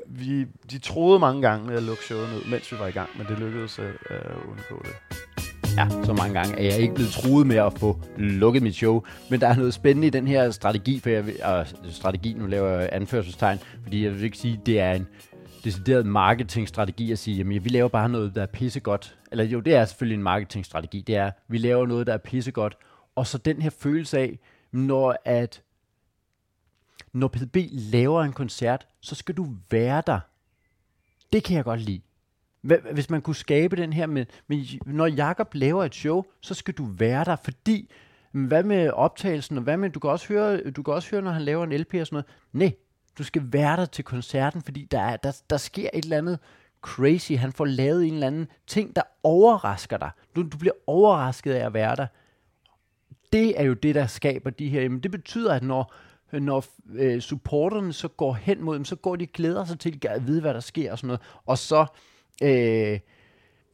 vi, 0.08 0.46
de 0.72 0.78
troede 0.80 1.20
mange 1.20 1.42
gange 1.42 1.68
med 1.68 1.76
at 1.76 1.84
lukke 1.84 2.04
showet 2.04 2.30
ned, 2.30 2.52
mens 2.52 2.72
vi 2.72 2.78
var 2.80 2.88
i 2.88 2.92
gang, 2.92 3.10
men 3.18 3.28
det 3.28 3.40
lykkedes 3.40 3.80
at, 3.80 3.86
at 4.18 4.32
undgå 4.52 4.84
det. 4.86 5.45
Ja, 5.78 5.90
så 6.04 6.14
mange 6.14 6.34
gange 6.34 6.56
at 6.56 6.66
jeg 6.66 6.80
ikke 6.80 6.94
blevet 6.94 7.12
truet 7.12 7.48
med 7.48 7.56
at 7.56 7.74
få 7.80 8.00
lukket 8.18 8.64
mit 8.64 8.76
show. 8.76 9.04
Men 9.30 9.42
der 9.42 9.48
er 9.48 9.56
noget 9.56 9.74
spændende 9.74 10.08
i 10.08 10.10
den 10.10 10.28
her 10.28 10.52
strategi, 10.52 11.00
for 11.00 11.10
jeg 11.10 11.26
vil, 11.26 11.36
og 11.44 11.68
strategi, 11.90 12.34
nu 12.34 12.46
laver 12.46 12.70
jeg 12.70 12.90
anførselstegn, 12.92 13.60
fordi 13.84 14.04
jeg 14.04 14.14
vil 14.14 14.24
ikke 14.24 14.38
sige, 14.38 14.62
det 14.66 14.80
er 14.80 14.92
en 14.92 15.08
decideret 15.64 16.06
marketingstrategi 16.06 17.12
at 17.12 17.20
sige, 17.20 17.38
jamen 17.38 17.64
vi 17.64 17.70
laver 17.70 17.88
bare 17.88 18.10
noget, 18.10 18.36
der 18.36 18.42
er 18.42 18.46
pissegodt. 18.46 19.18
Eller 19.32 19.44
jo, 19.44 19.60
det 19.60 19.76
er 19.76 19.86
selvfølgelig 19.86 20.16
en 20.16 20.24
marketingstrategi. 20.24 21.02
Det 21.02 21.16
er, 21.16 21.32
vi 21.48 21.58
laver 21.58 21.86
noget, 21.86 22.08
der 22.08 22.14
er 22.14 22.18
pissegodt. 22.18 22.78
Og 23.16 23.28
så 23.28 23.38
den 23.38 23.62
her 23.62 23.70
følelse 23.70 24.20
af, 24.20 24.40
når 24.72 25.16
at 25.26 25.62
når 27.14 27.28
PDB 27.28 27.58
laver 27.72 28.24
en 28.24 28.34
koncert, 28.34 28.88
så 29.02 29.16
skal 29.16 29.36
du 29.36 29.48
være 29.72 30.04
der. 30.08 30.20
Det 31.34 31.44
kan 31.44 31.56
jeg 31.56 31.64
godt 31.64 31.82
lide. 31.82 32.02
Hvis 32.92 33.10
man 33.10 33.22
kunne 33.22 33.36
skabe 33.36 33.76
den 33.76 33.94
her 33.94 34.06
med, 34.06 34.26
men 34.48 34.66
når 34.86 35.06
Jakob 35.06 35.54
laver 35.54 35.84
et 35.84 35.96
show, 35.96 36.24
så 36.42 36.54
skal 36.54 36.74
du 36.74 36.86
være 36.86 37.24
der, 37.24 37.36
fordi 37.36 37.92
hvad 38.32 38.64
med 38.64 38.90
optagelsen, 38.90 39.58
og 39.58 39.64
hvad 39.64 39.78
med, 39.78 39.90
du 39.90 40.00
kan 40.00 40.10
også 40.10 40.28
høre, 40.28 40.72
du 40.72 40.84
kan 40.84 40.94
også 40.94 41.12
høre, 41.12 41.22
når 41.22 41.32
han 41.32 41.42
laver 41.42 41.64
en 41.64 41.74
LP 41.74 41.94
og 41.94 42.08
sådan 42.08 42.16
noget. 42.16 42.26
Nej, 42.54 42.74
du 43.18 43.24
skal 43.24 43.42
være 43.46 43.78
der 43.78 43.86
til 43.86 44.04
koncerten, 44.04 44.62
fordi 44.62 44.88
der, 44.92 45.00
er, 45.00 45.18
der, 45.18 45.42
der 45.50 45.58
sker 45.58 45.90
et 45.94 46.04
eller 46.04 46.18
andet 46.18 46.40
crazy. 46.82 47.32
Han 47.32 47.52
får 47.52 47.66
lavet 47.66 48.06
en 48.08 48.14
eller 48.14 48.28
anden 48.28 48.48
ting, 48.68 48.96
der 48.96 49.02
overrasker 49.24 49.98
dig. 49.98 50.10
Du, 50.36 50.42
du 50.42 50.58
bliver 50.58 50.74
overrasket 50.88 51.54
af 51.54 51.66
at 51.66 51.74
være 51.74 51.96
der. 51.96 52.08
Det 53.34 53.60
er 53.60 53.64
jo 53.64 53.74
det, 53.74 53.96
der 53.96 54.08
skaber 54.08 54.50
de 54.50 54.70
her. 54.70 54.82
Jamen, 54.82 55.00
det 55.00 55.12
betyder, 55.12 55.54
at 55.54 55.64
når, 55.64 55.94
når 56.32 56.66
øh, 56.94 57.22
supporterne 57.22 57.94
så 57.94 58.08
går 58.08 58.34
hen 58.34 58.64
mod 58.64 58.76
dem, 58.76 58.86
så 58.86 58.96
går 58.96 59.16
de 59.16 59.24
og 59.24 59.34
glæder 59.34 59.66
sig 59.66 59.80
til 59.80 60.00
at 60.10 60.28
vide, 60.28 60.42
hvad 60.42 60.54
der 60.54 60.60
sker 60.60 60.92
og 60.92 60.98
sådan 60.98 61.08
noget. 61.08 61.22
Og 61.46 61.58
så, 61.58 61.86
øh, 62.44 63.00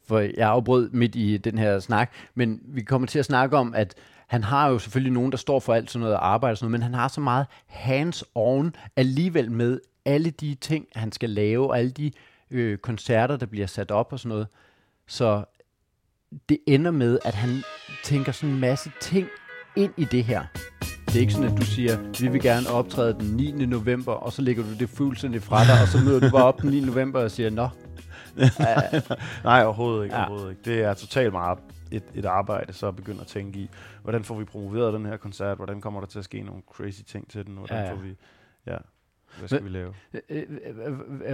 for 0.07 0.19
jeg 0.19 0.49
afbrød 0.49 0.89
midt 0.89 1.15
i 1.15 1.37
den 1.37 1.57
her 1.57 1.79
snak, 1.79 2.11
men 2.35 2.59
vi 2.63 2.81
kommer 2.81 3.07
til 3.07 3.19
at 3.19 3.25
snakke 3.25 3.57
om, 3.57 3.73
at 3.73 3.95
han 4.27 4.43
har 4.43 4.69
jo 4.69 4.79
selvfølgelig 4.79 5.13
nogen, 5.13 5.31
der 5.31 5.37
står 5.37 5.59
for 5.59 5.73
alt 5.73 5.91
sådan 5.91 6.03
noget 6.03 6.17
arbejde 6.21 6.53
og 6.53 6.57
sådan 6.57 6.71
noget, 6.71 6.79
men 6.79 6.83
han 6.83 6.93
har 6.93 7.07
så 7.07 7.21
meget 7.21 7.45
hands-on 7.65 8.71
alligevel 8.95 9.51
med 9.51 9.79
alle 10.05 10.29
de 10.29 10.55
ting, 10.55 10.85
han 10.95 11.11
skal 11.11 11.29
lave, 11.29 11.69
og 11.69 11.77
alle 11.77 11.91
de 11.91 12.11
øh, 12.51 12.77
koncerter, 12.77 13.37
der 13.37 13.45
bliver 13.45 13.67
sat 13.67 13.91
op 13.91 14.13
og 14.13 14.19
sådan 14.19 14.29
noget. 14.29 14.47
Så 15.07 15.43
det 16.49 16.57
ender 16.67 16.91
med, 16.91 17.19
at 17.25 17.33
han 17.33 17.63
tænker 18.03 18.31
sådan 18.31 18.55
en 18.55 18.59
masse 18.59 18.91
ting 19.01 19.27
ind 19.75 19.93
i 19.97 20.05
det 20.05 20.23
her. 20.23 20.43
Det 21.05 21.15
er 21.15 21.19
ikke 21.19 21.33
sådan, 21.33 21.51
at 21.51 21.57
du 21.57 21.65
siger, 21.65 21.97
vi 22.21 22.27
vil 22.27 22.41
gerne 22.41 22.69
optræde 22.69 23.13
den 23.13 23.35
9. 23.35 23.65
november, 23.65 24.11
og 24.11 24.33
så 24.33 24.41
lægger 24.41 24.63
du 24.63 24.73
det 24.79 24.89
fuldstændig 24.89 25.43
fra 25.43 25.63
dig, 25.65 25.81
og 25.81 25.87
så 25.87 25.97
møder 26.05 26.19
du 26.19 26.29
bare 26.29 26.43
op 26.43 26.61
den 26.61 26.69
9. 26.69 26.79
november 26.79 27.19
og 27.19 27.31
siger, 27.31 27.49
nå, 27.49 27.69
Nej, 29.43 29.63
overhovedet 29.63 30.03
ikke. 30.03 30.15
Ja. 30.15 30.21
Overhovedet 30.21 30.49
ikke. 30.49 30.61
Det 30.65 30.83
er 30.83 30.93
totalt 30.93 31.33
meget 31.33 31.59
et, 31.91 32.03
et 32.15 32.25
arbejde, 32.25 32.73
så 32.73 32.87
at 32.87 32.95
begynde 32.95 33.21
at 33.21 33.27
tænke 33.27 33.59
i, 33.59 33.69
hvordan 34.01 34.23
får 34.23 34.35
vi 34.35 34.45
promoveret 34.45 34.93
den 34.93 35.05
her 35.05 35.17
koncert, 35.17 35.57
hvordan 35.57 35.81
kommer 35.81 35.99
der 35.99 36.07
til 36.07 36.19
at 36.19 36.25
ske 36.25 36.41
nogle 36.41 36.61
crazy 36.71 37.01
ting 37.01 37.29
til 37.31 37.45
den, 37.45 37.55
hvordan 37.55 37.77
Ja, 37.77 37.83
ja, 37.83 37.91
får 37.91 37.97
vi, 37.97 38.15
ja, 38.65 38.77
hvad 39.39 39.47
skal 39.47 39.63
vi 39.63 39.69
lave? 39.69 39.93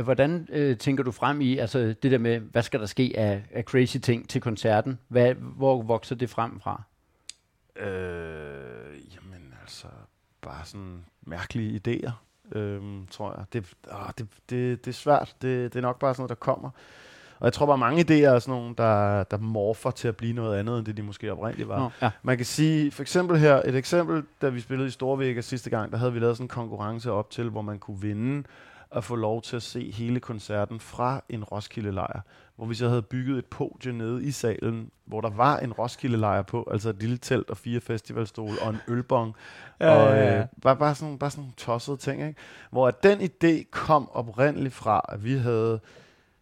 Hvordan 0.04 0.48
øh, 0.52 0.78
tænker 0.78 1.04
du 1.04 1.12
frem 1.12 1.42
i, 1.42 1.58
altså 1.58 1.80
det 1.80 2.12
der 2.12 2.18
med, 2.18 2.40
hvad 2.40 2.64
skal 2.64 2.80
der 2.80 2.86
ske 2.86 3.14
af, 3.18 3.44
af 3.52 3.64
crazy 3.64 3.98
ting 3.98 4.30
til 4.30 4.42
koncerten? 4.42 5.00
Hvad, 5.08 5.34
hvor 5.34 5.82
vokser 5.82 6.16
det 6.16 6.30
frem 6.30 6.60
fra? 6.60 6.84
Øh, 7.76 9.16
jamen 9.16 9.54
altså, 9.62 9.88
bare 10.42 10.66
sådan 10.66 11.06
mærkelige 11.22 11.82
idéer, 11.88 12.12
øhm, 12.52 13.08
tror 13.12 13.36
jeg. 13.38 13.46
Det, 13.54 13.74
åh, 13.92 14.10
det, 14.18 14.28
det, 14.50 14.86
det 14.86 14.92
er 14.92 14.96
svært. 14.96 15.36
Det, 15.42 15.74
det 15.74 15.80
er 15.80 15.82
nok 15.82 16.00
bare 16.00 16.14
sådan 16.14 16.22
noget, 16.22 16.30
der 16.30 16.36
kommer. 16.36 16.70
Og 17.40 17.46
jeg 17.46 17.54
tror 17.54 17.66
bare, 17.66 17.78
mange 17.78 18.02
idéer 18.02 18.26
er 18.36 18.40
sådan 18.40 18.60
nogle, 18.60 18.76
der, 18.78 19.24
der 19.24 19.38
morfer 19.38 19.92
til 19.92 20.08
at 20.08 20.18
blive 20.18 20.34
noget 20.34 20.60
andet, 20.60 20.78
end 20.78 20.86
det 20.86 20.98
de 20.98 21.02
måske 21.02 21.32
oprindeligt 21.32 21.70
var. 21.70 21.80
Nå, 21.80 21.90
ja. 22.02 22.10
Man 22.24 22.38
kan 22.38 22.46
sige, 22.46 22.92
for 22.92 23.02
eksempel 23.02 23.38
her, 23.38 23.62
et 23.66 23.76
eksempel, 23.76 24.24
da 24.42 24.50
vi 24.50 24.60
spillede 24.60 24.88
i 24.88 24.92
Storvægger 24.92 25.42
sidste 25.42 25.70
gang, 25.70 25.92
der 25.92 25.98
havde 25.98 26.14
vi 26.14 26.20
lavet 26.20 26.38
sådan 26.38 26.44
en 26.44 26.50
konkurrence 26.50 27.12
op 27.12 27.30
til, 27.30 27.50
hvor 27.50 27.62
man 27.62 27.80
kunne 27.80 28.02
vinde 28.02 28.44
at 28.92 29.04
få 29.04 29.16
lov 29.16 29.42
til 29.42 29.56
at 29.56 29.64
se 29.64 29.92
hele 29.92 30.20
koncerten 30.20 30.80
fra 30.80 31.22
en 31.30 31.44
Roskilde-lejr, 31.44 32.22
hvor 32.56 32.66
vi 32.66 32.76
så 32.76 32.90
havde 32.90 33.02
bygget 33.02 33.38
et 33.38 33.46
podie 33.46 33.94
nede 33.94 34.24
i 34.24 34.32
salen, 34.32 34.92
hvor 35.06 35.22
der 35.22 35.30
var 35.30 35.60
en 35.60 35.74
Roskilde-lejr 35.74 36.42
på, 36.42 36.68
altså 36.72 36.90
et 36.90 37.00
lille 37.00 37.18
telt 37.18 37.50
og 37.50 37.58
fire 37.58 37.80
festivalstole 37.80 38.62
og 38.62 38.70
en 38.70 38.78
ølbong. 38.88 39.36
Ja, 39.80 39.96
og 39.96 40.18
øh, 40.18 40.46
bare, 40.62 40.76
bare, 40.76 40.96
sådan, 40.96 41.18
bare 41.18 41.32
sådan 41.32 41.42
nogle 41.42 41.54
tossede 41.58 41.98
ting, 41.98 42.22
ikke? 42.28 42.40
Hvor 42.72 42.88
at 42.88 43.04
den 43.04 43.22
idé 43.22 43.70
kom 43.72 44.10
oprindeligt 44.12 44.74
fra, 44.74 45.02
at 45.10 45.24
vi 45.24 45.34
havde 45.34 45.80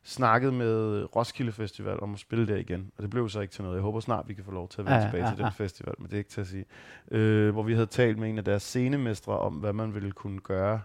snakket 0.04 0.54
med 0.54 1.04
Roskilde 1.16 1.52
Festival 1.52 2.00
om 2.02 2.14
at 2.14 2.20
spille 2.20 2.48
der 2.48 2.56
igen, 2.56 2.92
og 2.98 3.04
det 3.04 3.10
blev 3.10 3.30
så 3.30 3.40
ikke 3.40 3.54
til 3.54 3.64
noget. 3.64 3.76
Jeg 3.76 3.84
håber 3.84 4.00
snart, 4.00 4.28
vi 4.28 4.34
kan 4.34 4.44
få 4.44 4.52
lov 4.52 4.70
til 4.70 4.82
at 4.82 4.86
vende 4.86 4.98
Ja, 4.98 5.06
tilbage 5.06 5.24
ja, 5.24 5.30
til 5.30 5.38
den 5.38 5.46
ja. 5.46 5.50
festival, 5.50 5.94
men 5.98 6.08
det 6.08 6.14
er 6.14 6.18
ikke 6.18 6.30
til 6.30 6.42
at 6.42 6.48
sige. 6.48 6.66
Øh, 7.12 7.54
hvor 7.54 7.64
vi 7.64 7.74
havde 7.74 7.86
talt 7.86 8.18
med 8.18 8.30
en 8.30 8.38
af 8.38 8.44
deres 8.44 8.64
scenemestre 8.64 9.40
om, 9.40 9.54
hvad 9.54 9.74
man 9.74 9.94
ville 9.94 10.12
kunne 10.12 10.40
gøre 10.40 10.82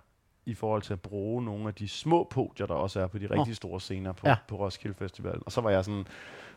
i 0.46 0.54
forhold 0.54 0.82
til 0.82 0.92
at 0.92 1.00
bruge 1.00 1.44
nogle 1.44 1.68
af 1.68 1.74
de 1.74 1.88
små 1.88 2.24
podier, 2.30 2.66
der 2.66 2.74
også 2.74 3.00
er 3.00 3.06
på 3.06 3.18
de 3.18 3.26
rigtig 3.30 3.56
store 3.56 3.80
scener 3.80 4.12
på, 4.12 4.28
Ja. 4.28 4.36
på 4.48 4.56
Roskilde 4.56 4.94
Festival. 4.98 5.38
Og 5.46 5.52
så 5.52 5.60
var 5.60 5.70
jeg 5.70 5.84
sådan, 5.84 6.04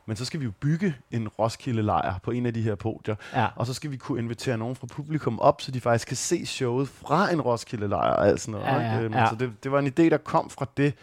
men 0.06 0.16
så 0.16 0.26
skal 0.26 0.40
vi 0.40 0.46
jo 0.46 0.52
bygge 0.60 0.96
en 1.12 1.28
Roskilde-lejr 1.28 2.20
på 2.24 2.32
en 2.32 2.46
af 2.46 2.54
de 2.54 2.62
her 2.62 2.76
podier, 2.76 3.16
Ja. 3.34 3.48
og 3.56 3.68
så 3.68 3.74
skal 3.74 3.92
vi 3.92 3.98
kunne 3.98 4.20
invitere 4.20 4.58
nogen 4.58 4.76
fra 4.76 4.88
publikum 4.88 5.40
op, 5.40 5.62
så 5.62 5.72
de 5.72 5.82
faktisk 5.82 6.08
kan 6.08 6.18
se 6.18 6.46
showet 6.46 6.88
fra 6.88 7.32
en 7.32 7.42
Roskilde-lejr 7.42 8.14
og 8.14 8.28
alt 8.28 8.42
sådan 8.42 8.60
noget. 8.62 8.68
Ja, 8.82 8.82
ja, 8.94 9.02
Øhm, 9.02 9.14
ja. 9.14 9.30
Så 9.30 9.36
det, 9.36 9.64
det 9.64 9.72
var 9.72 9.80
en 9.80 9.88
idé, 9.88 10.10
der 10.10 10.18
kom 10.18 10.50
fra 10.50 10.66
det, 10.78 10.94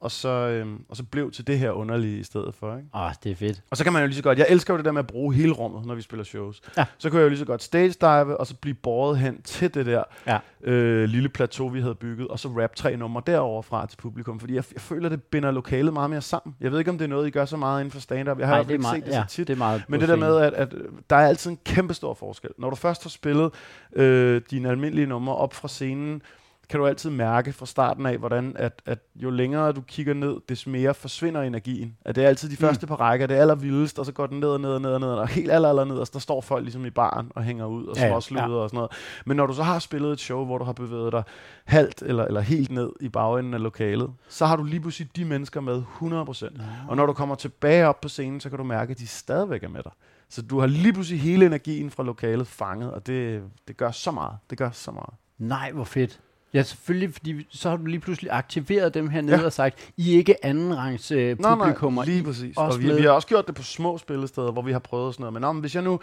og 0.00 0.10
så, 0.10 0.28
øhm, 0.28 0.84
og 0.88 0.96
så 0.96 1.02
blev 1.04 1.30
til 1.30 1.46
det 1.46 1.58
her 1.58 1.70
underlige 1.70 2.18
i 2.18 2.22
stedet 2.22 2.54
for. 2.54 2.76
Ikke? 2.76 2.88
Åh, 2.94 3.10
det 3.24 3.32
er 3.32 3.36
fedt. 3.36 3.62
Og 3.70 3.76
så 3.76 3.84
kan 3.84 3.92
man 3.92 4.02
jo 4.02 4.06
lige 4.06 4.16
så 4.16 4.22
godt, 4.22 4.38
jeg 4.38 4.46
elsker 4.50 4.74
jo 4.74 4.78
det 4.78 4.84
der 4.84 4.92
med 4.92 4.98
at 4.98 5.06
bruge 5.06 5.34
hele 5.34 5.52
rummet, 5.52 5.86
når 5.86 5.94
vi 5.94 6.02
spiller 6.02 6.24
shows. 6.24 6.60
Ja. 6.76 6.84
Så 6.98 7.10
kunne 7.10 7.18
jeg 7.18 7.24
jo 7.24 7.28
lige 7.28 7.38
så 7.38 7.44
godt 7.44 7.62
stage 7.62 7.88
dive, 8.00 8.36
og 8.36 8.46
så 8.46 8.54
blive 8.56 8.74
båret 8.74 9.18
hen 9.18 9.42
til 9.42 9.74
det 9.74 9.86
der 9.86 10.02
Ja. 10.26 10.38
øh, 10.64 11.04
lille 11.08 11.28
plateau, 11.28 11.68
vi 11.68 11.80
havde 11.80 11.94
bygget, 11.94 12.28
og 12.28 12.38
så 12.38 12.48
rap 12.48 12.74
tre 12.76 12.96
numre 12.96 13.22
derover 13.26 13.62
fra 13.62 13.86
til 13.86 13.96
publikum, 13.96 14.40
fordi 14.40 14.54
jeg, 14.54 14.64
jeg 14.72 14.80
føler, 14.80 15.08
det 15.08 15.22
binder 15.22 15.50
lokalet 15.50 15.92
meget 15.92 16.10
mere 16.10 16.20
sammen. 16.22 16.56
Jeg 16.60 16.72
ved 16.72 16.78
ikke, 16.78 16.90
om 16.90 16.98
det 16.98 17.04
er 17.04 17.08
noget, 17.08 17.26
I 17.26 17.30
gør 17.30 17.44
så 17.44 17.56
meget 17.56 17.80
inden 17.80 17.92
for 17.92 18.00
stand-up. 18.00 18.38
Jeg 18.38 18.46
har 18.48 18.54
Nej, 18.54 18.62
det 18.62 18.70
ikke 18.70 18.82
meget, 18.82 18.96
set 18.96 19.06
det 19.06 19.12
ja, 19.12 19.24
så 19.28 19.34
tit. 19.34 19.48
det 19.48 19.54
er 19.54 19.58
meget 19.58 19.82
Men 19.88 20.00
det 20.00 20.08
der 20.08 20.16
med, 20.16 20.36
at, 20.36 20.54
at 20.54 20.74
øh, 20.74 20.84
der 21.10 21.16
er 21.16 21.26
altid 21.28 21.50
en 21.50 21.58
kæmpe 21.64 21.94
stor 21.94 22.14
forskel. 22.14 22.50
Når 22.58 22.70
du 22.70 22.76
først 22.76 23.02
har 23.02 23.10
spillet 23.10 23.50
øh, 23.92 24.42
dine 24.50 24.68
almindelige 24.70 25.06
numre 25.06 25.34
op 25.36 25.54
fra 25.54 25.68
scenen, 25.68 26.22
kan 26.70 26.80
du 26.80 26.86
altid 26.86 27.10
mærke 27.10 27.52
fra 27.52 27.66
starten 27.66 28.06
af, 28.06 28.18
hvordan 28.18 28.52
at, 28.56 28.82
at 28.86 28.98
jo 29.16 29.30
længere 29.30 29.72
du 29.72 29.80
kigger 29.80 30.14
ned, 30.14 30.36
des 30.48 30.66
mere 30.66 30.94
forsvinder 30.94 31.42
energien. 31.42 31.96
At 32.04 32.16
det 32.16 32.24
er 32.24 32.28
altid 32.28 32.48
de 32.48 32.54
Mm. 32.54 32.58
første 32.58 32.86
par 32.86 32.96
rækker, 32.96 33.26
det 33.26 33.36
er 33.36 33.40
allervildest, 33.40 33.98
og 33.98 34.06
så 34.06 34.12
går 34.12 34.26
den 34.26 34.40
ned 34.40 34.48
og 34.48 34.60
ned 34.60 34.70
og 34.70 34.80
ned 34.80 34.90
og 34.90 35.00
ned, 35.00 35.08
og 35.08 35.28
helt 35.28 35.50
aller, 35.50 35.68
aller 35.68 35.84
ned, 35.84 35.96
og 35.96 36.12
der 36.12 36.18
står 36.18 36.40
folk 36.40 36.62
ligesom 36.64 36.84
i 36.86 36.90
baren 36.90 37.32
og 37.34 37.42
hænger 37.42 37.66
ud 37.66 37.86
og 37.86 37.96
Ja, 37.96 38.08
småsluder 38.08 38.42
ja. 38.44 38.54
og 38.62 38.68
sådan 38.70 38.76
noget. 38.76 38.90
Men 39.26 39.36
når 39.36 39.46
du 39.46 39.52
så 39.54 39.62
har 39.62 39.78
spillet 39.78 40.12
et 40.12 40.20
show, 40.20 40.44
hvor 40.44 40.58
du 40.58 40.64
har 40.64 40.72
bevæget 40.72 41.12
dig 41.12 41.22
halvt 41.64 42.02
eller, 42.02 42.24
eller 42.24 42.40
helt 42.40 42.70
ned 42.70 42.90
i 43.00 43.08
bagenden 43.08 43.54
af 43.54 43.62
lokalet, 43.62 44.10
så 44.28 44.46
har 44.46 44.56
du 44.56 44.62
lige 44.64 44.80
pludselig 44.80 45.16
de 45.16 45.24
mennesker 45.24 45.60
med 45.60 45.82
100%. 46.00 46.60
Og 46.88 46.96
når 46.96 47.06
du 47.06 47.12
kommer 47.12 47.34
tilbage 47.34 47.86
op 47.86 48.00
på 48.00 48.08
scenen, 48.08 48.40
så 48.40 48.48
kan 48.48 48.58
du 48.58 48.64
mærke, 48.64 48.90
at 48.90 48.98
de 48.98 49.06
stadigvæk 49.06 49.62
er 49.62 49.68
med 49.68 49.82
dig. 49.82 49.92
Så 50.28 50.42
du 50.42 50.60
har 50.60 50.66
lige 50.66 50.92
pludselig 50.92 51.20
hele 51.20 51.46
energien 51.46 51.90
fra 51.90 52.02
lokalet 52.02 52.46
fanget, 52.46 52.92
og 52.92 53.06
det, 53.06 53.42
det 53.68 53.76
gør 53.76 53.90
så 53.90 54.10
meget. 54.10 54.32
Det 54.50 54.58
gør 54.58 54.70
så 54.70 54.90
meget. 54.90 55.14
Nej, 55.38 55.72
hvor 55.72 55.84
fedt. 55.84 56.20
Ja, 56.54 56.62
selvfølgelig, 56.62 57.12
fordi 57.14 57.46
så 57.50 57.70
har 57.70 57.76
du 57.76 57.84
lige 57.84 58.00
pludselig 58.00 58.32
aktiveret 58.32 58.94
dem 58.94 59.08
hernede 59.08 59.38
Ja. 59.38 59.44
og 59.44 59.52
sagt, 59.52 59.90
I 59.96 60.12
er 60.14 60.16
ikke 60.18 60.44
andenrangs 60.44 61.10
øh, 61.10 61.36
publikummer. 61.36 62.04
lige 62.04 62.18
I- 62.18 62.22
præcis. 62.22 62.56
også 62.56 62.78
Og 62.78 62.82
vi, 62.82 62.86
med- 62.88 62.96
vi 62.96 63.02
har 63.02 63.10
også 63.10 63.28
gjort 63.28 63.46
det 63.46 63.54
på 63.54 63.62
små 63.62 63.98
spillesteder, 63.98 64.52
hvor 64.52 64.62
vi 64.62 64.72
har 64.72 64.78
prøvet 64.78 65.14
sådan 65.14 65.22
noget. 65.32 65.42
Men, 65.42 65.54
men 65.54 65.60
hvis 65.60 65.74
jeg 65.74 65.82
nu 65.82 66.00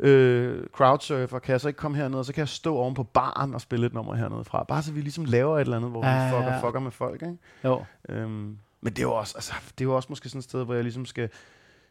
øh, 0.00 0.64
crowdsurfer, 0.72 1.38
kan 1.38 1.52
jeg 1.52 1.60
så 1.60 1.68
ikke 1.68 1.78
komme 1.78 1.96
herned, 1.96 2.18
og 2.18 2.24
så 2.24 2.32
kan 2.32 2.40
jeg 2.40 2.48
stå 2.48 2.76
oven 2.76 2.94
på 2.94 3.02
baren 3.02 3.54
og 3.54 3.60
spille 3.60 3.86
et 3.86 3.94
nummer 3.94 4.14
hernede 4.14 4.44
fra. 4.44 4.64
Bare 4.68 4.82
så 4.82 4.92
vi 4.92 5.00
ligesom 5.00 5.24
laver 5.24 5.56
et 5.56 5.60
eller 5.60 5.76
andet, 5.76 5.90
hvor 5.90 6.06
Ja, 6.06 6.24
vi 6.24 6.30
fucker, 6.36 6.52
ja. 6.52 6.60
fucker 6.68 6.80
med 6.80 6.90
folk. 6.90 7.22
Ikke? 7.22 7.36
Jo. 7.64 7.84
Øhm, 8.08 8.56
men 8.80 8.92
det 8.92 8.98
er 8.98 9.02
jo 9.02 9.14
også, 9.14 9.32
altså, 9.36 9.52
det 9.78 9.84
er 9.84 9.88
jo 9.88 9.96
også 9.96 10.06
måske 10.10 10.28
sådan 10.28 10.38
et 10.38 10.44
sted, 10.44 10.64
hvor 10.64 10.74
jeg 10.74 10.82
ligesom 10.82 11.06
skal, 11.06 11.28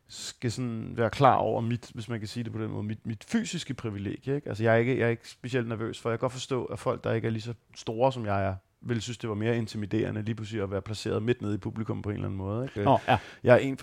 skal 0.09 0.51
sådan 0.51 0.91
være 0.95 1.09
klar 1.09 1.35
over 1.35 1.61
mit, 1.61 1.91
hvis 1.93 2.09
man 2.09 2.19
kan 2.19 2.27
sige 2.27 2.43
det 2.43 2.51
på 2.53 2.59
den 2.59 2.71
måde, 2.71 2.83
mit, 2.83 3.05
mit 3.05 3.23
fysiske 3.27 3.73
privilegie. 3.73 4.35
Ikke? 4.35 4.49
Altså, 4.49 4.63
jeg 4.63 4.73
er, 4.73 4.77
ikke, 4.77 4.97
jeg 4.99 5.05
er 5.05 5.09
ikke 5.09 5.29
specielt 5.29 5.67
nervøs, 5.67 5.99
for 6.01 6.09
jeg 6.09 6.19
kan 6.19 6.23
godt 6.23 6.31
forstå, 6.33 6.65
at 6.65 6.79
folk, 6.79 7.03
der 7.03 7.13
ikke 7.13 7.27
er 7.27 7.31
lige 7.31 7.41
så 7.41 7.53
store, 7.75 8.11
som 8.13 8.25
jeg 8.25 8.45
er, 8.45 8.55
ville 8.81 9.01
synes, 9.01 9.17
det 9.17 9.29
var 9.29 9.35
mere 9.35 9.57
intimiderende 9.57 10.21
lige 10.21 10.35
pludselig 10.35 10.63
at 10.63 10.71
være 10.71 10.81
placeret 10.81 11.23
midt 11.23 11.41
nede 11.41 11.55
i 11.55 11.57
publikum 11.57 12.01
på 12.01 12.09
en 12.09 12.15
eller 12.15 12.25
anden 12.27 12.37
måde. 12.37 12.63
Ikke? 12.63 12.83
Nå, 12.83 12.99
ja. 13.07 13.17
Jeg 13.43 13.63
er 13.63 13.75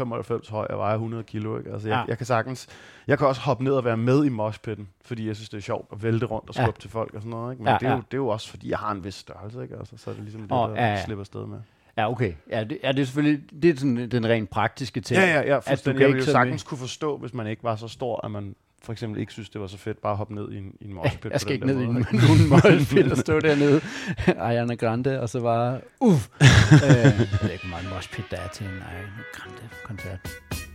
1,95 0.45 0.51
høj 0.51 0.66
og 0.70 0.79
vejer 0.79 0.95
100 0.95 1.22
kilo. 1.25 1.59
Ikke? 1.59 1.72
Altså, 1.72 1.89
jeg, 1.89 1.95
Ja. 1.95 1.99
ja. 2.01 2.05
jeg 2.09 2.16
kan 2.16 2.27
sagtens... 2.27 2.68
Jeg 3.07 3.18
kan 3.18 3.27
også 3.27 3.41
hoppe 3.41 3.64
ned 3.64 3.72
og 3.72 3.85
være 3.85 3.97
med 3.97 4.25
i 4.25 4.29
moshpitten, 4.29 4.89
fordi 5.05 5.27
jeg 5.27 5.37
synes, 5.37 5.49
det 5.49 5.57
er 5.57 5.62
sjovt 5.62 5.89
at 5.93 6.03
vælte 6.03 6.27
rundt 6.27 6.49
og 6.49 6.55
Ja. 6.57 6.62
skubbe 6.62 6.81
til 6.81 6.91
folk 6.91 7.14
og 7.14 7.20
sådan 7.20 7.31
noget. 7.31 7.53
Ikke? 7.53 7.62
Men 7.62 7.68
Ja, 7.68 7.72
ja, 7.72 7.79
det, 7.79 7.87
er 7.87 7.91
jo, 7.91 7.97
ja. 7.97 8.03
det 8.11 8.14
er 8.14 8.18
jo 8.18 8.29
også, 8.29 8.51
fordi 8.51 8.70
jeg 8.70 8.79
har 8.79 8.93
en 8.93 9.05
vis 9.05 9.14
størrelse. 9.14 9.62
Ikke? 9.62 9.77
Altså, 9.77 9.97
så 9.97 10.11
er 10.11 10.14
det 10.14 10.22
ligesom 10.22 10.43
det, 10.43 10.53
Åh, 10.53 10.68
der 10.68 10.75
ja, 10.75 10.87
ja. 10.93 11.05
slipper 11.05 11.22
afsted 11.22 11.47
med. 11.47 11.59
Ja, 11.97 12.11
okay. 12.11 12.32
Ja, 12.51 12.64
det, 12.64 12.78
ja, 12.82 12.92
det 12.92 13.01
er 13.01 13.05
selvfølgelig 13.05 13.40
det 13.62 13.70
er 13.70 13.76
sådan, 13.76 14.11
den 14.11 14.26
rent 14.26 14.51
praktiske 14.51 15.01
ting. 15.01 15.20
Ja, 15.20 15.26
ja, 15.26 15.55
ja. 15.55 15.61
At 15.66 15.84
du 15.84 15.92
kan 15.92 16.01
Jeg 16.01 16.09
ikke 16.09 16.16
ville 16.16 16.26
jo 16.26 16.32
sagtens 16.32 16.62
kunne 16.62 16.78
forstå, 16.78 17.16
hvis 17.16 17.34
man 17.34 17.47
ikke 17.47 17.64
var 17.64 17.76
så 17.76 17.88
stor, 17.88 18.24
at 18.24 18.30
man 18.30 18.55
for 18.82 18.92
eksempel 18.92 19.20
ikke 19.20 19.32
synes, 19.32 19.51
det 19.51 19.61
var 19.61 19.66
så 19.66 19.78
fedt 19.78 20.03
bare 20.03 20.12
at 20.12 20.16
hoppe 20.16 20.34
ned 20.34 20.53
i 20.53 20.57
en, 20.59 20.72
i 20.80 20.84
en 20.84 20.95
moshpit. 20.95 21.32
Jeg 21.32 21.40
skal 21.40 21.55
ikke 21.55 21.66
ned 21.66 21.74
i 21.74 21.78
der 21.78 21.88
en, 21.88 21.92
måde, 21.92 22.05
nogen 22.12 22.49
målpil 22.49 23.12
og 23.12 23.18
stå 23.18 23.40
dernede. 23.49 23.80
Ariana 24.47 24.74
Grande, 24.74 25.20
og 25.20 25.28
så 25.28 25.40
bare, 25.40 25.80
uff. 26.01 26.28
øh, 26.40 26.80
jeg 26.80 27.28
ved 27.42 27.51
ikke, 27.51 27.64
hvor 27.64 27.70
meget 27.70 27.86
moshpit 27.95 28.24
der 28.30 28.36
er 28.36 28.49
til 28.49 28.66
en 28.66 28.82
Ariana 28.82 29.22
Grande-koncert. 29.34 30.18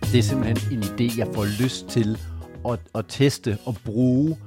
Det 0.01 0.19
er 0.19 0.23
simpelthen 0.23 0.77
en 0.77 0.83
idé, 0.83 1.17
jeg 1.17 1.27
får 1.35 1.63
lyst 1.63 1.87
til 1.87 2.17
at, 2.69 2.79
at 2.95 3.05
teste 3.07 3.57
og 3.65 3.75
bruge. 3.85 4.37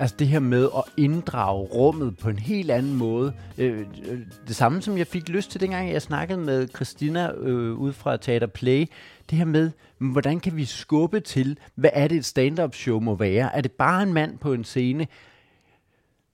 Altså 0.00 0.16
det 0.18 0.28
her 0.28 0.38
med 0.38 0.68
at 0.76 0.84
inddrage 0.96 1.62
rummet 1.62 2.18
på 2.18 2.28
en 2.28 2.38
helt 2.38 2.70
anden 2.70 2.94
måde. 2.94 3.32
Øh, 3.58 3.80
øh, 3.80 4.18
det 4.48 4.56
samme, 4.56 4.82
som 4.82 4.98
jeg 4.98 5.06
fik 5.06 5.28
lyst 5.28 5.50
til, 5.50 5.60
dengang 5.60 5.92
jeg 5.92 6.02
snakkede 6.02 6.38
med 6.38 6.68
Christina 6.68 7.32
øh, 7.32 7.74
ud 7.74 7.92
fra 7.92 8.16
Teater 8.16 8.46
Play. 8.46 8.86
Det 9.30 9.38
her 9.38 9.44
med, 9.44 9.70
hvordan 9.98 10.40
kan 10.40 10.56
vi 10.56 10.64
skubbe 10.64 11.20
til, 11.20 11.58
hvad 11.74 11.90
er 11.92 12.08
det 12.08 12.16
et 12.16 12.24
stand-up 12.24 12.74
show 12.74 13.00
må 13.00 13.14
være? 13.14 13.56
Er 13.56 13.60
det 13.60 13.72
bare 13.72 14.02
en 14.02 14.12
mand 14.12 14.38
på 14.38 14.52
en 14.52 14.64
scene? 14.64 15.06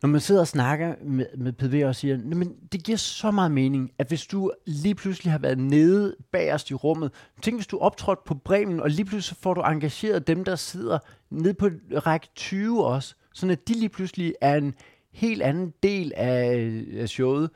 Når 0.03 0.09
man 0.09 0.21
sidder 0.21 0.41
og 0.41 0.49
snakker 0.49 0.95
med, 1.03 1.27
med 1.37 1.53
PV 1.53 1.83
og 1.87 1.97
siger, 1.97 2.19
men 2.19 2.55
det 2.73 2.85
giver 2.85 2.99
så 2.99 3.31
meget 3.31 3.53
mening, 3.53 3.91
at 3.99 4.09
hvis 4.09 4.27
du 4.27 4.53
lige 4.67 4.95
pludselig 4.95 5.33
har 5.33 5.39
været 5.39 5.59
nede 5.59 6.17
bagerst 6.33 6.71
i 6.71 6.75
rummet, 6.75 7.11
tænk 7.43 7.57
hvis 7.57 7.67
du 7.67 7.79
optrådte 7.79 8.23
på 8.27 8.35
Bremen, 8.35 8.81
og 8.81 8.91
lige 8.91 9.05
pludselig 9.05 9.37
så 9.37 9.43
får 9.43 9.55
du 9.55 9.61
engageret 9.61 10.27
dem, 10.27 10.45
der 10.45 10.57
sidder 10.57 10.99
nede 11.31 11.55
på 11.55 11.71
række 11.93 12.29
20 12.35 12.87
også, 12.87 13.15
sådan 13.35 13.51
at 13.51 13.69
de 13.69 13.75
lige 13.75 13.89
pludselig 13.89 14.35
er 14.41 14.55
en 14.55 14.75
helt 15.13 15.43
anden 15.43 15.75
del 15.83 16.13
af, 16.17 16.71
af 16.97 17.09
showet. 17.09 17.51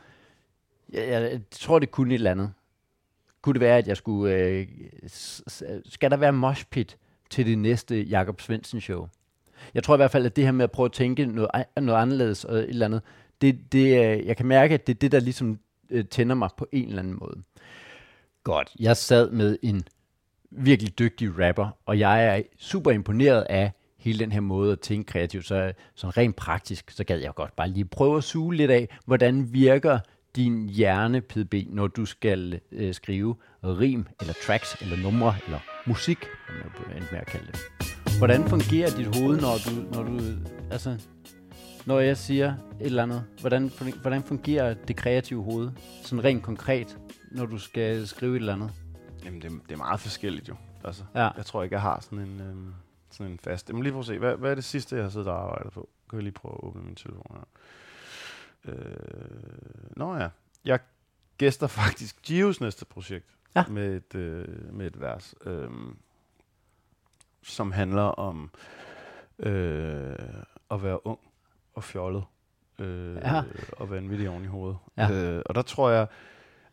Jeg, 0.92 1.08
jeg, 1.08 1.22
jeg 1.22 1.40
tror, 1.50 1.78
det 1.78 1.90
kunne 1.90 2.14
et 2.14 2.18
eller 2.18 2.30
andet. 2.30 2.52
Kunne 3.42 3.52
det 3.52 3.60
være, 3.60 3.78
at 3.78 3.88
jeg 3.88 3.96
skulle... 3.96 4.34
Øh, 4.34 4.66
skal 5.84 6.10
der 6.10 6.16
være 6.16 6.32
moshpit 6.32 6.96
til 7.30 7.46
det 7.46 7.58
næste 7.58 8.02
Jakob 8.02 8.40
Svendsen 8.40 8.80
show? 8.80 9.08
Jeg 9.74 9.84
tror 9.84 9.94
i 9.94 9.96
hvert 9.96 10.10
fald, 10.10 10.26
at 10.26 10.36
det 10.36 10.44
her 10.44 10.52
med 10.52 10.64
at 10.64 10.70
prøve 10.70 10.84
at 10.84 10.92
tænke 10.92 11.26
noget, 11.26 11.50
noget 11.76 11.98
anderledes 11.98 12.44
og 12.44 12.58
et 12.58 12.68
eller 12.68 12.86
andet, 12.86 13.02
det, 13.40 13.72
det, 13.72 13.86
øh, 13.86 14.26
jeg 14.26 14.36
kan 14.36 14.46
mærke, 14.46 14.74
at 14.74 14.86
det 14.86 14.94
er 14.94 14.98
det, 14.98 15.12
der 15.12 15.20
ligesom 15.20 15.58
øh, 15.90 16.04
tænder 16.04 16.34
mig 16.34 16.48
på 16.56 16.66
en 16.72 16.88
eller 16.88 17.02
anden 17.02 17.18
måde. 17.20 17.42
Godt. 18.44 18.76
Jeg 18.80 18.96
sad 18.96 19.30
med 19.30 19.58
en 19.62 19.82
virkelig 20.50 20.98
dygtig 20.98 21.38
rapper, 21.38 21.68
og 21.86 21.98
jeg 21.98 22.26
er 22.26 22.42
super 22.58 22.90
imponeret 22.90 23.42
af 23.42 23.72
hele 23.98 24.18
den 24.18 24.32
her 24.32 24.40
måde 24.40 24.72
at 24.72 24.80
tænke 24.80 25.06
kreativt. 25.12 25.46
Så, 25.46 25.72
så 25.94 26.08
rent 26.08 26.36
praktisk, 26.36 26.90
så 26.90 27.04
gad 27.04 27.18
jeg 27.18 27.34
godt 27.34 27.56
bare 27.56 27.68
lige 27.68 27.84
prøve 27.84 28.16
at 28.16 28.24
suge 28.24 28.54
lidt 28.56 28.70
af, 28.70 28.88
hvordan 29.06 29.52
virker 29.52 29.98
din 30.36 30.68
hjerne, 30.68 31.20
PDB, 31.20 31.54
når 31.66 31.86
du 31.86 32.04
skal 32.04 32.60
øh, 32.72 32.94
skrive 32.94 33.36
rim, 33.64 34.06
eller 34.20 34.34
tracks, 34.46 34.76
eller 34.82 34.96
numre, 34.96 35.34
eller 35.46 35.58
musik, 35.86 36.18
som 36.76 36.90
jeg 36.90 36.96
endte 36.96 37.08
med 37.12 37.20
at 37.20 37.26
kalde 37.26 37.46
det. 37.46 37.60
Hvordan 38.18 38.48
fungerer 38.48 38.90
dit 38.90 39.16
hoved, 39.16 39.40
når 39.40 39.54
du, 39.66 39.96
når 39.96 40.02
du, 40.02 40.20
altså, 40.70 40.98
når 41.86 42.00
jeg 42.00 42.16
siger 42.16 42.52
et 42.80 42.86
eller 42.86 43.02
andet? 43.02 43.24
Hvordan, 43.40 43.70
hvordan 44.00 44.22
fungerer 44.22 44.74
det 44.74 44.96
kreative 44.96 45.44
hoved, 45.44 45.70
sådan 46.02 46.24
rent 46.24 46.42
konkret, 46.42 46.98
når 47.32 47.46
du 47.46 47.58
skal 47.58 48.06
skrive 48.06 48.36
et 48.36 48.40
eller 48.40 48.52
andet? 48.52 48.70
Jamen, 49.24 49.42
det, 49.42 49.50
det 49.68 49.72
er 49.72 49.76
meget 49.76 50.00
forskelligt 50.00 50.48
jo. 50.48 50.54
Altså, 50.84 51.02
Ja. 51.14 51.28
Jeg 51.36 51.46
tror 51.46 51.62
ikke, 51.62 51.74
jeg 51.74 51.82
har 51.82 52.00
sådan 52.00 52.18
en, 52.18 52.40
øhm, 52.40 52.72
sådan 53.18 53.32
en 53.32 53.38
fast... 53.38 53.68
Jamen 53.68 53.82
lige 53.82 53.92
prøve 53.92 54.00
at 54.00 54.06
se, 54.06 54.18
hvad, 54.18 54.36
hvad 54.36 54.50
er 54.50 54.54
det 54.54 54.64
sidste, 54.64 54.96
jeg 54.96 55.04
har 55.04 55.10
siddet 55.10 55.28
og 55.28 55.42
arbejdet 55.42 55.72
på? 55.72 55.88
Kan 56.10 56.16
jeg 56.16 56.22
lige 56.22 56.32
prøve 56.32 56.54
at 56.54 56.64
åbne 56.64 56.82
min 56.82 56.94
telefon 56.94 57.36
her. 57.36 57.44
Øh, 58.64 59.90
nå 59.96 60.16
ja, 60.16 60.28
jeg 60.64 60.78
gæster 61.38 61.66
faktisk 61.66 62.22
Gios 62.22 62.60
næste 62.60 62.84
projekt 62.84 63.26
Ja. 63.56 63.64
med, 63.68 63.96
et, 63.96 64.14
øh, 64.14 64.74
med 64.74 64.86
et 64.86 65.00
vers, 65.00 65.34
øh, 65.46 65.70
som 67.42 67.72
handler 67.72 68.02
om 68.02 68.50
øh, 69.38 70.16
at 70.70 70.82
være 70.82 71.06
ung 71.06 71.18
og 71.74 71.84
fjollet. 71.84 72.24
Øh, 72.78 73.16
Ja. 73.16 73.42
Og 73.72 73.90
vanvittig 73.90 74.28
oven 74.30 74.44
i 74.44 74.46
hovedet. 74.46 74.76
Ja. 74.96 75.10
Øh, 75.10 75.42
og 75.46 75.54
der 75.54 75.62
tror 75.62 75.90
jeg, 75.90 76.06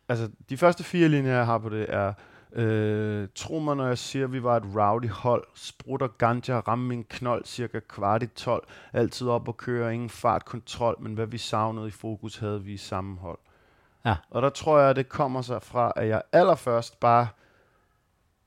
altså 0.08 0.30
de 0.48 0.56
første 0.56 0.84
fire 0.84 1.08
linjer, 1.08 1.32
jeg 1.36 1.46
har 1.46 1.58
på 1.58 1.68
det, 1.68 1.86
er 1.88 2.12
Øh, 2.52 3.28
tro 3.34 3.58
mig, 3.58 3.76
når 3.76 3.86
jeg 3.86 3.98
siger, 3.98 4.24
at 4.24 4.32
vi 4.32 4.42
var 4.42 4.56
et 4.56 4.64
rowdy 4.76 5.08
hold. 5.08 5.46
Sprutter 5.54 6.06
ganja, 6.06 6.60
ramme 6.60 6.88
min 6.88 7.04
knold, 7.04 7.44
cirka 7.44 7.80
kvart 7.88 8.22
i 8.22 8.26
12. 8.26 8.68
Altid 8.92 9.28
op 9.28 9.48
og 9.48 9.56
køre, 9.56 9.94
ingen 9.94 10.10
fart, 10.10 10.44
kontrol, 10.44 10.96
men 11.00 11.14
hvad 11.14 11.26
vi 11.26 11.38
savnede 11.38 11.88
i 11.88 11.90
fokus, 11.90 12.36
havde 12.36 12.62
vi 12.62 12.72
i 12.72 12.76
sammenhold. 12.76 13.38
Ja. 14.04 14.16
Og 14.30 14.42
der 14.42 14.48
tror 14.48 14.78
jeg, 14.78 14.90
at 14.90 14.96
det 14.96 15.08
kommer 15.08 15.42
sig 15.42 15.62
fra, 15.62 15.92
at 15.96 16.08
jeg 16.08 16.22
allerførst 16.32 17.00
bare 17.00 17.28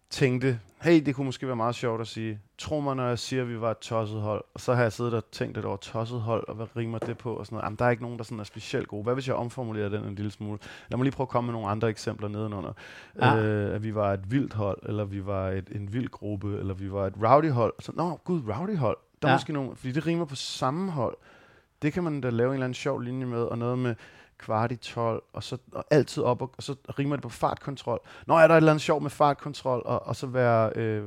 tænkte, 0.09 0.59
hey, 0.81 1.05
det 1.05 1.15
kunne 1.15 1.25
måske 1.25 1.47
være 1.47 1.55
meget 1.55 1.75
sjovt 1.75 2.01
at 2.01 2.07
sige, 2.07 2.39
tro 2.59 2.79
mig, 2.79 2.95
når 2.95 3.07
jeg 3.07 3.19
siger, 3.19 3.41
at 3.41 3.49
vi 3.49 3.61
var 3.61 3.71
et 3.71 3.77
tosset 3.77 4.21
hold. 4.21 4.43
Og 4.53 4.59
så 4.59 4.73
har 4.73 4.81
jeg 4.81 4.91
siddet 4.93 5.13
og 5.13 5.23
tænkt 5.31 5.55
lidt 5.55 5.65
over 5.65 5.77
tosset 5.77 6.21
hold, 6.21 6.47
og 6.47 6.55
hvad 6.55 6.65
rimer 6.77 6.97
det 6.99 7.17
på? 7.17 7.33
Og 7.33 7.45
sådan 7.45 7.55
noget. 7.55 7.63
Jamen, 7.65 7.77
der 7.79 7.85
er 7.85 7.89
ikke 7.89 8.03
nogen, 8.03 8.17
der 8.17 8.23
sådan 8.23 8.39
er 8.39 8.43
specielt 8.43 8.87
gode. 8.87 9.03
Hvad 9.03 9.13
hvis 9.13 9.27
jeg 9.27 9.35
omformulerer 9.35 9.89
den 9.89 10.03
en 10.05 10.15
lille 10.15 10.31
smule? 10.31 10.59
Lad 10.89 10.97
mig 10.97 11.03
lige 11.03 11.13
prøve 11.15 11.25
at 11.25 11.29
komme 11.29 11.45
med 11.47 11.53
nogle 11.53 11.67
andre 11.67 11.89
eksempler 11.89 12.27
nedenunder. 12.27 12.73
Ja. 13.21 13.35
Øh, 13.37 13.75
at 13.75 13.83
vi 13.83 13.95
var 13.95 14.13
et 14.13 14.31
vildt 14.31 14.53
hold, 14.53 14.79
eller 14.83 15.05
vi 15.05 15.25
var 15.25 15.49
et, 15.49 15.67
en 15.71 15.93
vild 15.93 16.09
gruppe, 16.09 16.57
eller 16.59 16.73
vi 16.73 16.91
var 16.91 17.07
et 17.07 17.13
rowdy 17.23 17.51
hold. 17.51 17.73
Så, 17.79 17.91
Nå, 17.95 18.19
gud, 18.23 18.41
rowdy 18.49 18.77
hold. 18.77 18.97
Der 19.21 19.27
er 19.27 19.31
Ja. 19.31 19.35
måske 19.35 19.53
nogle, 19.53 19.75
fordi 19.75 19.91
det 19.91 20.07
rimer 20.07 20.25
på 20.25 20.35
samme 20.35 20.91
hold. 20.91 21.17
Det 21.81 21.93
kan 21.93 22.03
man 22.03 22.21
da 22.21 22.29
lave 22.29 22.47
en 22.47 22.53
eller 22.53 22.65
anden 22.65 22.73
sjov 22.73 22.99
linje 22.99 23.25
med, 23.25 23.41
og 23.41 23.57
noget 23.57 23.77
med 23.79 23.95
kvart 24.39 24.71
i 24.71 24.75
12, 24.75 25.23
og 25.33 25.43
så 25.43 25.57
og 25.71 25.85
altid 25.91 26.23
op, 26.23 26.41
og, 26.41 26.51
og 26.57 26.63
så 26.63 26.75
rimer 26.99 27.15
det 27.15 27.23
på 27.23 27.29
fartkontrol. 27.29 27.99
Nå, 28.27 28.33
er 28.37 28.47
der 28.47 28.53
et 28.55 28.57
eller 28.57 28.71
andet 28.71 28.81
sjov 28.81 29.01
med 29.01 29.09
fartkontrol, 29.09 29.81
og, 29.85 30.07
og 30.07 30.15
så 30.15 30.27
være, 30.27 30.71
øh, 30.75 31.03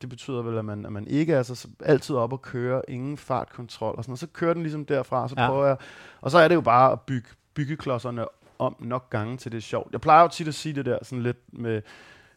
det 0.00 0.08
betyder 0.08 0.42
vel, 0.42 0.58
at 0.58 0.64
man, 0.64 0.86
at 0.86 0.92
man 0.92 1.06
ikke 1.06 1.32
er 1.32 1.42
så, 1.42 1.54
så 1.54 1.68
altid 1.84 2.16
op 2.16 2.32
og 2.32 2.42
køre, 2.42 2.82
ingen 2.90 3.16
fartkontrol, 3.16 3.94
og 3.98 4.04
sådan 4.04 4.12
og 4.12 4.18
så 4.18 4.26
kører 4.26 4.54
den 4.54 4.62
ligesom 4.62 4.84
derfra, 4.84 5.22
og 5.22 5.30
så 5.30 5.34
Ja. 5.38 5.48
prøver 5.48 5.66
jeg, 5.66 5.76
og 6.20 6.30
så 6.30 6.38
er 6.38 6.48
det 6.48 6.54
jo 6.54 6.60
bare 6.60 6.92
at 6.92 7.00
bygge 7.00 7.28
byggeklodserne 7.54 8.24
om 8.58 8.76
nok 8.78 9.10
gange 9.10 9.36
til 9.36 9.52
det 9.52 9.58
er 9.58 9.62
sjovt. 9.62 9.92
Jeg 9.92 10.00
plejer 10.00 10.22
jo 10.22 10.28
tit 10.28 10.48
at 10.48 10.54
sige 10.54 10.74
det 10.74 10.86
der 10.86 10.98
sådan 11.02 11.22
lidt 11.22 11.36
med, 11.52 11.82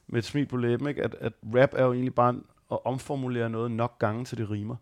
med 0.07 0.19
et 0.19 0.25
smil 0.25 0.45
på 0.45 0.57
læben, 0.57 0.87
ikke? 0.87 1.03
At, 1.03 1.15
at 1.19 1.33
rap 1.55 1.69
er 1.75 1.83
jo 1.85 1.93
egentlig 1.93 2.15
bare 2.15 2.35
at 2.71 2.77
omformulere 2.85 3.49
noget 3.49 3.71
nok 3.71 3.99
gange 3.99 4.25
til 4.25 4.37
det 4.37 4.49
rimer. 4.51 4.75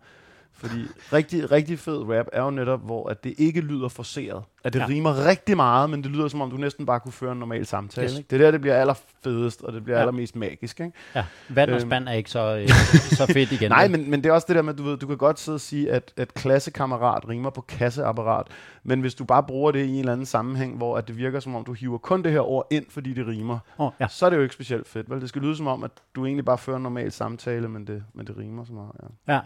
Fordi 0.51 0.85
rigtig, 1.13 1.51
rigtig 1.51 1.79
fed 1.79 1.97
rap 2.17 2.25
er 2.33 2.43
jo 2.43 2.49
netop, 2.49 2.85
hvor 2.85 3.09
at 3.09 3.23
det 3.23 3.33
ikke 3.37 3.61
lyder 3.61 3.87
forceret. 3.87 4.43
At 4.63 4.73
det 4.73 4.79
Ja. 4.79 4.85
rimer 4.87 5.25
rigtig 5.25 5.55
meget, 5.55 5.89
men 5.89 6.03
det 6.03 6.11
lyder 6.11 6.27
som 6.27 6.41
om, 6.41 6.51
du 6.51 6.57
næsten 6.57 6.85
bare 6.85 6.99
kunne 6.99 7.11
føre 7.11 7.31
en 7.31 7.37
normal 7.39 7.65
samtale. 7.65 8.05
Yes. 8.07 8.17
Ikke? 8.17 8.27
Det 8.29 8.35
er 8.41 8.45
der, 8.45 8.51
det 8.51 8.61
bliver 8.61 8.75
allerfedest, 8.75 9.61
og 9.63 9.73
det 9.73 9.83
bliver 9.83 9.95
Ja. 9.97 10.01
allermest 10.01 10.35
magisk. 10.35 10.79
Ikke? 10.79 10.91
Ja, 11.15 11.25
vand 11.49 11.69
og 11.69 11.75
Øhm. 11.75 11.89
spand 11.89 12.07
er 12.07 12.11
ikke 12.13 12.29
så, 12.31 12.57
øh, 12.57 12.67
så 13.19 13.25
fedt 13.33 13.51
igen. 13.51 13.69
Nej, 13.71 13.87
men, 13.87 14.09
men 14.11 14.23
det 14.23 14.29
er 14.29 14.33
også 14.33 14.45
det 14.47 14.55
der 14.55 14.61
med, 14.61 14.73
du 14.73 14.83
ved, 14.83 14.97
du 14.97 15.07
kan 15.07 15.17
godt 15.17 15.39
sidde 15.39 15.55
og 15.55 15.61
sige, 15.61 15.91
at, 15.91 16.13
at 16.17 16.33
klassekammerat 16.33 17.29
rimer 17.29 17.49
på 17.49 17.61
kasseapparat, 17.61 18.47
men 18.83 19.01
hvis 19.01 19.15
du 19.15 19.23
bare 19.25 19.43
bruger 19.43 19.71
det 19.71 19.85
i 19.85 19.89
en 19.89 19.99
eller 19.99 20.11
anden 20.11 20.25
sammenhæng, 20.25 20.77
hvor 20.77 20.97
at 20.97 21.07
det 21.07 21.17
virker 21.17 21.39
som 21.39 21.55
om, 21.55 21.63
du 21.63 21.73
hiver 21.73 21.97
kun 21.97 22.23
det 22.23 22.31
her 22.31 22.39
ord 22.49 22.67
ind, 22.71 22.85
fordi 22.89 23.13
det 23.13 23.27
rimer, 23.27 23.59
Oh, 23.77 23.91
ja. 23.99 24.07
så 24.07 24.25
er 24.25 24.29
det 24.29 24.37
jo 24.37 24.41
ikke 24.41 24.53
specielt 24.55 24.87
fedt. 24.87 25.09
Vel? 25.09 25.21
Det 25.21 25.29
skal 25.29 25.41
lyde 25.41 25.55
som 25.55 25.67
om, 25.67 25.83
at 25.83 25.91
du 26.15 26.25
egentlig 26.25 26.45
bare 26.45 26.57
fører 26.57 26.77
en 26.77 26.83
normal 26.83 27.11
samtale, 27.11 27.67
men 27.69 27.87
det, 27.87 28.03
men 28.13 28.27
det 28.27 28.37
rimer 28.37 28.65
så 28.65 28.73
meget. 28.73 28.91
Ja. 29.27 29.33
Ja, 29.33 29.39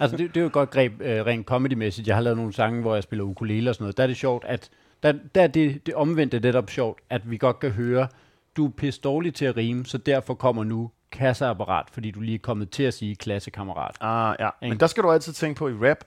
altså 0.00 0.16
det, 0.16 0.28
det 0.28 0.36
er 0.36 0.40
jo 0.40 0.46
et 0.46 0.52
godt 0.52 0.70
greb 0.70 0.92
øh, 1.00 1.26
rent 1.26 1.46
comedy-mæssigt. 1.46 2.08
Jeg 2.08 2.16
har 2.16 2.22
lavet 2.22 2.36
nogle 2.36 2.52
sange, 2.52 2.80
hvor 2.80 2.94
jeg 2.94 3.02
spiller 3.02 3.24
ukulele 3.24 3.70
og 3.70 3.74
sådan 3.74 3.82
noget. 3.84 3.96
Der 3.96 4.02
er 4.02 4.06
det 4.06 4.16
sjovt, 4.16 4.44
at 4.48 4.69
der, 5.02 5.12
der 5.34 5.42
er 5.42 5.46
det, 5.46 5.86
det 5.86 5.94
omvendte 5.94 6.40
netop 6.40 6.70
sjovt, 6.70 7.00
at 7.10 7.30
vi 7.30 7.36
godt 7.36 7.58
kan 7.58 7.70
høre, 7.70 8.08
du 8.56 8.66
er 8.66 8.70
pisse 8.70 9.00
dårlig 9.00 9.34
til 9.34 9.44
at 9.44 9.56
rime, 9.56 9.86
så 9.86 9.98
derfor 9.98 10.34
kommer 10.34 10.64
nu 10.64 10.90
kasseapparat, 11.12 11.90
fordi 11.92 12.10
du 12.10 12.20
lige 12.20 12.34
er 12.34 12.38
kommet 12.38 12.70
til 12.70 12.82
at 12.82 12.94
sige 12.94 13.16
klassekammerat. 13.16 13.96
Ah, 14.00 14.36
ja. 14.40 14.50
Ikke? 14.62 14.70
Men 14.70 14.80
der 14.80 14.86
skal 14.86 15.02
du 15.02 15.10
altid 15.10 15.32
tænke 15.32 15.58
på 15.58 15.68
i 15.68 15.72
rap, 15.72 16.04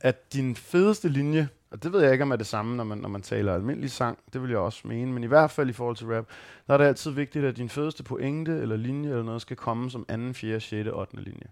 at 0.00 0.32
din 0.32 0.56
fedeste 0.56 1.08
linje, 1.08 1.48
og 1.70 1.82
det 1.82 1.92
ved 1.92 2.02
jeg 2.02 2.12
ikke, 2.12 2.22
om 2.22 2.30
er 2.30 2.36
det 2.36 2.46
samme, 2.46 2.76
når 2.76 2.84
man, 2.84 2.98
når 2.98 3.08
man 3.08 3.22
taler 3.22 3.54
almindelig 3.54 3.90
sang, 3.90 4.18
det 4.32 4.42
vil 4.42 4.50
jeg 4.50 4.58
også 4.58 4.88
mene, 4.88 5.12
men 5.12 5.24
i 5.24 5.26
hvert 5.26 5.50
fald 5.50 5.68
i 5.68 5.72
forhold 5.72 5.96
til 5.96 6.06
rap, 6.06 6.26
der 6.66 6.74
er 6.74 6.78
det 6.78 6.84
altid 6.84 7.10
vigtigt, 7.10 7.44
at 7.44 7.56
din 7.56 7.68
fedeste 7.68 8.02
pointe 8.02 8.52
eller 8.52 8.76
linje 8.76 9.10
eller 9.10 9.22
noget 9.22 9.42
skal 9.42 9.56
komme 9.56 9.90
som 9.90 10.04
anden, 10.08 10.34
fjerde, 10.34 10.60
sjette, 10.60 10.94
8. 10.94 11.16
linje. 11.16 11.46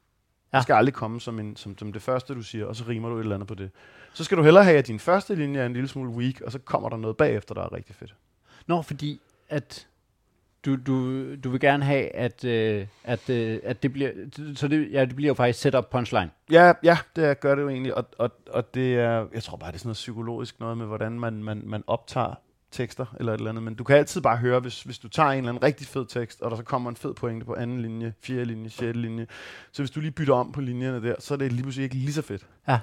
Ja. 0.55 0.59
Det 0.59 0.63
skal 0.63 0.75
aldrig 0.75 0.95
komme 0.95 1.21
som, 1.21 1.39
en, 1.39 1.57
som, 1.57 1.79
som 1.79 1.93
det 1.93 2.03
første, 2.03 2.35
du 2.35 2.43
siger, 2.43 2.67
og 2.67 2.77
så 2.77 2.85
rimer 2.89 3.09
du 3.09 3.17
et 3.17 3.21
eller 3.21 3.35
andet 3.35 3.49
på 3.49 3.55
det. 3.55 3.71
Så 4.13 4.25
skal 4.25 4.39
du 4.39 4.43
hellere 4.43 4.65
have, 4.65 4.79
at 4.79 4.87
din 4.87 4.99
første 4.99 5.35
linje 5.35 5.61
er 5.61 5.67
en 5.67 5.73
lille 5.73 5.89
smule 5.89 6.11
weak, 6.11 6.41
og 6.41 6.53
så 6.53 6.59
kommer 6.59 6.89
der 6.89 6.97
noget 6.97 7.17
bagefter, 7.17 7.55
der 7.55 7.63
er 7.63 7.73
rigtig 7.73 7.95
fedt. 7.95 8.15
Nå, 8.67 8.83
fordi 8.83 9.21
at 9.49 9.87
du, 10.65 10.77
du, 10.77 11.25
du 11.37 11.51
vil 11.51 11.61
gerne 11.61 11.85
have, 11.85 12.17
at, 12.17 12.45
øh, 12.45 12.87
at, 13.05 13.31
øh, 13.31 13.61
at 13.63 13.83
det 13.83 13.93
bliver, 13.93 14.11
så 14.55 14.69
det, 14.69 14.93
ja, 14.93 15.05
det 15.05 15.17
bliver 15.17 15.29
jo 15.29 15.35
faktisk 15.35 15.61
set 15.61 15.75
up 15.75 15.85
punchline. 15.91 16.31
Ja, 16.51 16.73
ja, 16.83 16.99
det 17.17 17.41
gør 17.41 17.55
det 17.55 17.63
jo 17.63 17.69
egentlig, 17.69 17.95
og, 17.95 18.05
og, 18.19 18.31
og 18.51 18.75
det 18.75 18.95
er, 18.95 19.27
jeg 19.35 19.43
tror 19.43 19.57
bare, 19.57 19.71
det 19.71 19.75
er 19.75 19.79
sådan 19.79 19.89
noget 19.89 19.95
psykologisk 19.95 20.61
noget 20.61 20.79
med, 20.79 20.87
hvordan 20.87 21.21
man, 21.21 21.45
man, 21.45 21.63
man 21.65 21.85
optager 21.87 22.35
tekster 22.75 23.07
eller 23.19 23.33
et 23.35 23.39
eller 23.39 23.51
andet, 23.51 23.65
men 23.65 23.75
du 23.75 23.85
kan 23.85 23.97
altid 23.97 24.21
bare 24.21 24.37
høre, 24.37 24.61
hvis, 24.61 24.83
hvis 24.83 24.99
du 24.99 25.09
tager 25.09 25.29
en 25.31 25.39
eller 25.39 25.49
anden 25.49 25.63
rigtig 25.63 25.87
fed 25.87 26.07
tekst, 26.07 26.43
og 26.43 26.51
der 26.51 26.57
så 26.57 26.63
kommer 26.63 26.91
en 26.91 26.97
fed 26.97 27.15
pointe 27.15 27.47
på 27.47 27.55
anden 27.55 27.81
linje, 27.83 28.13
fjerde 28.23 28.45
linje, 28.45 28.69
sjette 28.71 29.01
linje, 29.01 29.27
så 29.73 29.83
hvis 29.83 29.91
du 29.91 30.01
lige 30.01 30.11
bytter 30.11 30.35
om 30.35 30.53
på 30.53 30.61
linjerne 30.61 31.03
der, 31.09 31.15
så 31.19 31.35
er 31.35 31.39
det 31.39 31.53
lige 31.53 31.63
pludselig 31.63 31.85
ikke 31.85 31.97
lige 31.97 32.13
så 32.13 32.23
fedt. 32.23 32.47
Ja. 32.69 32.79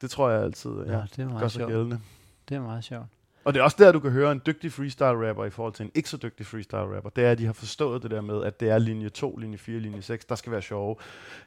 Det 0.00 0.10
tror 0.10 0.30
jeg 0.30 0.42
altid 0.42 0.70
ja, 0.70 0.76
Nå, 0.76 0.82
det 0.86 1.18
er 1.18 1.24
gør 1.24 1.32
meget 1.32 1.52
sig 1.52 1.58
sjovt. 1.60 1.72
gældende. 1.72 2.00
Det 2.48 2.54
er 2.56 2.60
meget 2.60 2.84
sjovt. 2.84 3.06
Og 3.44 3.54
det 3.54 3.60
er 3.60 3.64
også 3.64 3.76
der, 3.80 3.92
du 3.92 4.00
kan 4.00 4.10
høre 4.10 4.32
en 4.32 4.40
dygtig 4.46 4.72
freestyle 4.72 5.28
rapper 5.28 5.44
i 5.44 5.50
forhold 5.50 5.72
til 5.72 5.84
en 5.84 5.90
ikke 5.94 6.08
så 6.08 6.16
dygtig 6.16 6.46
freestyle 6.46 6.96
rapper. 6.96 7.10
Det 7.10 7.24
er, 7.24 7.30
at 7.30 7.38
de 7.38 7.46
har 7.46 7.52
forstået 7.52 8.02
det 8.02 8.10
der 8.10 8.20
med, 8.20 8.42
at 8.44 8.60
det 8.60 8.70
er 8.70 8.78
linje 8.78 9.08
2, 9.08 9.36
linje 9.36 9.58
4, 9.58 9.78
linje 9.78 10.02
6, 10.02 10.24
der 10.24 10.34
skal 10.34 10.52
være 10.52 10.62
sjove. 10.62 10.96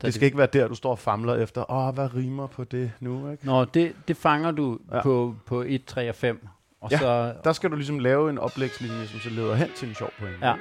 Der 0.02 0.08
Det 0.08 0.14
skal 0.14 0.26
ikke 0.26 0.38
være 0.38 0.48
der, 0.54 0.68
du 0.68 0.76
står 0.76 0.92
og 0.92 1.00
famler 1.00 1.36
efter, 1.36 1.72
åh, 1.72 1.94
hvad 1.94 2.16
rimer 2.16 2.48
på 2.48 2.64
det 2.64 2.92
nu, 3.00 3.32
ikke? 3.32 3.46
Nå, 3.46 3.66
det, 3.66 3.96
det 4.08 4.18
fanger 4.18 4.52
du 4.52 4.80
ja. 4.92 4.96
Ja. 4.96 5.04
på, 5.04 5.36
på 5.46 5.62
1, 5.68 5.86
3 5.86 6.10
og 6.10 6.16
5. 6.16 6.48
Og 6.82 6.92
Ja, 6.92 6.98
så, 6.98 7.34
Der 7.44 7.54
skal 7.54 7.72
du 7.72 7.76
ligesom 7.76 8.00
lave 8.00 8.30
en 8.30 8.38
oplægslinje, 8.38 9.08
som 9.08 9.20
så 9.20 9.30
leder 9.30 9.56
hen 9.56 9.70
til 9.76 9.90
en 9.90 9.96
sjov 9.96 10.10
pointe. 10.20 10.48
Ja. 10.48 10.54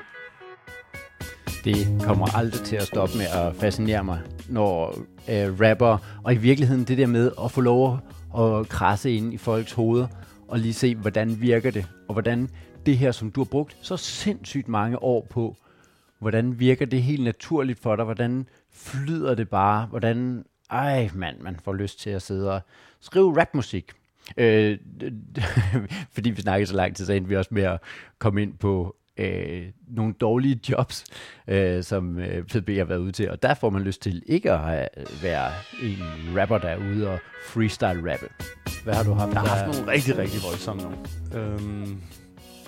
Det 1.65 2.03
kommer 2.05 2.37
aldrig 2.37 2.61
til 2.61 2.77
at 2.77 2.83
stoppe 2.83 3.17
med 3.19 3.27
at 3.27 3.57
fascinere 3.57 4.05
mig, 4.05 4.21
når 4.49 4.99
øh, 5.29 5.61
rapper, 5.61 5.99
og 6.25 6.35
i 6.35 6.37
virkeligheden 6.37 6.85
det 6.85 6.99
der 6.99 7.07
med 7.07 7.33
at 7.45 7.51
få 7.51 7.61
lov 7.61 7.99
at 8.39 8.69
krasse 8.69 9.13
ind 9.13 9.35
i 9.35 9.37
folks 9.37 9.73
hoveder, 9.73 10.07
og 10.49 10.59
lige 10.59 10.75
se, 10.75 10.95
hvordan 10.95 11.41
virker 11.41 11.71
det, 11.71 11.87
og 12.09 12.13
hvordan 12.13 12.51
det 12.87 12.99
her, 12.99 13.13
som 13.13 13.31
du 13.31 13.41
har 13.41 13.45
brugt 13.45 13.77
så 13.81 13.97
sindssygt 13.97 14.69
mange 14.69 15.03
år 15.03 15.27
på, 15.31 15.57
hvordan 16.19 16.61
virker 16.61 16.87
det 16.87 17.03
helt 17.03 17.25
naturligt 17.25 17.79
for 17.79 17.97
dig, 17.97 18.05
hvordan 18.05 18.49
flyder 18.73 19.35
det 19.35 19.49
bare, 19.49 19.87
hvordan, 19.87 20.45
ej 20.71 21.11
mand, 21.15 21.41
man 21.41 21.57
får 21.65 21.73
lyst 21.73 22.01
til 22.01 22.11
at 22.11 22.23
sidde 22.23 22.53
og 22.53 22.61
skrive 23.01 23.41
rapmusik. 23.41 23.93
Øh, 24.37 24.79
fordi 26.15 26.31
vi 26.31 26.41
snakkede 26.41 26.67
så 26.67 26.77
lang 26.77 26.97
tid, 26.97 27.07
så 27.07 27.13
endte 27.13 27.29
vi 27.29 27.37
også 27.37 27.55
med 27.55 27.63
at 27.63 27.81
komme 28.19 28.43
ind 28.43 28.59
på 28.59 28.97
øh, 29.19 29.63
nogle 29.89 30.15
dårlige 30.21 30.61
jobs, 30.71 31.05
øh, 31.49 31.83
som 31.83 32.19
øh, 32.19 32.45
PDB 32.45 32.69
har 32.69 32.85
været 32.85 32.99
ude 32.99 33.13
til. 33.13 33.31
Og 33.31 33.43
der 33.43 33.55
får 33.55 33.71
man 33.71 33.83
lyst 33.83 34.03
til 34.03 34.23
ikke 34.27 34.53
at 34.53 34.59
have, 34.59 34.89
være 35.23 35.51
en 35.83 36.03
rapper, 36.41 36.59
der 36.59 36.69
er 36.69 36.77
ude 36.77 37.11
og 37.11 37.19
freestyle 37.47 38.13
rappe. 38.13 38.29
Hvad 38.85 38.95
har 38.95 39.03
du 39.03 39.13
haft 39.13 39.33
Jeg 39.33 39.41
har 39.41 39.49
haft 39.49 39.77
nogle 39.77 39.93
rigtig, 39.93 40.19
rigtig 40.19 40.41
voldsomme 40.43 40.83
nogle. 40.83 40.99
Øhm, 41.35 42.01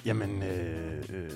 jamen, 0.07 0.43
øh, 0.43 1.03
øh, 1.15 1.31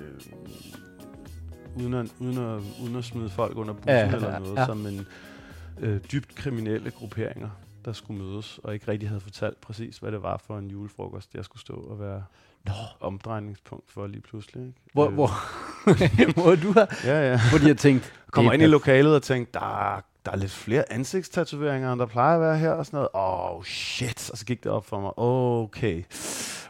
uden, 1.77 1.95
at, 1.95 2.07
uden, 2.19 2.39
at, 2.39 2.61
uden 2.83 2.97
at 2.97 3.05
smide 3.05 3.31
folk 3.31 3.57
under 3.57 3.75
bussen 3.75 3.91
Ja, 3.91 4.07
eller 4.07 4.39
noget, 4.39 4.57
ja. 4.57 4.67
som 4.67 4.87
en 4.87 5.07
øh, 5.81 6.01
dybt 6.13 6.35
kriminelle 6.35 6.91
grupperinger, 6.91 7.49
der 7.85 7.93
skulle 7.93 8.23
mødes, 8.25 8.61
og 8.65 8.75
ikke 8.75 8.89
rigtig 8.91 9.09
havde 9.09 9.21
fortalt 9.21 9.61
præcis, 9.61 9.99
hvad 9.99 10.13
det 10.13 10.23
var 10.23 10.37
for 10.47 10.59
en 10.59 10.69
julefrokost, 10.71 11.35
jeg 11.35 11.45
skulle 11.45 11.61
stå 11.61 11.75
og 11.75 12.01
være 12.01 12.25
Nå. 12.67 12.73
omdrejningspunkt 13.01 13.91
for 13.91 14.07
lige 14.07 14.21
pludselig. 14.21 14.63
Ikke? 14.67 14.79
Hvor, 14.93 15.07
Øh, 15.07 15.13
hvor, 15.15 15.31
hvor 16.43 16.55
du 16.55 16.73
har, 16.73 16.97
Ja, 17.05 17.31
ja. 17.31 17.41
hvor 17.51 17.59
de 17.59 17.67
har 17.67 17.75
tænkt, 17.75 18.13
Kommer 18.33 18.53
ind 18.53 18.63
i 18.63 18.67
lokalet 18.67 19.15
og 19.15 19.23
tænker, 19.23 19.61
der, 19.61 19.95
er- 19.97 20.01
der 20.27 20.33
er 20.33 20.37
lidt 20.37 20.51
flere 20.53 20.93
ansigtstatoveringer, 20.93 21.93
end 21.93 22.01
der 22.01 22.07
plejer 22.07 22.35
at 22.35 22.41
være 22.41 22.59
her, 22.59 22.71
og 22.71 22.87
sådan 22.87 22.97
noget. 22.97 23.09
Åh, 23.15 23.57
oh, 23.57 23.65
shit. 23.65 24.31
Og 24.31 24.39
så 24.39 24.45
gik 24.47 24.65
det 24.65 24.73
op 24.73 24.87
for 24.87 25.01
mig. 25.01 25.11
Okay. 25.19 26.03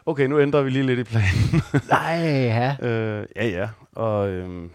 Okay, 0.05 0.25
nu 0.27 0.39
ændrer 0.39 0.61
vi 0.61 0.69
lige 0.69 0.85
lidt 0.85 0.99
i 0.99 1.03
planen. 1.03 1.61
Nej, 1.89 2.15
ja. 2.23 2.75
øh, 2.87 3.25
ja, 3.35 3.47
ja. 3.47 3.69
Og 3.95 4.29
øhm, 4.29 4.69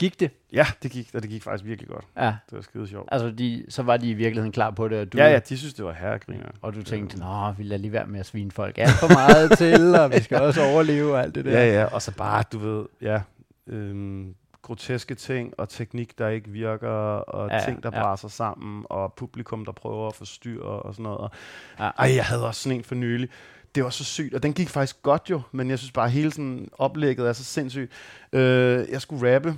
Gik 0.00 0.20
det? 0.20 0.30
ja, 0.52 0.66
det 0.82 0.90
gik, 0.90 1.10
og 1.14 1.22
det 1.22 1.30
gik 1.30 1.42
faktisk 1.42 1.64
virkelig 1.64 1.88
godt. 1.88 2.04
Ja. 2.16 2.26
Det 2.26 2.56
var 2.56 2.60
skide 2.60 2.88
sjovt. 2.88 3.08
Altså, 3.12 3.30
de, 3.30 3.64
så 3.68 3.82
var 3.82 3.96
de 3.96 4.10
i 4.10 4.14
virkeligheden 4.14 4.52
klar 4.52 4.70
på 4.70 4.88
det, 4.88 4.98
og 5.00 5.12
du, 5.12 5.18
Ja, 5.18 5.30
ja, 5.30 5.38
de 5.38 5.58
synes, 5.58 5.74
det 5.74 5.84
var 5.84 5.92
herregriner. 5.92 6.46
og 6.62 6.74
du 6.74 6.82
tænkte, 6.82 7.18
nå, 7.18 7.52
vi 7.52 7.62
lader 7.62 7.80
lige 7.80 7.92
være 7.92 8.06
med 8.06 8.20
at 8.20 8.26
svine 8.26 8.50
folk 8.50 8.78
alt 8.78 8.90
for 8.90 9.08
meget 9.08 9.52
til, 9.58 9.94
og 9.94 10.10
vi 10.12 10.20
skal 10.20 10.40
også 10.40 10.62
overleve 10.64 11.12
og 11.14 11.22
alt 11.22 11.34
det 11.34 11.44
der. 11.44 11.60
Ja, 11.60 11.72
ja, 11.80 11.84
og 11.84 12.02
så 12.02 12.12
bare, 12.16 12.44
du 12.52 12.58
ved, 12.58 12.84
ja, 13.02 13.20
øhm, 13.66 14.34
groteske 14.62 15.14
ting, 15.14 15.54
og 15.58 15.68
teknik, 15.68 16.18
der 16.18 16.28
ikke 16.28 16.50
virker, 16.50 16.88
og 16.88 17.50
Ja, 17.50 17.64
ting, 17.64 17.82
der 17.82 17.90
ja. 17.94 18.02
braser 18.02 18.28
sammen, 18.28 18.84
og 18.90 19.12
publikum, 19.12 19.64
der 19.64 19.72
prøver 19.72 20.08
at 20.08 20.14
forstyrre, 20.14 20.62
og 20.62 20.94
sådan 20.94 21.02
noget. 21.02 21.18
Og, 21.18 21.30
Ja. 21.78 21.90
ej, 21.98 22.14
jeg 22.14 22.24
havde 22.24 22.46
også 22.46 22.62
sådan 22.62 22.78
en 22.78 22.84
for 22.84 22.94
nylig. 22.94 23.28
Det 23.74 23.84
var 23.84 23.90
så 23.90 24.04
sygt, 24.04 24.34
og 24.34 24.42
den 24.42 24.52
gik 24.52 24.68
faktisk 24.68 25.02
godt 25.02 25.22
jo, 25.30 25.40
men 25.52 25.70
jeg 25.70 25.78
synes 25.78 25.92
bare, 25.92 26.08
hele 26.08 26.32
sådan 26.32 26.68
oplægget 26.72 27.28
er 27.28 27.32
så 27.32 27.44
sindssygt. 27.44 27.92
Øh, 28.32 28.86
jeg 28.90 29.00
skulle 29.00 29.34
rappe 29.34 29.54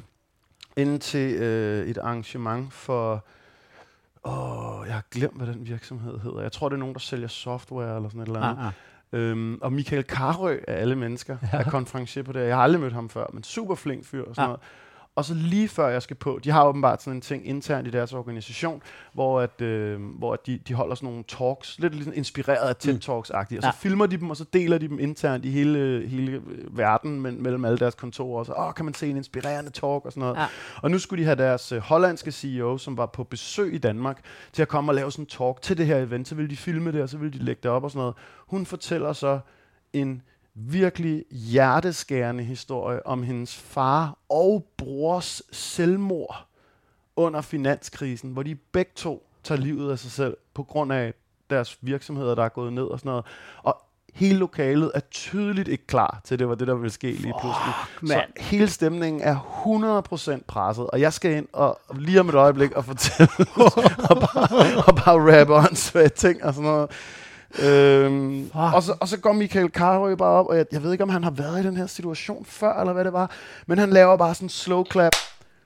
ind 0.77 1.01
til 1.01 1.35
øh, 1.35 1.87
et 1.87 1.99
arrangement 1.99 2.73
for... 2.73 3.25
Åh, 4.25 4.87
jeg 4.87 4.95
har 4.95 5.05
glemt, 5.11 5.37
hvad 5.37 5.47
den 5.47 5.67
virksomhed 5.67 6.19
hedder. 6.19 6.41
Jeg 6.41 6.53
tror, 6.53 6.69
det 6.69 6.77
er 6.77 6.79
nogen, 6.79 6.95
der 6.95 7.01
sælger 7.01 7.29
software 7.29 7.97
eller 7.97 8.09
sådan 8.09 8.21
et 8.21 8.27
eller 8.27 8.41
andet. 8.41 8.61
Ah, 8.61 8.67
ah. 8.67 8.73
Øhm, 9.13 9.59
og 9.63 9.73
Michael 9.73 10.05
Karø 10.05 10.59
af 10.69 10.81
alle 10.81 10.97
mennesker 10.97 11.37
ja. 11.53 11.59
er 11.59 11.71
konferencier 11.71 12.23
på 12.23 12.33
det. 12.33 12.41
Jeg 12.41 12.57
har 12.57 12.63
aldrig 12.63 12.81
mødt 12.81 12.93
ham 12.93 13.09
før, 13.09 13.27
men 13.33 13.43
super 13.43 13.75
flink 13.75 14.05
fyr 14.05 14.25
og 14.25 14.35
sådan 14.35 14.43
ja. 14.43 14.47
noget. 14.47 14.61
Og 15.17 15.25
så 15.25 15.35
lige 15.35 15.69
før 15.69 15.89
jeg 15.89 16.03
skal 16.03 16.17
på, 16.17 16.41
de 16.45 16.51
har 16.51 16.65
åbenbart 16.67 17.03
sådan 17.03 17.17
en 17.17 17.21
ting 17.21 17.47
internt 17.47 17.89
i 17.89 17.91
deres 17.91 18.13
organisation, 18.13 18.83
hvor, 19.13 19.41
at, 19.41 19.61
øh, 19.61 20.01
hvor 20.19 20.33
at 20.33 20.47
de, 20.47 20.59
de 20.69 20.75
holder 20.75 20.95
sådan 20.95 21.09
nogle 21.09 21.25
talks, 21.29 21.79
lidt 21.79 21.95
ligesom 21.95 22.13
inspireret 22.17 22.69
af 22.69 22.75
TED-talks-agtigt, 22.85 23.57
og 23.57 23.63
så 23.63 23.67
Ja. 23.69 23.71
filmer 23.71 24.07
de 24.07 24.17
dem, 24.17 24.31
og 24.31 24.37
så 24.37 24.45
deler 24.53 24.79
de 24.79 24.89
dem 24.89 24.99
internt 24.99 25.45
i 25.45 25.51
hele, 25.51 26.09
hele 26.09 26.33
øh, 26.33 26.77
verden 26.79 27.21
men, 27.21 27.43
mellem 27.43 27.65
alle 27.65 27.79
deres 27.79 27.95
kontorer, 27.95 28.39
og 28.39 28.47
så 28.47 28.53
åh, 28.53 28.75
kan 28.75 28.85
man 28.85 28.95
se 28.95 29.11
en 29.11 29.17
inspirerende 29.17 29.71
talk 29.71 30.05
og 30.05 30.13
sådan 30.13 30.21
noget. 30.21 30.37
Ja. 30.37 30.47
Og 30.83 30.91
nu 30.91 30.99
skulle 30.99 31.21
de 31.21 31.25
have 31.27 31.37
deres 31.37 31.73
øh, 31.73 31.79
hollandske 31.81 32.33
CEO, 32.33 32.79
som 32.79 32.97
var 32.97 33.07
på 33.07 33.25
besøg 33.25 33.75
i 33.75 33.79
Danmark, 33.79 34.21
til 34.53 34.63
at 34.63 34.69
komme 34.69 34.91
og 34.91 34.95
lave 34.95 35.13
sådan 35.13 35.23
en 35.23 35.27
talk 35.29 35.63
til 35.63 35.79
det 35.79 35.87
her 35.87 35.97
event. 35.97 36.29
Så 36.29 36.35
ville 36.35 36.51
de 36.51 36.57
filme 36.57 36.93
det, 36.93 37.03
og 37.03 37.09
så 37.09 37.19
ville 37.19 37.39
de 37.39 37.45
lægge 37.45 37.61
det 37.63 37.71
op 37.71 37.85
og 37.85 37.91
sådan 37.91 38.01
noget. 38.01 38.15
Hun 38.47 38.67
fortæller 38.67 39.13
så 39.13 39.41
en 39.93 40.23
virkelig 40.55 41.25
hjerteskærende 41.31 42.45
historie 42.45 43.07
om 43.07 43.23
hendes 43.23 43.57
far 43.57 44.19
og 44.29 44.67
brors 44.77 45.43
selvmord 45.53 46.47
under 47.17 47.41
finanskrisen, 47.41 48.31
hvor 48.31 48.43
de 48.43 48.55
begge 48.55 48.93
to 48.95 49.27
tager 49.45 49.61
livet 49.61 49.91
af 49.93 49.99
sig 49.99 50.11
selv 50.11 50.37
på 50.55 50.63
grund 50.63 50.93
af 50.93 51.15
deres 51.51 51.79
virksomheder, 51.81 52.35
der 52.35 52.45
er 52.45 52.49
gået 52.49 52.73
ned 52.73 52.83
og 52.83 52.99
sådan 52.99 53.11
noget. 53.11 53.25
Og 53.63 53.83
hele 54.15 54.39
lokalet 54.39 54.91
er 54.95 55.01
tydeligt 55.01 55.69
ikke 55.69 55.87
klar 55.87 56.21
til, 56.25 56.35
at 56.35 56.39
det 56.39 56.49
var 56.49 56.55
det, 56.55 56.69
der 56.69 56.75
ville 56.75 56.91
ske 56.91 57.07
lige 57.07 57.35
pludselig. 57.41 57.75
Så 58.01 58.07
mand. 58.07 58.31
hele 58.37 58.69
stemningen 58.69 59.23
er 59.23 59.37
100% 60.39 60.43
presset, 60.47 60.87
og 60.91 61.01
jeg 61.01 61.13
skal 61.13 61.37
ind 61.37 61.49
og 61.53 61.81
lige 61.95 62.21
om 62.21 62.29
et 62.29 62.35
øjeblik 62.35 62.73
og 62.73 62.85
fortælle, 62.85 63.33
og, 64.11 64.17
bare, 64.17 64.85
og 64.87 64.97
bare 64.97 65.41
rappe 65.41 65.55
åndssvage 65.55 66.09
ting 66.09 66.45
og 66.45 66.55
sådan 66.55 66.71
noget. 66.71 66.91
Øhm, 67.63 68.45
Fuck. 68.45 68.55
og, 68.75 68.83
så, 68.83 68.95
og 69.01 69.09
så 69.09 69.19
går 69.19 69.33
Michael 69.33 69.69
Carøe 69.71 70.17
bare 70.17 70.29
op, 70.31 70.47
og 70.47 70.57
jeg, 70.57 70.67
jeg 70.73 70.83
ved 70.83 70.93
ikke, 70.93 71.05
om 71.05 71.11
han 71.11 71.25
har 71.25 71.31
været 71.31 71.65
i 71.65 71.67
den 71.67 71.77
her 71.77 71.87
situation 71.87 72.45
før, 72.45 72.81
eller 72.81 72.93
hvad 72.93 73.05
det 73.05 73.13
var, 73.13 73.31
men 73.67 73.79
han 73.79 73.91
laver 73.91 74.17
bare 74.17 74.35
sådan 74.35 74.47
en 74.47 74.51
slow 74.51 74.85
clap, 74.93 75.13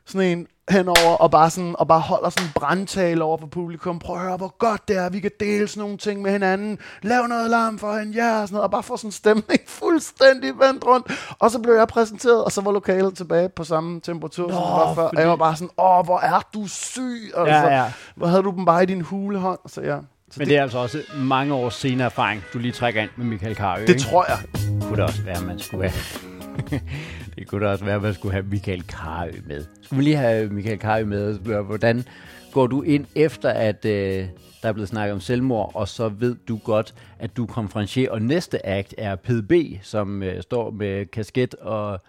sådan 0.07 0.39
en 0.39 0.47
henover, 0.71 1.17
og 1.21 1.31
bare, 1.31 1.51
sådan, 1.51 1.75
og 1.79 1.89
bare 1.89 2.01
holder 2.01 2.31
sådan 2.31 2.45
en 2.47 2.53
brandtale 2.55 3.25
over 3.25 3.39
for 3.39 3.47
publikum. 3.47 3.99
Prøv 3.99 4.17
at 4.17 4.23
høre, 4.23 4.37
hvor 4.37 4.57
godt 4.59 4.89
det 4.89 4.97
er, 4.97 5.11
vi 5.11 5.21
kan 5.21 5.31
dele 5.41 5.69
sådan 5.69 5.81
nogle 5.81 5.97
ting 5.97 6.23
med 6.23 6.31
hinanden. 6.33 6.79
Lav 7.03 7.27
noget 7.27 7.51
larm 7.51 7.79
for 7.79 7.99
hende, 7.99 8.13
ja, 8.25 8.41
og 8.41 8.49
sådan 8.49 8.55
noget, 8.55 8.65
og 8.65 8.71
bare 8.71 8.83
få 8.83 8.97
sådan 8.97 9.09
en 9.09 9.13
stemning 9.13 9.61
fuldstændig 9.81 10.53
vendt 10.59 10.85
rundt. 10.87 11.35
Og 11.39 11.51
så 11.51 11.59
blev 11.59 11.75
jeg 11.75 11.89
præsenteret, 11.89 12.45
og 12.45 12.53
så 12.53 12.61
var 12.61 12.73
lokalet 12.73 13.17
tilbage 13.17 13.49
på 13.49 13.65
samme 13.65 14.01
temperatur, 14.01 14.49
som 14.49 14.57
det 14.63 14.71
var 14.71 14.95
før. 14.95 15.03
fordi- 15.03 15.17
Og 15.17 15.21
jeg 15.23 15.31
var 15.31 15.37
bare 15.37 15.57
sådan, 15.57 15.71
åh, 15.79 16.05
hvor 16.05 16.19
er 16.19 16.41
du 16.55 16.67
syg, 16.67 17.33
altså. 17.37 17.55
Ja, 17.55 17.77
ja. 17.83 17.93
Hvor 18.17 18.27
havde 18.27 18.43
du 18.43 18.51
dem 18.51 18.65
bare 18.65 18.83
i 18.83 18.87
din 18.87 19.01
hulehånd? 19.01 19.59
Så 19.67 19.81
ja. 19.81 19.97
Så 20.31 20.41
Men 20.41 20.49
det 20.49 20.57
er 20.57 20.63
altså 20.63 20.79
også 20.79 21.03
mange 21.17 21.55
års 21.55 21.75
senere 21.75 22.05
erfaring, 22.05 22.43
du 22.53 22.59
lige 22.59 22.73
trækker 22.73 23.03
ind 23.03 23.11
med 23.17 23.27
Michael 23.27 23.55
Carøe. 23.55 23.83
det 23.83 23.89
ikke? 23.89 24.01
tror 24.01 24.27
jeg. 24.29 24.39
kunne 24.83 24.97
det 24.97 25.05
også 25.05 25.23
være, 25.23 25.43
man 25.43 25.59
skulle 25.59 25.89
have... 25.89 26.31
det 27.37 27.49
kunne 27.49 27.67
da 27.67 27.71
også 27.71 27.85
være, 27.85 28.01
man 28.01 28.15
skulle 28.15 28.33
have 28.33 28.47
Michael 28.47 28.83
Carøe 28.83 29.43
med. 29.47 29.65
Skulle 29.83 29.99
vi 29.99 30.05
lige 30.05 30.17
have 30.17 30.49
Michael 30.49 30.79
Carøe 30.79 31.05
med 31.05 31.39
hvordan 31.63 32.05
går 32.53 32.67
du 32.67 32.83
ind 32.83 33.07
efter, 33.15 33.51
at 33.51 33.85
øh, 33.85 34.29
der 34.63 34.69
er 34.69 34.73
blevet 34.73 34.89
snakket 34.89 35.13
om 35.13 35.21
selvmord, 35.21 35.73
og 35.75 35.89
så 35.89 36.09
ved 36.09 36.37
du 36.49 36.57
godt, 36.57 36.95
at 37.19 37.37
du 37.37 37.43
er 37.43 37.47
konferencier, 37.47 38.11
og 38.11 38.23
næste 38.23 38.67
akt 38.67 38.95
er 38.99 39.17
PDB, 39.17 39.53
som 39.83 40.23
øh, 40.23 40.43
står 40.43 40.71
med 40.71 41.07
kasket 41.07 41.55
og... 41.55 42.01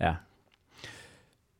Ja. 0.00 0.14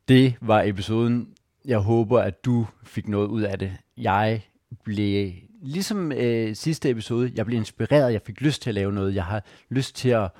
Det 0.08 0.34
var 0.40 0.62
episoden. 0.62 1.28
Jeg 1.64 1.78
håber, 1.78 2.20
at 2.20 2.44
du 2.44 2.66
fik 2.84 3.08
noget 3.08 3.26
ud 3.26 3.42
af 3.42 3.58
det. 3.58 3.72
Jeg 3.96 4.42
blev, 4.84 5.32
ligesom 5.62 6.12
øh, 6.12 6.56
sidste 6.56 6.90
episode, 6.90 7.32
jeg 7.34 7.46
blev 7.46 7.58
inspireret. 7.58 8.12
Jeg 8.12 8.22
fik 8.22 8.40
lyst 8.40 8.62
til 8.62 8.70
at 8.70 8.74
lave 8.74 8.92
noget. 8.92 9.14
Jeg 9.14 9.24
har 9.24 9.44
lyst 9.68 9.96
til 9.96 10.08
at, 10.08 10.30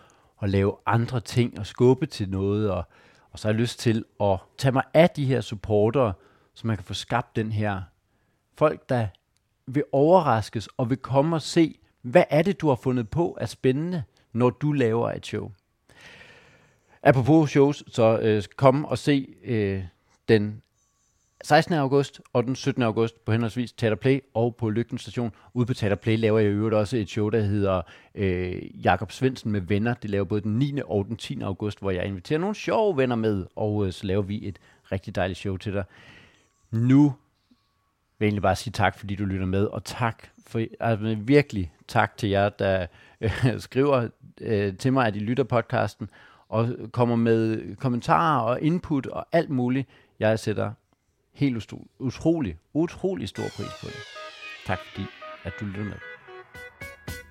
at 0.43 0.51
lave 0.51 0.77
andre 0.87 1.21
ting 1.21 1.59
og 1.59 1.67
skubbe 1.67 2.07
til 2.07 2.29
noget. 2.29 2.71
Og, 2.71 2.85
og 3.31 3.39
så 3.39 3.49
har 3.49 3.53
jeg 3.53 3.61
lyst 3.61 3.79
til 3.79 4.05
at 4.21 4.39
tage 4.59 4.73
mig 4.73 4.83
af 4.95 5.11
de 5.11 5.25
her 5.25 5.41
supportere, 5.41 6.13
så 6.55 6.67
man 6.67 6.77
kan 6.77 6.85
få 6.85 6.95
skabt 6.95 7.37
den 7.37 7.53
her 7.53 7.83
folk, 8.59 8.89
der 8.89 9.07
vil 9.67 9.85
overraskes 9.93 10.69
og 10.77 10.91
vil 10.91 10.99
komme 10.99 11.37
og 11.37 11.43
se, 11.43 11.79
hvad 12.03 12.25
er 12.31 12.43
det, 12.43 12.61
du 12.61 12.69
har 12.69 12.75
fundet 12.75 13.11
på 13.11 13.39
af 13.41 13.49
spændende, 13.49 14.03
når 14.33 14.51
du 14.51 14.73
laver 14.73 15.13
et 15.13 15.27
show. 15.27 15.51
Apropos 17.03 17.51
shows, 17.51 17.85
så 17.89 18.19
øh, 18.19 18.43
kom 18.57 18.85
og 18.85 18.99
se 18.99 19.35
øh, 19.45 19.85
den 20.29 20.63
16. 21.47 21.75
august 21.75 22.21
og 22.33 22.45
den 22.45 22.57
17. 22.57 22.83
august 22.83 23.25
på 23.25 23.33
henholdsvis 23.33 23.73
Teater 23.73 23.97
Play 23.97 24.21
og 24.35 24.57
på 24.57 24.71
Lygten 24.71 24.99
Station. 24.99 25.33
Ude 25.55 25.67
på 25.67 25.75
Teater 25.75 25.97
Play 25.97 26.19
laver 26.19 26.39
jeg 26.39 26.49
i 26.49 26.53
øvrigt 26.53 26.75
også 26.75 26.97
et 26.97 27.09
show, 27.09 27.29
der 27.29 27.41
hedder 27.41 27.83
øh, 28.15 28.85
Jakob 28.85 29.13
Svendsen 29.13 29.53
med 29.53 29.61
venner. 29.61 29.95
Det 29.95 30.11
laver 30.11 30.25
både 30.25 30.41
den 30.41 30.59
9. 30.59 30.81
og 30.85 31.07
den 31.09 31.17
10. 31.17 31.41
august, 31.41 31.81
hvor 31.81 31.91
jeg 31.91 32.07
inviterer 32.07 32.41
nogle 32.41 32.55
sjove 32.55 32.97
venner 32.97 33.17
med, 33.17 33.47
og 33.57 33.87
øh, 33.87 33.93
så 33.93 34.07
laver 34.07 34.23
vi 34.23 34.49
et 34.49 34.59
rigtig 34.93 35.15
dejligt 35.17 35.39
show 35.39 35.57
til 35.57 35.73
dig. 35.73 35.85
Nu 36.71 37.03
vil 38.19 38.27
jeg 38.27 38.27
egentlig 38.27 38.43
bare 38.43 38.57
sige 38.57 38.73
tak, 38.73 38.99
fordi 38.99 39.15
du 39.15 39.25
lytter 39.25 39.47
med, 39.47 39.65
og 39.65 39.85
tak 39.85 40.29
for, 40.47 40.63
altså 40.81 41.17
virkelig 41.21 41.73
tak 41.89 42.17
til 42.17 42.29
jer, 42.29 42.49
der 42.49 42.87
øh, 43.21 43.31
skriver 43.59 44.09
øh, 44.41 44.77
til 44.77 44.93
mig, 44.93 45.07
at 45.07 45.17
I 45.17 45.19
lytter 45.19 45.45
podcasten, 45.45 46.11
og 46.49 46.69
kommer 46.93 47.17
med 47.17 47.77
kommentarer 47.77 48.41
og 48.41 48.61
input 48.61 49.07
og 49.07 49.27
alt 49.33 49.51
muligt. 49.51 49.89
Jeg 50.21 50.39
sætter 50.39 50.73
helt 51.37 51.73
utrolig, 51.99 52.57
utrolig 52.75 53.29
stor 53.29 53.49
pris 53.57 53.75
på 53.81 53.87
det. 53.87 54.03
Tak 54.67 54.79
fordi, 54.87 55.07
at 55.45 55.53
du 55.61 55.67
lytter 55.67 55.85
med. 55.85 56.16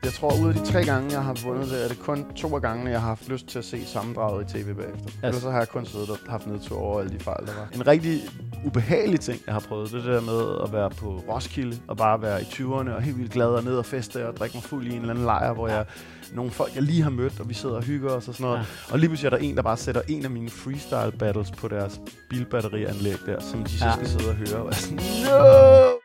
Jeg 0.05 0.13
tror, 0.13 0.41
ud 0.43 0.47
af 0.49 0.53
de 0.53 0.65
tre 0.71 0.83
gange, 0.85 1.11
jeg 1.11 1.23
har 1.23 1.35
vundet 1.45 1.69
det, 1.69 1.83
er 1.83 1.87
det 1.87 1.99
kun 1.99 2.25
to 2.35 2.55
af 2.55 2.61
gangene, 2.61 2.89
jeg 2.91 3.01
har 3.01 3.07
haft 3.07 3.29
lyst 3.29 3.47
til 3.47 3.59
at 3.59 3.65
se 3.65 3.85
sammendraget 3.85 4.49
i 4.49 4.53
tv 4.57 4.73
bagefter. 4.73 5.09
Ja. 5.21 5.27
Ellers 5.27 5.41
så 5.43 5.51
har 5.51 5.57
jeg 5.57 5.67
kun 5.69 5.85
siddet 5.85 6.09
og 6.09 6.17
haft 6.29 6.47
nedtur 6.47 6.77
over 6.79 6.99
alle 6.99 7.11
de 7.13 7.19
fejl, 7.19 7.45
der 7.45 7.53
var. 7.53 7.67
En 7.75 7.87
rigtig 7.87 8.21
ubehagelig 8.65 9.19
ting, 9.19 9.41
jeg 9.45 9.53
har 9.53 9.59
prøvet, 9.67 9.91
det 9.91 10.03
der 10.03 10.21
med 10.21 10.63
at 10.63 10.73
være 10.73 10.89
på 10.89 11.23
Roskilde 11.29 11.77
og 11.87 11.97
bare 11.97 12.21
være 12.21 12.41
i 12.41 12.45
20'erne 12.45 12.95
og 12.95 13.01
helt 13.01 13.17
vildt 13.17 13.31
glad 13.31 13.47
og 13.47 13.63
ned 13.63 13.77
og 13.77 13.85
feste 13.85 14.27
og 14.27 14.37
drikke 14.37 14.57
mig 14.57 14.63
fuld 14.63 14.87
i 14.87 14.89
en 14.89 14.95
eller 15.01 15.09
anden 15.09 15.25
lejr, 15.25 15.53
hvor 15.53 15.67
jeg 15.67 15.85
nogle 16.33 16.51
folk, 16.51 16.75
jeg 16.75 16.83
lige 16.83 17.01
har 17.03 17.09
mødt, 17.09 17.39
og 17.39 17.49
vi 17.49 17.53
sidder 17.53 17.75
og 17.75 17.83
hygger 17.83 18.09
os 18.11 18.27
og 18.27 18.33
sådan 18.33 18.43
noget. 18.43 18.57
Ja. 18.59 18.93
Og 18.93 18.99
lige 18.99 19.09
pludselig 19.09 19.27
er 19.33 19.37
der 19.37 19.43
en, 19.43 19.55
der 19.55 19.61
bare 19.61 19.77
sætter 19.77 20.01
en 20.07 20.23
af 20.25 20.31
mine 20.31 20.49
freestyle 20.49 21.11
battles 21.19 21.51
på 21.51 21.67
deres 21.67 22.01
bilbatterianlæg 22.29 23.15
der, 23.25 23.39
som 23.39 23.63
de 23.63 23.77
så 23.79 23.85
Ja. 23.85 23.91
skal 23.93 24.07
sidde 24.07 24.29
og 24.29 24.35
høre. 24.35 24.55
Og 24.61 24.65
jeg 24.65 24.75
sådan, 24.75 24.99
no! 25.25 26.04